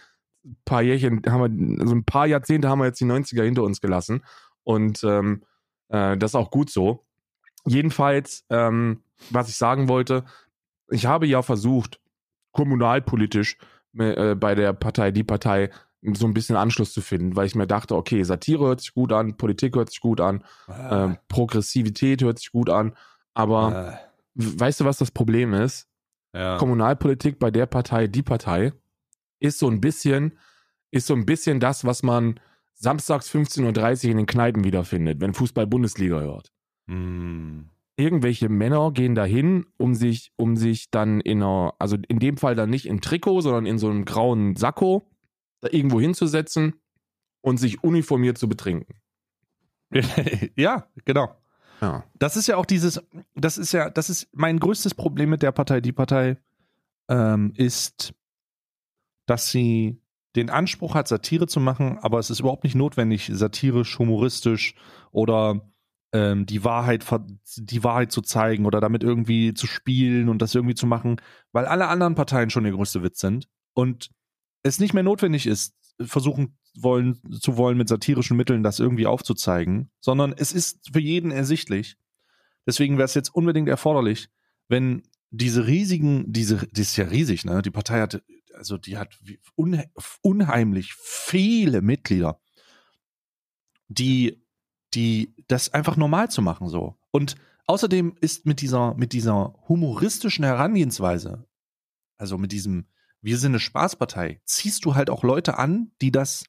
paar 0.66 0.82
Jährchen, 0.82 1.22
haben 1.28 1.78
wir, 1.78 1.88
so 1.88 1.93
ein 1.93 2.04
paar 2.04 2.26
Jahrzehnte 2.26 2.68
haben 2.68 2.80
wir 2.80 2.86
jetzt 2.86 3.00
die 3.00 3.06
90er 3.06 3.43
hinter 3.43 3.62
uns 3.62 3.80
gelassen. 3.80 4.24
Und 4.64 5.04
ähm, 5.04 5.43
äh, 5.89 6.18
das 6.18 6.32
ist 6.32 6.36
auch 6.36 6.50
gut 6.50 6.72
so. 6.72 7.06
Jedenfalls, 7.68 8.43
ähm, 8.50 9.04
was 9.30 9.50
ich 9.50 9.56
sagen 9.56 9.88
wollte, 9.88 10.24
ich 10.89 11.06
habe 11.06 11.28
ja 11.28 11.43
versucht, 11.43 12.00
kommunalpolitisch 12.54 13.58
äh, 13.98 14.34
bei 14.34 14.56
der 14.56 14.74
Partei, 14.74 15.12
die 15.12 15.24
Partei, 15.24 15.70
so 16.14 16.28
ein 16.28 16.34
bisschen 16.34 16.56
Anschluss 16.56 16.93
zu 16.93 17.01
finden, 17.01 17.36
weil 17.36 17.47
ich 17.47 17.56
mir 17.56 17.66
dachte, 17.68 17.95
okay, 17.95 18.22
Satire 18.24 18.66
hört 18.66 18.82
sich 18.82 18.93
gut 18.93 19.12
an, 19.12 19.38
Politik 19.38 19.76
hört 19.76 19.89
sich 19.89 20.01
gut 20.01 20.22
an, 20.22 20.43
Ah. 20.68 21.06
ähm, 21.06 21.18
Progressivität 21.30 22.22
hört 22.22 22.38
sich 22.38 22.51
gut 22.51 22.70
an, 22.70 22.93
aber 23.34 23.97
w- 24.36 24.60
weißt 24.60 24.82
du, 24.82 24.86
was 24.86 24.97
das 24.97 25.10
Problem 25.12 25.53
ist? 25.53 25.88
Äh, 26.34 26.39
ja. 26.39 26.58
Kommunalpolitik 26.58 27.39
bei 27.39 27.49
der 27.49 27.66
Partei, 27.66 28.08
die 28.08 28.24
Partei, 28.24 28.74
ist 29.39 29.58
so 29.60 29.68
ein 29.70 29.82
bisschen, 29.82 30.38
ist 30.91 31.08
so 31.08 31.14
ein 31.16 31.26
bisschen 31.26 31.60
das, 31.60 31.86
was 31.86 32.03
man 32.03 32.39
samstags 32.74 33.30
15.30 33.34 34.06
Uhr 34.06 34.12
in 34.12 34.18
den 34.18 34.26
Kneipen 34.26 34.64
wiederfindet, 34.66 35.22
wenn 35.22 35.34
Fußball-Bundesliga 35.34 36.20
hört. 36.20 36.51
Hm. 36.88 37.70
Irgendwelche 37.97 38.49
Männer 38.49 38.91
gehen 38.91 39.16
dahin, 39.16 39.66
um 39.78 39.95
sich, 39.95 40.34
um 40.36 40.58
sich 40.58 40.91
dann 40.91 41.22
in 41.22 41.41
einer, 41.41 41.74
also 41.80 41.95
in 42.10 42.20
dem 42.20 42.36
Fall 42.36 42.53
dann 42.53 42.70
nicht 42.70 42.88
im 42.88 42.99
Trikot, 42.99 43.39
sondern 43.41 43.66
in 43.66 43.78
so 43.78 43.89
einem 43.89 44.03
grauen 44.03 44.58
Sakko 44.58 45.10
da 45.66 45.72
irgendwo 45.72 45.99
hinzusetzen 45.99 46.80
und 47.41 47.57
sich 47.57 47.84
uniformiert 47.84 48.38
zu 48.38 48.47
betrinken. 48.47 48.95
ja, 50.55 50.88
genau. 51.05 51.36
Ja. 51.82 52.03
Das 52.18 52.38
ist 52.38 52.47
ja 52.47 52.57
auch 52.57 52.66
dieses, 52.66 53.01
das 53.36 53.57
ist 53.57 53.72
ja, 53.74 53.89
das 53.89 54.09
ist 54.09 54.30
mein 54.34 54.59
größtes 54.59 54.95
Problem 54.95 55.30
mit 55.30 55.41
der 55.41 55.51
Partei, 55.51 55.82
die 55.82 55.91
Partei, 55.91 56.38
ähm, 57.09 57.53
ist, 57.55 58.13
dass 59.26 59.51
sie 59.51 60.01
den 60.36 60.49
Anspruch 60.49 60.95
hat, 60.95 61.07
Satire 61.07 61.47
zu 61.47 61.59
machen, 61.59 61.97
aber 61.99 62.20
es 62.20 62.30
ist 62.30 62.39
überhaupt 62.39 62.63
nicht 62.63 62.76
notwendig, 62.76 63.30
satirisch, 63.32 63.97
humoristisch 63.99 64.76
oder 65.11 65.70
ähm, 66.13 66.45
die 66.45 66.63
Wahrheit, 66.63 67.05
die 67.57 67.84
Wahrheit 67.84 68.11
zu 68.11 68.22
zeigen 68.22 68.66
oder 68.66 68.82
damit 68.82 69.03
irgendwie 69.03 69.53
zu 69.53 69.68
spielen 69.68 70.30
und 70.30 70.41
das 70.41 70.55
irgendwie 70.55 70.76
zu 70.76 70.88
machen, 70.88 71.22
weil 71.51 71.66
alle 71.66 71.88
anderen 71.88 72.16
Parteien 72.16 72.49
schon 72.49 72.63
der 72.63 72.74
größte 72.74 73.03
Witz 73.03 73.20
sind 73.20 73.47
und 73.74 74.09
es 74.66 74.80
nicht 74.80 74.95
mehr 74.95 75.03
notwendig 75.03 75.45
ist, 75.45 75.76
versuchen 76.01 76.57
wollen, 76.76 77.22
zu 77.39 77.55
wollen, 77.55 77.78
mit 77.78 77.88
satirischen 77.88 78.36
Mitteln 78.36 78.63
das 78.63 78.80
irgendwie 78.80 79.05
aufzuzeigen, 79.05 79.91
sondern 79.99 80.34
es 80.36 80.51
ist 80.51 80.89
für 80.91 80.99
jeden 80.99 81.32
ersichtlich. 81.32 81.97
Deswegen 82.66 82.97
wäre 82.97 83.05
es 83.05 83.13
jetzt 83.13 83.34
unbedingt 83.34 83.70
erforderlich, 83.70 84.28
wenn 84.68 85.03
diese 85.30 85.68
riesigen, 85.68 86.34
diese, 86.34 86.68
die 86.72 86.82
ist 86.82 86.97
ja 86.97 87.05
riesig, 87.05 87.45
ne? 87.45 87.61
Die 87.61 87.70
Partei 87.70 88.01
hat, 88.01 88.24
also 88.55 88.78
die 88.78 88.97
hat 88.97 89.20
unheimlich 90.22 90.95
viele 90.95 91.82
Mitglieder, 91.82 92.39
die, 93.88 94.43
die 94.95 95.36
das 95.47 95.72
einfach 95.74 95.95
normal 95.95 96.32
zu 96.32 96.41
machen 96.41 96.70
so. 96.70 96.95
Und 97.11 97.36
außerdem 97.68 98.16
ist 98.20 98.47
mit 98.47 98.61
dieser, 98.61 98.95
mit 98.95 99.13
dieser 99.13 99.53
humoristischen 99.68 100.43
Herangehensweise, 100.43 101.45
also 102.18 102.39
mit 102.39 102.51
diesem, 102.51 102.88
wir 103.26 103.40
sind 103.40 103.54
eine 103.54 103.60
Spaßpartei, 103.60 104.40
ziehst 104.46 104.86
du 104.86 104.94
halt 104.94 105.10
auch 105.10 105.24
Leute 105.24 105.58
an, 105.58 105.92
die 106.00 106.12
das 106.12 106.46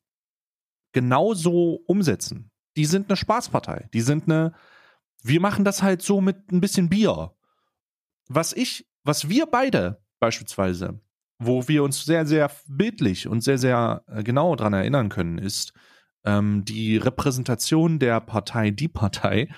genauso 0.93 1.81
umsetzen. 1.87 2.51
Die 2.77 2.85
sind 2.85 3.09
eine 3.09 3.17
Spaßpartei. 3.17 3.89
Die 3.95 4.03
sind 4.03 4.25
eine, 4.25 4.53
wir 5.23 5.41
machen 5.41 5.65
das 5.65 5.83
halt 5.83 6.03
so 6.03 6.21
mit 6.21 6.53
ein 6.53 6.61
bisschen 6.61 6.91
Bier. 6.91 7.35
Was 8.29 8.53
ich, 8.53 8.87
was 9.05 9.31
wir 9.31 9.47
beide 9.47 10.03
beispielsweise, 10.21 11.01
wo 11.39 11.67
wir 11.67 11.83
uns 11.83 12.05
sehr, 12.05 12.27
sehr 12.27 12.51
bildlich 12.69 13.27
und 13.27 13.41
sehr, 13.41 13.57
sehr 13.57 14.05
äh, 14.09 14.23
genau 14.23 14.55
dran 14.55 14.75
erinnern 14.75 15.09
können, 15.09 15.39
ist 15.39 15.73
ähm, 16.27 16.67
die 16.67 16.99
Repräsentation 16.99 17.99
der 17.99 18.21
Partei, 18.21 18.71
die 18.71 18.89
Partei, 18.89 19.49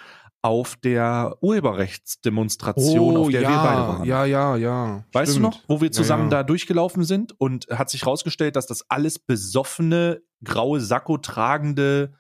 auf 0.43 0.77
der 0.77 1.37
Urheberrechtsdemonstration, 1.41 3.17
auf 3.17 3.29
der 3.29 3.43
ja, 3.43 3.49
wir 3.49 3.57
beide 3.57 3.81
waren. 3.81 4.05
ja, 4.05 4.25
ja, 4.25 4.57
ja. 4.57 5.05
Weißt 5.13 5.33
Stimmt. 5.33 5.45
du 5.45 5.49
noch, 5.51 5.61
wo 5.67 5.81
wir 5.81 5.91
zusammen 5.91 6.25
ja. 6.25 6.39
da 6.39 6.43
durchgelaufen 6.43 7.05
sind 7.05 7.39
und 7.41 7.67
hat 7.71 7.91
sich 7.91 8.07
rausgestellt, 8.07 8.57
dass 8.57 8.67
das 8.67 8.89
alles 8.89 9.19
besoffene, 9.19 10.23
graue 10.45 10.81
Sakko 10.81 11.19
tragende 11.19 12.15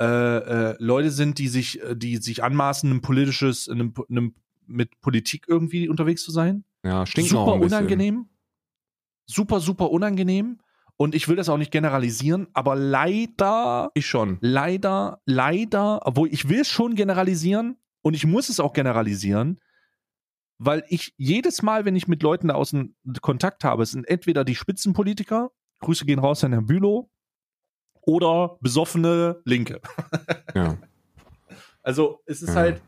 äh, 0.00 0.04
äh, 0.04 0.76
Leute 0.78 1.10
sind, 1.10 1.38
die 1.38 1.48
sich, 1.48 1.80
äh, 1.82 1.96
die 1.96 2.16
sich 2.16 2.42
anmaßen, 2.42 2.90
ein 2.90 3.00
politisches, 3.00 3.68
in 3.68 3.80
einem, 3.80 3.94
einem, 4.10 4.34
mit 4.66 5.00
Politik 5.00 5.46
irgendwie 5.48 5.88
unterwegs 5.88 6.22
zu 6.22 6.30
sein? 6.30 6.64
Ja, 6.84 7.06
stinkt 7.06 7.30
super 7.30 7.58
bisschen. 7.58 7.78
unangenehm. 7.78 8.26
Super, 9.26 9.60
super 9.60 9.90
unangenehm. 9.90 10.58
Und 10.96 11.14
ich 11.14 11.26
will 11.28 11.36
das 11.36 11.48
auch 11.48 11.56
nicht 11.58 11.72
generalisieren, 11.72 12.46
aber 12.52 12.76
leider 12.76 13.90
Ich 13.94 14.06
schon. 14.06 14.38
leider, 14.40 15.20
leider, 15.26 16.06
obwohl 16.06 16.28
ich 16.32 16.48
will 16.48 16.60
es 16.60 16.68
schon 16.68 16.94
generalisieren 16.94 17.76
und 18.02 18.14
ich 18.14 18.24
muss 18.26 18.48
es 18.48 18.60
auch 18.60 18.72
generalisieren, 18.72 19.58
weil 20.58 20.84
ich 20.88 21.12
jedes 21.16 21.62
Mal, 21.62 21.84
wenn 21.84 21.96
ich 21.96 22.06
mit 22.06 22.22
Leuten 22.22 22.48
da 22.48 22.54
außen 22.54 22.94
Kontakt 23.20 23.64
habe, 23.64 23.84
sind 23.86 24.06
entweder 24.08 24.44
die 24.44 24.54
Spitzenpolitiker, 24.54 25.50
Grüße 25.80 26.04
gehen 26.04 26.20
raus 26.20 26.44
an 26.44 26.52
Herrn 26.52 26.66
Bülow, 26.66 27.10
oder 28.02 28.58
besoffene 28.60 29.40
Linke. 29.44 29.80
Ja. 30.54 30.76
Also 31.84 32.20
es 32.26 32.42
ist 32.42 32.50
Ja. 32.50 32.54
halt, 32.54 32.82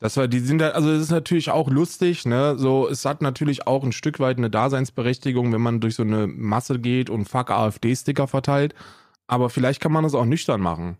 Das 0.00 0.16
war, 0.16 0.28
die 0.28 0.38
sind 0.38 0.58
da, 0.58 0.70
also 0.70 0.90
es 0.90 1.02
ist 1.02 1.10
natürlich 1.10 1.50
auch 1.50 1.68
lustig, 1.68 2.24
ne? 2.24 2.56
So, 2.56 2.88
es 2.88 3.04
hat 3.04 3.20
natürlich 3.20 3.66
auch 3.66 3.82
ein 3.82 3.92
Stück 3.92 4.20
weit 4.20 4.38
eine 4.38 4.50
Daseinsberechtigung, 4.50 5.52
wenn 5.52 5.60
man 5.60 5.80
durch 5.80 5.96
so 5.96 6.04
eine 6.04 6.28
Masse 6.28 6.78
geht 6.78 7.10
und 7.10 7.28
fuck 7.28 7.50
AfD-Sticker 7.50 8.28
verteilt. 8.28 8.74
Aber 9.26 9.50
vielleicht 9.50 9.80
kann 9.80 9.92
man 9.92 10.04
das 10.04 10.14
auch 10.14 10.24
nüchtern 10.24 10.60
machen. 10.60 10.98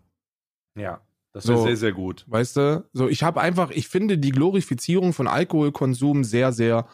ja, 0.75 1.01
das 1.31 1.47
wäre 1.47 1.57
wäre 1.57 1.67
sehr, 1.67 1.75
sehr, 1.75 1.77
sehr, 1.77 1.77
sehr 1.77 1.91
gut. 1.93 2.25
Weißt 2.27 2.57
du? 2.57 2.89
So, 2.91 3.07
ich 3.07 3.23
habe 3.23 3.39
einfach, 3.39 3.71
ich 3.71 3.87
finde 3.87 4.17
die 4.17 4.31
Glorifizierung 4.31 5.13
von 5.13 5.27
Alkoholkonsum 5.27 6.23
sehr, 6.25 6.51
sehr, 6.51 6.87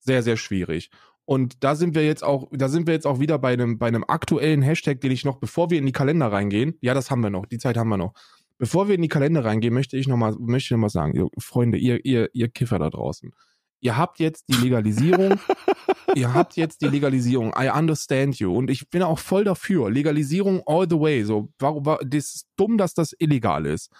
sehr, 0.00 0.22
sehr 0.22 0.36
schwierig. 0.36 0.90
Und 1.24 1.62
da 1.62 1.76
sind 1.76 1.94
wir 1.94 2.04
jetzt 2.04 2.24
auch, 2.24 2.48
da 2.50 2.68
sind 2.68 2.86
wir 2.86 2.94
jetzt 2.94 3.06
auch 3.06 3.20
wieder 3.20 3.38
bei 3.38 3.52
einem, 3.52 3.78
bei 3.78 3.86
einem 3.86 4.04
aktuellen 4.06 4.62
Hashtag, 4.62 5.00
den 5.00 5.12
ich 5.12 5.24
noch, 5.24 5.38
bevor 5.38 5.70
wir 5.70 5.78
in 5.78 5.86
die 5.86 5.92
Kalender 5.92 6.32
reingehen, 6.32 6.76
ja, 6.80 6.94
das 6.94 7.10
haben 7.10 7.22
wir 7.22 7.30
noch, 7.30 7.46
die 7.46 7.58
Zeit 7.58 7.76
haben 7.76 7.88
wir 7.88 7.96
noch. 7.96 8.14
Bevor 8.62 8.86
wir 8.86 8.94
in 8.94 9.02
die 9.02 9.08
Kalender 9.08 9.44
reingehen, 9.44 9.74
möchte 9.74 9.96
ich 9.96 10.06
noch 10.06 10.16
mal, 10.16 10.36
möchte 10.38 10.66
ich 10.66 10.70
noch 10.70 10.78
mal 10.78 10.88
sagen, 10.88 11.28
Freunde, 11.36 11.78
ihr, 11.78 12.04
ihr, 12.04 12.30
ihr 12.32 12.48
Kiffer 12.48 12.78
da 12.78 12.90
draußen. 12.90 13.34
Ihr 13.80 13.96
habt 13.96 14.20
jetzt 14.20 14.44
die 14.48 14.54
Legalisierung, 14.54 15.40
ihr 16.14 16.32
habt 16.32 16.54
jetzt 16.54 16.80
die 16.80 16.86
Legalisierung. 16.86 17.52
I 17.58 17.70
understand 17.70 18.38
you. 18.38 18.56
Und 18.56 18.70
ich 18.70 18.88
bin 18.88 19.02
auch 19.02 19.18
voll 19.18 19.42
dafür. 19.42 19.90
Legalisierung 19.90 20.62
all 20.64 20.86
the 20.88 21.00
way. 21.00 21.24
So, 21.24 21.52
warum, 21.58 21.84
war, 21.84 21.98
das 22.04 22.36
ist 22.36 22.50
dumm, 22.54 22.78
dass 22.78 22.94
das 22.94 23.16
illegal 23.18 23.66
ist. 23.66 23.90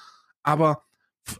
Aber 0.44 0.84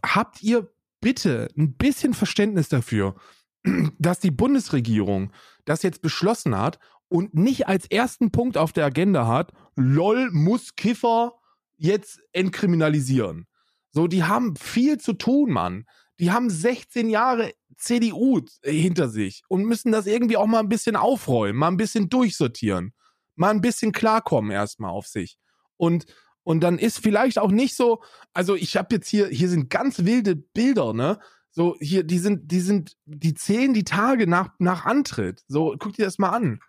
habt 0.05 0.43
ihr 0.43 0.69
bitte 0.99 1.47
ein 1.57 1.75
bisschen 1.77 2.13
Verständnis 2.13 2.67
dafür, 2.67 3.15
dass 3.99 4.19
die 4.19 4.31
Bundesregierung 4.31 5.31
das 5.63 5.81
jetzt 5.81 6.01
beschlossen 6.01 6.57
hat 6.57 6.77
und 7.07 7.35
nicht 7.35 7.69
als 7.69 7.85
ersten 7.89 8.31
Punkt 8.31 8.57
auf 8.57 8.73
der 8.73 8.83
Agenda 8.83 9.27
hat, 9.27 9.53
LOL 9.77 10.29
muss 10.31 10.75
Kiffer 10.75 11.35
jetzt 11.77 12.19
entkriminalisieren. 12.31 13.47
So, 13.91 14.07
die 14.07 14.23
haben 14.23 14.55
viel 14.55 14.97
zu 14.97 15.13
tun, 15.13 15.51
Mann. 15.51 15.85
Die 16.19 16.31
haben 16.31 16.49
16 16.49 17.09
Jahre 17.09 17.53
CDU 17.77 18.41
hinter 18.63 19.09
sich 19.09 19.43
und 19.47 19.65
müssen 19.65 19.91
das 19.91 20.05
irgendwie 20.05 20.37
auch 20.37 20.45
mal 20.45 20.59
ein 20.59 20.69
bisschen 20.69 20.95
aufräumen, 20.95 21.57
mal 21.57 21.69
ein 21.69 21.77
bisschen 21.77 22.09
durchsortieren, 22.09 22.93
mal 23.35 23.49
ein 23.49 23.61
bisschen 23.61 23.91
klarkommen 23.91 24.51
erstmal 24.51 24.91
auf 24.91 25.07
sich. 25.07 25.37
Und 25.77 26.05
und 26.43 26.59
dann 26.61 26.77
ist 26.77 26.99
vielleicht 26.99 27.39
auch 27.39 27.51
nicht 27.51 27.75
so, 27.75 28.03
also 28.33 28.55
ich 28.55 28.75
habe 28.75 28.95
jetzt 28.95 29.07
hier, 29.07 29.27
hier 29.27 29.49
sind 29.49 29.69
ganz 29.69 30.03
wilde 30.03 30.35
Bilder, 30.35 30.93
ne? 30.93 31.19
So, 31.51 31.77
hier, 31.79 32.03
die 32.03 32.19
sind, 32.19 32.51
die 32.51 32.59
sind, 32.59 32.97
die 33.05 33.33
zählen 33.33 33.73
die 33.73 33.83
Tage 33.83 34.27
nach, 34.27 34.49
nach 34.59 34.85
Antritt. 34.85 35.43
So, 35.47 35.75
guck 35.77 35.93
dir 35.93 36.05
das 36.05 36.17
mal 36.17 36.31
an. 36.31 36.59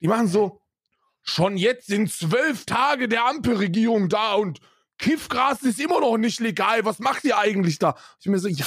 Die 0.00 0.08
machen 0.08 0.28
so, 0.28 0.62
schon 1.28 1.56
jetzt 1.56 1.86
sind 1.88 2.10
zwölf 2.12 2.64
Tage 2.64 3.08
der 3.08 3.26
Ampelregierung 3.26 4.08
da 4.08 4.34
und 4.34 4.60
Kiffgras 4.98 5.62
ist 5.62 5.78
immer 5.78 6.00
noch 6.00 6.16
nicht 6.16 6.40
legal. 6.40 6.84
Was 6.84 6.98
macht 6.98 7.24
ihr 7.24 7.38
eigentlich 7.38 7.78
da? 7.78 7.94
Ich 8.20 8.26
mir 8.26 8.38
so, 8.38 8.48
ja, 8.48 8.64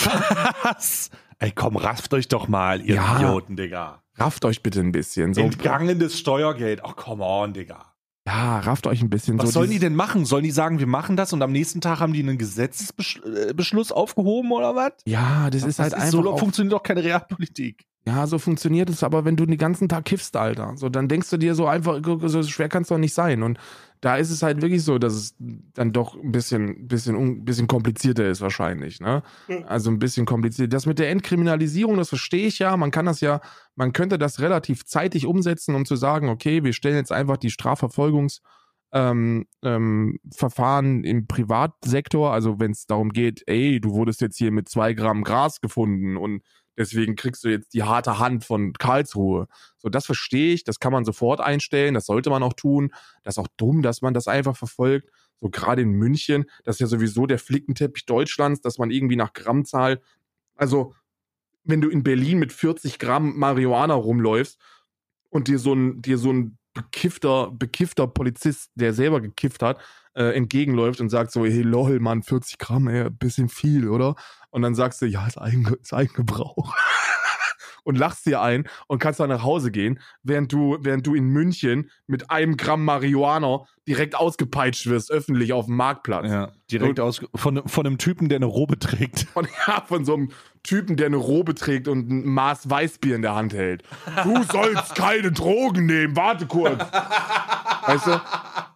Was? 0.63 1.09
Ey, 1.39 1.51
komm, 1.51 1.75
rafft 1.75 2.13
euch 2.13 2.27
doch 2.27 2.47
mal, 2.47 2.81
ihr 2.81 2.95
Ja. 2.95 3.17
Idioten, 3.17 3.55
Digga. 3.57 4.03
rafft 4.15 4.45
euch 4.45 4.61
bitte 4.63 4.79
ein 4.79 4.91
bisschen. 4.91 5.33
So, 5.33 5.41
Entgangenes 5.41 6.17
Steuergeld. 6.19 6.85
Ach, 6.85 6.95
come 6.95 7.23
on, 7.23 7.53
Digga. 7.53 7.90
Ja, 8.31 8.59
rafft 8.59 8.87
euch 8.87 9.01
ein 9.01 9.09
bisschen. 9.09 9.37
Was 9.37 9.47
so 9.47 9.59
sollen 9.59 9.71
die 9.71 9.79
denn 9.79 9.95
machen? 9.95 10.25
Sollen 10.25 10.43
die 10.43 10.51
sagen, 10.51 10.79
wir 10.79 10.87
machen 10.87 11.17
das 11.17 11.33
und 11.33 11.41
am 11.41 11.51
nächsten 11.51 11.81
Tag 11.81 11.99
haben 11.99 12.13
die 12.13 12.21
einen 12.21 12.37
Gesetzesbeschluss 12.37 13.91
aufgehoben 13.91 14.51
oder 14.51 14.75
was? 14.75 14.93
Ja, 15.05 15.49
das 15.49 15.63
ist 15.63 15.79
halt 15.79 15.93
Das 15.93 16.01
einfach. 16.01 16.23
so 16.23 16.37
funktioniert 16.37 16.73
doch 16.73 16.83
keine 16.83 17.03
Realpolitik. 17.03 17.85
Ja, 18.05 18.25
so 18.27 18.39
funktioniert 18.39 18.89
es 18.89 19.03
aber, 19.03 19.25
wenn 19.25 19.35
du 19.35 19.45
den 19.45 19.57
ganzen 19.57 19.87
Tag 19.89 20.05
kiffst, 20.05 20.35
Alter. 20.35 20.73
So, 20.75 20.89
dann 20.89 21.07
denkst 21.07 21.29
du 21.29 21.37
dir 21.37 21.53
so 21.53 21.67
einfach, 21.67 21.99
so 22.23 22.43
schwer 22.43 22.69
kann 22.69 22.83
es 22.83 22.87
doch 22.87 22.97
nicht 22.97 23.13
sein. 23.13 23.43
Und 23.43 23.59
da 24.01 24.17
ist 24.17 24.31
es 24.31 24.41
halt 24.43 24.61
wirklich 24.61 24.83
so, 24.83 24.97
dass 24.97 25.13
es 25.13 25.35
dann 25.39 25.93
doch 25.93 26.15
ein 26.15 26.31
bisschen, 26.31 26.87
bisschen, 26.87 27.15
un- 27.15 27.45
bisschen 27.45 27.67
komplizierter 27.67 28.27
ist 28.27 28.41
wahrscheinlich, 28.41 28.99
ne? 28.99 29.21
Also 29.67 29.91
ein 29.91 29.99
bisschen 29.99 30.25
kompliziert. 30.25 30.73
Das 30.73 30.85
mit 30.87 30.99
der 30.99 31.11
Entkriminalisierung, 31.11 31.97
das 31.97 32.09
verstehe 32.09 32.47
ich 32.47 32.59
ja. 32.59 32.75
Man 32.77 32.91
kann 32.91 33.05
das 33.05 33.21
ja, 33.21 33.41
man 33.75 33.93
könnte 33.93 34.17
das 34.17 34.39
relativ 34.39 34.85
zeitig 34.85 35.25
umsetzen, 35.27 35.75
um 35.75 35.85
zu 35.85 35.95
sagen, 35.95 36.29
okay, 36.29 36.63
wir 36.63 36.73
stellen 36.73 36.95
jetzt 36.97 37.11
einfach 37.11 37.37
die 37.37 37.51
Strafverfolgungs- 37.51 38.39
ähm, 38.93 39.45
ähm, 39.63 40.19
Verfahren 40.35 41.05
im 41.05 41.25
Privatsektor, 41.25 42.33
also 42.33 42.59
wenn 42.59 42.71
es 42.71 42.87
darum 42.87 43.11
geht, 43.11 43.41
ey, 43.47 43.79
du 43.79 43.91
wurdest 43.91 44.19
jetzt 44.19 44.37
hier 44.37 44.51
mit 44.51 44.67
zwei 44.67 44.93
Gramm 44.93 45.23
Gras 45.23 45.61
gefunden 45.61 46.17
und 46.17 46.41
deswegen 46.81 47.15
kriegst 47.15 47.43
du 47.43 47.49
jetzt 47.49 47.73
die 47.73 47.83
harte 47.83 48.19
Hand 48.19 48.43
von 48.43 48.73
Karlsruhe. 48.73 49.47
So, 49.77 49.89
das 49.89 50.05
verstehe 50.05 50.53
ich, 50.53 50.63
das 50.63 50.79
kann 50.79 50.91
man 50.91 51.05
sofort 51.05 51.39
einstellen, 51.39 51.93
das 51.93 52.05
sollte 52.05 52.29
man 52.29 52.43
auch 52.43 52.53
tun. 52.53 52.91
Das 53.23 53.35
ist 53.35 53.39
auch 53.39 53.47
dumm, 53.57 53.81
dass 53.81 54.01
man 54.01 54.13
das 54.13 54.27
einfach 54.27 54.57
verfolgt. 54.57 55.09
So 55.39 55.49
gerade 55.49 55.81
in 55.81 55.91
München, 55.91 56.45
das 56.63 56.75
ist 56.75 56.81
ja 56.81 56.87
sowieso 56.87 57.25
der 57.25 57.39
Flickenteppich 57.39 58.05
Deutschlands, 58.05 58.61
dass 58.61 58.77
man 58.77 58.91
irgendwie 58.91 59.15
nach 59.15 59.33
Grammzahl, 59.33 60.01
also 60.55 60.93
wenn 61.63 61.81
du 61.81 61.89
in 61.89 62.03
Berlin 62.03 62.39
mit 62.39 62.51
40 62.51 62.99
Gramm 62.99 63.37
Marihuana 63.37 63.93
rumläufst 63.93 64.59
und 65.29 65.47
dir 65.47 65.59
so 65.59 65.73
ein, 65.73 66.01
dir 66.01 66.17
so 66.17 66.31
ein 66.31 66.57
bekiffter, 66.73 67.51
bekiffter 67.51 68.07
Polizist, 68.07 68.71
der 68.75 68.93
selber 68.93 69.21
gekifft 69.21 69.61
hat, 69.61 69.79
äh, 70.13 70.35
entgegenläuft 70.35 71.01
und 71.01 71.09
sagt 71.09 71.31
so, 71.31 71.45
hey 71.45 71.61
lol, 71.61 71.99
Mann, 71.99 72.23
40 72.23 72.57
Gramm, 72.57 72.87
ey, 72.87 73.09
bisschen 73.09 73.49
viel, 73.49 73.89
oder? 73.89 74.15
Und 74.49 74.61
dann 74.61 74.75
sagst 74.75 75.01
du, 75.01 75.05
ja, 75.05 75.25
ist, 75.27 75.37
Eigen, 75.37 75.65
ist 75.81 75.93
Eigengebrauch. 75.93 76.75
und 77.83 77.97
lachst 77.97 78.25
dir 78.25 78.41
ein 78.41 78.67
und 78.87 78.99
kannst 78.99 79.19
dann 79.19 79.29
nach 79.29 79.43
Hause 79.43 79.71
gehen, 79.71 79.99
während 80.23 80.51
du, 80.51 80.77
während 80.81 81.07
du 81.07 81.15
in 81.15 81.27
München 81.27 81.89
mit 82.07 82.29
einem 82.29 82.57
Gramm 82.57 82.85
Marihuana 82.85 83.65
direkt 83.87 84.15
ausgepeitscht 84.15 84.87
wirst, 84.87 85.11
öffentlich 85.11 85.53
auf 85.53 85.65
dem 85.65 85.75
Marktplatz. 85.75 86.29
Ja, 86.29 86.51
direkt 86.71 86.99
aus 86.99 87.21
von, 87.35 87.61
von 87.67 87.85
einem 87.85 87.97
Typen, 87.97 88.29
der 88.29 88.37
eine 88.37 88.45
Robe 88.45 88.77
trägt. 88.77 89.21
Von, 89.33 89.47
ja, 89.67 89.83
von 89.87 90.05
so 90.05 90.13
einem 90.13 90.31
Typen, 90.63 90.97
der 90.97 91.07
eine 91.07 91.17
Robe 91.17 91.55
trägt 91.55 91.87
und 91.87 92.09
ein 92.09 92.25
Maß 92.25 92.69
Weißbier 92.69 93.15
in 93.15 93.21
der 93.21 93.33
Hand 93.33 93.53
hält. 93.53 93.83
Du 94.23 94.43
sollst 94.43 94.95
keine 94.95 95.31
Drogen 95.31 95.85
nehmen, 95.85 96.15
warte 96.15 96.45
kurz. 96.45 96.79
Weißt 97.87 98.07
du, 98.07 98.21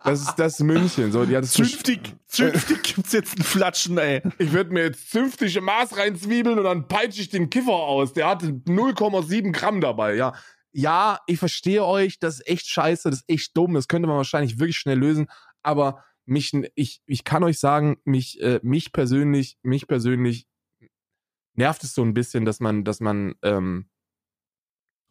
das 0.04 0.22
ist 0.22 0.36
das 0.36 0.60
München. 0.60 1.12
So, 1.12 1.26
die 1.26 1.36
hat 1.36 1.44
es 1.44 1.54
Zünftig, 1.54 2.16
zünftig 2.28 2.84
gibt's 2.84 3.12
jetzt 3.12 3.38
ein 3.38 3.44
Flatschen, 3.44 3.98
ey. 3.98 4.22
ich 4.38 4.52
würde 4.52 4.72
mir 4.72 4.86
jetzt 4.86 5.12
zünftige 5.12 5.62
Maß 5.62 5.98
reinzwiebeln 5.98 6.58
und 6.58 6.64
dann 6.64 6.88
peitsche 6.88 7.22
ich 7.22 7.30
den 7.30 7.50
Kiffer 7.50 7.74
aus. 7.74 8.14
Der 8.14 8.28
hatte 8.28 8.48
0,7 8.48 9.52
Gramm 9.52 9.82
dabei, 9.82 10.16
ja. 10.16 10.34
Ja, 10.78 11.20
ich 11.26 11.40
verstehe 11.40 11.86
euch, 11.86 12.20
das 12.20 12.42
ist 12.42 12.48
echt 12.50 12.68
scheiße, 12.68 13.10
das 13.10 13.20
ist 13.20 13.30
echt 13.30 13.56
dumm, 13.56 13.76
das 13.76 13.88
könnte 13.88 14.10
man 14.10 14.18
wahrscheinlich 14.18 14.60
wirklich 14.60 14.76
schnell 14.76 15.00
lösen, 15.00 15.28
aber 15.64 16.04
mich, 16.26 16.52
ich, 16.76 17.02
ich 17.06 17.24
kann 17.24 17.46
euch 17.46 17.60
sagen, 17.60 17.96
mich, 18.04 18.42
äh, 18.42 18.60
mich 18.62 18.92
persönlich, 18.92 19.58
mich 19.64 19.88
persönlich 19.88 20.48
nervt 21.54 21.86
es 21.86 21.94
so 21.94 22.04
ein 22.04 22.14
bisschen, 22.14 22.44
dass 22.44 22.60
man, 22.60 22.84
dass 22.84 23.00
man, 23.00 23.36
ähm, 23.42 23.88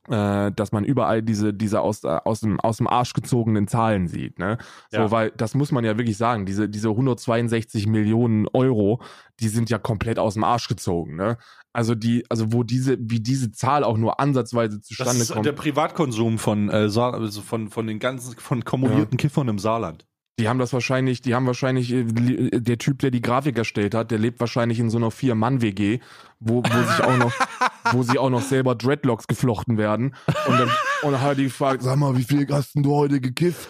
äh, 0.09 0.52
dass 0.52 0.72
man 0.72 0.84
überall 0.84 1.22
diese, 1.22 1.55
diese 1.55 1.80
aus, 1.80 2.05
äh, 2.05 2.09
aus, 2.24 2.40
dem, 2.40 2.61
aus 2.61 2.76
dem 2.78 2.86
Arsch 2.86 3.12
gezogenen 3.14 3.66
Zahlen 3.68 4.07
sieht, 4.09 4.38
ne? 4.38 4.59
So, 4.90 4.98
Ja. 4.98 5.11
weil 5.11 5.30
das 5.36 5.55
muss 5.55 5.72
man 5.72 5.84
ja 5.84 5.96
wirklich 5.96 6.16
sagen, 6.16 6.44
diese, 6.46 6.68
diese 6.68 6.88
162 6.90 7.86
Millionen 7.86 8.46
Euro, 8.52 9.00
die 9.40 9.48
sind 9.48 9.70
ja 9.70 9.78
komplett 9.78 10.18
aus 10.18 10.34
dem 10.34 10.44
Arsch 10.44 10.68
gezogen, 10.68 11.16
ne? 11.16 11.38
Also 11.72 11.94
die, 11.94 12.24
also 12.30 12.52
wo 12.52 12.62
diese, 12.62 12.96
wie 13.00 13.18
diese 13.20 13.50
Zahl 13.50 13.82
auch 13.82 13.96
nur 13.96 14.20
ansatzweise 14.20 14.78
Das 14.78 14.86
zustande 14.86 15.22
ist 15.22 15.32
kommt. 15.32 15.44
der 15.46 15.52
Privatkonsum 15.52 16.38
von, 16.38 16.68
äh, 16.68 16.88
Saar, 16.88 17.14
also 17.14 17.40
von, 17.40 17.68
von 17.68 17.86
den 17.86 17.98
ganzen, 17.98 18.36
von 18.38 18.64
kumulierten 18.64 19.16
Kiffern 19.18 19.48
im 19.48 19.59
Saarland. 19.59 20.07
Die 20.41 20.49
haben 20.49 20.59
das 20.59 20.72
wahrscheinlich, 20.72 21.22
die 21.22 21.32
haben 21.35 21.47
wahrscheinlich, 21.47 21.93
äh, 21.93 22.03
li- 22.03 22.51
der 22.53 22.78
Typ, 22.78 22.99
der 22.99 23.12
die 23.12 23.22
Grafik 23.22 23.57
erstellt 23.57 23.95
hat, 23.95 24.11
der 24.11 24.18
lebt 24.18 24.41
wahrscheinlich 24.41 24.80
in 24.80 24.91
so 24.91 24.99
einer 24.99 25.12
Vier-Mann-WG, 25.12 26.01
wo, 26.41 26.57
wo 26.64 26.82
sich 26.82 27.05
auch 27.05 27.16
noch, 27.16 27.32
wo 27.93 28.03
sie 28.03 28.18
auch 28.18 28.30
noch 28.30 28.43
selber 28.43 28.74
Dreadlocks 28.74 29.28
geflochten 29.28 29.78
werden. 29.78 30.14
Und 30.49 30.59
dann, 30.59 30.70
und 31.03 31.12
dann 31.12 31.20
hat 31.20 31.39
die 31.39 31.45
gefragt, 31.45 31.82
sag 31.82 31.97
mal, 31.97 32.16
wie 32.16 32.24
viel 32.24 32.49
hast 32.51 32.74
denn 32.74 32.82
du 32.82 32.95
heute 32.97 33.20
gekifft? 33.20 33.68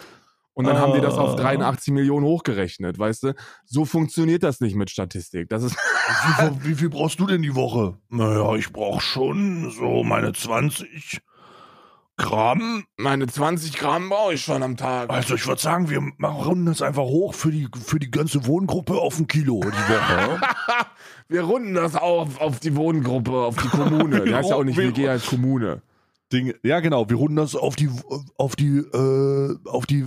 Und 0.57 0.65
dann 0.65 0.77
haben 0.79 0.93
die 0.93 1.01
das 1.01 1.15
auf 1.15 1.33
Oh. 1.33 1.35
83 1.35 1.93
Millionen 1.93 2.25
hochgerechnet, 2.25 2.97
weißt 2.97 3.23
du? 3.23 3.33
So 3.65 3.83
funktioniert 3.83 4.41
das 4.41 4.61
nicht 4.61 4.75
mit 4.75 4.89
Statistik. 4.89 5.49
Das 5.49 5.63
ist, 5.63 5.75
Wie 5.75 6.33
viel, 6.33 6.51
wie 6.63 6.75
viel 6.75 6.89
brauchst 6.89 7.19
du 7.19 7.27
denn 7.27 7.41
die 7.41 7.53
Woche? 7.55 7.97
Naja, 8.09 8.55
ich 8.55 8.71
brauch 8.71 9.01
schon 9.01 9.69
so 9.71 10.03
meine 10.05 10.31
20 10.31 11.19
Gramm. 12.17 12.85
meine 12.97 13.27
20 13.27 13.77
Gramm 13.77 14.09
brauche 14.09 14.33
ich 14.35 14.41
schon 14.41 14.63
am 14.63 14.77
Tag. 14.77 15.09
Also 15.09 15.35
ich 15.35 15.45
würde 15.47 15.61
sagen, 15.61 15.89
wir 15.89 16.01
machen 16.17 16.65
das 16.65 16.81
einfach 16.81 17.03
hoch 17.03 17.33
für 17.33 17.51
die, 17.51 17.67
für 17.85 17.99
die 17.99 18.09
ganze 18.09 18.45
Wohngruppe 18.47 18.93
auf 18.95 19.19
ein 19.19 19.27
Kilo 19.27 19.59
die 19.61 19.67
Woche. 19.67 20.39
Wir 21.27 21.41
runden 21.41 21.73
das 21.73 21.95
auf, 21.95 22.39
auf 22.39 22.59
die 22.59 22.75
Wohngruppe, 22.75 23.31
auf 23.31 23.55
die 23.55 23.67
Kommune. 23.67 24.21
Der 24.25 24.37
heißt 24.37 24.49
ja 24.51 24.55
auch 24.57 24.63
nicht 24.63 24.77
Wir- 24.77 24.89
WG, 24.89 25.09
heißt 25.09 25.25
Kommune. 25.27 25.81
Dinge. 26.31 26.55
ja, 26.63 26.79
genau. 26.79 27.09
Wir 27.09 27.17
runden 27.17 27.35
das 27.35 27.55
auf 27.55 27.75
die, 27.75 27.89
auf 28.37 28.55
die, 28.55 28.77
äh, 28.77 29.55
auf 29.65 29.85
die 29.85 30.01
äh, 30.01 30.05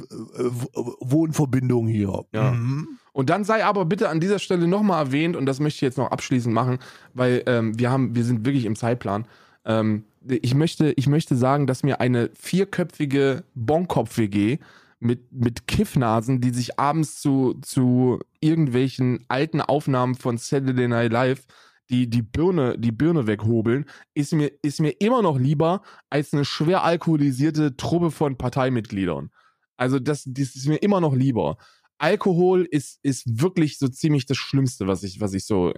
Wohnverbindung 1.01 1.87
hier. 1.89 2.25
Ja. 2.33 2.53
Mhm. 2.53 2.89
Und 3.13 3.31
dann 3.31 3.45
sei 3.45 3.65
aber 3.65 3.85
bitte 3.85 4.09
an 4.09 4.21
dieser 4.21 4.39
Stelle 4.39 4.69
nochmal 4.69 5.07
erwähnt, 5.07 5.37
und 5.37 5.47
das 5.47 5.61
möchte 5.61 5.77
ich 5.77 5.81
jetzt 5.83 5.99
noch 5.99 6.11
abschließend 6.11 6.55
machen, 6.55 6.79
weil 7.15 7.43
ähm, 7.47 7.79
wir 7.79 7.91
haben, 7.91 8.15
wir 8.15 8.25
sind 8.25 8.45
wirklich 8.47 8.65
im 8.65 8.77
Zeitplan. 8.77 9.27
Ähm, 9.65 10.05
ich, 10.31 10.55
möchte, 10.55 10.93
ich 10.97 11.07
möchte 11.07 11.37
sagen, 11.37 11.67
dass 11.67 11.83
mir 11.83 12.01
eine 12.01 12.31
vierköpfige 12.35 13.45
Bonkopf-WG 13.55 14.59
mit, 15.01 15.33
mit 15.33 15.67
Kiffnasen, 15.67 16.41
die 16.41 16.51
sich 16.51 16.79
abends 16.79 17.21
zu, 17.21 17.55
zu 17.63 18.21
irgendwelchen 18.41 19.25
alten 19.29 19.61
Aufnahmen 19.61 20.15
von 20.15 20.39
Saturday 20.39 20.89
Night 20.89 21.13
Live 21.13 21.47
die, 21.91 22.09
die 22.11 22.23
Birne, 22.23 22.79
die 22.79 22.93
Birne 22.93 23.27
weghobeln, 23.27 23.87
ist 24.15 24.33
mir, 24.35 24.51
ist 24.63 24.81
mir 24.81 24.91
immer 25.01 25.23
noch 25.23 25.39
lieber 25.39 25.83
als 26.11 26.35
eine 26.35 26.45
schwer 26.45 26.85
alkoholisierte 26.85 27.77
Truppe 27.77 28.11
von 28.11 28.37
Parteimitgliedern. 28.37 29.31
Also 29.77 29.99
das, 29.99 30.25
das 30.27 30.55
ist 30.55 30.67
mir 30.67 30.77
immer 30.77 31.01
noch 31.01 31.15
lieber. 31.15 31.57
Alkohol 31.99 32.67
ist, 32.71 32.99
ist 33.03 33.41
wirklich 33.41 33.79
so 33.79 33.89
ziemlich 33.89 34.27
das 34.27 34.37
Schlimmste, 34.37 34.87
was 34.87 35.03
ich, 35.03 35.21
was 35.21 35.33
ich 35.33 35.47
so, 35.47 35.73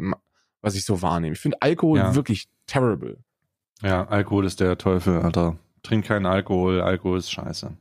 was 0.61 0.75
ich 0.75 0.85
so 0.85 1.01
wahrnehme. 1.01 1.35
Ich 1.35 1.41
finde 1.41 1.63
Alkohol 1.63 1.99
Ja. 1.99 2.15
wirklich 2.15 2.49
terrible. 2.67 3.23
Ja, 3.83 4.07
Alkohol 4.09 4.45
ist 4.47 4.61
der 4.61 4.77
Teufel, 4.79 5.19
Alter. 5.19 5.59
Trink 5.83 6.05
keinen 6.07 6.27
Alkohol, 6.27 6.81
Alkohol 6.81 7.19
ist 7.19 7.31
scheiße. 7.31 7.77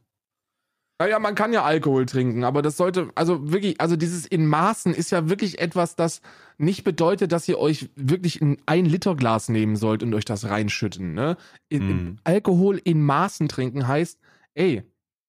Naja, 1.01 1.17
man 1.19 1.33
kann 1.35 1.53
ja 1.53 1.63
Alkohol 1.63 2.05
trinken, 2.05 2.43
aber 2.43 2.61
das 2.61 2.75
sollte, 2.75 3.09
also 3.15 3.51
wirklich, 3.53 3.79
also 3.79 3.95
dieses 3.95 4.25
in 4.25 4.45
Maßen 4.45 4.93
ist 4.93 5.11
ja 5.11 5.29
wirklich 5.29 5.59
etwas, 5.59 5.95
das 5.95 6.21
nicht 6.57 6.83
bedeutet, 6.83 7.31
dass 7.31 7.47
ihr 7.47 7.57
euch 7.57 7.89
wirklich 7.95 8.41
ein 8.41 8.57
ein 8.65 8.85
Liter 8.85 9.15
Glas 9.15 9.47
nehmen 9.47 9.77
sollt 9.77 10.03
und 10.03 10.13
euch 10.13 10.25
das 10.25 10.49
reinschütten. 10.49 11.13
Ne? 11.13 11.37
In, 11.69 11.87
Mhm. 11.87 12.19
Alkohol 12.25 12.81
in 12.83 13.01
Maßen 13.01 13.47
trinken 13.47 13.87
heißt, 13.87 14.19
ey, 14.55 14.83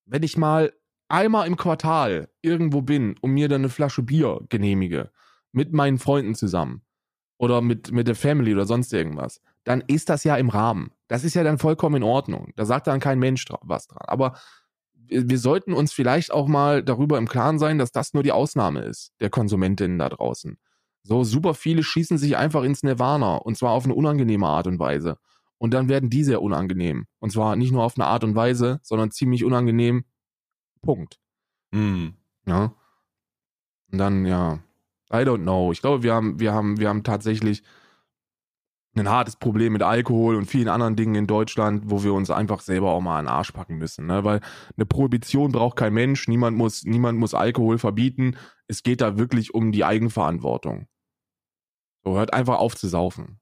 wenn 0.06 0.24
ich 0.24 0.36
mal 0.36 0.72
einmal 1.08 1.46
im 1.46 1.56
Quartal 1.56 2.28
irgendwo 2.42 2.82
bin 2.82 3.14
und 3.20 3.30
mir 3.30 3.48
dann 3.48 3.60
eine 3.60 3.68
Flasche 3.68 4.02
Bier 4.02 4.40
genehmige, 4.48 5.10
mit 5.52 5.72
meinen 5.72 5.98
Freunden 5.98 6.34
zusammen 6.34 6.82
oder 7.38 7.60
mit, 7.60 7.92
mit 7.92 8.08
der 8.08 8.16
Family 8.16 8.52
oder 8.52 8.66
sonst 8.66 8.92
irgendwas, 8.92 9.40
dann 9.64 9.82
ist 9.86 10.08
das 10.08 10.24
ja 10.24 10.36
im 10.36 10.48
Rahmen. 10.48 10.92
Das 11.08 11.24
ist 11.24 11.34
ja 11.34 11.42
dann 11.42 11.58
vollkommen 11.58 11.96
in 11.96 12.02
Ordnung. 12.02 12.52
Da 12.56 12.64
sagt 12.64 12.86
dann 12.86 13.00
kein 13.00 13.18
Mensch 13.18 13.44
was 13.62 13.86
dran. 13.86 14.06
Aber 14.06 14.34
wir 15.08 15.38
sollten 15.38 15.72
uns 15.72 15.92
vielleicht 15.92 16.32
auch 16.32 16.46
mal 16.46 16.82
darüber 16.82 17.18
im 17.18 17.28
Klaren 17.28 17.58
sein, 17.58 17.78
dass 17.78 17.92
das 17.92 18.14
nur 18.14 18.22
die 18.22 18.32
Ausnahme 18.32 18.82
ist, 18.82 19.12
der 19.20 19.28
Konsumentinnen 19.28 19.98
da 19.98 20.08
draußen. 20.08 20.56
So 21.02 21.24
super 21.24 21.54
viele 21.54 21.82
schießen 21.82 22.18
sich 22.18 22.36
einfach 22.36 22.62
ins 22.62 22.82
Nirvana 22.82 23.36
und 23.36 23.56
zwar 23.56 23.72
auf 23.72 23.84
eine 23.84 23.94
unangenehme 23.94 24.46
Art 24.46 24.66
und 24.66 24.78
Weise. 24.78 25.16
Und 25.58 25.74
dann 25.74 25.88
werden 25.88 26.10
die 26.10 26.24
sehr 26.24 26.40
unangenehm. 26.40 27.06
Und 27.18 27.32
zwar 27.32 27.56
nicht 27.56 27.72
nur 27.72 27.82
auf 27.82 27.96
eine 27.96 28.06
Art 28.06 28.24
und 28.24 28.34
Weise, 28.34 28.80
sondern 28.82 29.10
ziemlich 29.10 29.44
unangenehm. 29.44 30.04
Punkt. 30.80 31.18
Mhm. 31.72 32.14
Ja. 32.46 32.74
Und 33.92 33.98
dann, 33.98 34.24
ja, 34.24 34.60
I 35.12 35.16
don't 35.16 35.42
know. 35.42 35.72
Ich 35.72 35.82
glaube, 35.82 36.02
wir 36.02 36.14
haben, 36.14 36.38
wir 36.38 36.52
haben, 36.54 36.78
wir 36.78 36.88
haben 36.88 37.02
tatsächlich 37.02 37.62
ein 38.96 39.08
hartes 39.08 39.36
Problem 39.36 39.72
mit 39.72 39.82
Alkohol 39.82 40.34
und 40.34 40.46
vielen 40.46 40.68
anderen 40.68 40.96
Dingen 40.96 41.14
in 41.14 41.26
Deutschland, 41.26 41.84
wo 41.86 42.02
wir 42.02 42.12
uns 42.12 42.30
einfach 42.30 42.60
selber 42.60 42.90
auch 42.90 43.00
mal 43.00 43.18
an 43.18 43.26
den 43.26 43.32
Arsch 43.32 43.52
packen 43.52 43.76
müssen. 43.76 44.06
Ne? 44.06 44.24
Weil 44.24 44.40
eine 44.76 44.86
Prohibition 44.86 45.52
braucht 45.52 45.76
kein 45.76 45.94
Mensch, 45.94 46.26
niemand 46.26 46.56
muss, 46.56 46.84
niemand 46.84 47.18
muss 47.18 47.34
Alkohol 47.34 47.78
verbieten. 47.78 48.36
Es 48.66 48.82
geht 48.82 49.00
da 49.00 49.16
wirklich 49.16 49.54
um 49.54 49.70
die 49.70 49.84
Eigenverantwortung. 49.84 50.88
So, 52.04 52.16
hört 52.16 52.32
einfach 52.32 52.58
auf 52.58 52.74
zu 52.76 52.88
saufen. 52.88 53.40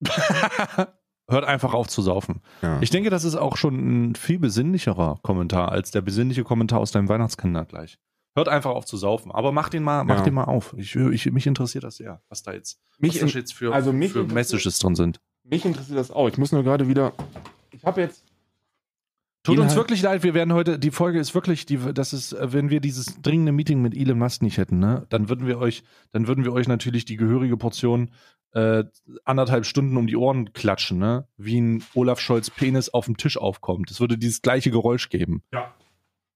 Hört 1.28 1.44
einfach 1.44 1.74
auf 1.74 1.86
zu 1.86 2.02
saufen. 2.02 2.42
Ja. 2.60 2.80
Ich 2.80 2.90
denke, 2.90 3.08
das 3.08 3.22
ist 3.22 3.36
auch 3.36 3.56
schon 3.56 4.10
ein 4.10 4.14
viel 4.16 4.40
besinnlicherer 4.40 5.20
Kommentar 5.22 5.70
als 5.70 5.92
der 5.92 6.00
besinnliche 6.00 6.42
Kommentar 6.42 6.80
aus 6.80 6.90
deinem 6.90 7.08
Weihnachtskalender 7.08 7.66
gleich. 7.66 7.98
Hört 8.34 8.48
einfach 8.48 8.70
auf 8.70 8.84
zu 8.86 8.96
saufen, 8.96 9.32
aber 9.32 9.50
mach 9.52 9.68
den 9.70 9.82
mal, 9.82 10.04
mach 10.04 10.18
Ja. 10.18 10.22
den 10.24 10.34
mal 10.34 10.44
auf. 10.44 10.74
Ich, 10.78 10.94
ich, 10.94 11.30
mich 11.32 11.46
interessiert 11.46 11.82
das 11.84 11.96
sehr, 11.96 12.22
was 12.28 12.42
da 12.42 12.52
jetzt, 12.52 12.78
Mich 12.98 13.20
was 13.22 13.32
da 13.32 13.38
jetzt 13.38 13.54
für, 13.54 13.74
also 13.74 13.92
mich 13.92 14.12
für 14.12 14.20
interessiert- 14.20 14.34
Messages 14.34 14.78
drin 14.78 14.94
sind. 14.94 15.20
Mich 15.42 15.64
interessiert 15.64 15.98
das 15.98 16.10
auch. 16.12 16.28
Ich 16.28 16.38
muss 16.38 16.52
nur 16.52 16.62
gerade 16.62 16.86
wieder. 16.88 17.12
Ich 17.72 17.84
habe 17.84 18.00
jetzt. 18.02 18.24
Tut 19.42 19.58
uns 19.58 19.72
Inhalt- 19.72 19.76
wirklich 19.78 20.02
leid, 20.02 20.22
wir 20.22 20.34
werden 20.34 20.52
heute, 20.52 20.78
die 20.78 20.90
Folge 20.90 21.18
ist 21.18 21.34
wirklich, 21.34 21.64
die, 21.64 21.78
das 21.94 22.12
ist, 22.12 22.32
äh, 22.34 22.52
wenn 22.52 22.68
wir 22.68 22.80
dieses 22.80 23.20
dringende 23.22 23.52
Meeting 23.52 23.80
mit 23.80 23.96
Elon 23.96 24.18
Musk 24.18 24.42
nicht 24.42 24.58
hätten, 24.58 24.78
ne, 24.78 25.06
dann 25.08 25.30
würden 25.30 25.46
wir 25.46 25.58
euch, 25.58 25.82
dann 26.12 26.26
würden 26.28 26.44
wir 26.44 26.52
euch 26.52 26.68
natürlich 26.68 27.06
die 27.06 27.16
gehörige 27.16 27.56
Portion 27.56 28.10
äh, 28.52 28.84
anderthalb 29.24 29.64
Stunden 29.64 29.96
um 29.96 30.06
die 30.06 30.16
Ohren 30.16 30.52
klatschen, 30.52 30.98
ne, 30.98 31.26
wie 31.38 31.58
ein 31.58 31.82
Olaf 31.94 32.20
Scholz 32.20 32.50
Penis 32.50 32.90
auf 32.90 33.06
dem 33.06 33.16
Tisch 33.16 33.38
aufkommt. 33.38 33.90
Es 33.90 33.98
würde 33.98 34.18
dieses 34.18 34.42
gleiche 34.42 34.70
Geräusch 34.70 35.08
geben. 35.08 35.42
Ja. 35.54 35.74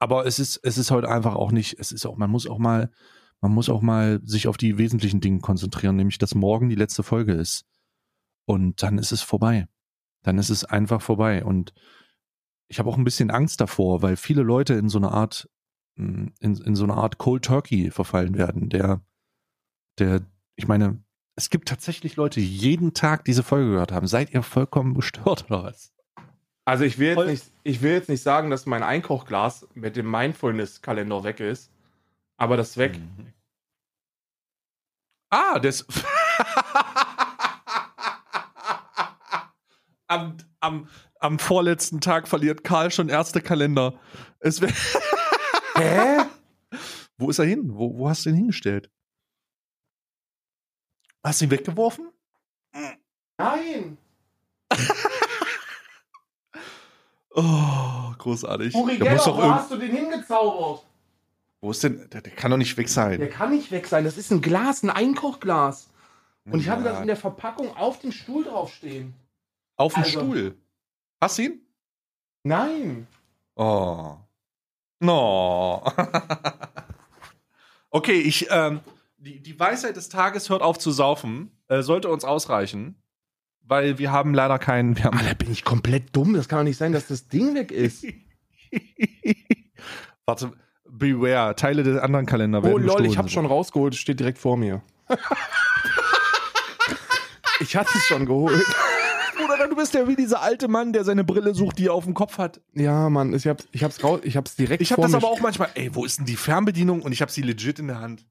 Aber 0.05 0.27
es 0.27 0.39
ist, 0.39 0.61
es 0.63 0.77
ist 0.77 0.91
heute 0.91 1.09
einfach 1.09 1.35
auch 1.35 1.51
nicht, 1.51 1.79
es 1.79 1.91
ist 1.91 2.05
auch, 2.05 2.19
man 2.19 2.29
muss 2.29 2.47
auch 2.47 2.59
mal, 2.59 2.91
man 3.41 3.53
muss 3.53 3.71
auch 3.71 3.81
mal 3.81 4.21
sich 4.23 4.49
auf 4.49 4.59
die 4.59 4.77
wesentlichen 4.77 5.23
Dinge 5.23 5.41
konzentrieren, 5.41 5.97
nämlich, 5.97 6.19
dass 6.19 6.35
morgen 6.35 6.69
die 6.69 6.75
letzte 6.75 7.03
Folge 7.03 7.33
ist. 7.33 7.65
Und 8.45 8.83
dann 8.83 8.99
ist 8.99 9.13
es 9.13 9.23
vorbei. 9.23 9.67
Dann 10.23 10.37
ist 10.37 10.51
es 10.51 10.67
einfach 10.67 11.01
vorbei. 11.01 11.43
Und 11.43 11.73
ich 12.69 12.79
habe 12.79 12.91
auch 12.91 12.99
ein 12.99 13.05
bisschen 13.05 13.31
Angst 13.31 13.63
davor, 13.63 14.03
weil 14.03 14.17
viele 14.17 14.43
Leute 14.43 14.75
in 14.75 14.91
so 14.91 14.99
eine 14.99 15.11
Art, 15.11 15.49
mh, 15.95 16.33
in, 16.39 16.57
in 16.59 16.77
so 16.77 16.85
eine 16.85 16.99
Art 16.99 17.17
Cold 17.17 17.47
Turkey 17.47 17.91
verfallen 17.91 18.37
werden. 18.37 18.69
Der, 18.69 19.01
der, 19.99 20.21
ich 20.55 20.69
meine, 20.69 21.03
es 21.35 21.49
gibt 21.49 21.71
tatsächlich 21.71 22.17
Leute, 22.17 22.41
die 22.41 22.55
jeden 22.55 22.93
Tag 22.93 23.25
diese 23.25 23.43
Folge 23.43 23.71
gehört 23.71 23.93
haben. 23.93 24.07
Seid 24.07 24.35
ihr 24.35 24.43
vollkommen 24.43 24.93
gestört 25.01 25.47
oder 25.47 25.63
was? 25.63 25.94
Also 26.67 26.85
ich 26.85 26.99
will 26.99 27.09
jetzt 27.09 27.17
Voll- 27.17 27.27
nicht, 27.31 27.45
ich 27.63 27.83
will 27.83 27.93
jetzt 27.93 28.09
nicht 28.09 28.23
sagen, 28.23 28.51
dass 28.51 28.65
mein 28.67 28.83
Einkochglas 28.83 29.69
mit 29.75 29.97
dem 29.97 30.11
Mindfulness-Kalender 30.11 31.23
weg 31.25 31.41
ist, 31.41 31.71
aber 32.37 32.57
das 32.57 32.71
ist 32.71 32.77
weg. 32.79 32.99
Ah, 35.31 35.59
das. 35.59 35.87
am, 40.07 40.37
am, 40.61 40.89
am 41.21 41.39
vorletzten 41.39 42.01
Tag 42.01 42.29
verliert 42.29 42.65
Karl 42.65 42.91
schon 42.91 43.09
erste 43.09 43.41
Kalender. 43.43 43.99
Es 44.41 44.61
Hä? 45.77 46.25
Wo 47.19 47.31
ist 47.31 47.39
er 47.39 47.45
hin? 47.47 47.75
Wo, 47.75 47.97
wo 47.99 48.09
hast 48.09 48.25
du 48.25 48.31
ihn 48.31 48.37
hingestellt? 48.37 48.91
Hast 51.23 51.41
du 51.41 51.47
ihn 51.47 51.51
weggeworfen? 51.51 52.11
Nein! 53.39 53.99
Oh, 57.37 58.13
großartig. 58.19 58.75
Uri 58.75 58.99
Der 58.99 59.13
muss 59.15 59.25
Geller, 59.25 59.25
doch 59.25 59.37
wo 59.37 59.41
irgend- 59.43 59.55
hast 59.57 59.71
du 59.71 59.77
den 59.77 59.91
hingezaubert? 59.97 60.85
wo 61.61 61.71
ist 61.71 61.83
denn? 61.83 62.09
Der, 62.11 62.21
der 62.21 62.33
kann 62.33 62.51
doch 62.51 62.59
nicht 62.59 62.77
weg 62.77 62.89
sein. 62.89 63.19
Der 63.19 63.31
kann 63.31 63.51
nicht 63.51 63.71
weg 63.71 63.87
sein. 63.87 64.05
Das 64.05 64.19
ist 64.19 64.31
ein 64.31 64.43
Glas, 64.43 64.83
ein 64.83 64.91
Einkochglas. 64.91 65.89
Und 66.45 66.61
ich 66.61 66.69
hatte 66.69 66.85
Ja. 66.85 66.93
das 66.93 67.01
in 67.01 67.07
der 67.07 67.17
Verpackung 67.17 67.75
auf 67.77 68.01
dem 68.01 68.13
Stuhl 68.13 68.45
draufstehen. 68.45 69.15
Auf 69.77 69.95
dem 69.95 70.03
also- 70.05 70.21
Stuhl. 70.21 70.57
Hast 71.21 71.39
du 71.39 71.43
ihn? 71.43 71.61
Nein. 72.45 73.07
Oh. 73.57 74.17
No. 75.01 75.83
okay, 77.91 78.21
ich, 78.21 78.49
ähm, 78.51 78.81
die, 79.17 79.41
die 79.41 79.59
Weisheit 79.59 79.97
des 79.97 80.09
Tages 80.09 80.51
hört 80.51 80.63
auf 80.63 80.79
zu 80.79 80.91
saufen, 80.91 81.51
äh, 81.69 81.83
sollte 81.83 82.09
uns 82.11 82.25
ausreichen, 82.25 82.97
weil 83.67 83.99
wir 83.99 84.13
haben 84.13 84.35
leider 84.35 84.59
keinen, 84.59 84.97
wir 84.97 85.05
haben, 85.05 85.19
Alter, 85.19 85.35
bin 85.35 85.51
ich 85.51 85.65
komplett 85.65 86.15
dumm. 86.15 86.35
Das 86.35 86.49
kann 86.49 86.61
doch 86.61 86.65
nicht 86.65 86.77
sein, 86.77 86.93
dass 86.93 87.07
das 87.07 87.29
Ding 87.29 87.55
weg 87.55 87.73
ist. 87.73 88.05
warte, 90.27 90.53
beware, 90.89 91.57
Teile 91.57 91.83
des 91.83 91.99
anderen 91.99 92.27
Kalender 92.27 92.63
werden 92.63 92.75
Oh 92.75 92.79
lol, 92.79 93.07
ich 93.07 93.19
hab's 93.19 93.33
schon 93.33 93.47
rausgeholt. 93.47 93.95
Es 93.95 94.01
steht 94.01 94.21
direkt 94.21 94.39
vor 94.39 94.57
mir. 94.57 94.83
ich 97.61 97.77
hatte 97.77 97.91
es 97.95 98.05
schon 98.05 98.27
geholt. 98.27 98.65
Bruder, 99.37 99.69
du 99.69 99.77
bist 99.77 99.95
ja 99.95 100.07
wie 100.07 100.17
dieser 100.17 100.43
alte 100.43 100.69
Mann, 100.69 100.93
der 100.93 101.05
seine 101.05 101.25
Brille 101.25 101.55
sucht, 101.55 101.79
die 101.79 101.87
er 101.87 101.95
auf 101.95 102.05
dem 102.05 102.15
Kopf 102.15 102.39
hat. 102.39 102.61
Ja, 102.75 103.11
Mann, 103.11 103.35
ich 103.35 103.47
hab's, 103.47 103.67
ich 103.73 103.83
hab's 103.83 104.03
raus, 104.05 104.21
ich 104.23 104.37
hab's 104.37 104.55
direkt 104.57 104.81
Ich 104.81 104.93
habe 104.93 105.03
vor 105.03 105.11
das 105.11 105.15
aber 105.15 105.29
auch 105.29 105.41
manchmal, 105.41 105.71
ey, 105.75 105.95
wo 105.95 106.05
ist 106.05 106.19
denn 106.19 106.27
die 106.27 106.37
Fernbedienung? 106.37 107.03
Und 107.03 107.13
ich 107.13 107.21
habe 107.21 107.33
sie 107.33 107.43
legit 107.43 107.79
in 107.79 107.89
der 107.89 108.01
Hand. 108.01 108.27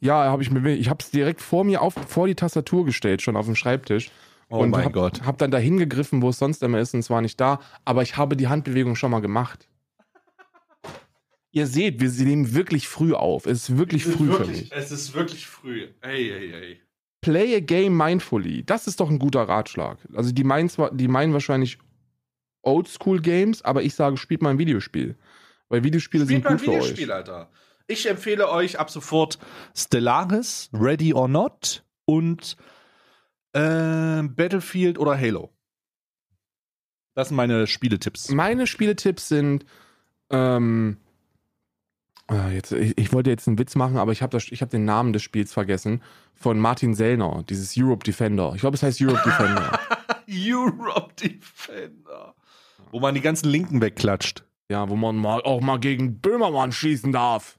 Ja, 0.00 0.24
habe 0.24 0.42
ich 0.42 0.50
mir, 0.50 0.74
ich 0.74 0.88
hab's 0.88 1.10
direkt 1.10 1.40
vor 1.40 1.64
mir 1.64 1.82
auf, 1.82 1.94
vor 2.08 2.26
die 2.26 2.34
Tastatur 2.34 2.84
gestellt, 2.84 3.22
schon 3.22 3.36
auf 3.36 3.46
dem 3.46 3.54
Schreibtisch. 3.54 4.10
Oh 4.48 4.58
und 4.58 4.70
mein 4.70 4.84
hab, 4.84 4.92
Gott. 4.92 5.22
Hab 5.24 5.38
dann 5.38 5.50
dahin 5.50 5.78
gegriffen, 5.78 6.22
wo 6.22 6.28
es 6.28 6.38
sonst 6.38 6.62
immer 6.62 6.78
ist, 6.78 6.94
und 6.94 7.00
es 7.00 7.10
war 7.10 7.20
nicht 7.20 7.40
da. 7.40 7.60
Aber 7.84 8.02
ich 8.02 8.16
habe 8.16 8.36
die 8.36 8.48
Handbewegung 8.48 8.94
schon 8.94 9.10
mal 9.10 9.20
gemacht. 9.20 9.68
Ihr 11.50 11.66
seht, 11.66 12.00
wir 12.00 12.10
nehmen 12.24 12.54
wirklich 12.54 12.86
früh 12.86 13.14
auf. 13.14 13.46
Es 13.46 13.68
ist 13.68 13.78
wirklich 13.78 14.04
früh 14.04 14.30
für 14.30 14.44
mich. 14.44 14.70
es 14.72 14.92
ist 14.92 15.14
wirklich 15.14 15.46
früh. 15.46 15.88
Ey, 16.02 16.30
ey, 16.30 16.52
ey. 16.52 16.80
Play 17.22 17.56
a 17.56 17.60
game 17.60 17.96
mindfully. 17.96 18.62
Das 18.64 18.86
ist 18.86 19.00
doch 19.00 19.10
ein 19.10 19.18
guter 19.18 19.48
Ratschlag. 19.48 19.98
Also 20.14 20.32
die 20.32 20.44
meinen 20.44 20.68
zwar, 20.68 20.94
die 20.94 21.08
meinen 21.08 21.32
wahrscheinlich 21.32 21.78
Oldschool 22.62 23.20
Games, 23.20 23.62
aber 23.62 23.82
ich 23.82 23.94
sage, 23.94 24.16
spielt 24.16 24.42
mal 24.42 24.50
ein 24.50 24.58
Videospiel. 24.58 25.16
Weil 25.68 25.82
Videospiele 25.82 26.24
Spielt 26.24 26.42
sind 26.42 26.44
mal 26.44 26.50
ein 26.50 26.56
gut 26.58 26.66
für 26.66 26.72
Videospiel, 26.72 27.10
euch. 27.10 27.16
Alter. 27.16 27.50
Ich 27.88 28.08
empfehle 28.08 28.50
euch 28.50 28.78
ab 28.78 28.90
sofort 28.90 29.38
Stellaris, 29.74 30.68
Ready 30.72 31.14
or 31.14 31.28
Not 31.28 31.84
und 32.04 32.56
äh, 33.56 34.22
Battlefield 34.22 34.98
oder 34.98 35.18
Halo. 35.18 35.50
Das 37.14 37.28
sind 37.28 37.36
meine 37.36 37.66
Spieletipps. 37.66 38.28
Meine 38.30 38.66
Spieletipps 38.66 39.28
sind, 39.28 39.64
ähm, 40.28 40.98
äh, 42.30 42.54
jetzt, 42.54 42.72
ich, 42.72 42.98
ich 42.98 43.12
wollte 43.12 43.30
jetzt 43.30 43.48
einen 43.48 43.58
Witz 43.58 43.74
machen, 43.74 43.96
aber 43.96 44.12
ich 44.12 44.20
habe 44.20 44.36
hab 44.38 44.70
den 44.70 44.84
Namen 44.84 45.14
des 45.14 45.22
Spiels 45.22 45.52
vergessen. 45.52 46.02
Von 46.34 46.58
Martin 46.58 46.94
Sellner, 46.94 47.44
dieses 47.48 47.74
Europe 47.78 48.04
Defender. 48.04 48.52
Ich 48.54 48.60
glaube, 48.60 48.76
es 48.76 48.82
heißt 48.82 49.00
Europe 49.00 49.22
Defender. 49.24 49.80
Europe 50.28 51.14
Defender. 51.14 52.34
Wo 52.90 53.00
man 53.00 53.14
die 53.14 53.22
ganzen 53.22 53.48
Linken 53.48 53.80
wegklatscht. 53.80 54.44
Ja, 54.68 54.88
wo 54.90 54.96
man 54.96 55.16
mal 55.16 55.40
auch 55.42 55.62
mal 55.62 55.78
gegen 55.78 56.20
Böhmermann 56.20 56.72
schießen 56.72 57.12
darf. 57.12 57.58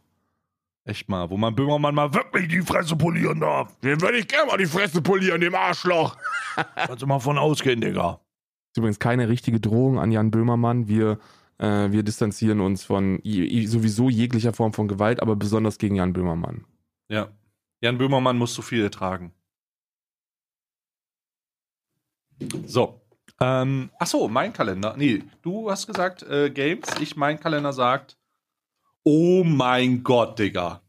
Echt 0.88 1.10
mal, 1.10 1.30
wo 1.30 1.36
man 1.36 1.54
Böhmermann 1.54 1.94
mal 1.94 2.14
wirklich 2.14 2.48
die 2.48 2.62
Fresse 2.62 2.96
polieren 2.96 3.42
darf. 3.42 3.78
Dem 3.82 4.00
würde 4.00 4.20
ich 4.20 4.28
gerne 4.28 4.48
mal 4.48 4.58
die 4.58 4.66
Fresse 4.66 5.02
polieren, 5.02 5.42
dem 5.42 5.54
Arschloch. 5.54 6.16
Kannst 6.76 7.02
du 7.02 7.08
mal 7.08 7.20
von 7.20 7.38
ausgehen, 7.38 7.82
Digga. 7.82 8.22
ist 8.72 8.78
übrigens 8.78 8.98
keine 8.98 9.28
richtige 9.28 9.60
Drohung 9.60 10.00
an 10.00 10.14
Jan 10.14 10.32
Böhmermann. 10.32 10.88
Wir, 10.88 11.20
äh, 11.58 11.92
wir 11.92 12.04
distanzieren 12.04 12.62
uns 12.62 12.86
von 12.86 13.20
sowieso 13.24 14.10
jeglicher 14.10 14.54
Form 14.54 14.72
von 14.72 14.88
Gewalt, 14.88 15.22
aber 15.22 15.36
besonders 15.36 15.78
gegen 15.78 15.96
Jan 15.96 16.14
Böhmermann. 16.14 16.64
Ja. 17.10 17.28
Jan 17.82 17.98
Böhmermann 17.98 18.38
muss 18.38 18.54
zu 18.54 18.62
viel 18.62 18.82
ertragen. 18.82 19.34
So. 22.66 23.02
Ähm, 23.42 23.90
ach 24.00 24.08
so, 24.08 24.30
mein 24.30 24.54
Kalender. 24.54 24.96
Nee, 24.98 25.22
du 25.42 25.70
hast 25.70 25.86
gesagt 25.86 26.24
äh, 26.24 26.50
Games. 26.50 26.88
Ich, 27.02 27.18
mein 27.18 27.42
Kalender 27.42 27.74
sagt. 27.74 28.17
Oh 29.10 29.46
mein 29.46 30.04
Gott, 30.04 30.38
Digga. 30.38 30.82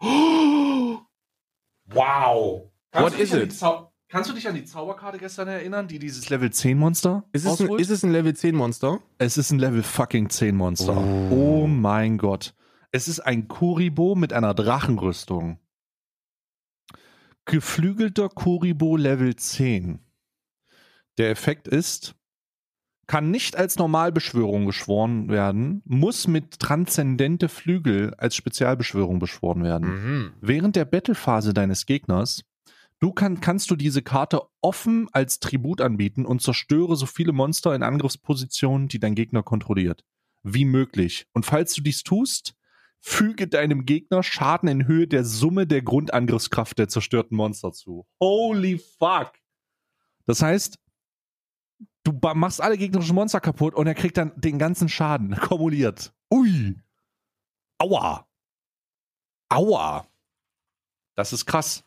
Wow. 1.94 2.72
What 2.92 3.12
du 3.12 3.18
dich 3.18 3.20
is 3.20 3.34
it? 3.34 3.60
Kannst 4.08 4.30
du 4.30 4.34
dich 4.34 4.48
an 4.48 4.54
die 4.54 4.64
Zauberkarte 4.64 5.18
gestern 5.18 5.48
erinnern, 5.48 5.86
die 5.86 5.98
dieses 5.98 6.30
Level 6.30 6.50
10 6.50 6.78
Monster 6.78 7.24
Ist 7.32 7.44
es, 7.44 7.60
ein, 7.60 7.78
ist 7.78 7.90
es 7.90 8.02
ein 8.02 8.10
Level 8.10 8.34
10 8.34 8.54
Monster? 8.54 9.02
Es 9.18 9.36
ist 9.36 9.50
ein 9.50 9.58
Level 9.58 9.82
fucking 9.82 10.30
10 10.30 10.56
Monster. 10.56 10.96
Oh. 10.96 11.64
Oh, 11.64 11.66
mein 11.66 12.16
Gott. 12.16 12.54
Es 12.90 13.06
ist 13.06 13.20
ein 13.20 13.48
Kuribo 13.48 14.14
mit 14.14 14.32
einer 14.32 14.54
Drachenrüstung. 14.54 15.58
Geflügelter 17.44 18.30
Kuribo 18.30 18.96
Level 18.96 19.36
10. 19.36 19.98
Der 21.18 21.28
Effekt 21.28 21.68
ist, 21.68 22.14
kann 23.06 23.30
nicht 23.30 23.56
als 23.56 23.76
Normalbeschwörung 23.76 24.66
geschworen 24.66 25.28
werden, 25.28 25.82
muss 25.84 26.28
mit 26.28 26.58
transzendente 26.58 27.48
Flügel 27.48 28.14
als 28.14 28.36
Spezialbeschwörung 28.36 29.18
beschworen 29.18 29.64
werden. 29.64 29.88
Mhm. 29.88 30.32
Während 30.40 30.76
der 30.76 30.84
Battlephase 30.84 31.52
deines 31.52 31.86
Gegners 31.86 32.42
du 33.00 33.12
kann, 33.12 33.40
kannst 33.40 33.70
du 33.70 33.76
diese 33.76 34.02
Karte 34.02 34.42
offen 34.60 35.08
als 35.12 35.40
Tribut 35.40 35.80
anbieten 35.80 36.24
und 36.24 36.40
zerstöre 36.40 36.94
so 36.96 37.06
viele 37.06 37.32
Monster 37.32 37.74
in 37.74 37.82
Angriffspositionen, 37.82 38.88
die 38.88 39.00
dein 39.00 39.16
Gegner 39.16 39.42
kontrolliert. 39.42 40.04
Wie 40.44 40.64
möglich. 40.64 41.26
Und 41.32 41.44
falls 41.44 41.74
du 41.74 41.82
dies 41.82 42.04
tust, 42.04 42.54
füge 43.00 43.48
deinem 43.48 43.84
Gegner 43.84 44.22
Schaden 44.22 44.68
in 44.68 44.86
Höhe 44.86 45.08
der 45.08 45.24
Summe 45.24 45.66
der 45.66 45.82
Grundangriffskraft 45.82 46.78
der 46.78 46.88
zerstörten 46.88 47.36
Monster 47.36 47.72
zu. 47.72 48.06
Holy 48.20 48.78
fuck! 48.78 49.32
Das 50.24 50.40
heißt, 50.40 50.78
du 52.04 52.18
machst 52.34 52.60
alle 52.60 52.76
gegnerischen 52.78 53.14
Monster 53.14 53.40
kaputt 53.40 53.74
und 53.74 53.86
er 53.86 53.94
kriegt 53.94 54.16
dann 54.16 54.32
den 54.36 54.58
ganzen 54.58 54.88
Schaden 54.88 55.36
kumuliert. 55.40 56.12
Ui. 56.32 56.76
Aua. 57.78 58.26
Aua. 59.48 60.06
Das 61.14 61.32
ist 61.32 61.46
krass. 61.46 61.84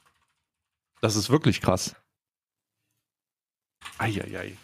Das 1.01 1.15
ist 1.15 1.29
wirklich 1.29 1.61
krass. 1.61 1.95
Eieiei. 3.97 4.57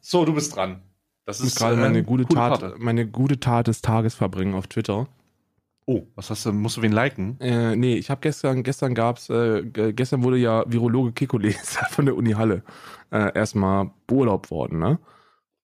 So, 0.00 0.24
du 0.24 0.34
bist 0.34 0.54
dran. 0.54 0.82
Das 1.24 1.40
ist 1.40 1.56
gerade 1.56 1.74
äh, 1.76 1.80
meine 1.80 2.02
gute 2.04 2.24
coole 2.24 2.38
Tat, 2.38 2.60
Karte. 2.60 2.74
meine 2.78 3.06
gute 3.06 3.40
Tat 3.40 3.66
des 3.66 3.82
Tages 3.82 4.14
verbringen 4.14 4.54
auf 4.54 4.68
Twitter. 4.68 5.08
Oh, 5.88 6.02
was 6.16 6.30
hast 6.30 6.44
du? 6.44 6.52
Musst 6.52 6.76
du 6.76 6.82
wen 6.82 6.90
liken? 6.92 7.38
Äh, 7.40 7.76
nee, 7.76 7.94
ich 7.96 8.10
habe 8.10 8.20
gestern, 8.20 8.64
gestern 8.64 8.94
gab's, 8.94 9.30
äh, 9.30 9.62
gestern 9.64 10.24
wurde 10.24 10.36
ja 10.36 10.64
Virologe 10.66 11.12
Kekules 11.12 11.76
von 11.90 12.06
der 12.06 12.16
Uni 12.16 12.32
Halle 12.32 12.64
äh, 13.12 13.32
erstmal 13.34 13.90
beurlaubt 14.06 14.50
worden, 14.50 14.78
ne? 14.80 14.98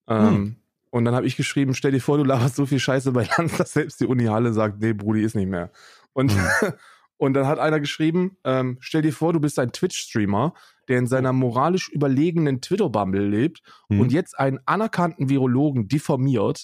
Ähm, 0.09 0.27
Hm. 0.29 0.57
Und 0.91 1.07
dann 1.07 1.15
habe 1.15 1.27
ich 1.27 1.37
geschrieben, 1.37 1.73
stell 1.75 1.91
dir 1.93 2.01
vor, 2.01 2.19
du 2.19 2.25
laberst 2.25 2.55
so 2.55 2.67
viel 2.67 2.79
Scheiße 2.79 3.13
bei 3.13 3.27
Lanz, 3.37 3.57
dass 3.59 3.73
selbst 3.73 4.01
die 4.01 4.07
Uni 4.07 4.27
Halle 4.27 4.53
sagt, 4.53 4.81
nee, 4.81 4.93
Brudi 4.93 5.23
ist 5.23 5.35
nicht 5.35 5.49
mehr. 5.49 5.73
Und, 6.13 6.33
und 7.17 7.35
dann 7.35 7.47
hat 7.47 7.59
einer 7.59 7.81
geschrieben, 7.81 8.37
ähm, 8.45 8.77
stell 8.81 9.03
dir 9.03 9.13
vor, 9.13 9.33
du 9.33 9.41
bist 9.41 9.59
ein 9.59 9.73
Twitch-Streamer, 9.73 10.55
der 10.89 10.99
in 10.99 11.07
seiner 11.07 11.33
moralisch 11.33 11.89
überlegenen 11.89 12.61
Twitter-Bubble 12.61 13.27
lebt 13.27 13.63
Hm. 13.89 14.01
und 14.01 14.13
jetzt 14.13 14.39
einen 14.39 14.61
anerkannten 14.67 15.29
Virologen 15.31 15.89
diffamiert, 15.89 16.63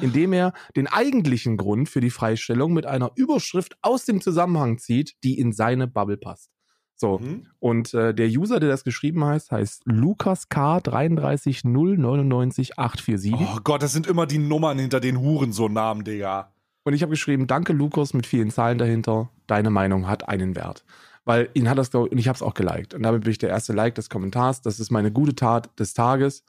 indem 0.00 0.32
er 0.32 0.52
den 0.76 0.86
eigentlichen 0.86 1.56
Grund 1.56 1.88
für 1.88 2.00
die 2.00 2.10
Freistellung 2.10 2.72
mit 2.72 2.86
einer 2.86 3.12
Überschrift 3.14 3.76
aus 3.82 4.04
dem 4.04 4.20
Zusammenhang 4.20 4.78
zieht, 4.78 5.14
die 5.24 5.38
in 5.38 5.52
seine 5.52 5.86
Bubble 5.86 6.16
passt. 6.16 6.50
So, 6.96 7.18
Mhm. 7.18 7.46
und 7.58 7.94
äh, 7.94 8.14
der 8.14 8.28
User, 8.28 8.60
der 8.60 8.68
das 8.68 8.84
geschrieben 8.84 9.24
heißt, 9.24 9.50
heißt 9.50 9.82
Lukas 9.86 10.48
K 10.48 10.78
330999847. 10.78 13.32
Oh 13.34 13.58
Gott, 13.64 13.82
das 13.82 13.92
sind 13.92 14.06
immer 14.06 14.26
die 14.26 14.38
Nummern 14.38 14.78
hinter 14.78 15.00
den 15.00 15.20
Hurensohn-Namen, 15.20 16.04
Digga. 16.04 16.52
Und 16.84 16.94
ich 16.94 17.02
habe 17.02 17.10
geschrieben, 17.10 17.46
danke 17.46 17.72
Lukas 17.72 18.12
mit 18.14 18.26
vielen 18.26 18.50
Zahlen 18.50 18.78
dahinter. 18.78 19.30
Deine 19.46 19.70
Meinung 19.70 20.08
hat 20.08 20.28
einen 20.28 20.56
Wert. 20.56 20.84
Weil 21.24 21.48
ihn 21.54 21.68
hat 21.68 21.78
das, 21.78 21.92
glaub, 21.92 22.10
und 22.10 22.18
ich 22.18 22.26
habe 22.26 22.34
es 22.36 22.42
auch 22.42 22.54
geliked. 22.54 22.94
Und 22.94 23.04
damit 23.04 23.22
bin 23.22 23.30
ich 23.30 23.38
der 23.38 23.50
erste 23.50 23.72
Like 23.72 23.94
des 23.94 24.10
Kommentars. 24.10 24.62
Das 24.62 24.80
ist 24.80 24.90
meine 24.90 25.12
gute 25.12 25.36
Tat 25.36 25.70
des 25.78 25.94
Tages. 25.94 26.42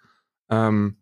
Ähm, 0.49 0.97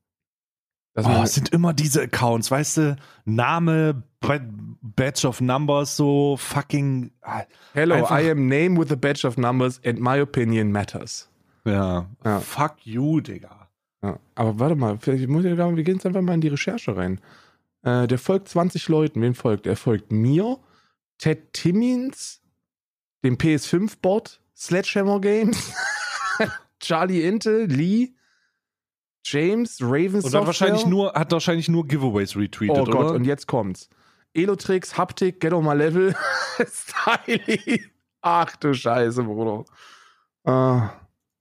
dass 0.93 1.05
Oh, 1.05 1.21
es 1.23 1.33
sind 1.35 1.49
immer 1.49 1.73
diese 1.73 2.01
Accounts, 2.03 2.51
weißt 2.51 2.77
du? 2.77 2.95
Name, 3.25 4.03
Ba- 4.19 4.39
Badge 4.81 5.27
of 5.27 5.41
Numbers, 5.41 5.95
so 5.95 6.35
fucking. 6.37 7.11
ah, 7.21 7.43
Hello, 7.73 7.95
I 8.09 8.29
am 8.31 8.47
name 8.47 8.77
with 8.79 8.91
a 8.91 8.95
badge 8.95 9.25
of 9.25 9.37
numbers 9.37 9.79
and 9.85 9.99
my 9.99 10.19
opinion 10.21 10.71
matters. 10.71 11.29
Ja. 11.65 12.07
Ja. 12.25 12.39
Fuck 12.39 12.85
you, 12.85 13.21
Digga. 13.21 13.69
Ja, 14.03 14.17
aber 14.35 14.59
warte 14.59 14.75
mal, 14.75 14.97
vielleicht 14.99 15.27
muss 15.29 15.45
ich, 15.45 15.55
wir 15.55 15.83
gehen 15.83 15.95
jetzt 15.95 16.05
einfach 16.05 16.21
mal 16.21 16.33
in 16.33 16.41
die 16.41 16.47
Recherche 16.47 16.95
rein. 16.97 17.21
Äh, 17.83 18.07
der 18.07 18.17
folgt 18.17 18.49
20 18.49 18.87
Leuten. 18.89 19.21
Wem 19.21 19.35
folgt? 19.35 19.67
Er 19.67 19.75
folgt 19.75 20.11
mir, 20.11 20.57
Ted 21.19 21.53
Timmins, 21.53 22.41
dem 23.23 23.37
PS5-Bot, 23.37 24.39
Sledgehammer 24.57 25.21
Games, 25.21 25.71
Charlie 26.79 27.21
Intel, 27.21 27.65
Lee, 27.67 28.15
James, 29.23 29.77
Raven 29.81 30.21
Und 30.21 30.33
dann 30.33 30.45
wahrscheinlich 30.45 30.85
nur, 30.85 31.13
hat 31.13 31.31
wahrscheinlich 31.31 31.69
nur 31.69 31.87
Giveaways 31.87 32.35
retweetet, 32.35 32.77
Oh 32.77 32.85
Gott, 32.85 32.95
oder? 33.05 33.11
und 33.13 33.25
jetzt 33.25 33.47
kommt's. 33.47 33.89
Elotrix, 34.33 34.97
Haptik, 34.97 35.39
Get 35.39 35.53
on 35.53 35.63
my 35.65 35.73
level, 35.73 36.15
Styly. 36.65 37.85
Ach 38.21 38.55
du 38.55 38.73
Scheiße, 38.73 39.23
Bruder. 39.23 39.65
Ah, 40.43 40.89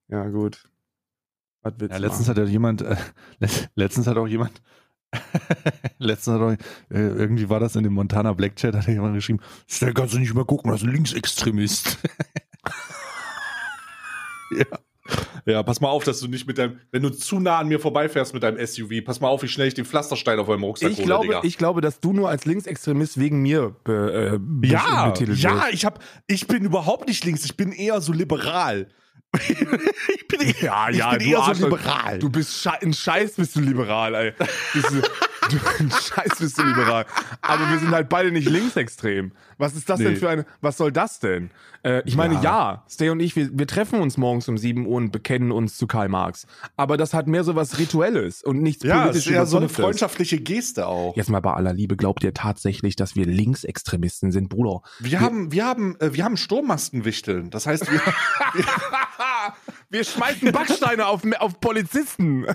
ja, 0.09 0.27
gut. 0.29 0.69
Was 1.63 1.75
willst 1.79 1.93
ja, 1.93 1.99
letztens 1.99 2.29
machen? 2.29 2.39
hat 2.41 2.47
ja 2.47 2.51
jemand, 2.53 2.83
äh, 2.83 2.97
let- 3.39 3.71
letztens 3.75 4.07
hat 4.07 4.17
auch 4.17 4.27
jemand, 4.27 4.61
letztens 5.99 6.35
hat 6.37 6.43
auch, 6.43 6.51
äh, 6.53 6.99
irgendwie 6.99 7.49
war 7.49 7.61
das 7.61 7.77
in 7.77 7.83
dem 7.85 7.93
Montana 7.95 8.33
Black 8.33 8.57
Chat, 8.57 8.75
hat 8.75 8.87
jemand 8.89 9.15
geschrieben, 9.15 9.41
schnell 9.67 9.95
kannst 9.95 10.15
du 10.15 10.19
nicht 10.19 10.35
mehr 10.35 10.45
gucken, 10.45 10.71
das 10.71 10.81
ist 10.83 10.87
ein 10.87 10.93
Linksextremist. 10.93 11.99
ja. 14.53 14.65
Ja, 15.47 15.63
pass 15.63 15.81
mal 15.81 15.89
auf, 15.89 16.05
dass 16.05 16.21
du 16.21 16.29
nicht 16.29 16.47
mit 16.47 16.59
deinem, 16.59 16.79
wenn 16.93 17.03
du 17.03 17.09
zu 17.11 17.41
nah 17.41 17.59
an 17.59 17.69
mir 17.69 17.81
vorbeifährst 17.81 18.35
mit 18.35 18.43
deinem 18.43 18.65
SUV, 18.65 19.03
pass 19.05 19.21
mal 19.21 19.29
auf, 19.29 19.43
wie 19.43 19.49
schnell 19.49 19.69
ich 19.69 19.75
den 19.75 19.85
Pflasterstein 19.87 20.39
auf 20.39 20.49
meinem 20.49 20.65
Rucksack 20.65 20.91
Ich 20.91 20.99
hole, 20.99 21.07
glaube, 21.07 21.27
Digga. 21.27 21.41
ich 21.45 21.57
glaube, 21.59 21.81
dass 21.81 22.01
du 22.01 22.13
nur 22.13 22.29
als 22.29 22.45
Linksextremist 22.45 23.19
wegen 23.19 23.41
mir 23.43 23.75
be, 23.85 24.39
äh, 24.63 24.67
ja, 24.69 25.07
betitelt 25.09 25.39
ja, 25.39 25.55
wirst. 25.63 25.73
ich 25.75 25.85
hab, 25.85 26.03
ich 26.27 26.47
bin 26.47 26.65
überhaupt 26.65 27.09
nicht 27.09 27.25
links, 27.25 27.45
ich 27.45 27.57
bin 27.57 27.73
eher 27.73 28.01
so 28.01 28.13
liberal. 28.13 28.89
ich 29.49 30.27
bin, 30.29 30.41
eher- 30.41 30.55
Ja, 30.63 30.89
ich 30.91 30.97
ja, 30.99 31.11
bin 31.11 31.19
du 31.21 31.25
eher 31.27 31.55
so 31.55 31.65
liberal. 31.65 32.19
Du 32.19 32.29
bist 32.31 32.53
sche 32.63 32.73
ein 32.83 32.93
Scheiß, 32.93 33.33
bist 33.37 33.57
du 33.57 33.61
liberal, 33.61 34.15
ey. 34.15 34.33
Bist 34.75 34.91
du, 34.91 35.01
du, 35.51 35.57
ein 35.79 35.91
Scheiß 35.91 36.39
bist 36.39 36.59
du 36.59 36.63
liberal. 36.65 37.07
Aber 37.41 37.71
wir 37.71 37.79
sind 37.79 37.91
halt 37.93 38.09
beide 38.09 38.33
nicht 38.33 38.49
linksextrem. 38.49 39.33
Was 39.61 39.75
ist 39.75 39.89
das 39.89 39.99
denn 39.99 40.15
Nee. 40.15 40.19
für 40.19 40.29
eine, 40.29 40.47
was 40.61 40.77
soll 40.77 40.91
das 40.91 41.21
denn? 41.21 41.51
Äh, 41.83 42.03
ich 42.05 42.17
meine, 42.17 42.35
Ja. 42.35 42.43
ja, 42.43 42.85
Stay 42.89 43.11
und 43.11 43.21
ich, 43.21 43.37
wir, 43.37 43.51
wir 43.53 43.67
treffen 43.67 44.01
uns 44.01 44.17
morgens 44.17 44.49
um 44.49 44.59
7 44.59 44.87
Uhr 44.87 44.97
und 44.97 45.13
bekennen 45.13 45.53
uns 45.53 45.77
zu 45.77 45.87
Karl 45.87 46.09
Marx. 46.09 46.47
Aber 46.77 46.97
das 46.97 47.15
hat 47.15 47.27
mehr 47.27 47.45
so 47.45 47.55
was 47.55 47.79
Rituelles 47.79 48.43
und 48.43 48.61
nichts 48.63 48.83
ja, 48.85 49.03
politisch 49.03 49.27
ist 49.27 49.33
eher 49.33 49.47
so 49.47 49.57
eine 49.59 49.69
freundschaftliche 49.69 50.39
Geste 50.41 50.87
auch. 50.87 51.17
Jetzt 51.17 51.31
mal 51.31 51.41
bei 51.41 51.53
aller 51.53 51.73
Liebe, 51.73 51.97
glaubt 51.97 52.25
ihr 52.25 52.35
tatsächlich, 52.35 52.97
dass 52.97 53.15
wir 53.17 53.27
Linksextremisten 53.27 54.33
sind, 54.33 54.49
Bruder? 54.49 54.83
Wir 54.99 55.21
haben, 55.21 55.53
wir 55.53 55.65
haben, 55.65 55.97
äh, 56.01 56.13
wir 56.15 56.25
haben 56.25 56.37
Sturmmaskenwichteln. 56.37 57.51
Das 57.51 57.67
heißt, 57.67 57.91
wir, 57.91 58.01
wir 59.91 60.05
schmeißen 60.05 60.53
Backsteine 60.53 61.07
auf, 61.07 61.23
auf 61.39 61.61
Polizisten. 61.61 62.47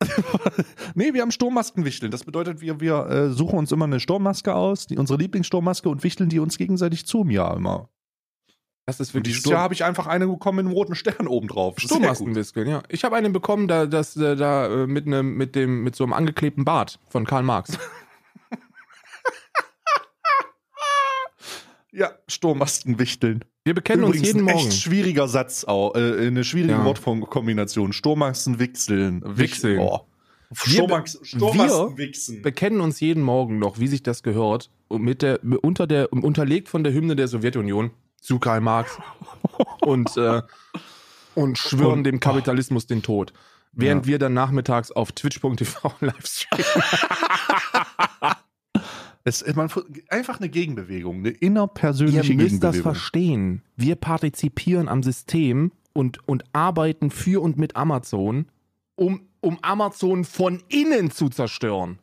nee, 0.94 1.12
wir 1.12 1.22
haben 1.22 1.30
Sturmmaskenwichteln. 1.30 2.10
Das 2.10 2.24
bedeutet, 2.24 2.60
wir, 2.60 2.80
wir 2.80 3.06
äh, 3.06 3.30
suchen 3.30 3.58
uns 3.58 3.72
immer 3.72 3.84
eine 3.84 4.00
Sturmmaske 4.00 4.54
aus, 4.54 4.86
die, 4.86 4.96
unsere 4.96 5.18
Lieblingssturmmaske 5.18 5.88
und 5.88 6.02
wichteln 6.02 6.28
die 6.30 6.38
uns 6.38 6.58
gegenseitig 6.58 7.06
zu 7.06 7.22
im 7.22 7.30
Jahr 7.30 7.56
immer. 7.56 7.88
Das 8.86 8.98
ist 8.98 9.10
Und 9.10 9.14
wirklich 9.14 9.36
dieses 9.36 9.50
Jahr 9.50 9.62
habe 9.62 9.74
ich 9.74 9.84
einfach 9.84 10.06
eine 10.06 10.26
bekommen 10.26 10.56
mit 10.56 10.66
einem 10.66 10.74
roten 10.74 10.94
Stern 10.94 11.28
oben 11.28 11.48
drauf. 11.48 11.78
Sturmmaskenwiskeln, 11.78 12.68
ja. 12.68 12.82
Ich 12.88 13.04
habe 13.04 13.14
einen 13.14 13.32
bekommen, 13.32 13.68
da, 13.68 13.86
das, 13.86 14.16
äh, 14.16 14.36
da 14.36 14.66
äh, 14.66 14.86
mit 14.86 15.06
einem, 15.06 15.36
mit 15.36 15.54
dem, 15.54 15.84
mit 15.84 15.94
so 15.94 16.04
einem 16.04 16.12
angeklebten 16.12 16.64
Bart 16.64 16.98
von 17.08 17.24
Karl 17.24 17.42
Marx. 17.42 17.78
Ja, 21.92 22.12
Sturmmaskenwichteln. 22.28 23.44
Wir 23.64 23.74
bekennen 23.74 24.04
Übrigens 24.04 24.20
uns 24.20 24.26
jeden 24.28 24.48
ein 24.48 24.54
Morgen. 24.54 24.68
echt 24.68 24.80
schwieriger 24.82 25.28
Satz, 25.28 25.64
auch, 25.64 25.94
äh, 25.94 26.26
eine 26.26 26.44
schwierige 26.44 26.72
Ja. 26.74 26.84
Wortkombination. 26.84 27.92
Sturmmaskenwichseln. 27.92 29.22
Wichseln. 29.26 29.78
Oh. 29.80 30.00
Wir 30.64 30.72
Sturmmax 30.74 31.18
be- 31.18 31.24
Sturmmaskenwichsen. 31.26 32.42
Bekennen 32.42 32.80
uns 32.80 33.00
jeden 33.00 33.22
Morgen 33.22 33.58
noch, 33.58 33.78
wie 33.78 33.86
sich 33.88 34.02
das 34.02 34.22
gehört, 34.22 34.70
mit 34.90 35.22
der, 35.22 35.40
unter 35.62 35.86
der, 35.86 36.12
unterlegt 36.12 36.68
von 36.68 36.82
der 36.84 36.92
Hymne 36.92 37.16
der 37.16 37.28
Sowjetunion 37.28 37.90
zu 38.20 38.38
Karl 38.38 38.60
Marx 38.60 38.98
und, 39.82 40.16
äh, 40.16 40.42
und 41.34 41.58
schwören 41.58 42.02
dem 42.04 42.18
Kapitalismus 42.20 42.86
den 42.86 43.02
Tod. 43.02 43.32
Während 43.72 44.06
Ja. 44.06 44.12
wir 44.12 44.18
dann 44.18 44.34
nachmittags 44.34 44.90
auf 44.90 45.12
twitch.tv 45.12 45.92
live 46.00 46.26
streamen. 46.26 46.82
Es, 49.24 49.44
man, 49.54 49.70
einfach 50.08 50.40
eine 50.40 50.48
Gegenbewegung, 50.48 51.18
eine 51.18 51.30
innerpersönliche 51.30 52.32
Ihr 52.32 52.36
müsst 52.36 52.62
das 52.62 52.72
Gegenbewegung. 52.72 52.82
verstehen. 52.82 53.62
Wir 53.76 53.96
partizipieren 53.96 54.88
am 54.88 55.02
System 55.02 55.72
und, 55.92 56.26
und 56.26 56.44
arbeiten 56.52 57.10
für 57.10 57.42
und 57.42 57.58
mit 57.58 57.76
Amazon, 57.76 58.46
um, 58.96 59.22
um 59.40 59.58
Amazon 59.62 60.24
von 60.24 60.62
innen 60.68 61.10
zu 61.10 61.28
zerstören. 61.28 61.98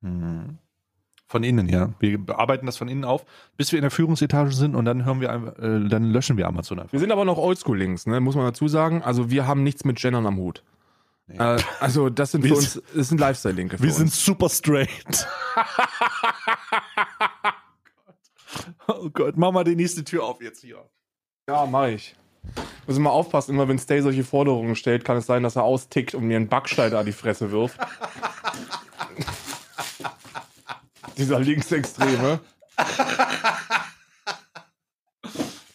Mhm. 0.00 0.58
Von 1.28 1.42
innen, 1.42 1.68
ja. 1.68 1.92
Wir 1.98 2.18
bearbeiten 2.18 2.66
das 2.66 2.76
von 2.76 2.88
innen 2.88 3.04
auf, 3.04 3.24
bis 3.56 3.72
wir 3.72 3.80
in 3.80 3.82
der 3.82 3.90
Führungsetage 3.90 4.52
sind 4.52 4.76
und 4.76 4.84
dann 4.84 5.04
hören 5.04 5.20
wir 5.20 5.32
einfach, 5.32 5.58
äh, 5.58 5.88
dann 5.88 6.04
löschen 6.12 6.36
wir 6.36 6.46
Amazon 6.46 6.78
einfach. 6.78 6.92
Wir 6.92 7.00
sind 7.00 7.10
aber 7.10 7.24
noch 7.24 7.36
Oldschool-Links, 7.36 8.06
ne? 8.06 8.20
muss 8.20 8.36
man 8.36 8.44
dazu 8.44 8.68
sagen. 8.68 9.02
Also 9.02 9.28
wir 9.28 9.46
haben 9.46 9.64
nichts 9.64 9.84
mit 9.84 9.98
Gendern 9.98 10.24
am 10.24 10.36
Hut. 10.36 10.62
Nee. 11.28 11.38
Äh, 11.38 11.60
also 11.80 12.08
das 12.08 12.30
sind 12.32 12.44
Wir 12.44 12.50
für 12.50 12.56
uns, 12.56 12.80
das 12.94 13.08
sind 13.08 13.20
Lifestyle-Linke 13.20 13.80
Wir 13.80 13.88
uns. 13.88 13.96
sind 13.96 14.12
super 14.12 14.48
straight. 14.48 15.26
oh 18.86 19.10
Gott, 19.10 19.36
mach 19.36 19.50
mal 19.50 19.64
die 19.64 19.74
nächste 19.74 20.04
Tür 20.04 20.24
auf 20.24 20.40
jetzt 20.40 20.60
hier. 20.60 20.88
Ja, 21.48 21.66
mach 21.66 21.88
ich. 21.88 22.14
Muss 22.86 22.98
mal 23.00 23.10
aufpassen, 23.10 23.52
immer 23.52 23.66
wenn 23.68 23.78
Stay 23.78 24.00
solche 24.00 24.22
Forderungen 24.22 24.76
stellt, 24.76 25.04
kann 25.04 25.16
es 25.16 25.26
sein, 25.26 25.42
dass 25.42 25.56
er 25.56 25.64
austickt 25.64 26.14
und 26.14 26.22
mir 26.24 26.36
einen 26.36 26.48
Backstein 26.48 26.94
an 26.94 27.04
die 27.04 27.12
Fresse 27.12 27.50
wirft. 27.50 27.76
Dieser 31.16 31.40
Linksextreme. 31.40 32.38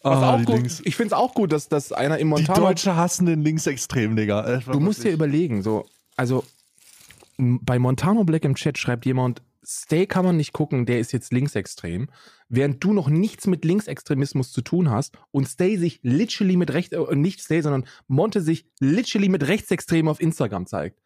Was 0.04 0.18
Ah, 0.18 0.34
auch 0.34 0.39
die 0.39 0.45
gut, 0.45 0.56
Links- 0.56 0.82
ich 0.84 0.95
finde 0.95 1.08
es 1.08 1.14
auch 1.14 1.34
gut, 1.34 1.52
dass, 1.52 1.68
dass 1.70 1.91
einer 1.91 2.18
im 2.18 2.28
Die 2.30 2.34
Montana. 2.34 2.60
Deutsche 2.60 2.95
hassen 2.95 3.26
den 3.28 3.41
Linksextremen, 3.43 4.16
Digga. 4.18 4.45
Äh, 4.56 4.60
Du 4.62 4.80
musst 4.80 5.04
dir 5.04 5.12
überlegen, 5.12 5.62
so, 5.62 5.86
also 6.18 6.43
bei 7.38 7.78
Montano 7.80 8.24
Black 8.24 8.43
im 8.45 8.56
Chat 8.56 8.78
schreibt 8.78 9.06
jemand, 9.06 9.41
Stay 9.64 10.08
kann 10.08 10.26
man 10.26 10.38
nicht 10.38 10.54
gucken, 10.54 10.88
der 10.88 10.99
ist 10.99 11.12
jetzt 11.14 11.32
linksextrem, 11.32 12.10
während 12.49 12.84
du 12.84 12.93
noch 12.93 13.10
nichts 13.10 13.45
mit 13.45 13.64
Linksextremismus 13.64 14.52
zu 14.52 14.62
tun 14.62 14.89
hast 14.89 15.14
und 15.30 15.47
Stay 15.47 15.78
sich 15.78 15.99
literally 16.02 16.58
mit 16.58 16.74
rechts, 16.74 16.93
äh, 16.95 17.16
nicht 17.16 17.39
Stay, 17.41 17.62
sondern 17.62 17.86
Monte 18.08 18.41
sich 18.41 18.66
literally 18.80 19.30
mit 19.30 19.47
Rechtsextremen 19.47 20.10
auf 20.10 20.20
Instagram 20.20 20.66
zeigt. 20.66 20.99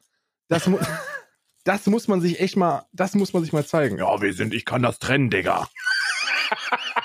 Das, 0.48 0.68
mu 0.68 0.78
das 1.66 1.86
muss 1.88 2.08
man 2.08 2.22
sich 2.22 2.39
echt 2.39 2.56
mal, 2.56 2.86
das 2.93 3.14
muss 3.14 3.34
man 3.34 3.43
sich 3.43 3.52
mal 3.52 3.66
zeigen. 3.66 3.98
Ja, 3.98 4.22
wir 4.22 4.34
sind, 4.34 4.54
ich 4.54 4.64
kann 4.64 4.82
das 4.84 5.00
trennen, 5.00 5.30
Digga. 5.30 5.68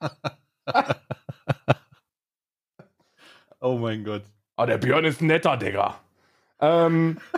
Oh 3.60 3.76
mein 3.76 4.04
Gott. 4.04 4.22
Ah, 4.56 4.66
der 4.66 4.78
Björn 4.78 5.04
ist 5.04 5.20
ein 5.20 5.26
netter, 5.26 5.56
Digga. 5.56 5.96
Ähm, 6.60 7.18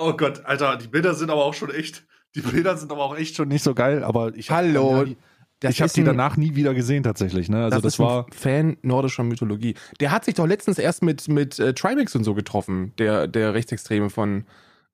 Oh 0.00 0.12
Gott, 0.16 0.44
Alter, 0.44 0.76
die 0.76 0.86
Bilder 0.86 1.14
sind 1.14 1.28
aber 1.30 1.44
auch 1.44 1.54
schon 1.54 1.70
echt, 1.70 2.04
die 2.36 2.40
Bilder 2.40 2.76
sind 2.76 2.92
aber 2.92 3.02
auch 3.02 3.16
echt 3.16 3.34
schon 3.34 3.48
nicht 3.48 3.64
so 3.64 3.74
geil, 3.74 4.04
aber 4.04 4.32
ich 4.36 4.48
hab 4.50 4.58
Hallo, 4.58 5.02
die- 5.04 5.16
das 5.58 5.72
ich 5.72 5.80
habe 5.80 5.86
ist 5.86 5.96
die 5.96 6.02
ein- 6.02 6.06
danach 6.06 6.36
nie 6.36 6.54
wieder 6.54 6.72
gesehen 6.72 7.02
tatsächlich, 7.02 7.48
ne? 7.48 7.64
Also 7.64 7.80
das, 7.80 7.94
ist 7.94 8.00
ein 8.00 8.06
war 8.06 8.26
Fan 8.32 8.76
nordischer 8.82 9.24
Mythologie. 9.24 9.74
Der 9.98 10.12
hat 10.12 10.24
sich 10.24 10.34
doch 10.36 10.46
letztens 10.46 10.78
erst 10.78 11.02
mit, 11.02 11.26
mit 11.26 11.58
äh, 11.58 11.74
Trimax 11.74 12.14
und 12.14 12.22
so 12.22 12.34
getroffen, 12.34 12.92
der, 12.98 13.26
der 13.26 13.54
Rechtsextreme 13.54 14.08
von, 14.08 14.46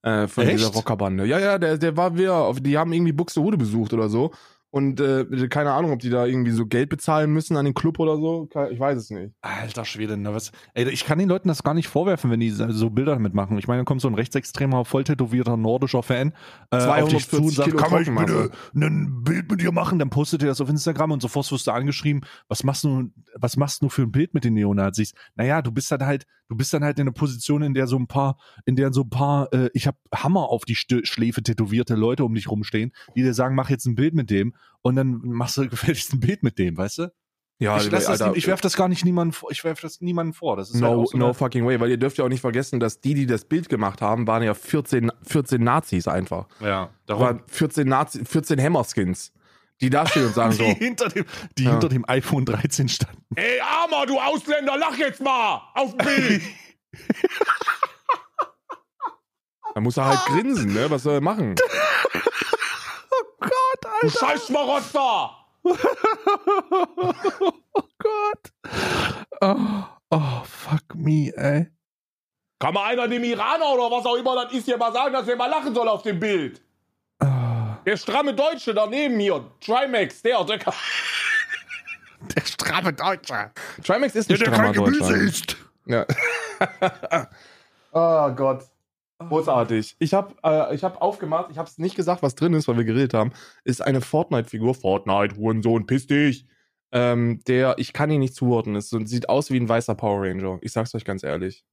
äh, 0.05 0.29
von 0.29 0.45
Echt? 0.45 0.59
dieser 0.59 0.69
Rockerbande. 0.69 1.25
Ja, 1.25 1.39
ja, 1.39 1.59
der, 1.59 1.79
der 1.79 1.97
war 1.97 2.17
wieder, 2.17 2.35
auf, 2.35 2.61
die 2.61 2.77
haben 2.77 2.93
irgendwie 2.93 3.13
Buxtehude 3.13 3.57
besucht 3.57 3.95
oder 3.95 4.09
so. 4.09 4.33
Und 4.71 5.01
äh, 5.01 5.25
keine 5.49 5.71
Ahnung, 5.71 5.93
ob 5.93 6.01
die 6.01 6.11
da 6.11 6.27
irgendwie 6.27 6.51
so 6.51 6.67
Geld 6.67 6.89
bezahlen 6.89 7.33
müssen 7.33 7.57
an 7.57 7.65
den 7.65 7.75
Club 7.75 8.01
oder 8.01 8.17
so. 8.17 8.49
Ich 8.73 8.81
weiß 8.81 8.99
es 8.99 9.09
nicht. 9.09 9.33
Alter 9.41 9.85
Schwede, 9.85 10.17
ne, 10.17 10.35
was? 10.35 10.51
Ey, 10.75 10.89
ich 10.91 11.05
kann 11.05 11.21
den 11.21 11.29
Leuten 11.29 11.47
das 11.47 11.63
gar 11.63 11.75
nicht 11.75 11.87
vorwerfen, 11.87 12.29
wenn 12.29 12.41
die 12.41 12.51
so 12.51 12.91
Bilder 12.91 13.13
damit 13.13 13.35
machen. 13.35 13.57
Ich 13.57 13.69
meine, 13.69 13.79
dann 13.79 13.85
kommt 13.85 14.01
so 14.01 14.09
ein 14.09 14.17
rechtsextremer, 14.17 14.85
volltätowierter 14.85 15.57
nordischer 15.57 16.03
Fan 16.03 16.33
äh, 16.73 16.79
auf 16.79 17.09
dich 17.09 17.29
zu 17.29 17.37
und 17.37 17.53
240 17.53 17.55
sagt, 17.55 17.77
kann 17.77 18.01
ich 18.01 18.09
Trockenmasse." 18.09 18.51
bitte 18.73 18.87
ein 18.87 19.23
Bild 19.23 19.49
mit 19.49 19.61
dir 19.61 19.71
machen? 19.71 20.01
Dann 20.01 20.11
postet 20.11 20.43
er 20.43 20.49
das 20.49 20.61
auf 20.61 20.69
Instagram 20.69 21.13
und 21.13 21.23
sofort 21.23 21.53
wirst 21.53 21.69
du 21.69 21.71
angeschrieben, 21.71 22.23
was 22.49 22.65
machst 22.65 22.83
du, 22.83 23.13
was 23.37 23.57
machst 23.57 23.81
du 23.81 23.89
für 23.89 24.03
ein 24.03 24.11
Bild 24.11 24.35
mit 24.35 24.43
den 24.43 24.55
Neonazis? 24.55 25.15
Naja, 25.37 25.63
du 25.63 25.71
bist 25.71 25.93
dann 25.93 26.05
halt, 26.05 26.27
du 26.49 26.57
bist 26.57 26.73
dann 26.73 26.85
halt 26.85 26.99
in 26.99 27.03
einer 27.03 27.13
Position, 27.13 27.63
in 27.63 27.75
der 27.75 27.87
so 27.87 27.99
ein 27.99 28.07
paar, 28.07 28.37
in 28.65 28.77
der 28.77 28.93
so 28.93 29.03
ein 29.03 29.11
paar, 29.11 29.53
äh, 29.53 29.71
ich 29.73 29.87
habe 29.87 29.99
Hammer 30.15 30.49
auf 30.49 30.65
die 30.65 30.75
Stö 30.75 31.01
Schläfe 31.05 31.43
tätowierte 31.43 31.95
Leute 31.95 32.25
um 32.25 32.35
dich 32.35 32.51
rumstehen, 32.51 32.93
die 33.17 33.23
dir 33.23 33.35
sagen, 33.35 33.55
mach 33.55 33.71
jetzt 33.71 33.87
ein 33.87 33.95
Bild 33.95 34.15
mit 34.15 34.31
dem 34.31 34.55
und 34.83 34.97
dann 34.97 35.21
machst 35.25 35.57
du 35.57 35.69
gefälligst 35.69 36.13
ein 36.13 36.21
Bild 36.21 36.43
mit 36.43 36.59
dem, 36.59 36.77
weißt 36.77 36.99
du? 36.99 37.13
Ja, 37.61 37.77
ich 37.79 37.89
lass 37.89 38.07
das, 38.07 38.21
ich 38.35 38.49
werf 38.49 38.61
das 38.61 38.77
gar 38.77 38.89
nicht 38.89 39.05
niemandem 39.05 39.33
vor. 39.33 39.51
Ich 39.53 39.63
werf 39.63 39.81
das 39.81 40.01
niemandem 40.01 40.35
vor. 40.35 40.57
Das 40.57 40.71
ist 40.71 40.83
halt 40.83 40.93
No, 40.93 41.03
auch 41.03 41.07
so 41.07 41.17
no 41.17 41.33
fucking 41.33 41.65
way, 41.65 41.79
weil 41.79 41.89
ihr 41.89 41.97
dürft 41.97 42.19
ja 42.19 42.25
auch 42.25 42.29
nicht 42.29 42.41
vergessen, 42.41 42.81
dass 42.81 43.01
die, 43.01 43.15
die 43.15 43.27
das 43.27 43.45
Bild 43.45 43.69
gemacht 43.69 44.03
haben, 44.03 44.27
waren 44.27 44.43
ja 44.43 44.55
14, 44.55 45.13
14 45.23 45.63
Nazis 45.63 46.09
einfach. 46.09 46.49
Ja, 46.61 46.91
Da 47.07 47.19
waren 47.21 47.43
14 47.47 47.87
Nazi, 47.87 48.25
14 48.25 48.61
Hammerskins, 48.61 49.33
die 49.81 49.91
da 49.91 50.07
stehen 50.07 50.27
und 50.27 50.35
sagen 50.35 50.51
die 50.53 50.57
so, 50.57 50.65
hinter 50.65 51.09
dem, 51.09 51.25
die 51.59 51.65
Ja. 51.65 51.71
hinter 51.73 51.89
dem 51.89 52.09
iPhone 52.09 52.45
13 52.45 52.89
standen. 52.89 53.25
Ey, 53.37 53.59
Armer, 53.61 54.07
du 54.07 54.19
Ausländer, 54.21 54.77
lach 54.77 54.97
jetzt 54.97 55.21
mal 55.21 55.63
auf 55.75 55.97
dem 55.97 56.07
Bild. 56.07 56.43
da 59.75 59.81
muss 59.81 59.97
er 59.97 60.05
halt 60.07 60.21
grinsen, 60.27 60.73
ne? 60.73 60.89
Was 60.91 61.03
soll 61.03 61.15
er 61.15 61.21
machen? 61.21 61.55
Gott, 63.41 63.51
Du 64.01 64.09
Scheißmarotzer! 64.11 65.37
Oh 65.65 65.77
Gott. 67.99 68.53
Oh, 69.41 69.57
oh, 70.11 70.43
fuck 70.45 70.95
me, 70.95 71.33
ey. 71.37 71.67
Kann 72.61 72.75
mal 72.75 72.85
einer 72.93 73.09
dem 73.09 73.25
Iraner 73.25 73.67
oder 73.75 73.91
was 73.95 74.07
auch 74.07 74.15
immer 74.17 74.45
das 74.45 74.53
ist 74.53 74.65
hier 74.67 74.77
mal 74.79 74.93
sagen, 74.93 75.13
dass 75.13 75.27
er 75.29 75.37
mal 75.37 75.47
lachen 75.51 75.75
soll 75.75 75.89
auf 75.89 76.03
dem 76.03 76.19
Bild? 76.21 76.63
Der 77.87 77.97
stramme 77.97 78.35
Deutsche 78.35 78.73
daneben 78.73 79.19
hier, 79.19 79.45
Trimax, 79.61 80.23
der, 80.23 80.43
der, 80.45 80.59
der 82.37 82.41
stramme 82.45 82.93
Deutsche. 82.93 83.51
Trimax 83.85 84.15
ist 84.15 84.31
ein 84.31 84.37
strammer 84.37 84.73
Deutscher. 84.73 85.15
isst. 85.17 85.57
Ja. 85.87 86.07
oh 87.93 88.31
Gott. 88.37 88.65
Großartig. 89.19 89.97
Ich 89.99 90.13
habe 90.13 90.35
äh, 90.43 90.75
ich 90.75 90.83
hab 90.83 91.01
aufgemacht, 91.01 91.51
ich 91.51 91.59
habe 91.59 91.69
es 91.69 91.79
nicht 91.79 91.95
gesagt, 91.95 92.23
was 92.23 92.35
drin 92.35 92.55
ist, 92.55 92.69
weil 92.69 92.77
wir 92.77 92.85
geredet 92.85 93.15
haben. 93.15 93.33
Ist 93.65 93.81
eine 93.81 94.01
Fortnite-Figur. 94.01 94.75
Fortnite, 94.75 95.37
Hurensohn, 95.37 95.87
piss 95.87 96.07
dich. 96.07 96.47
Ähm, 96.93 97.41
der, 97.47 97.75
ich 97.79 97.93
kann 97.93 98.11
ihn 98.11 98.21
nicht 98.21 98.35
zuordnen. 98.35 98.77
Es 98.77 98.91
sieht 98.91 99.29
aus 99.29 99.51
wie 99.51 99.59
ein 99.59 99.69
weißer 99.69 99.95
Power 99.95 100.23
Ranger. 100.23 100.59
Ich 100.63 100.73
sag's 100.73 100.95
euch 100.95 101.05
ganz 101.05 101.23
ehrlich. 101.23 101.65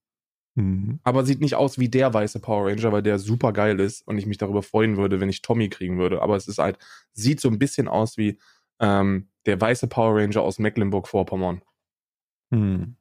Mhm. 0.56 1.00
Aber 1.04 1.26
sieht 1.26 1.42
nicht 1.42 1.56
aus 1.56 1.80
wie 1.80 1.90
der 1.90 2.14
weiße 2.14 2.40
Power 2.40 2.68
Ranger, 2.68 2.92
weil 2.92 3.04
der 3.04 3.20
super 3.20 3.54
geil 3.54 3.80
ist 3.80 4.06
und 4.08 4.18
ich 4.18 4.26
mich 4.26 4.38
darüber 4.38 4.64
freuen 4.64 4.98
würde, 4.98 5.20
wenn 5.20 5.30
ich 5.30 5.42
Tommy 5.42 5.70
kriegen 5.70 5.98
würde. 5.98 6.22
Aber 6.22 6.36
es 6.36 6.48
ist 6.48 6.60
halt, 6.60 6.78
sieht 7.14 7.40
so 7.40 7.50
ein 7.50 7.60
bisschen 7.60 7.88
aus 7.88 8.18
wie 8.18 8.38
ähm, 8.80 9.30
der 9.46 9.60
weiße 9.60 9.88
Power 9.88 10.18
Ranger 10.18 10.42
aus 10.42 10.60
Mecklenburg-Vorpommern. 10.60 11.62
Hm. 12.52 12.96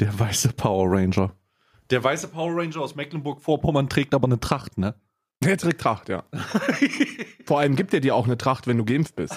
Der 0.00 0.18
weiße 0.18 0.54
Power 0.54 0.90
Ranger. 0.90 1.36
Der 1.90 2.02
weiße 2.02 2.28
Power 2.28 2.56
Ranger 2.56 2.80
aus 2.80 2.94
Mecklenburg-Vorpommern 2.94 3.88
trägt 3.88 4.14
aber 4.14 4.26
eine 4.26 4.40
Tracht, 4.40 4.78
ne? 4.78 4.94
Der 5.44 5.58
trägt 5.58 5.80
Tracht, 5.80 6.08
ja. 6.08 6.24
Vor 7.44 7.58
allem 7.58 7.76
gibt 7.76 7.92
er 7.92 8.00
dir 8.00 8.14
auch 8.14 8.26
eine 8.26 8.38
Tracht, 8.38 8.66
wenn 8.66 8.78
du 8.78 8.84
geimpft 8.84 9.16
bist. 9.16 9.36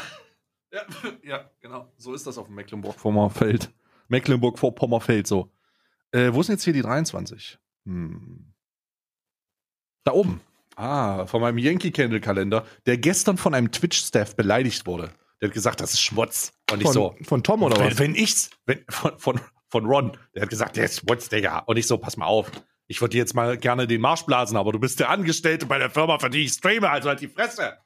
ja, 0.71 0.81
ja, 1.23 1.49
genau. 1.61 1.91
So 1.97 2.13
ist 2.13 2.25
das 2.25 2.37
auf 2.37 2.47
dem 2.47 2.55
Mecklenburg-Vorpommern-Feld. 2.55 3.71
Mecklenburg-Vorpommern-Feld, 4.07 5.27
so. 5.27 5.51
Äh, 6.15 6.33
wo 6.33 6.41
sind 6.41 6.53
jetzt 6.53 6.63
hier 6.63 6.71
die 6.71 6.81
23? 6.81 7.59
Hm. 7.85 8.53
Da 10.05 10.13
oben. 10.13 10.39
Ah, 10.77 11.25
von 11.25 11.41
meinem 11.41 11.57
Yankee-Candle-Kalender, 11.57 12.65
der 12.85 12.97
gestern 12.97 13.37
von 13.37 13.53
einem 13.53 13.71
Twitch-Staff 13.71 14.35
beleidigt 14.37 14.85
wurde. 14.85 15.11
Der 15.41 15.49
hat 15.49 15.53
gesagt, 15.53 15.81
das 15.81 15.93
ist 15.93 16.01
Schmutz. 16.01 16.53
Und 16.71 16.79
ich 16.79 16.85
Von, 16.85 16.93
so, 16.93 17.15
von 17.23 17.43
Tom 17.43 17.63
oder 17.63 17.77
wenn, 17.77 17.91
was? 17.91 17.99
wenn 17.99 18.15
ich's, 18.15 18.49
wenn, 18.65 18.85
von, 18.87 19.19
von, 19.19 19.41
von 19.69 19.85
Ron, 19.85 20.17
der 20.33 20.43
hat 20.43 20.49
gesagt, 20.49 20.77
der 20.77 20.85
ist 20.85 21.01
Schmutz, 21.01 21.27
Digga. 21.27 21.59
Und 21.59 21.75
ich 21.75 21.85
so, 21.85 21.97
pass 21.97 22.15
mal 22.15 22.27
auf. 22.27 22.49
Ich 22.87 23.01
würde 23.01 23.11
dir 23.11 23.17
jetzt 23.17 23.33
mal 23.33 23.57
gerne 23.57 23.85
den 23.85 23.99
Marsch 23.99 24.25
blasen, 24.25 24.55
aber 24.55 24.71
du 24.71 24.79
bist 24.79 25.01
der 25.01 25.09
Angestellte 25.09 25.65
bei 25.65 25.79
der 25.79 25.89
Firma, 25.89 26.17
für 26.19 26.29
die 26.29 26.45
ich 26.45 26.53
streame, 26.53 26.89
also 26.89 27.09
halt 27.09 27.19
die 27.19 27.27
Fresse. 27.27 27.77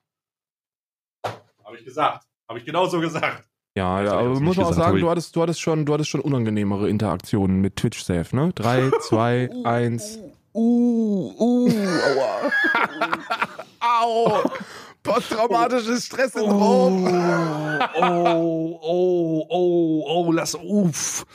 Habe 1.26 1.78
ich 1.78 1.86
gesagt. 1.86 2.28
Habe 2.48 2.60
ich 2.60 2.66
genauso 2.66 3.00
gesagt. 3.00 3.49
Ja, 3.80 4.02
ja 4.02 4.12
aber 4.12 4.32
jetzt 4.32 4.42
muss 4.42 4.58
man 4.58 4.66
auch 4.66 4.74
sagen, 4.74 5.00
du 5.00 5.10
hattest, 5.10 5.34
du, 5.36 5.42
hattest 5.42 5.62
schon, 5.62 5.86
du 5.86 5.94
hattest 5.94 6.10
schon 6.10 6.20
unangenehmere 6.20 6.90
Interaktionen 6.90 7.62
mit 7.62 7.78
Twitch 7.78 8.04
Safe, 8.04 8.36
ne? 8.36 8.52
3, 8.54 8.92
2, 9.08 9.50
1. 9.64 10.20
Uh, 10.54 11.34
uh, 11.40 11.70
aua. 11.70 12.52
Au! 14.02 14.52
Posttraumatisches 15.02 16.10
Oh, 16.36 17.08
oh, 17.96 18.80
oh, 18.82 19.46
oh, 19.50 20.04
oh, 20.06 20.32
lass, 20.34 20.56
uff. 20.56 21.26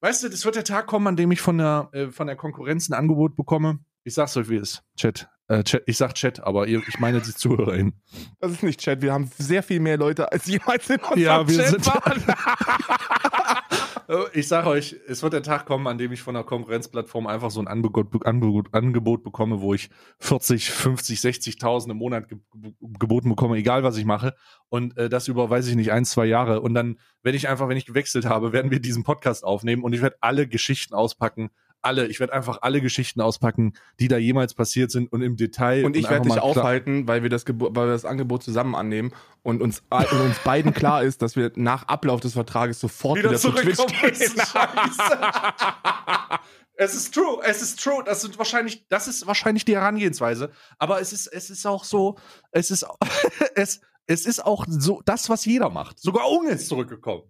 Weißt 0.00 0.22
du, 0.22 0.28
das 0.28 0.44
wird 0.44 0.54
der 0.54 0.64
Tag 0.64 0.86
kommen, 0.86 1.08
an 1.08 1.16
dem 1.16 1.32
ich 1.32 1.40
von 1.40 1.58
der, 1.58 1.88
äh, 1.90 2.06
von 2.12 2.28
der 2.28 2.36
Konkurrenz 2.36 2.88
ein 2.88 2.94
Angebot 2.94 3.34
bekomme. 3.34 3.80
Ich 4.04 4.14
sag's 4.14 4.36
euch, 4.36 4.48
wie 4.48 4.56
es 4.56 4.74
ist. 4.74 4.82
Chat. 4.96 5.28
Äh, 5.50 5.64
Chat. 5.64 5.82
Ich 5.86 5.96
sag 5.96 6.14
Chat, 6.14 6.40
aber 6.44 6.66
ihr, 6.68 6.80
ich 6.88 6.98
meine 7.00 7.20
die 7.20 7.34
ZuhörerInnen. 7.34 8.00
Das 8.38 8.52
ist 8.52 8.62
nicht 8.62 8.80
Chat, 8.80 9.02
wir 9.02 9.12
haben 9.12 9.28
sehr 9.36 9.62
viel 9.64 9.80
mehr 9.80 9.96
Leute 9.96 10.30
als 10.30 10.46
jemals 10.46 10.88
in 10.88 10.96
unserem 11.00 11.18
Ja, 11.20 11.48
wir 11.48 11.56
Chat 11.56 11.68
sind- 11.70 11.86
waren. 11.86 12.22
Äh, 14.08 14.24
Ich 14.38 14.48
sage 14.48 14.68
euch, 14.68 14.96
es 15.06 15.22
wird 15.22 15.32
der 15.34 15.42
Tag 15.42 15.66
kommen, 15.66 15.86
an 15.86 15.96
dem 15.98 16.10
ich 16.12 16.20
von 16.22 16.34
der 16.34 16.42
Konkurrenzplattform 16.44 17.26
einfach 17.28 17.50
so 17.50 17.60
ein 17.60 17.68
Angebot, 17.68 18.26
Angebot, 18.26 18.72
Angebot 18.74 19.22
bekomme, 19.22 19.60
wo 19.60 19.72
ich 19.74 19.88
40, 20.18 20.70
50, 20.70 21.18
60.000 21.20 21.90
im 21.92 21.96
Monat 21.96 22.28
ge- 22.28 22.38
geboten 22.98 23.28
bekomme, 23.28 23.56
egal 23.56 23.82
was 23.84 23.96
ich 23.96 24.04
mache. 24.04 24.34
Und 24.68 24.96
äh, 24.96 25.08
das 25.08 25.28
über, 25.28 25.48
weiß 25.50 25.66
ich 25.68 25.76
nicht, 25.76 25.92
ein, 25.92 26.04
zwei 26.04 26.26
Jahre. 26.26 26.60
Und 26.60 26.74
dann 26.74 26.98
werde 27.22 27.36
ich 27.36 27.48
einfach, 27.48 27.68
wenn 27.68 27.76
ich 27.76 27.86
gewechselt 27.86 28.24
habe, 28.24 28.52
werden 28.52 28.70
wir 28.72 28.80
diesen 28.80 29.04
Podcast 29.04 29.44
aufnehmen 29.44 29.82
und 29.84 29.92
ich 29.92 30.02
werde 30.02 30.16
alle 30.20 30.48
Geschichten 30.48 30.94
auspacken. 30.94 31.50
Alle, 31.82 32.06
ich 32.06 32.20
werde 32.20 32.32
einfach 32.32 32.58
alle 32.62 32.80
Geschichten 32.80 33.20
auspacken, 33.20 33.74
die 33.98 34.08
da 34.08 34.18
jemals 34.18 34.54
passiert 34.54 34.90
sind 34.90 35.12
und 35.12 35.22
im 35.22 35.36
Detail. 35.36 35.84
Und 35.84 35.96
ich 35.96 36.08
werde 36.10 36.28
dich 36.28 36.38
aufhalten, 36.38 37.08
weil 37.08 37.22
wir, 37.22 37.30
das 37.30 37.44
weil 37.46 37.86
wir 37.86 37.92
das 37.92 38.04
Angebot 38.04 38.42
zusammen 38.42 38.74
annehmen 38.74 39.12
und 39.42 39.62
uns, 39.62 39.82
und 39.90 40.20
uns 40.20 40.38
beiden 40.40 40.74
klar 40.74 41.02
ist, 41.02 41.22
dass 41.22 41.36
wir 41.36 41.52
nach 41.56 41.84
Ablauf 41.84 42.20
des 42.20 42.34
Vertrages 42.34 42.80
sofort 42.80 43.18
wieder, 43.18 43.30
wieder 43.30 43.38
zu 43.38 43.52
Twitch 43.52 43.76
zurückkommen. 43.76 44.02
gehen. 44.02 44.42
es 46.74 46.94
ist 46.94 47.14
true, 47.14 47.40
es 47.44 47.62
ist 47.62 47.82
true. 47.82 48.02
Das 48.04 48.22
sind 48.22 48.38
wahrscheinlich, 48.38 48.86
das 48.88 49.08
ist 49.08 49.26
wahrscheinlich 49.26 49.64
die 49.64 49.74
Herangehensweise. 49.74 50.50
Aber 50.78 51.00
es 51.00 51.12
ist, 51.12 51.26
es 51.26 51.50
ist 51.50 51.66
auch 51.66 51.84
so, 51.84 52.16
es 52.52 52.70
ist, 52.70 52.86
es, 53.54 53.80
es 54.06 54.26
ist 54.26 54.44
auch 54.44 54.66
so 54.68 55.02
das, 55.04 55.28
was 55.28 55.44
jeder 55.44 55.70
macht. 55.70 55.98
Sogar 56.00 56.30
Unge 56.30 56.50
ist 56.50 56.68
zurückgekommen. 56.68 57.22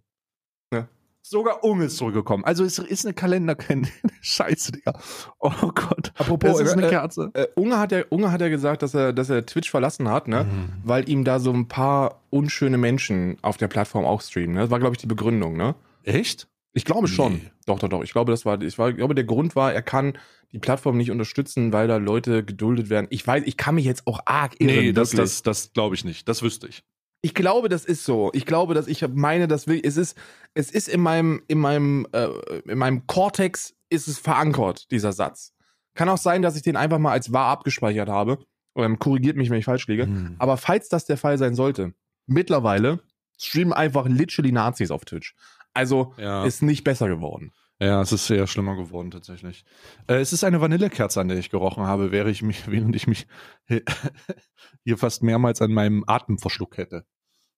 Sogar 1.22 1.62
Unge 1.64 1.84
ist 1.84 1.96
zurückgekommen. 1.96 2.44
Also 2.44 2.64
es 2.64 2.78
ist 2.78 3.04
eine 3.04 3.14
Kalender, 3.14 3.56
Scheiße, 4.20 4.72
Digga. 4.72 4.98
Oh 5.38 5.50
Gott. 5.74 6.12
Apropos, 6.16 6.60
es 6.60 6.68
ist 6.68 6.72
eine 6.72 6.86
äh, 6.86 6.90
Kerze. 6.90 7.30
Äh, 7.34 7.46
Unge 7.54 7.78
hat 7.78 7.92
ja, 7.92 8.02
Unge 8.08 8.32
hat 8.32 8.40
ja 8.40 8.48
gesagt, 8.48 8.82
dass 8.82 8.94
er, 8.94 9.12
dass 9.12 9.28
er 9.28 9.44
Twitch 9.44 9.70
verlassen 9.70 10.08
hat, 10.08 10.28
ne? 10.28 10.44
Mhm. 10.44 10.68
Weil 10.82 11.08
ihm 11.08 11.24
da 11.24 11.38
so 11.38 11.52
ein 11.52 11.68
paar 11.68 12.22
unschöne 12.30 12.78
Menschen 12.78 13.36
auf 13.42 13.58
der 13.58 13.68
Plattform 13.68 14.04
auch 14.04 14.22
streamen. 14.22 14.54
Ne? 14.54 14.60
Das 14.62 14.70
war, 14.70 14.80
glaube 14.80 14.94
ich, 14.94 15.00
die 15.00 15.06
Begründung, 15.06 15.56
ne? 15.56 15.74
Echt? 16.04 16.48
Ich 16.72 16.84
glaube 16.84 17.08
schon. 17.08 17.34
Nee. 17.34 17.50
Doch, 17.66 17.78
doch, 17.78 17.88
doch. 17.88 18.02
Ich 18.02 18.12
glaube, 18.12 18.30
das 18.30 18.44
war, 18.44 18.60
ich, 18.62 18.78
war, 18.78 18.90
ich 18.90 18.96
glaube, 18.96 19.14
der 19.14 19.24
Grund 19.24 19.56
war, 19.56 19.72
er 19.72 19.82
kann 19.82 20.14
die 20.52 20.58
Plattform 20.58 20.96
nicht 20.96 21.10
unterstützen, 21.10 21.72
weil 21.72 21.88
da 21.88 21.96
Leute 21.96 22.44
geduldet 22.44 22.90
werden. 22.90 23.06
Ich 23.10 23.26
weiß, 23.26 23.44
ich 23.46 23.56
kann 23.56 23.74
mich 23.74 23.84
jetzt 23.84 24.06
auch 24.06 24.20
arg 24.24 24.60
irren. 24.60 24.74
Nee, 24.74 24.92
das, 24.92 25.12
wirklich. 25.12 25.30
das, 25.30 25.42
das 25.42 25.72
glaube 25.72 25.94
ich 25.94 26.04
nicht. 26.04 26.28
Das 26.28 26.42
wüsste 26.42 26.68
ich. 26.68 26.82
Ich 27.22 27.34
glaube, 27.34 27.68
das 27.68 27.84
ist 27.84 28.04
so. 28.04 28.30
Ich 28.32 28.46
glaube, 28.46 28.74
dass 28.74 28.86
ich 28.86 29.06
meine, 29.12 29.46
dass 29.46 29.66
es 29.66 29.96
ist, 29.96 30.16
es 30.54 30.70
ist 30.70 30.88
in 30.88 31.00
meinem, 31.00 31.42
in 31.48 31.58
meinem, 31.58 32.06
äh, 32.12 32.28
in 32.66 32.78
meinem 32.78 33.06
Cortex 33.06 33.74
ist 33.88 34.08
es 34.08 34.18
verankert, 34.18 34.90
dieser 34.90 35.12
Satz. 35.12 35.52
Kann 35.94 36.08
auch 36.08 36.18
sein, 36.18 36.42
dass 36.42 36.56
ich 36.56 36.62
den 36.62 36.76
einfach 36.76 36.98
mal 36.98 37.12
als 37.12 37.32
wahr 37.32 37.48
abgespeichert 37.48 38.08
habe. 38.08 38.38
Ähm, 38.76 38.98
korrigiert 38.98 39.36
mich, 39.36 39.50
wenn 39.50 39.58
ich 39.58 39.64
falsch 39.64 39.86
liege. 39.88 40.04
Hm. 40.04 40.36
Aber 40.38 40.56
falls 40.56 40.88
das 40.88 41.04
der 41.04 41.16
Fall 41.16 41.38
sein 41.38 41.54
sollte, 41.54 41.92
mittlerweile 42.26 43.00
streamen 43.38 43.72
einfach 43.72 44.06
literally 44.06 44.52
Nazis 44.52 44.90
auf 44.90 45.04
Twitch. 45.04 45.34
Also 45.74 46.14
Ja. 46.16 46.44
ist 46.44 46.62
nicht 46.62 46.84
besser 46.84 47.08
geworden. 47.08 47.52
Ja, 47.82 48.02
es 48.02 48.12
ist 48.12 48.26
sehr 48.26 48.46
schlimmer 48.46 48.76
geworden 48.76 49.10
tatsächlich. 49.10 49.64
Äh, 50.06 50.16
es 50.16 50.32
ist 50.34 50.44
eine 50.44 50.60
Vanillekerze, 50.60 51.20
an 51.20 51.28
der 51.28 51.38
ich 51.38 51.48
gerochen 51.50 51.84
habe, 51.84 52.12
während 52.12 52.30
ich 52.32 52.42
mich, 52.42 52.66
während 52.70 52.94
ich 52.94 53.06
mich 53.06 53.26
hier 54.84 54.98
fast 54.98 55.22
mehrmals 55.22 55.62
an 55.62 55.72
meinem 55.72 56.04
Atem 56.06 56.38
verschluckt 56.38 56.76
hätte. 56.76 57.06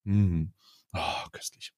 Mm. 0.05 0.45
Oh, 0.95 1.29
köstlich. 1.33 1.73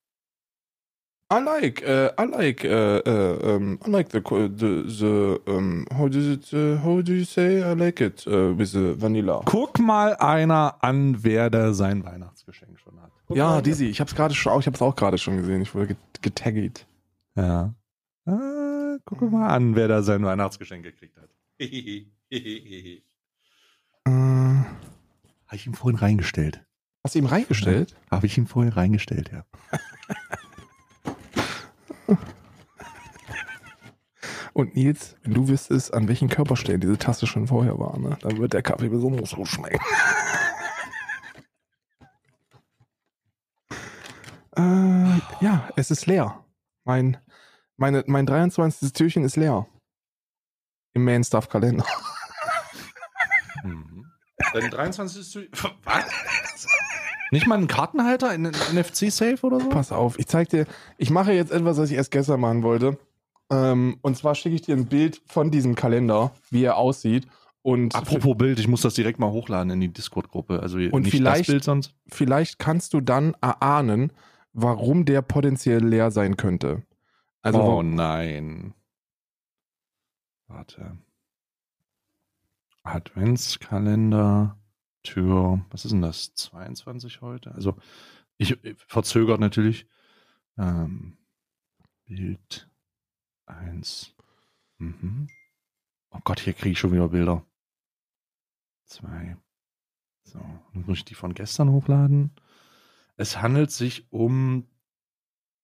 I 1.30 1.40
like, 1.40 1.82
uh, 1.88 2.10
I 2.18 2.24
like, 2.26 2.64
uh, 2.64 3.00
uh, 3.06 3.38
um, 3.56 3.78
I 3.84 3.88
like 3.88 4.10
the, 4.10 4.20
the, 4.20 4.84
the, 4.86 5.40
um, 5.50 5.86
how 5.90 6.06
does 6.08 6.26
it, 6.28 6.52
uh, 6.52 6.76
how 6.82 7.00
do 7.00 7.14
you 7.14 7.24
say? 7.24 7.62
I 7.62 7.72
like 7.72 8.00
it 8.00 8.26
uh, 8.26 8.52
with 8.56 8.72
the 8.72 8.94
vanilla. 9.00 9.40
Guck 9.46 9.78
mal 9.78 10.14
einer 10.16 10.76
an, 10.82 11.24
wer 11.24 11.48
da 11.50 11.72
sein 11.72 12.04
Weihnachtsgeschenk 12.04 12.78
schon 12.78 13.00
hat. 13.00 13.10
Guck 13.26 13.36
Ja. 13.38 13.60
Dizzy, 13.62 13.86
ich 13.86 14.00
hab's 14.00 14.14
gerade 14.14 14.34
schon, 14.34 14.60
ich 14.60 14.66
hab's 14.66 14.82
auch 14.82 14.94
gerade 14.94 15.16
schon 15.18 15.36
gesehen. 15.38 15.62
Ich 15.62 15.74
wurde 15.74 15.88
get- 15.88 16.22
getaggt. 16.22 16.86
Ja. 17.36 17.74
Ah, 18.26 18.96
guck 19.06 19.22
mal 19.22 19.48
an, 19.48 19.74
wer 19.76 19.88
da 19.88 20.02
sein 20.02 20.24
Weihnachtsgeschenk 20.24 20.84
gekriegt 20.84 21.16
hat. 21.18 21.30
Äh, 24.06 24.10
Habe 24.10 25.56
ich 25.56 25.66
ihm 25.66 25.74
vorhin 25.74 25.98
reingestellt. 25.98 26.62
hast 27.04 27.14
du 27.14 27.20
ihm 27.20 27.26
reingestellt? 27.26 27.94
Habe 28.10 28.26
ich 28.26 28.36
ihm 28.36 28.46
vorhin 28.46 28.72
reingestellt, 28.72 29.30
ja. 29.32 29.44
Und 34.54 34.74
Nils, 34.76 35.16
wenn 35.22 35.34
du 35.34 35.48
wüsstest, 35.48 35.92
an 35.92 36.06
welchen 36.06 36.28
Körperstellen 36.28 36.80
diese 36.80 36.96
Tasse 36.96 37.26
schon 37.26 37.48
vorher 37.48 37.76
war, 37.78 37.98
ne, 37.98 38.16
dann 38.20 38.38
wird 38.38 38.52
der 38.52 38.62
Kaffee 38.62 38.88
besonders 38.88 39.32
gut 39.32 39.48
schmecken. 39.48 39.80
äh, 44.56 45.18
ja, 45.40 45.68
es 45.74 45.90
ist 45.90 46.06
leer. 46.06 46.44
Mein, 46.84 47.16
meine, 47.76 48.04
mein 48.06 48.26
23. 48.26 48.92
Türchen 48.92 49.24
ist 49.24 49.34
leer. 49.36 49.66
Im 50.92 51.04
Main 51.04 51.24
Stuff 51.24 51.48
Kalender. 51.48 51.84
Mhm. 53.64 54.06
Dein 54.52 54.70
23. 54.70 55.50
Was? 55.82 56.04
Nicht 57.30 57.46
mal 57.46 57.56
einen 57.56 57.68
Kartenhalter 57.68 58.32
in 58.34 58.46
einen 58.46 58.54
NFC-Safe 58.78 59.38
oder 59.42 59.60
so? 59.60 59.68
Pass 59.68 59.92
auf, 59.92 60.18
ich 60.18 60.26
zeig 60.26 60.48
dir, 60.50 60.66
ich 60.98 61.10
mache 61.10 61.32
jetzt 61.32 61.50
etwas, 61.52 61.78
was 61.78 61.90
ich 61.90 61.96
erst 61.96 62.10
gestern 62.10 62.40
machen 62.40 62.62
wollte. 62.62 62.98
Ähm, 63.50 63.98
und 64.02 64.16
zwar 64.16 64.34
schicke 64.34 64.54
ich 64.54 64.62
dir 64.62 64.76
ein 64.76 64.86
Bild 64.86 65.20
von 65.26 65.50
diesem 65.50 65.74
Kalender, 65.74 66.32
wie 66.50 66.64
er 66.64 66.76
aussieht. 66.76 67.26
Und 67.62 67.94
Apropos 67.94 68.36
Bild, 68.36 68.58
ich 68.58 68.68
muss 68.68 68.82
das 68.82 68.94
direkt 68.94 69.18
mal 69.18 69.30
hochladen 69.30 69.70
in 69.72 69.80
die 69.80 69.92
Discord-Gruppe. 69.92 70.60
Also 70.60 70.78
Und 70.78 71.02
nicht 71.02 71.10
vielleicht- 71.12 71.40
das 71.40 71.46
Bild 71.46 71.64
sonst. 71.64 71.94
vielleicht 72.08 72.58
kannst 72.58 72.92
du 72.94 73.00
dann 73.00 73.34
erahnen, 73.40 74.12
warum 74.52 75.04
der 75.04 75.22
potenziell 75.22 75.84
leer 75.84 76.10
sein 76.10 76.36
könnte. 76.36 76.82
Also, 77.42 77.60
oh 77.62 77.82
nein. 77.82 78.74
Warte. 80.46 80.98
Adventskalender, 82.82 84.58
Tür, 85.04 85.64
was 85.70 85.84
ist 85.84 85.92
denn 85.92 86.02
das? 86.02 86.34
22 86.34 87.20
heute? 87.20 87.54
Also, 87.54 87.76
ich 88.38 88.62
äh, 88.64 88.74
verzögert 88.76 89.38
natürlich. 89.38 89.86
Ähm, 90.58 91.16
Bild 92.06 92.68
1. 93.46 94.14
Mhm. 94.78 95.28
Oh 96.10 96.18
Gott, 96.24 96.40
hier 96.40 96.52
kriege 96.54 96.72
ich 96.72 96.78
schon 96.78 96.92
wieder 96.92 97.08
Bilder. 97.08 97.44
Zwei. 98.86 99.36
So, 100.22 100.38
dann 100.72 100.84
muss 100.86 100.98
ich 100.98 101.04
die 101.04 101.14
von 101.14 101.34
gestern 101.34 101.70
hochladen. 101.70 102.30
Es 103.16 103.40
handelt 103.40 103.70
sich 103.70 104.10
um 104.10 104.66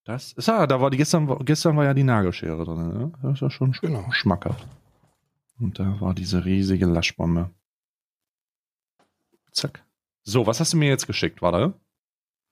das. 0.05 0.33
Ist 0.35 0.49
ja, 0.49 0.67
da 0.67 0.81
war 0.81 0.91
die 0.91 0.97
gestern, 0.97 1.27
gestern 1.45 1.77
war 1.77 1.85
ja 1.85 1.95
die 1.95 2.05
Nagelschere 2.05 2.65
drin, 2.65 2.89
ne? 2.89 3.13
Das 3.23 3.35
ist 3.35 3.41
ja 3.41 3.51
schon 3.51 3.73
sch- 3.73 3.81
Genau. 3.81 4.11
schmackhaft. 4.13 4.67
Und 5.59 5.79
da 5.79 6.01
war 6.01 6.15
diese 6.15 6.45
riesige 6.45 6.87
Laschbombe. 6.87 7.51
Zack. 9.53 9.85
So, 10.25 10.47
was 10.47 10.61
hast 10.61 10.73
du 10.73 10.77
mir 10.77 10.89
jetzt 10.89 11.07
geschickt, 11.07 11.43
warte? 11.43 11.75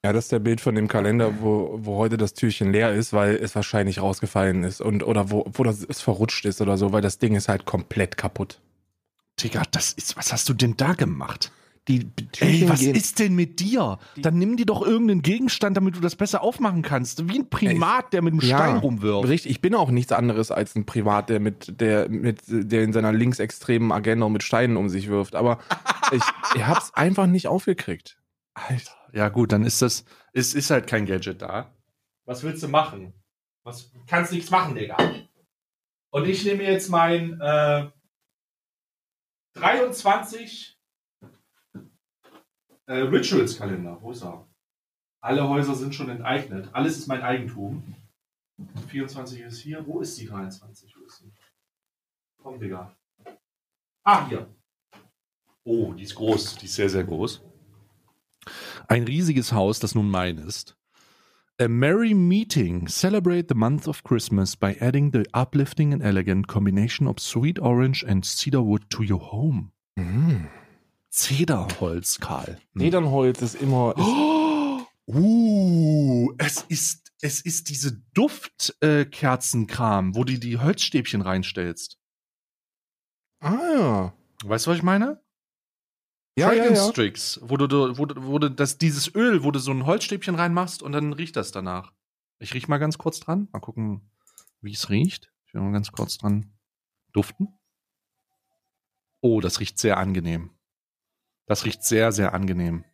ja, 0.05 0.13
das 0.13 0.27
ist 0.27 0.33
der 0.33 0.39
Bild 0.39 0.61
von 0.61 0.75
dem 0.75 0.87
Kalender, 0.87 1.41
wo, 1.41 1.79
wo 1.83 1.97
heute 1.97 2.17
das 2.17 2.35
Türchen 2.35 2.73
leer 2.73 2.95
ist, 2.95 3.13
weil 3.13 3.35
es 3.35 3.55
wahrscheinlich 3.55 4.01
rausgefallen 4.01 4.63
ist 4.63 4.81
und 4.81 5.03
oder 5.03 5.31
wo, 5.31 5.45
wo 5.53 5.65
das 5.65 5.85
es 5.85 6.01
verrutscht 6.01 6.45
ist 6.45 6.61
oder 6.61 6.77
so, 6.77 6.93
weil 6.93 7.03
das 7.03 7.19
Ding 7.19 7.35
ist 7.35 7.49
halt 7.49 7.65
komplett 7.65 8.17
kaputt. 8.17 8.61
Digga, 9.43 9.63
das 9.71 9.93
ist, 9.93 10.17
was 10.17 10.33
hast 10.33 10.49
du 10.49 10.55
denn 10.55 10.77
da 10.77 10.93
gemacht? 10.93 11.51
Die 11.89 12.05
Türchen 12.15 12.63
Ey, 12.65 12.69
was 12.69 12.81
gehen- 12.81 12.95
ist 12.95 13.19
denn 13.19 13.35
mit 13.35 13.61
dir? 13.61 13.99
Dann 14.19 14.39
nimm 14.39 14.57
dir 14.59 14.67
doch 14.67 14.83
irgendeinen 14.87 15.23
Gegenstand, 15.23 15.77
damit 15.77 15.97
du 15.97 16.01
das 16.01 16.17
besser 16.17 16.43
aufmachen 16.43 16.83
kannst. 16.83 17.29
Wie 17.29 17.39
ein 17.39 17.49
Primat, 17.49 18.13
der 18.13 18.21
mit 18.23 18.33
einem 18.35 18.41
Ja. 18.43 18.59
Stein 18.59 18.77
rumwirft. 18.77 19.27
Richtig, 19.29 19.51
ich 19.51 19.61
bin 19.63 19.75
auch 19.75 19.91
nichts 19.91 20.13
anderes 20.13 20.51
als 20.51 20.77
ein 20.77 20.85
Privat, 20.87 21.31
der 21.31 21.41
mit 21.41 21.81
der 21.81 22.09
mit 22.11 22.43
der 22.47 22.83
in 22.85 22.93
seiner 22.93 23.13
linksextremen 23.13 23.91
Agenda 23.91 24.29
mit 24.29 24.43
Steinen 24.43 24.77
um 24.77 24.89
sich 24.91 25.09
wirft. 25.09 25.35
Aber 25.35 25.59
ich, 26.13 26.23
ich 26.55 26.67
hab's 26.67 26.93
einfach 26.95 27.27
nicht 27.27 27.49
aufgekriegt. 27.49 28.19
Alter. 28.55 28.93
Ja, 29.13 29.31
gut, 29.31 29.53
dann 29.53 29.65
ist 29.65 29.81
das, 29.81 30.05
es 30.35 30.53
ist 30.55 30.71
halt 30.71 30.87
kein 30.87 31.07
Gadget 31.07 31.41
da. 31.41 31.75
Was 32.27 32.43
willst 32.43 32.63
du 32.63 32.69
machen? 32.69 33.15
Was, 33.65 33.91
kannst 34.07 34.33
nichts 34.33 34.51
machen, 34.51 34.75
Digga. 34.75 34.97
Und 36.11 36.27
ich 36.29 36.45
nehme 36.45 36.63
jetzt 36.65 36.91
mein 36.91 37.41
äh, 37.41 37.89
23 39.55 40.78
äh, 42.89 43.01
Rituals-Kalender. 43.01 43.99
Wo 44.01 44.11
ist 44.11 44.23
er? 44.23 44.47
Alle 45.21 45.49
Häuser 45.49 45.75
sind 45.75 45.95
schon 45.95 46.09
enteignet. 46.09 46.69
Alles 46.73 46.99
ist 46.99 47.07
mein 47.07 47.23
Eigentum. 47.23 47.83
24 48.89 49.41
ist 49.41 49.59
hier. 49.59 49.87
Wo 49.87 50.01
ist 50.01 50.19
die 50.19 50.27
23? 50.27 50.95
Wo 50.97 51.05
ist 51.05 51.21
die? 51.21 51.33
Komm, 52.39 52.59
Digga. 52.59 52.97
Ah, 54.05 54.27
hier. 54.29 54.49
Oh, 55.65 55.93
die 55.93 56.05
ist 56.05 56.15
groß. 56.15 56.57
Die 56.57 56.67
ist 56.67 56.75
sehr, 56.75 56.89
sehr 56.89 57.05
groß. 57.05 57.43
Ein 58.89 59.05
riesiges 59.05 59.53
Haus, 59.53 59.81
das 59.81 59.95
nun 59.95 60.09
mein 60.09 60.39
ist. 60.39 60.77
A 61.61 61.69
merry 61.69 62.15
meeting. 62.15 62.87
Celebrate 62.87 63.47
the 63.49 63.55
month 63.55 63.87
of 63.87 64.05
Christmas 64.05 64.57
by 64.57 64.77
adding 64.81 65.13
the 65.13 65.25
uplifting 65.35 65.93
and 65.93 66.03
elegant 66.03 66.47
combination 66.47 67.07
of 67.07 67.19
sweet 67.19 67.59
orange 67.61 68.05
and 68.05 68.25
cedarwood 68.25 68.89
to 68.89 69.03
your 69.03 69.21
home. 69.21 69.73
Mhm. 69.97 70.49
Zederholz, 71.11 72.19
Karl. 72.21 72.61
Ledernholz 72.75 73.43
ist 73.43 73.55
immer. 73.57 73.95
Ist, 73.97 74.05
Oh, 75.11 75.15
uh, 75.15 76.35
es 76.39 76.63
ist, 76.69 77.13
es 77.23 77.41
ist 77.41 77.71
diese 77.71 78.03
Duftkerzenkram, 78.13 80.15
wo 80.15 80.23
du 80.25 80.39
die 80.39 80.59
Holzstäbchen 80.59 81.23
reinstellst. 81.23 81.99
ah 83.41 83.57
ja. 83.75 84.13
Weißt 84.45 84.67
du, 84.67 84.71
was 84.71 84.77
ich 84.77 84.83
meine? 84.83 85.23
Ja, 86.39 86.53
ja, 86.53 86.67
ja. 86.67 86.89
Strix, 86.91 87.41
wo 87.43 87.57
du, 87.57 87.99
wo, 87.99 88.05
du- 88.07 88.23
wo 88.25 88.39
du 88.39 88.49
das, 88.51 88.79
dieses 88.79 89.13
Öl, 89.15 89.43
wo 89.43 89.51
du 89.51 89.59
so 89.59 89.73
ein 89.73 89.87
Holzstäbchen 89.87 90.37
reinmachst 90.37 90.83
und 90.83 90.93
dann 90.93 91.13
riecht 91.13 91.35
das 91.37 91.51
danach. 91.51 91.93
Ich 92.39 92.55
riech 92.55 92.69
mal 92.69 92.79
ganz 92.79 92.97
kurz 92.99 93.19
dran. 93.19 93.49
Mal 93.53 93.59
gucken, 93.61 94.09
wie 94.61 94.73
es 94.75 94.89
riecht. 94.91 95.33
Ich 95.47 95.55
will 95.55 95.63
mal 95.63 95.73
ganz 95.73 95.91
kurz 95.91 96.19
dran 96.19 96.53
duften. 97.13 97.49
Oh, 99.21 99.41
das 99.41 99.59
riecht 99.59 99.79
sehr 99.81 99.97
angenehm. 99.97 100.51
Das 101.49 101.65
riecht 101.65 101.83
sehr, 101.83 102.13
sehr 102.13 102.35
angenehm. 102.35 102.85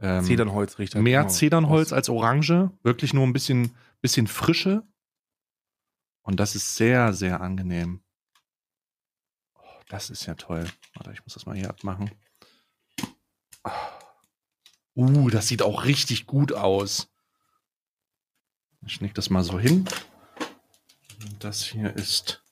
Ähm, 0.00 0.24
Zedernholz 0.24 0.78
riecht 0.78 0.94
halt 0.94 1.04
mehr 1.04 1.20
immer 1.20 1.28
Zedernholz 1.28 1.92
als 1.92 2.08
Orange. 2.08 2.70
Wirklich 2.82 3.12
nur 3.12 3.24
ein 3.24 3.34
bisschen, 3.34 3.76
bisschen 4.00 4.26
Frische. 4.26 4.82
Und 6.22 6.40
das 6.40 6.54
ist 6.54 6.74
sehr, 6.76 7.12
sehr 7.12 7.42
angenehm. 7.42 8.02
Oh, 9.54 9.80
das 9.88 10.08
ist 10.08 10.24
ja 10.24 10.34
toll. 10.34 10.66
Warte, 10.94 11.12
ich 11.12 11.22
muss 11.24 11.34
das 11.34 11.44
mal 11.44 11.54
hier 11.54 11.68
abmachen. 11.68 12.10
Uh, 14.94 15.28
das 15.28 15.48
sieht 15.48 15.60
auch 15.60 15.84
richtig 15.84 16.26
gut 16.26 16.54
aus. 16.54 17.12
Ich 18.86 19.00
leg 19.00 19.12
das 19.14 19.28
mal 19.28 19.44
so 19.44 19.58
hin. 19.58 19.86
Und 21.20 21.44
das 21.44 21.62
hier 21.62 21.94
ist 21.94 22.42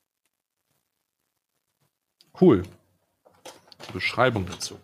cool. 2.41 2.63
Die 3.89 3.93
Beschreibung 3.93 4.45
dazu. 4.45 4.79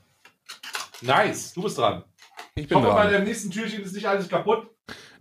Nice, 1.02 1.54
du 1.54 1.62
bist 1.62 1.78
dran. 1.78 2.04
Ich 2.54 2.68
bin 2.68 2.78
Hoffe, 2.78 2.88
bei 2.88 3.02
dran. 3.04 3.12
dem 3.12 3.24
nächsten 3.24 3.50
Türchen 3.50 3.82
ist 3.82 3.94
nicht 3.94 4.06
alles 4.06 4.28
kaputt. 4.28 4.68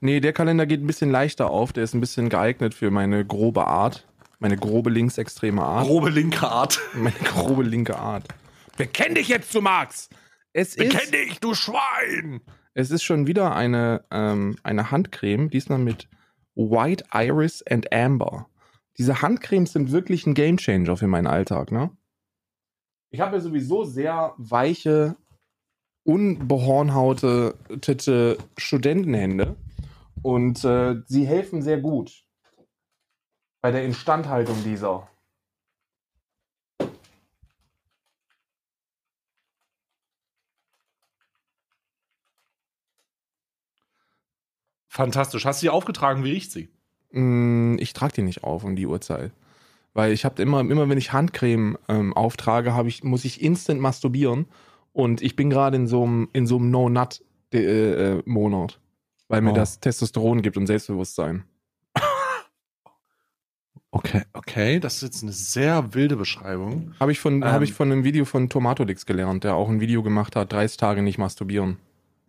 Nee, 0.01 0.19
der 0.19 0.33
Kalender 0.33 0.65
geht 0.65 0.81
ein 0.81 0.87
bisschen 0.87 1.11
leichter 1.11 1.49
auf. 1.49 1.73
Der 1.73 1.83
ist 1.83 1.93
ein 1.93 2.01
bisschen 2.01 2.29
geeignet 2.29 2.73
für 2.73 2.91
meine 2.91 3.25
grobe 3.25 3.65
Art. 3.65 4.07
Meine 4.39 4.55
grobe 4.55 4.89
linksextreme 4.89 5.61
Art. 5.61 5.87
Grobe 5.87 6.09
linke 6.09 6.47
Art. 6.47 6.79
Meine 6.93 7.15
grobe 7.25 7.63
linke 7.63 7.97
Art. 7.97 8.25
Bekenn 8.77 9.15
dich 9.15 9.27
jetzt 9.27 9.51
zu 9.51 9.61
Marx! 9.61 10.09
Es 10.53 10.75
ist, 10.75 11.13
dich, 11.13 11.39
du 11.41 11.53
Schwein! 11.53 12.41
es 12.73 12.91
ist 12.91 13.03
schon 13.03 13.27
wieder 13.27 13.53
eine, 13.53 14.05
ähm, 14.09 14.57
eine 14.63 14.91
Handcreme, 14.91 15.49
diesmal 15.49 15.79
mit 15.79 16.07
White 16.55 17.03
Iris 17.13 17.61
and 17.67 17.91
Amber. 17.91 18.47
Diese 18.97 19.21
Handcremes 19.21 19.73
sind 19.73 19.91
wirklich 19.91 20.25
ein 20.25 20.33
Gamechanger 20.33 20.95
für 20.95 21.07
meinen 21.07 21.27
Alltag, 21.27 21.71
ne? 21.71 21.91
Ich 23.11 23.19
habe 23.19 23.35
ja 23.35 23.41
sowieso 23.41 23.83
sehr 23.83 24.33
weiche, 24.37 25.17
unbehornhautete 26.03 28.37
Studentenhände 28.57 29.55
und 30.21 30.63
äh, 30.65 31.01
sie 31.05 31.25
helfen 31.25 31.61
sehr 31.61 31.79
gut 31.79 32.25
bei 33.61 33.71
der 33.71 33.83
Instandhaltung 33.83 34.63
dieser. 34.63 35.09
Fantastisch. 44.87 45.45
Hast 45.45 45.61
du 45.61 45.65
sie 45.65 45.69
aufgetragen? 45.69 46.23
Wie 46.23 46.31
riecht 46.31 46.51
sie? 46.51 46.69
Mm, 47.11 47.77
Ich 47.79 47.93
trage 47.93 48.13
die 48.15 48.21
nicht 48.21 48.43
auf 48.43 48.63
um 48.63 48.75
die 48.75 48.87
Uhrzeit. 48.87 49.31
Weil 49.93 50.11
ich 50.11 50.25
habe 50.25 50.41
immer, 50.41 50.61
immer 50.61 50.87
wenn 50.89 50.97
ich 50.97 51.13
Handcreme 51.13 51.77
ähm, 51.87 52.13
auftrage, 52.13 52.75
ich, 52.85 53.03
muss 53.03 53.25
ich 53.25 53.41
instant 53.41 53.81
masturbieren. 53.81 54.45
Und 54.93 55.21
ich 55.21 55.35
bin 55.35 55.49
gerade 55.49 55.77
in 55.77 55.87
so 55.87 56.03
einem 56.03 56.29
in 56.33 56.47
so 56.47 56.57
einem 56.57 56.71
No-Nut-Monat. 56.71 58.79
weil 59.27 59.41
mir 59.41 59.51
Oh. 59.51 59.55
das 59.55 59.79
Testosteron 59.79 60.41
gibt 60.41 60.57
und 60.57 60.67
Selbstbewusstsein. 60.67 61.43
Okay, 63.91 64.21
okay. 64.33 64.79
Das 64.79 64.97
ist 64.97 65.01
jetzt 65.01 65.23
eine 65.23 65.31
sehr 65.31 65.95
wilde 65.95 66.15
Beschreibung. 66.15 66.93
Habe 66.99 67.11
ich, 67.11 67.19
von 67.19 67.41
Ähm. 67.41 67.45
hab 67.51 67.63
ich 67.63 67.73
von 67.73 67.91
einem 67.91 68.03
Video 68.03 68.23
von 68.23 68.47
Tomatolix 68.47 69.07
gelernt, 69.07 69.43
der 69.43 69.55
auch 69.55 69.67
ein 69.67 69.79
Video 69.79 70.03
gemacht 70.03 70.35
hat, 70.35 70.53
30 70.53 70.77
Tage 70.77 71.01
nicht 71.01 71.17
masturbieren. 71.17 71.77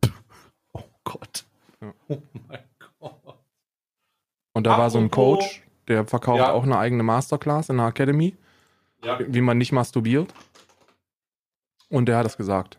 Oh 0.72 0.82
Gott. 1.04 1.44
Ja. 1.82 1.92
Oh 2.08 2.18
mein 2.48 2.60
Gott. 3.00 3.36
Und 4.54 4.66
da 4.66 4.78
war 4.78 4.88
so 4.90 4.98
ein 4.98 5.06
Apropos- 5.06 5.40
Coach, 5.40 5.62
der 5.88 6.06
verkauft 6.06 6.38
Ja. 6.38 6.52
auch 6.52 6.62
eine 6.62 6.78
eigene 6.78 7.02
Masterclass 7.02 7.68
in 7.68 7.76
der 7.78 7.88
Academy, 7.88 8.34
Ja. 9.04 9.18
wie 9.26 9.40
man 9.42 9.58
nicht 9.58 9.72
masturbiert. 9.72 10.32
Und 11.90 12.06
der 12.06 12.16
hat 12.16 12.24
das 12.24 12.38
gesagt. 12.38 12.78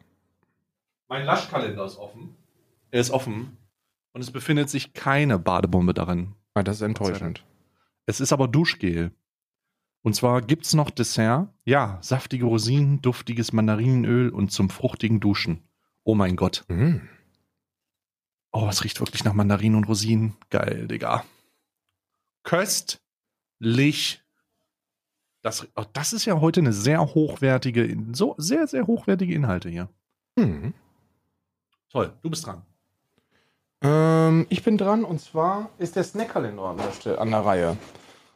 Mein 1.08 1.26
Laschkalender 1.26 1.86
ist 1.86 1.98
offen. 1.98 2.36
Er 2.90 3.02
ist 3.02 3.12
offen. 3.12 3.58
Und 4.14 4.22
es 4.22 4.32
befindet 4.32 4.70
sich 4.70 4.94
keine 4.94 5.38
Badebombe 5.38 5.94
darin. 5.94 6.34
Ah, 6.54 6.64
das 6.64 6.78
ist 6.78 6.82
enttäuschend. 6.82 7.46
Es 8.06 8.20
ist 8.20 8.34
aber 8.34 8.48
Duschgel. 8.48 9.12
Und 10.02 10.16
zwar 10.16 10.42
gibt 10.42 10.66
es 10.66 10.74
noch 10.74 10.90
Dessert. 10.90 11.50
Ja, 11.66 12.00
saftige 12.02 12.46
Rosinen, 12.46 13.02
duftiges 13.02 13.54
Mandarinenöl 13.54 14.30
und 14.30 14.52
zum 14.52 14.70
fruchtigen 14.70 15.20
Duschen. 15.20 15.62
Oh 16.04 16.16
mein 16.16 16.36
Gott. 16.36 16.66
Mhm. 16.68 17.08
Oh, 18.52 18.68
es 18.70 18.84
riecht 18.84 19.00
wirklich 19.00 19.24
nach 19.24 19.34
Mandarinen 19.34 19.78
und 19.78 19.86
Rosinen. 19.86 20.36
Geil, 20.50 20.88
Digga. 20.88 21.24
Köstlich. 22.44 24.21
Das, 25.42 25.68
oh, 25.76 25.84
das 25.94 26.14
ist 26.14 26.26
ja 26.26 26.40
heute 26.40 26.60
eine 26.60 26.74
sehr 26.74 27.02
hochwertige, 27.16 27.98
so 28.14 28.36
sehr, 28.38 28.68
sehr 28.68 28.86
hochwertige 28.88 29.34
Inhalte 29.34 29.70
hier. 29.70 29.90
Mhm. 30.36 30.74
Toll, 31.92 32.14
du 32.22 32.30
bist 32.30 32.46
dran. 32.46 32.62
Ähm, 33.82 34.46
ich 34.50 34.64
bin 34.64 34.78
dran 34.78 35.04
und 35.04 35.20
zwar 35.20 35.72
ist 35.80 35.96
der 35.96 36.04
Snackkalender 36.04 36.64
an 36.64 36.80
an 37.18 37.32
der 37.32 37.40
Reihe. 37.40 37.78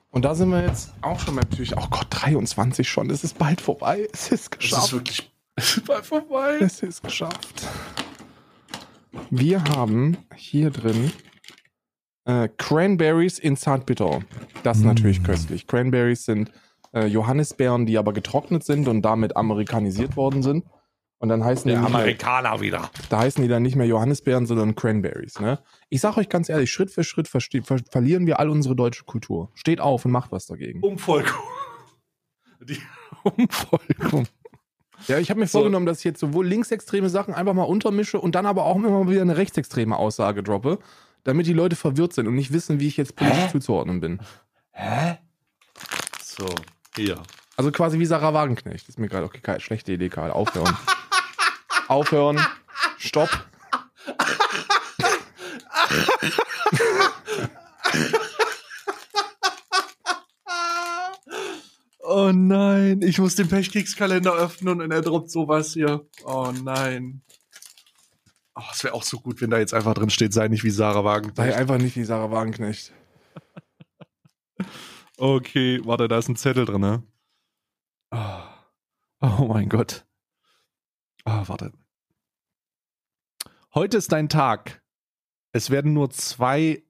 Und 0.09 0.23
da 0.25 0.33
sind 0.33 0.49
wir 0.49 0.61
jetzt 0.63 0.93
auch 1.01 1.19
schon 1.19 1.35
natürlich, 1.35 1.75
oh 1.77 1.87
Gott, 1.91 2.07
23 2.09 2.87
schon. 2.89 3.09
Es 3.09 3.23
ist 3.23 3.37
bald 3.37 3.61
vorbei. 3.61 4.07
Es 4.13 4.31
ist 4.31 4.43
Es 4.45 4.49
geschafft. 4.49 4.85
ist 4.87 4.93
wirklich 4.93 5.31
es 5.55 5.77
ist 5.77 5.85
bald 5.85 6.05
vorbei. 6.05 6.57
Es 6.59 6.81
ist 6.81 7.03
geschafft. 7.03 7.67
Wir 9.29 9.63
haben 9.63 10.17
hier 10.35 10.71
drin 10.71 11.11
äh, 12.25 12.49
Cranberries 12.57 13.39
in 13.39 13.55
Zartbitter. 13.57 14.21
Das 14.63 14.77
ist 14.77 14.83
Mm. 14.83 14.87
natürlich 14.87 15.23
köstlich. 15.23 15.67
Cranberries 15.67 16.25
sind 16.25 16.51
äh, 16.95 17.05
Johannisbeeren, 17.05 17.85
die 17.85 17.97
aber 17.99 18.13
getrocknet 18.13 18.63
sind 18.63 18.87
und 18.87 19.03
damit 19.03 19.35
amerikanisiert 19.37 20.15
worden 20.15 20.41
sind. 20.41 20.65
Und 21.19 21.29
dann 21.29 21.43
heißen 21.45 21.69
die, 21.69 21.77
nicht 21.77 21.89
mehr, 21.89 21.99
Amerikaner 21.99 22.59
wieder. 22.61 22.89
da 23.09 23.19
heißen 23.19 23.41
die 23.41 23.47
dann 23.47 23.63
nicht 23.63 23.75
mehr 23.75 23.87
Johannisbeeren, 23.87 24.45
sondern 24.45 24.75
Cranberries. 24.75 25.39
Ne? 25.39 25.59
Ich 25.89 26.01
sag 26.01 26.17
euch 26.17 26.27
ganz 26.29 26.49
ehrlich, 26.49 26.71
Schritt 26.71 26.91
für 26.91 27.03
Schritt 27.03 27.27
verste- 27.27 27.63
ver 27.63 27.77
verlieren 27.89 28.27
wir 28.27 28.39
all 28.39 28.49
unsere 28.49 28.75
deutsche 28.75 29.05
Kultur. 29.05 29.49
Steht 29.53 29.79
auf 29.79 30.03
und 30.05 30.11
macht 30.11 30.31
was 30.31 30.45
dagegen. 30.45 30.81
Umvolkung. 30.81 31.31
Die 32.61 32.79
Umvolkung. 33.23 34.27
Ja, 35.07 35.17
ich 35.19 35.29
habe 35.29 35.39
mir 35.39 35.47
So. 35.47 35.59
vorgenommen, 35.59 35.85
dass 35.85 35.99
ich 35.99 36.03
jetzt 36.05 36.19
sowohl 36.19 36.45
linksextreme 36.47 37.09
Sachen 37.09 37.33
einfach 37.33 37.53
mal 37.53 37.63
untermische 37.63 38.19
und 38.19 38.35
dann 38.35 38.45
aber 38.45 38.65
auch 38.65 38.75
immer 38.75 38.89
mal 38.89 39.09
wieder 39.09 39.21
eine 39.21 39.37
rechtsextreme 39.37 39.95
Aussage 39.95 40.43
droppe, 40.43 40.79
damit 41.23 41.47
die 41.47 41.53
Leute 41.53 41.75
verwirrt 41.75 42.13
sind 42.13 42.27
und 42.27 42.35
nicht 42.35 42.51
wissen, 42.53 42.79
wie 42.79 42.87
ich 42.87 42.97
jetzt 42.97 43.15
politisch 43.15 43.39
Hä? 43.45 43.51
zuzuordnen 43.51 43.99
bin. 43.99 44.19
Hä? 44.71 45.17
So, 46.21 46.45
hier. 46.95 47.21
Also 47.57 47.71
quasi 47.71 47.99
wie 47.99 48.05
Sarah 48.05 48.33
Wagenknecht. 48.33 48.89
Ist 48.89 48.99
mir 48.99 49.07
gerade 49.07 49.25
okay, 49.25 49.59
schlechte 49.59 49.93
Idee, 49.93 50.09
Karl. 50.09 50.31
Aufhören. 50.31 50.77
Aufhören. 51.87 52.39
Stopp. 52.97 53.29
Oh 62.07 62.31
nein, 62.31 63.01
ich 63.01 63.19
muss 63.19 63.35
den 63.35 63.49
Pechkekskalender 63.49 64.33
öffnen 64.33 64.79
und 64.81 64.91
er 64.91 65.01
droppt 65.01 65.29
sowas 65.31 65.73
hier. 65.73 66.05
Oh 66.23 66.51
nein. 66.63 67.21
Oh, 68.55 68.61
es 68.71 68.83
wäre 68.83 68.93
auch 68.93 69.03
so 69.03 69.19
gut, 69.19 69.41
wenn 69.41 69.49
da 69.49 69.57
jetzt 69.57 69.73
einfach 69.73 69.93
drin 69.93 70.09
steht, 70.09 70.31
sei 70.31 70.47
nicht 70.47 70.63
wie 70.63 70.69
Sarah 70.69 71.03
Wagen. 71.03 71.33
Sei 71.35 71.53
einfach 71.55 71.77
nicht 71.77 71.97
wie 71.97 72.05
Sarah 72.05 72.31
Wagenknecht. 72.31 72.93
Okay, 75.17 75.79
warte, 75.85 76.07
da 76.07 76.17
ist 76.17 76.27
ein 76.27 76.35
Zettel 76.35 76.65
drin, 76.65 76.81
ne? 76.81 77.03
Oh, 78.11 78.41
oh 79.21 79.45
mein 79.45 79.69
Gott. 79.69 80.05
Ah, 81.23 81.43
warte. 81.47 81.71
Heute 83.73 83.97
ist 83.97 84.11
dein 84.11 84.29
Tag. 84.29 84.83
Es 85.53 85.69
werden 85.69 85.93
nur 85.93 86.09
zwei 86.09 86.83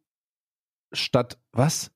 statt 0.92 1.40
was? 1.52 1.92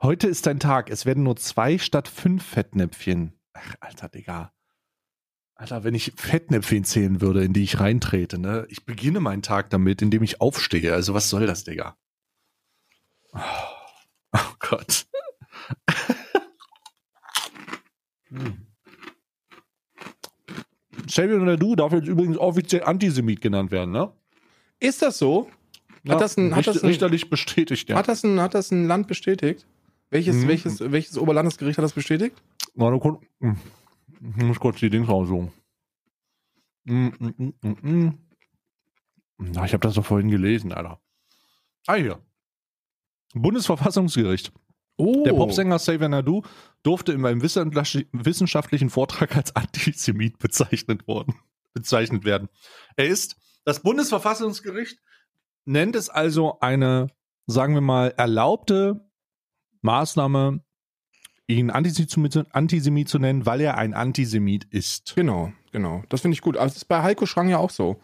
Heute 0.00 0.28
ist 0.28 0.46
dein 0.46 0.60
Tag. 0.60 0.88
Es 0.90 1.04
werden 1.04 1.24
nur 1.24 1.36
zwei 1.36 1.78
statt 1.78 2.08
fünf 2.08 2.44
Fettnäpfchen. 2.44 3.32
Ach, 3.52 3.74
Alter, 3.80 4.08
Digga. 4.08 4.52
Alter, 5.56 5.84
wenn 5.84 5.94
ich 5.94 6.12
Fettnäpfchen 6.16 6.84
zählen 6.84 7.20
würde, 7.20 7.44
in 7.44 7.52
die 7.52 7.62
ich 7.62 7.80
reintrete, 7.80 8.38
ne? 8.38 8.66
Ich 8.70 8.84
beginne 8.86 9.20
meinen 9.20 9.42
Tag 9.42 9.70
damit, 9.70 10.02
indem 10.02 10.22
ich 10.22 10.40
aufstehe. 10.40 10.92
Also 10.92 11.14
was 11.14 11.28
soll 11.28 11.46
das, 11.46 11.64
Digga? 11.64 11.96
Oh, 13.32 13.40
oh 14.32 14.54
Gott. 14.58 15.06
Hm. 18.28 18.66
Shelby 21.08 21.34
oder 21.34 21.56
du 21.56 21.76
darf 21.76 21.92
jetzt 21.92 22.08
übrigens 22.08 22.38
offiziell 22.38 22.84
Antisemit 22.84 23.40
genannt 23.40 23.70
werden, 23.70 23.90
ne? 23.92 24.12
Ist 24.80 25.02
das 25.02 25.18
so? 25.18 25.50
Hat 26.08 26.20
das 26.20 26.36
ein- 26.36 26.54
hat 26.54 26.66
das 26.66 26.82
ein- 26.82 26.88
richterlich 26.88 27.30
bestätigt, 27.30 27.88
ja. 27.88 27.96
Hat, 27.96 28.08
das 28.08 28.24
ein, 28.24 28.40
hat 28.40 28.54
das 28.54 28.70
ein 28.70 28.86
Land 28.86 29.06
bestätigt? 29.08 29.66
Welches, 30.10 30.36
Mhm. 30.36 30.48
welches, 30.48 30.80
welches 30.80 31.18
Oberlandesgericht 31.18 31.78
hat 31.78 31.84
das 31.84 31.92
bestätigt? 31.92 32.40
Kurz. 32.76 33.22
Hm. 33.40 33.56
Ich 34.36 34.44
muss 34.44 34.60
kurz 34.60 34.78
die 34.80 34.90
Dings 34.90 35.08
raussuchen. 35.08 35.52
Mm, 36.84 37.08
mm, 37.18 37.52
mm. 37.82 38.18
Na, 39.38 39.64
ich 39.64 39.72
habe 39.72 39.80
das 39.80 39.94
doch 39.94 40.04
vorhin 40.04 40.30
gelesen, 40.30 40.72
Alter. 40.72 41.00
Ah, 41.86 41.94
hier. 41.94 42.20
Bundesverfassungsgericht. 43.34 44.52
Oh. 44.96 45.24
Der 45.24 45.32
Popsänger 45.32 45.78
Xavier 45.78 46.08
Nadu 46.08 46.42
durfte 46.82 47.12
in 47.12 47.24
einem 47.26 47.42
wissenschaftlich- 47.42 48.06
wissenschaftlichen 48.12 48.90
Vortrag 48.90 49.36
als 49.36 49.56
Antisemit 49.56 50.38
bezeichnet 50.38 51.06
worden, 51.08 51.34
bezeichnet 51.72 52.24
werden. 52.24 52.48
Er 52.96 53.06
ist, 53.08 53.36
das 53.64 53.80
Bundesverfassungsgericht 53.80 54.98
nennt 55.64 55.96
es 55.96 56.08
also 56.10 56.58
eine, 56.60 57.08
sagen 57.46 57.74
wir 57.74 57.80
mal, 57.80 58.14
erlaubte 58.16 59.04
Maßnahme, 59.82 60.60
ihn 61.46 61.70
Antisemit, 61.70 62.44
Antisemit 62.54 63.08
zu 63.08 63.18
nennen, 63.18 63.44
weil 63.46 63.60
er 63.60 63.76
ein 63.76 63.94
Antisemit 63.94 64.64
ist. 64.70 65.14
Genau, 65.14 65.52
genau. 65.72 66.02
Das 66.08 66.20
finde 66.22 66.34
ich 66.34 66.40
gut. 66.40 66.56
Also 66.56 66.68
das 66.74 66.76
ist 66.78 66.84
bei 66.86 67.02
Heiko 67.02 67.26
Schrang 67.26 67.48
ja 67.48 67.58
auch 67.58 67.70
so. 67.70 68.00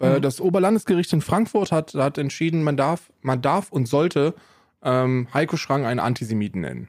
Äh, 0.00 0.16
Mhm. 0.16 0.22
Das 0.22 0.40
Oberlandesgericht 0.40 1.12
in 1.12 1.20
Frankfurt 1.20 1.70
hat, 1.72 1.94
hat 1.94 2.16
entschieden, 2.18 2.62
man 2.64 2.76
darf, 2.76 3.12
man 3.20 3.42
darf 3.42 3.70
und 3.70 3.86
sollte 3.86 4.34
ähm, 4.82 5.28
Heiko 5.32 5.56
Schrang 5.56 5.84
einen 5.84 6.00
Antisemiten 6.00 6.60
nennen. 6.60 6.88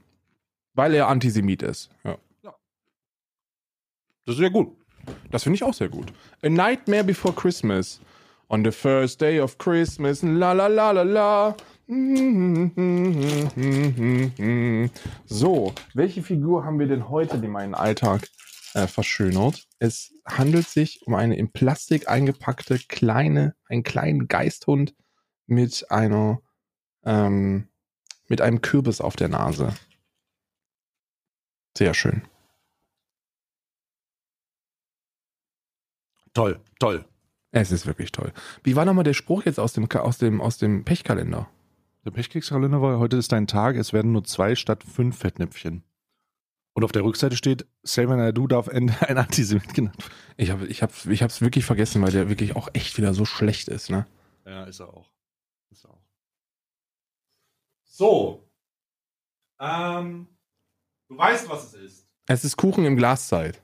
Weil 0.73 0.93
er 0.93 1.07
Antisemit 1.07 1.63
ist. 1.63 1.89
Ja. 2.03 2.17
Das 4.25 4.35
ist 4.35 4.41
ja 4.41 4.49
gut. 4.49 4.77
Das 5.31 5.43
finde 5.43 5.55
ich 5.55 5.63
auch 5.63 5.73
sehr 5.73 5.89
gut. 5.89 6.13
A 6.43 6.49
Nightmare 6.49 7.03
Before 7.03 7.33
Christmas. 7.33 7.99
On 8.49 8.63
the 8.65 8.71
first 8.71 9.21
day 9.21 9.39
of 9.39 9.57
Christmas, 9.57 10.21
la 10.23 10.51
la 10.51 10.67
la 10.67 10.91
la 10.91 11.03
la. 11.03 11.55
So, 15.25 15.73
welche 15.93 16.21
Figur 16.21 16.65
haben 16.65 16.77
wir 16.77 16.87
denn 16.87 17.07
heute, 17.07 17.37
die 17.39 17.47
meinen 17.47 17.73
Alltag 17.75 18.27
äh, 18.73 18.87
verschönert? 18.87 19.67
Es 19.79 20.13
handelt 20.25 20.67
sich 20.67 21.01
um 21.07 21.15
eine 21.15 21.37
in 21.37 21.53
Plastik 21.53 22.09
eingepackte 22.09 22.77
kleine, 22.77 23.55
einen 23.69 23.83
kleinen 23.83 24.27
Geisthund 24.27 24.95
mit 25.47 25.89
einer, 25.89 26.41
ähm, 27.05 27.69
mit 28.31 28.39
einem 28.39 28.61
Kürbis 28.61 29.01
auf 29.01 29.17
der 29.17 29.27
Nase. 29.27 29.75
Sehr 31.77 31.93
schön. 31.93 32.21
Toll, 36.33 36.61
toll. 36.79 37.03
Es 37.51 37.73
ist 37.73 37.85
wirklich 37.85 38.13
toll. 38.13 38.31
Wie 38.63 38.77
war 38.77 38.85
nochmal 38.85 39.03
der 39.03 39.13
Spruch 39.13 39.43
jetzt 39.43 39.59
aus 39.59 39.73
dem, 39.73 39.91
aus 39.91 40.17
dem, 40.17 40.39
aus 40.39 40.57
dem 40.57 40.85
Pechkalender? 40.85 41.49
Der 42.05 42.11
Pechkekskalender 42.11 42.81
war, 42.81 42.99
heute 42.99 43.17
ist 43.17 43.33
dein 43.33 43.47
Tag, 43.47 43.75
es 43.75 43.91
werden 43.91 44.13
nur 44.13 44.23
zwei 44.23 44.55
statt 44.55 44.85
fünf 44.85 45.17
Fettnäpfchen. 45.17 45.83
Und 46.71 46.85
auf 46.85 46.93
der 46.93 47.03
Rückseite 47.03 47.35
steht, 47.35 47.67
Xavier 47.83 48.15
Naidoo 48.15 48.47
darf 48.47 48.67
Ende 48.67 48.93
ein 49.09 49.17
Antisemit 49.17 49.73
genannt 49.73 49.97
werden. 49.97 50.13
Ich 50.37 50.51
habe 50.51 50.67
ich 50.67 50.81
hab, 50.81 51.05
ich 51.05 51.21
hab's 51.21 51.41
wirklich 51.41 51.65
vergessen, 51.65 52.01
weil 52.01 52.13
der 52.13 52.29
wirklich 52.29 52.55
auch 52.55 52.69
echt 52.71 52.97
wieder 52.97 53.13
so 53.13 53.25
schlecht 53.25 53.67
ist, 53.67 53.89
ne? 53.89 54.07
Ja, 54.45 54.63
ist 54.63 54.79
er 54.79 54.87
auch. 54.87 55.11
Ist 55.69 55.83
er 55.83 55.91
auch. 55.91 56.00
So. 58.05 58.49
Ähm, 59.59 60.27
du 61.07 61.15
weißt, 61.19 61.47
was 61.47 61.65
es 61.65 61.73
ist. 61.75 62.09
Es 62.25 62.43
ist 62.43 62.57
Kuchen 62.57 62.83
im 62.83 62.97
Glaszeit. 62.97 63.61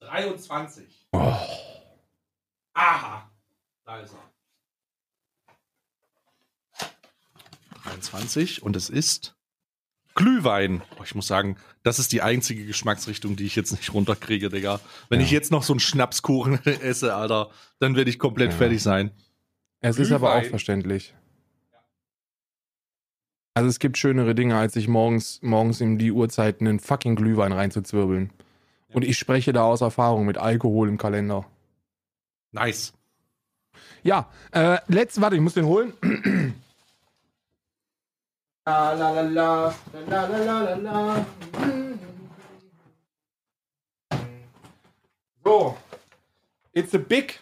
23. 0.00 1.06
Oh. 1.12 1.36
Aha. 2.74 3.30
Da 3.84 4.00
ist 4.00 4.14
er. 4.14 4.32
23 7.84 8.64
und 8.64 8.74
es 8.74 8.90
ist 8.90 9.36
Glühwein. 10.16 10.82
Oh, 10.98 11.04
ich 11.04 11.14
muss 11.14 11.28
sagen, 11.28 11.56
das 11.84 12.00
ist 12.00 12.10
die 12.10 12.22
einzige 12.22 12.66
Geschmacksrichtung, 12.66 13.36
die 13.36 13.46
ich 13.46 13.54
jetzt 13.54 13.70
nicht 13.70 13.94
runterkriege, 13.94 14.48
Digga. 14.48 14.80
Wenn 15.08 15.20
Ja. 15.20 15.26
ich 15.26 15.30
jetzt 15.30 15.52
noch 15.52 15.62
so 15.62 15.72
einen 15.72 15.78
Schnapskuchen 15.78 16.54
esse, 16.66 17.14
Alter, 17.14 17.52
dann 17.78 17.94
werde 17.94 18.10
ich 18.10 18.18
komplett 18.18 18.50
Ja. 18.50 18.56
fertig 18.58 18.82
sein. 18.82 19.12
Es 19.78 20.00
ist 20.00 20.10
aber 20.10 20.30
auch 20.30 20.34
Glühwein. 20.38 20.50
verständlich. 20.50 21.14
Also 23.58 23.70
es 23.70 23.80
gibt 23.80 23.98
schönere 23.98 24.36
Dinge, 24.36 24.56
als 24.56 24.74
sich 24.74 24.86
morgens, 24.86 25.40
morgens 25.42 25.80
in 25.80 25.98
die 25.98 26.12
Uhrzeiten 26.12 26.68
einen 26.68 26.78
fucking 26.78 27.16
Glühwein 27.16 27.50
reinzuzwirbeln. 27.50 28.30
Und 28.92 29.04
ich 29.04 29.18
spreche 29.18 29.52
da 29.52 29.64
aus 29.64 29.80
Erfahrung 29.80 30.26
mit 30.26 30.38
Alkohol 30.38 30.88
im 30.88 30.96
Kalender. 30.96 31.44
Nice. 32.52 32.92
Ja, 34.04 34.30
äh, 34.52 34.78
letzt, 34.86 35.20
warte, 35.20 35.34
ich 35.34 35.42
muss 35.42 35.54
den 35.54 35.66
holen. 35.66 35.92
La 38.64 38.92
la 38.92 39.22
la. 39.22 39.74
So, 45.42 45.76
it's 46.74 46.94
a 46.94 46.98
big. 46.98 47.40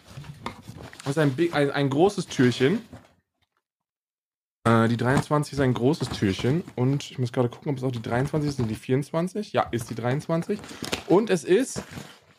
Das 1.03 1.11
ist 1.11 1.19
ein, 1.19 1.33
big, 1.33 1.53
ein, 1.53 1.69
ein 1.69 1.91
großes 1.91 2.25
Türchen. 2.25 2.81
Äh, 4.67 4.89
die 4.89 4.97
23 4.97 5.53
ist 5.53 5.59
ein 5.59 5.73
großes 5.73 6.09
Türchen. 6.09 6.63
Und 6.75 7.11
ich 7.11 7.19
muss 7.19 7.31
gerade 7.31 7.47
gucken, 7.49 7.71
ob 7.71 7.77
es 7.77 7.83
auch 7.83 7.91
die 7.91 8.01
23 8.01 8.49
ist. 8.49 8.57
Sind 8.57 8.67
die 8.67 8.75
24? 8.75 9.53
Ja, 9.53 9.63
ist 9.71 9.89
die 9.89 9.95
23. 9.95 10.59
Und 11.07 11.29
es 11.29 11.43
ist. 11.43 11.83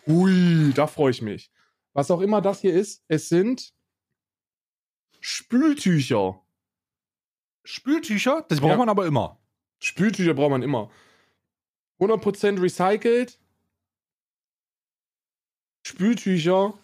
Ui, 0.06 0.72
da 0.74 0.86
freue 0.86 1.10
ich 1.10 1.22
mich. 1.22 1.50
Was 1.92 2.10
auch 2.10 2.20
immer 2.20 2.40
das 2.40 2.60
hier 2.60 2.72
ist, 2.74 3.02
es 3.08 3.28
sind 3.28 3.72
Spültücher. 5.20 6.40
Spültücher, 7.64 8.44
das 8.48 8.60
braucht 8.60 8.70
Ja. 8.72 8.76
man 8.76 8.88
aber 8.88 9.06
immer. 9.06 9.38
Spültücher 9.80 10.34
braucht 10.34 10.50
man 10.50 10.62
immer. 10.62 10.90
100% 11.98 12.60
recycelt. 12.62 13.38
Spültücher. 15.84 16.74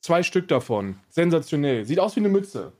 Zwei 0.00 0.22
Stück 0.22 0.48
davon. 0.48 0.98
Sensationell. 1.08 1.84
Sieht 1.84 1.98
aus 2.00 2.16
wie 2.16 2.20
eine 2.20 2.28
Mütze. 2.28 2.72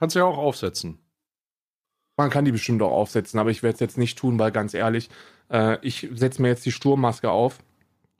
Kannst 0.00 0.16
du 0.16 0.20
ja 0.20 0.24
auch 0.24 0.38
aufsetzen. 0.38 0.98
Man 2.16 2.30
kann 2.30 2.44
die 2.44 2.52
bestimmt 2.52 2.82
auch 2.82 2.90
aufsetzen, 2.90 3.38
aber 3.38 3.50
ich 3.50 3.62
werde 3.62 3.74
es 3.74 3.80
jetzt 3.80 3.98
nicht 3.98 4.18
tun, 4.18 4.38
weil 4.38 4.50
ganz 4.50 4.74
ehrlich, 4.74 5.10
äh, 5.50 5.78
ich 5.82 6.08
setze 6.14 6.42
mir 6.42 6.48
jetzt 6.48 6.66
die 6.66 6.72
Sturmmaske 6.72 7.30
auf 7.30 7.58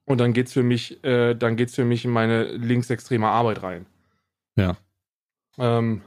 und 0.04 0.18
dann 0.18 0.32
geht's 0.32 0.52
für 0.52 0.62
mich, 0.62 1.02
äh, 1.04 1.34
dann 1.34 1.56
geht's 1.56 1.74
für 1.74 1.84
mich 1.84 2.04
in 2.04 2.10
meine 2.10 2.44
linksextreme 2.44 3.26
Arbeit 3.26 3.62
rein. 3.62 3.86
Ja. 4.56 4.76
Ähm, 5.58 6.02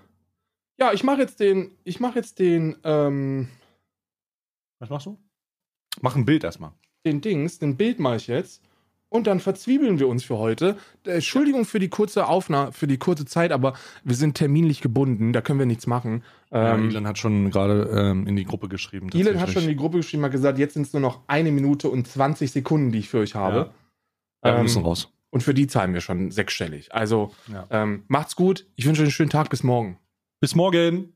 ja, 0.79 0.93
ich 0.93 1.03
mache 1.03 1.21
jetzt 1.21 1.39
den, 1.39 1.71
ich 1.83 1.99
mache 1.99 2.15
jetzt 2.19 2.39
den, 2.39 2.75
ähm, 2.83 3.49
Was 4.79 4.89
machst 4.89 5.07
du? 5.07 5.17
Mach 6.01 6.15
ein 6.15 6.25
Bild 6.25 6.43
erstmal. 6.43 6.71
den 7.05 7.21
Dings, 7.21 7.59
den 7.59 7.77
Bild 7.77 7.99
mache 7.99 8.15
ich 8.17 8.27
jetzt. 8.27 8.63
Und 9.13 9.27
dann 9.27 9.39
verzwiebeln 9.39 9.99
wir 9.99 10.07
uns 10.07 10.23
für 10.23 10.39
heute. 10.39 10.75
Äh, 11.05 11.11
Entschuldigung 11.11 11.65
für 11.65 11.77
die 11.77 11.87
kurze 11.89 12.25
Aufnahme, 12.27 12.71
für 12.71 12.87
die 12.87 12.97
kurze 12.97 13.25
Zeit, 13.25 13.51
aber 13.51 13.73
wir 14.03 14.15
sind 14.15 14.35
terminlich 14.35 14.81
gebunden, 14.81 15.33
da 15.33 15.41
können 15.41 15.59
wir 15.59 15.67
nichts 15.67 15.85
machen. 15.85 16.23
Ja, 16.51 16.73
Ähm, 16.73 16.89
Elon 16.89 17.05
hat 17.05 17.19
schon 17.19 17.51
gerade 17.51 17.83
ähm, 17.95 18.25
in 18.25 18.35
die 18.35 18.43
Gruppe 18.43 18.69
geschrieben. 18.69 19.09
Elon 19.13 19.39
hat 19.39 19.51
schon 19.51 19.61
in 19.63 19.69
die 19.69 19.75
Gruppe 19.75 19.97
geschrieben, 19.97 20.23
hat 20.23 20.31
gesagt, 20.31 20.57
jetzt 20.57 20.73
sind 20.73 20.87
es 20.87 20.93
nur 20.93 20.99
noch 21.01 21.19
eine 21.27 21.51
Minute 21.51 21.89
und 21.89 22.07
20 22.07 22.51
Sekunden, 22.51 22.91
die 22.91 22.99
ich 22.99 23.09
für 23.09 23.19
euch 23.19 23.35
habe. 23.35 23.69
Ja, 24.43 24.51
wir 24.51 24.55
Ähm, 24.57 24.63
müssen 24.63 24.81
raus. 24.83 25.09
und 25.29 25.43
für 25.43 25.53
die 25.53 25.67
zahlen 25.67 25.93
wir 25.93 26.01
schon 26.01 26.31
sechsstellig. 26.31 26.91
Also 26.91 27.31
Ja. 27.51 27.67
ähm, 27.69 28.05
macht's 28.07 28.35
gut. 28.35 28.65
Ich 28.75 28.87
wünsche 28.87 29.01
euch 29.03 29.05
einen 29.07 29.11
schönen 29.11 29.29
Tag. 29.29 29.47
Bis 29.51 29.61
morgen. 29.61 29.99
Bis 30.41 30.55
morgen. 30.55 31.13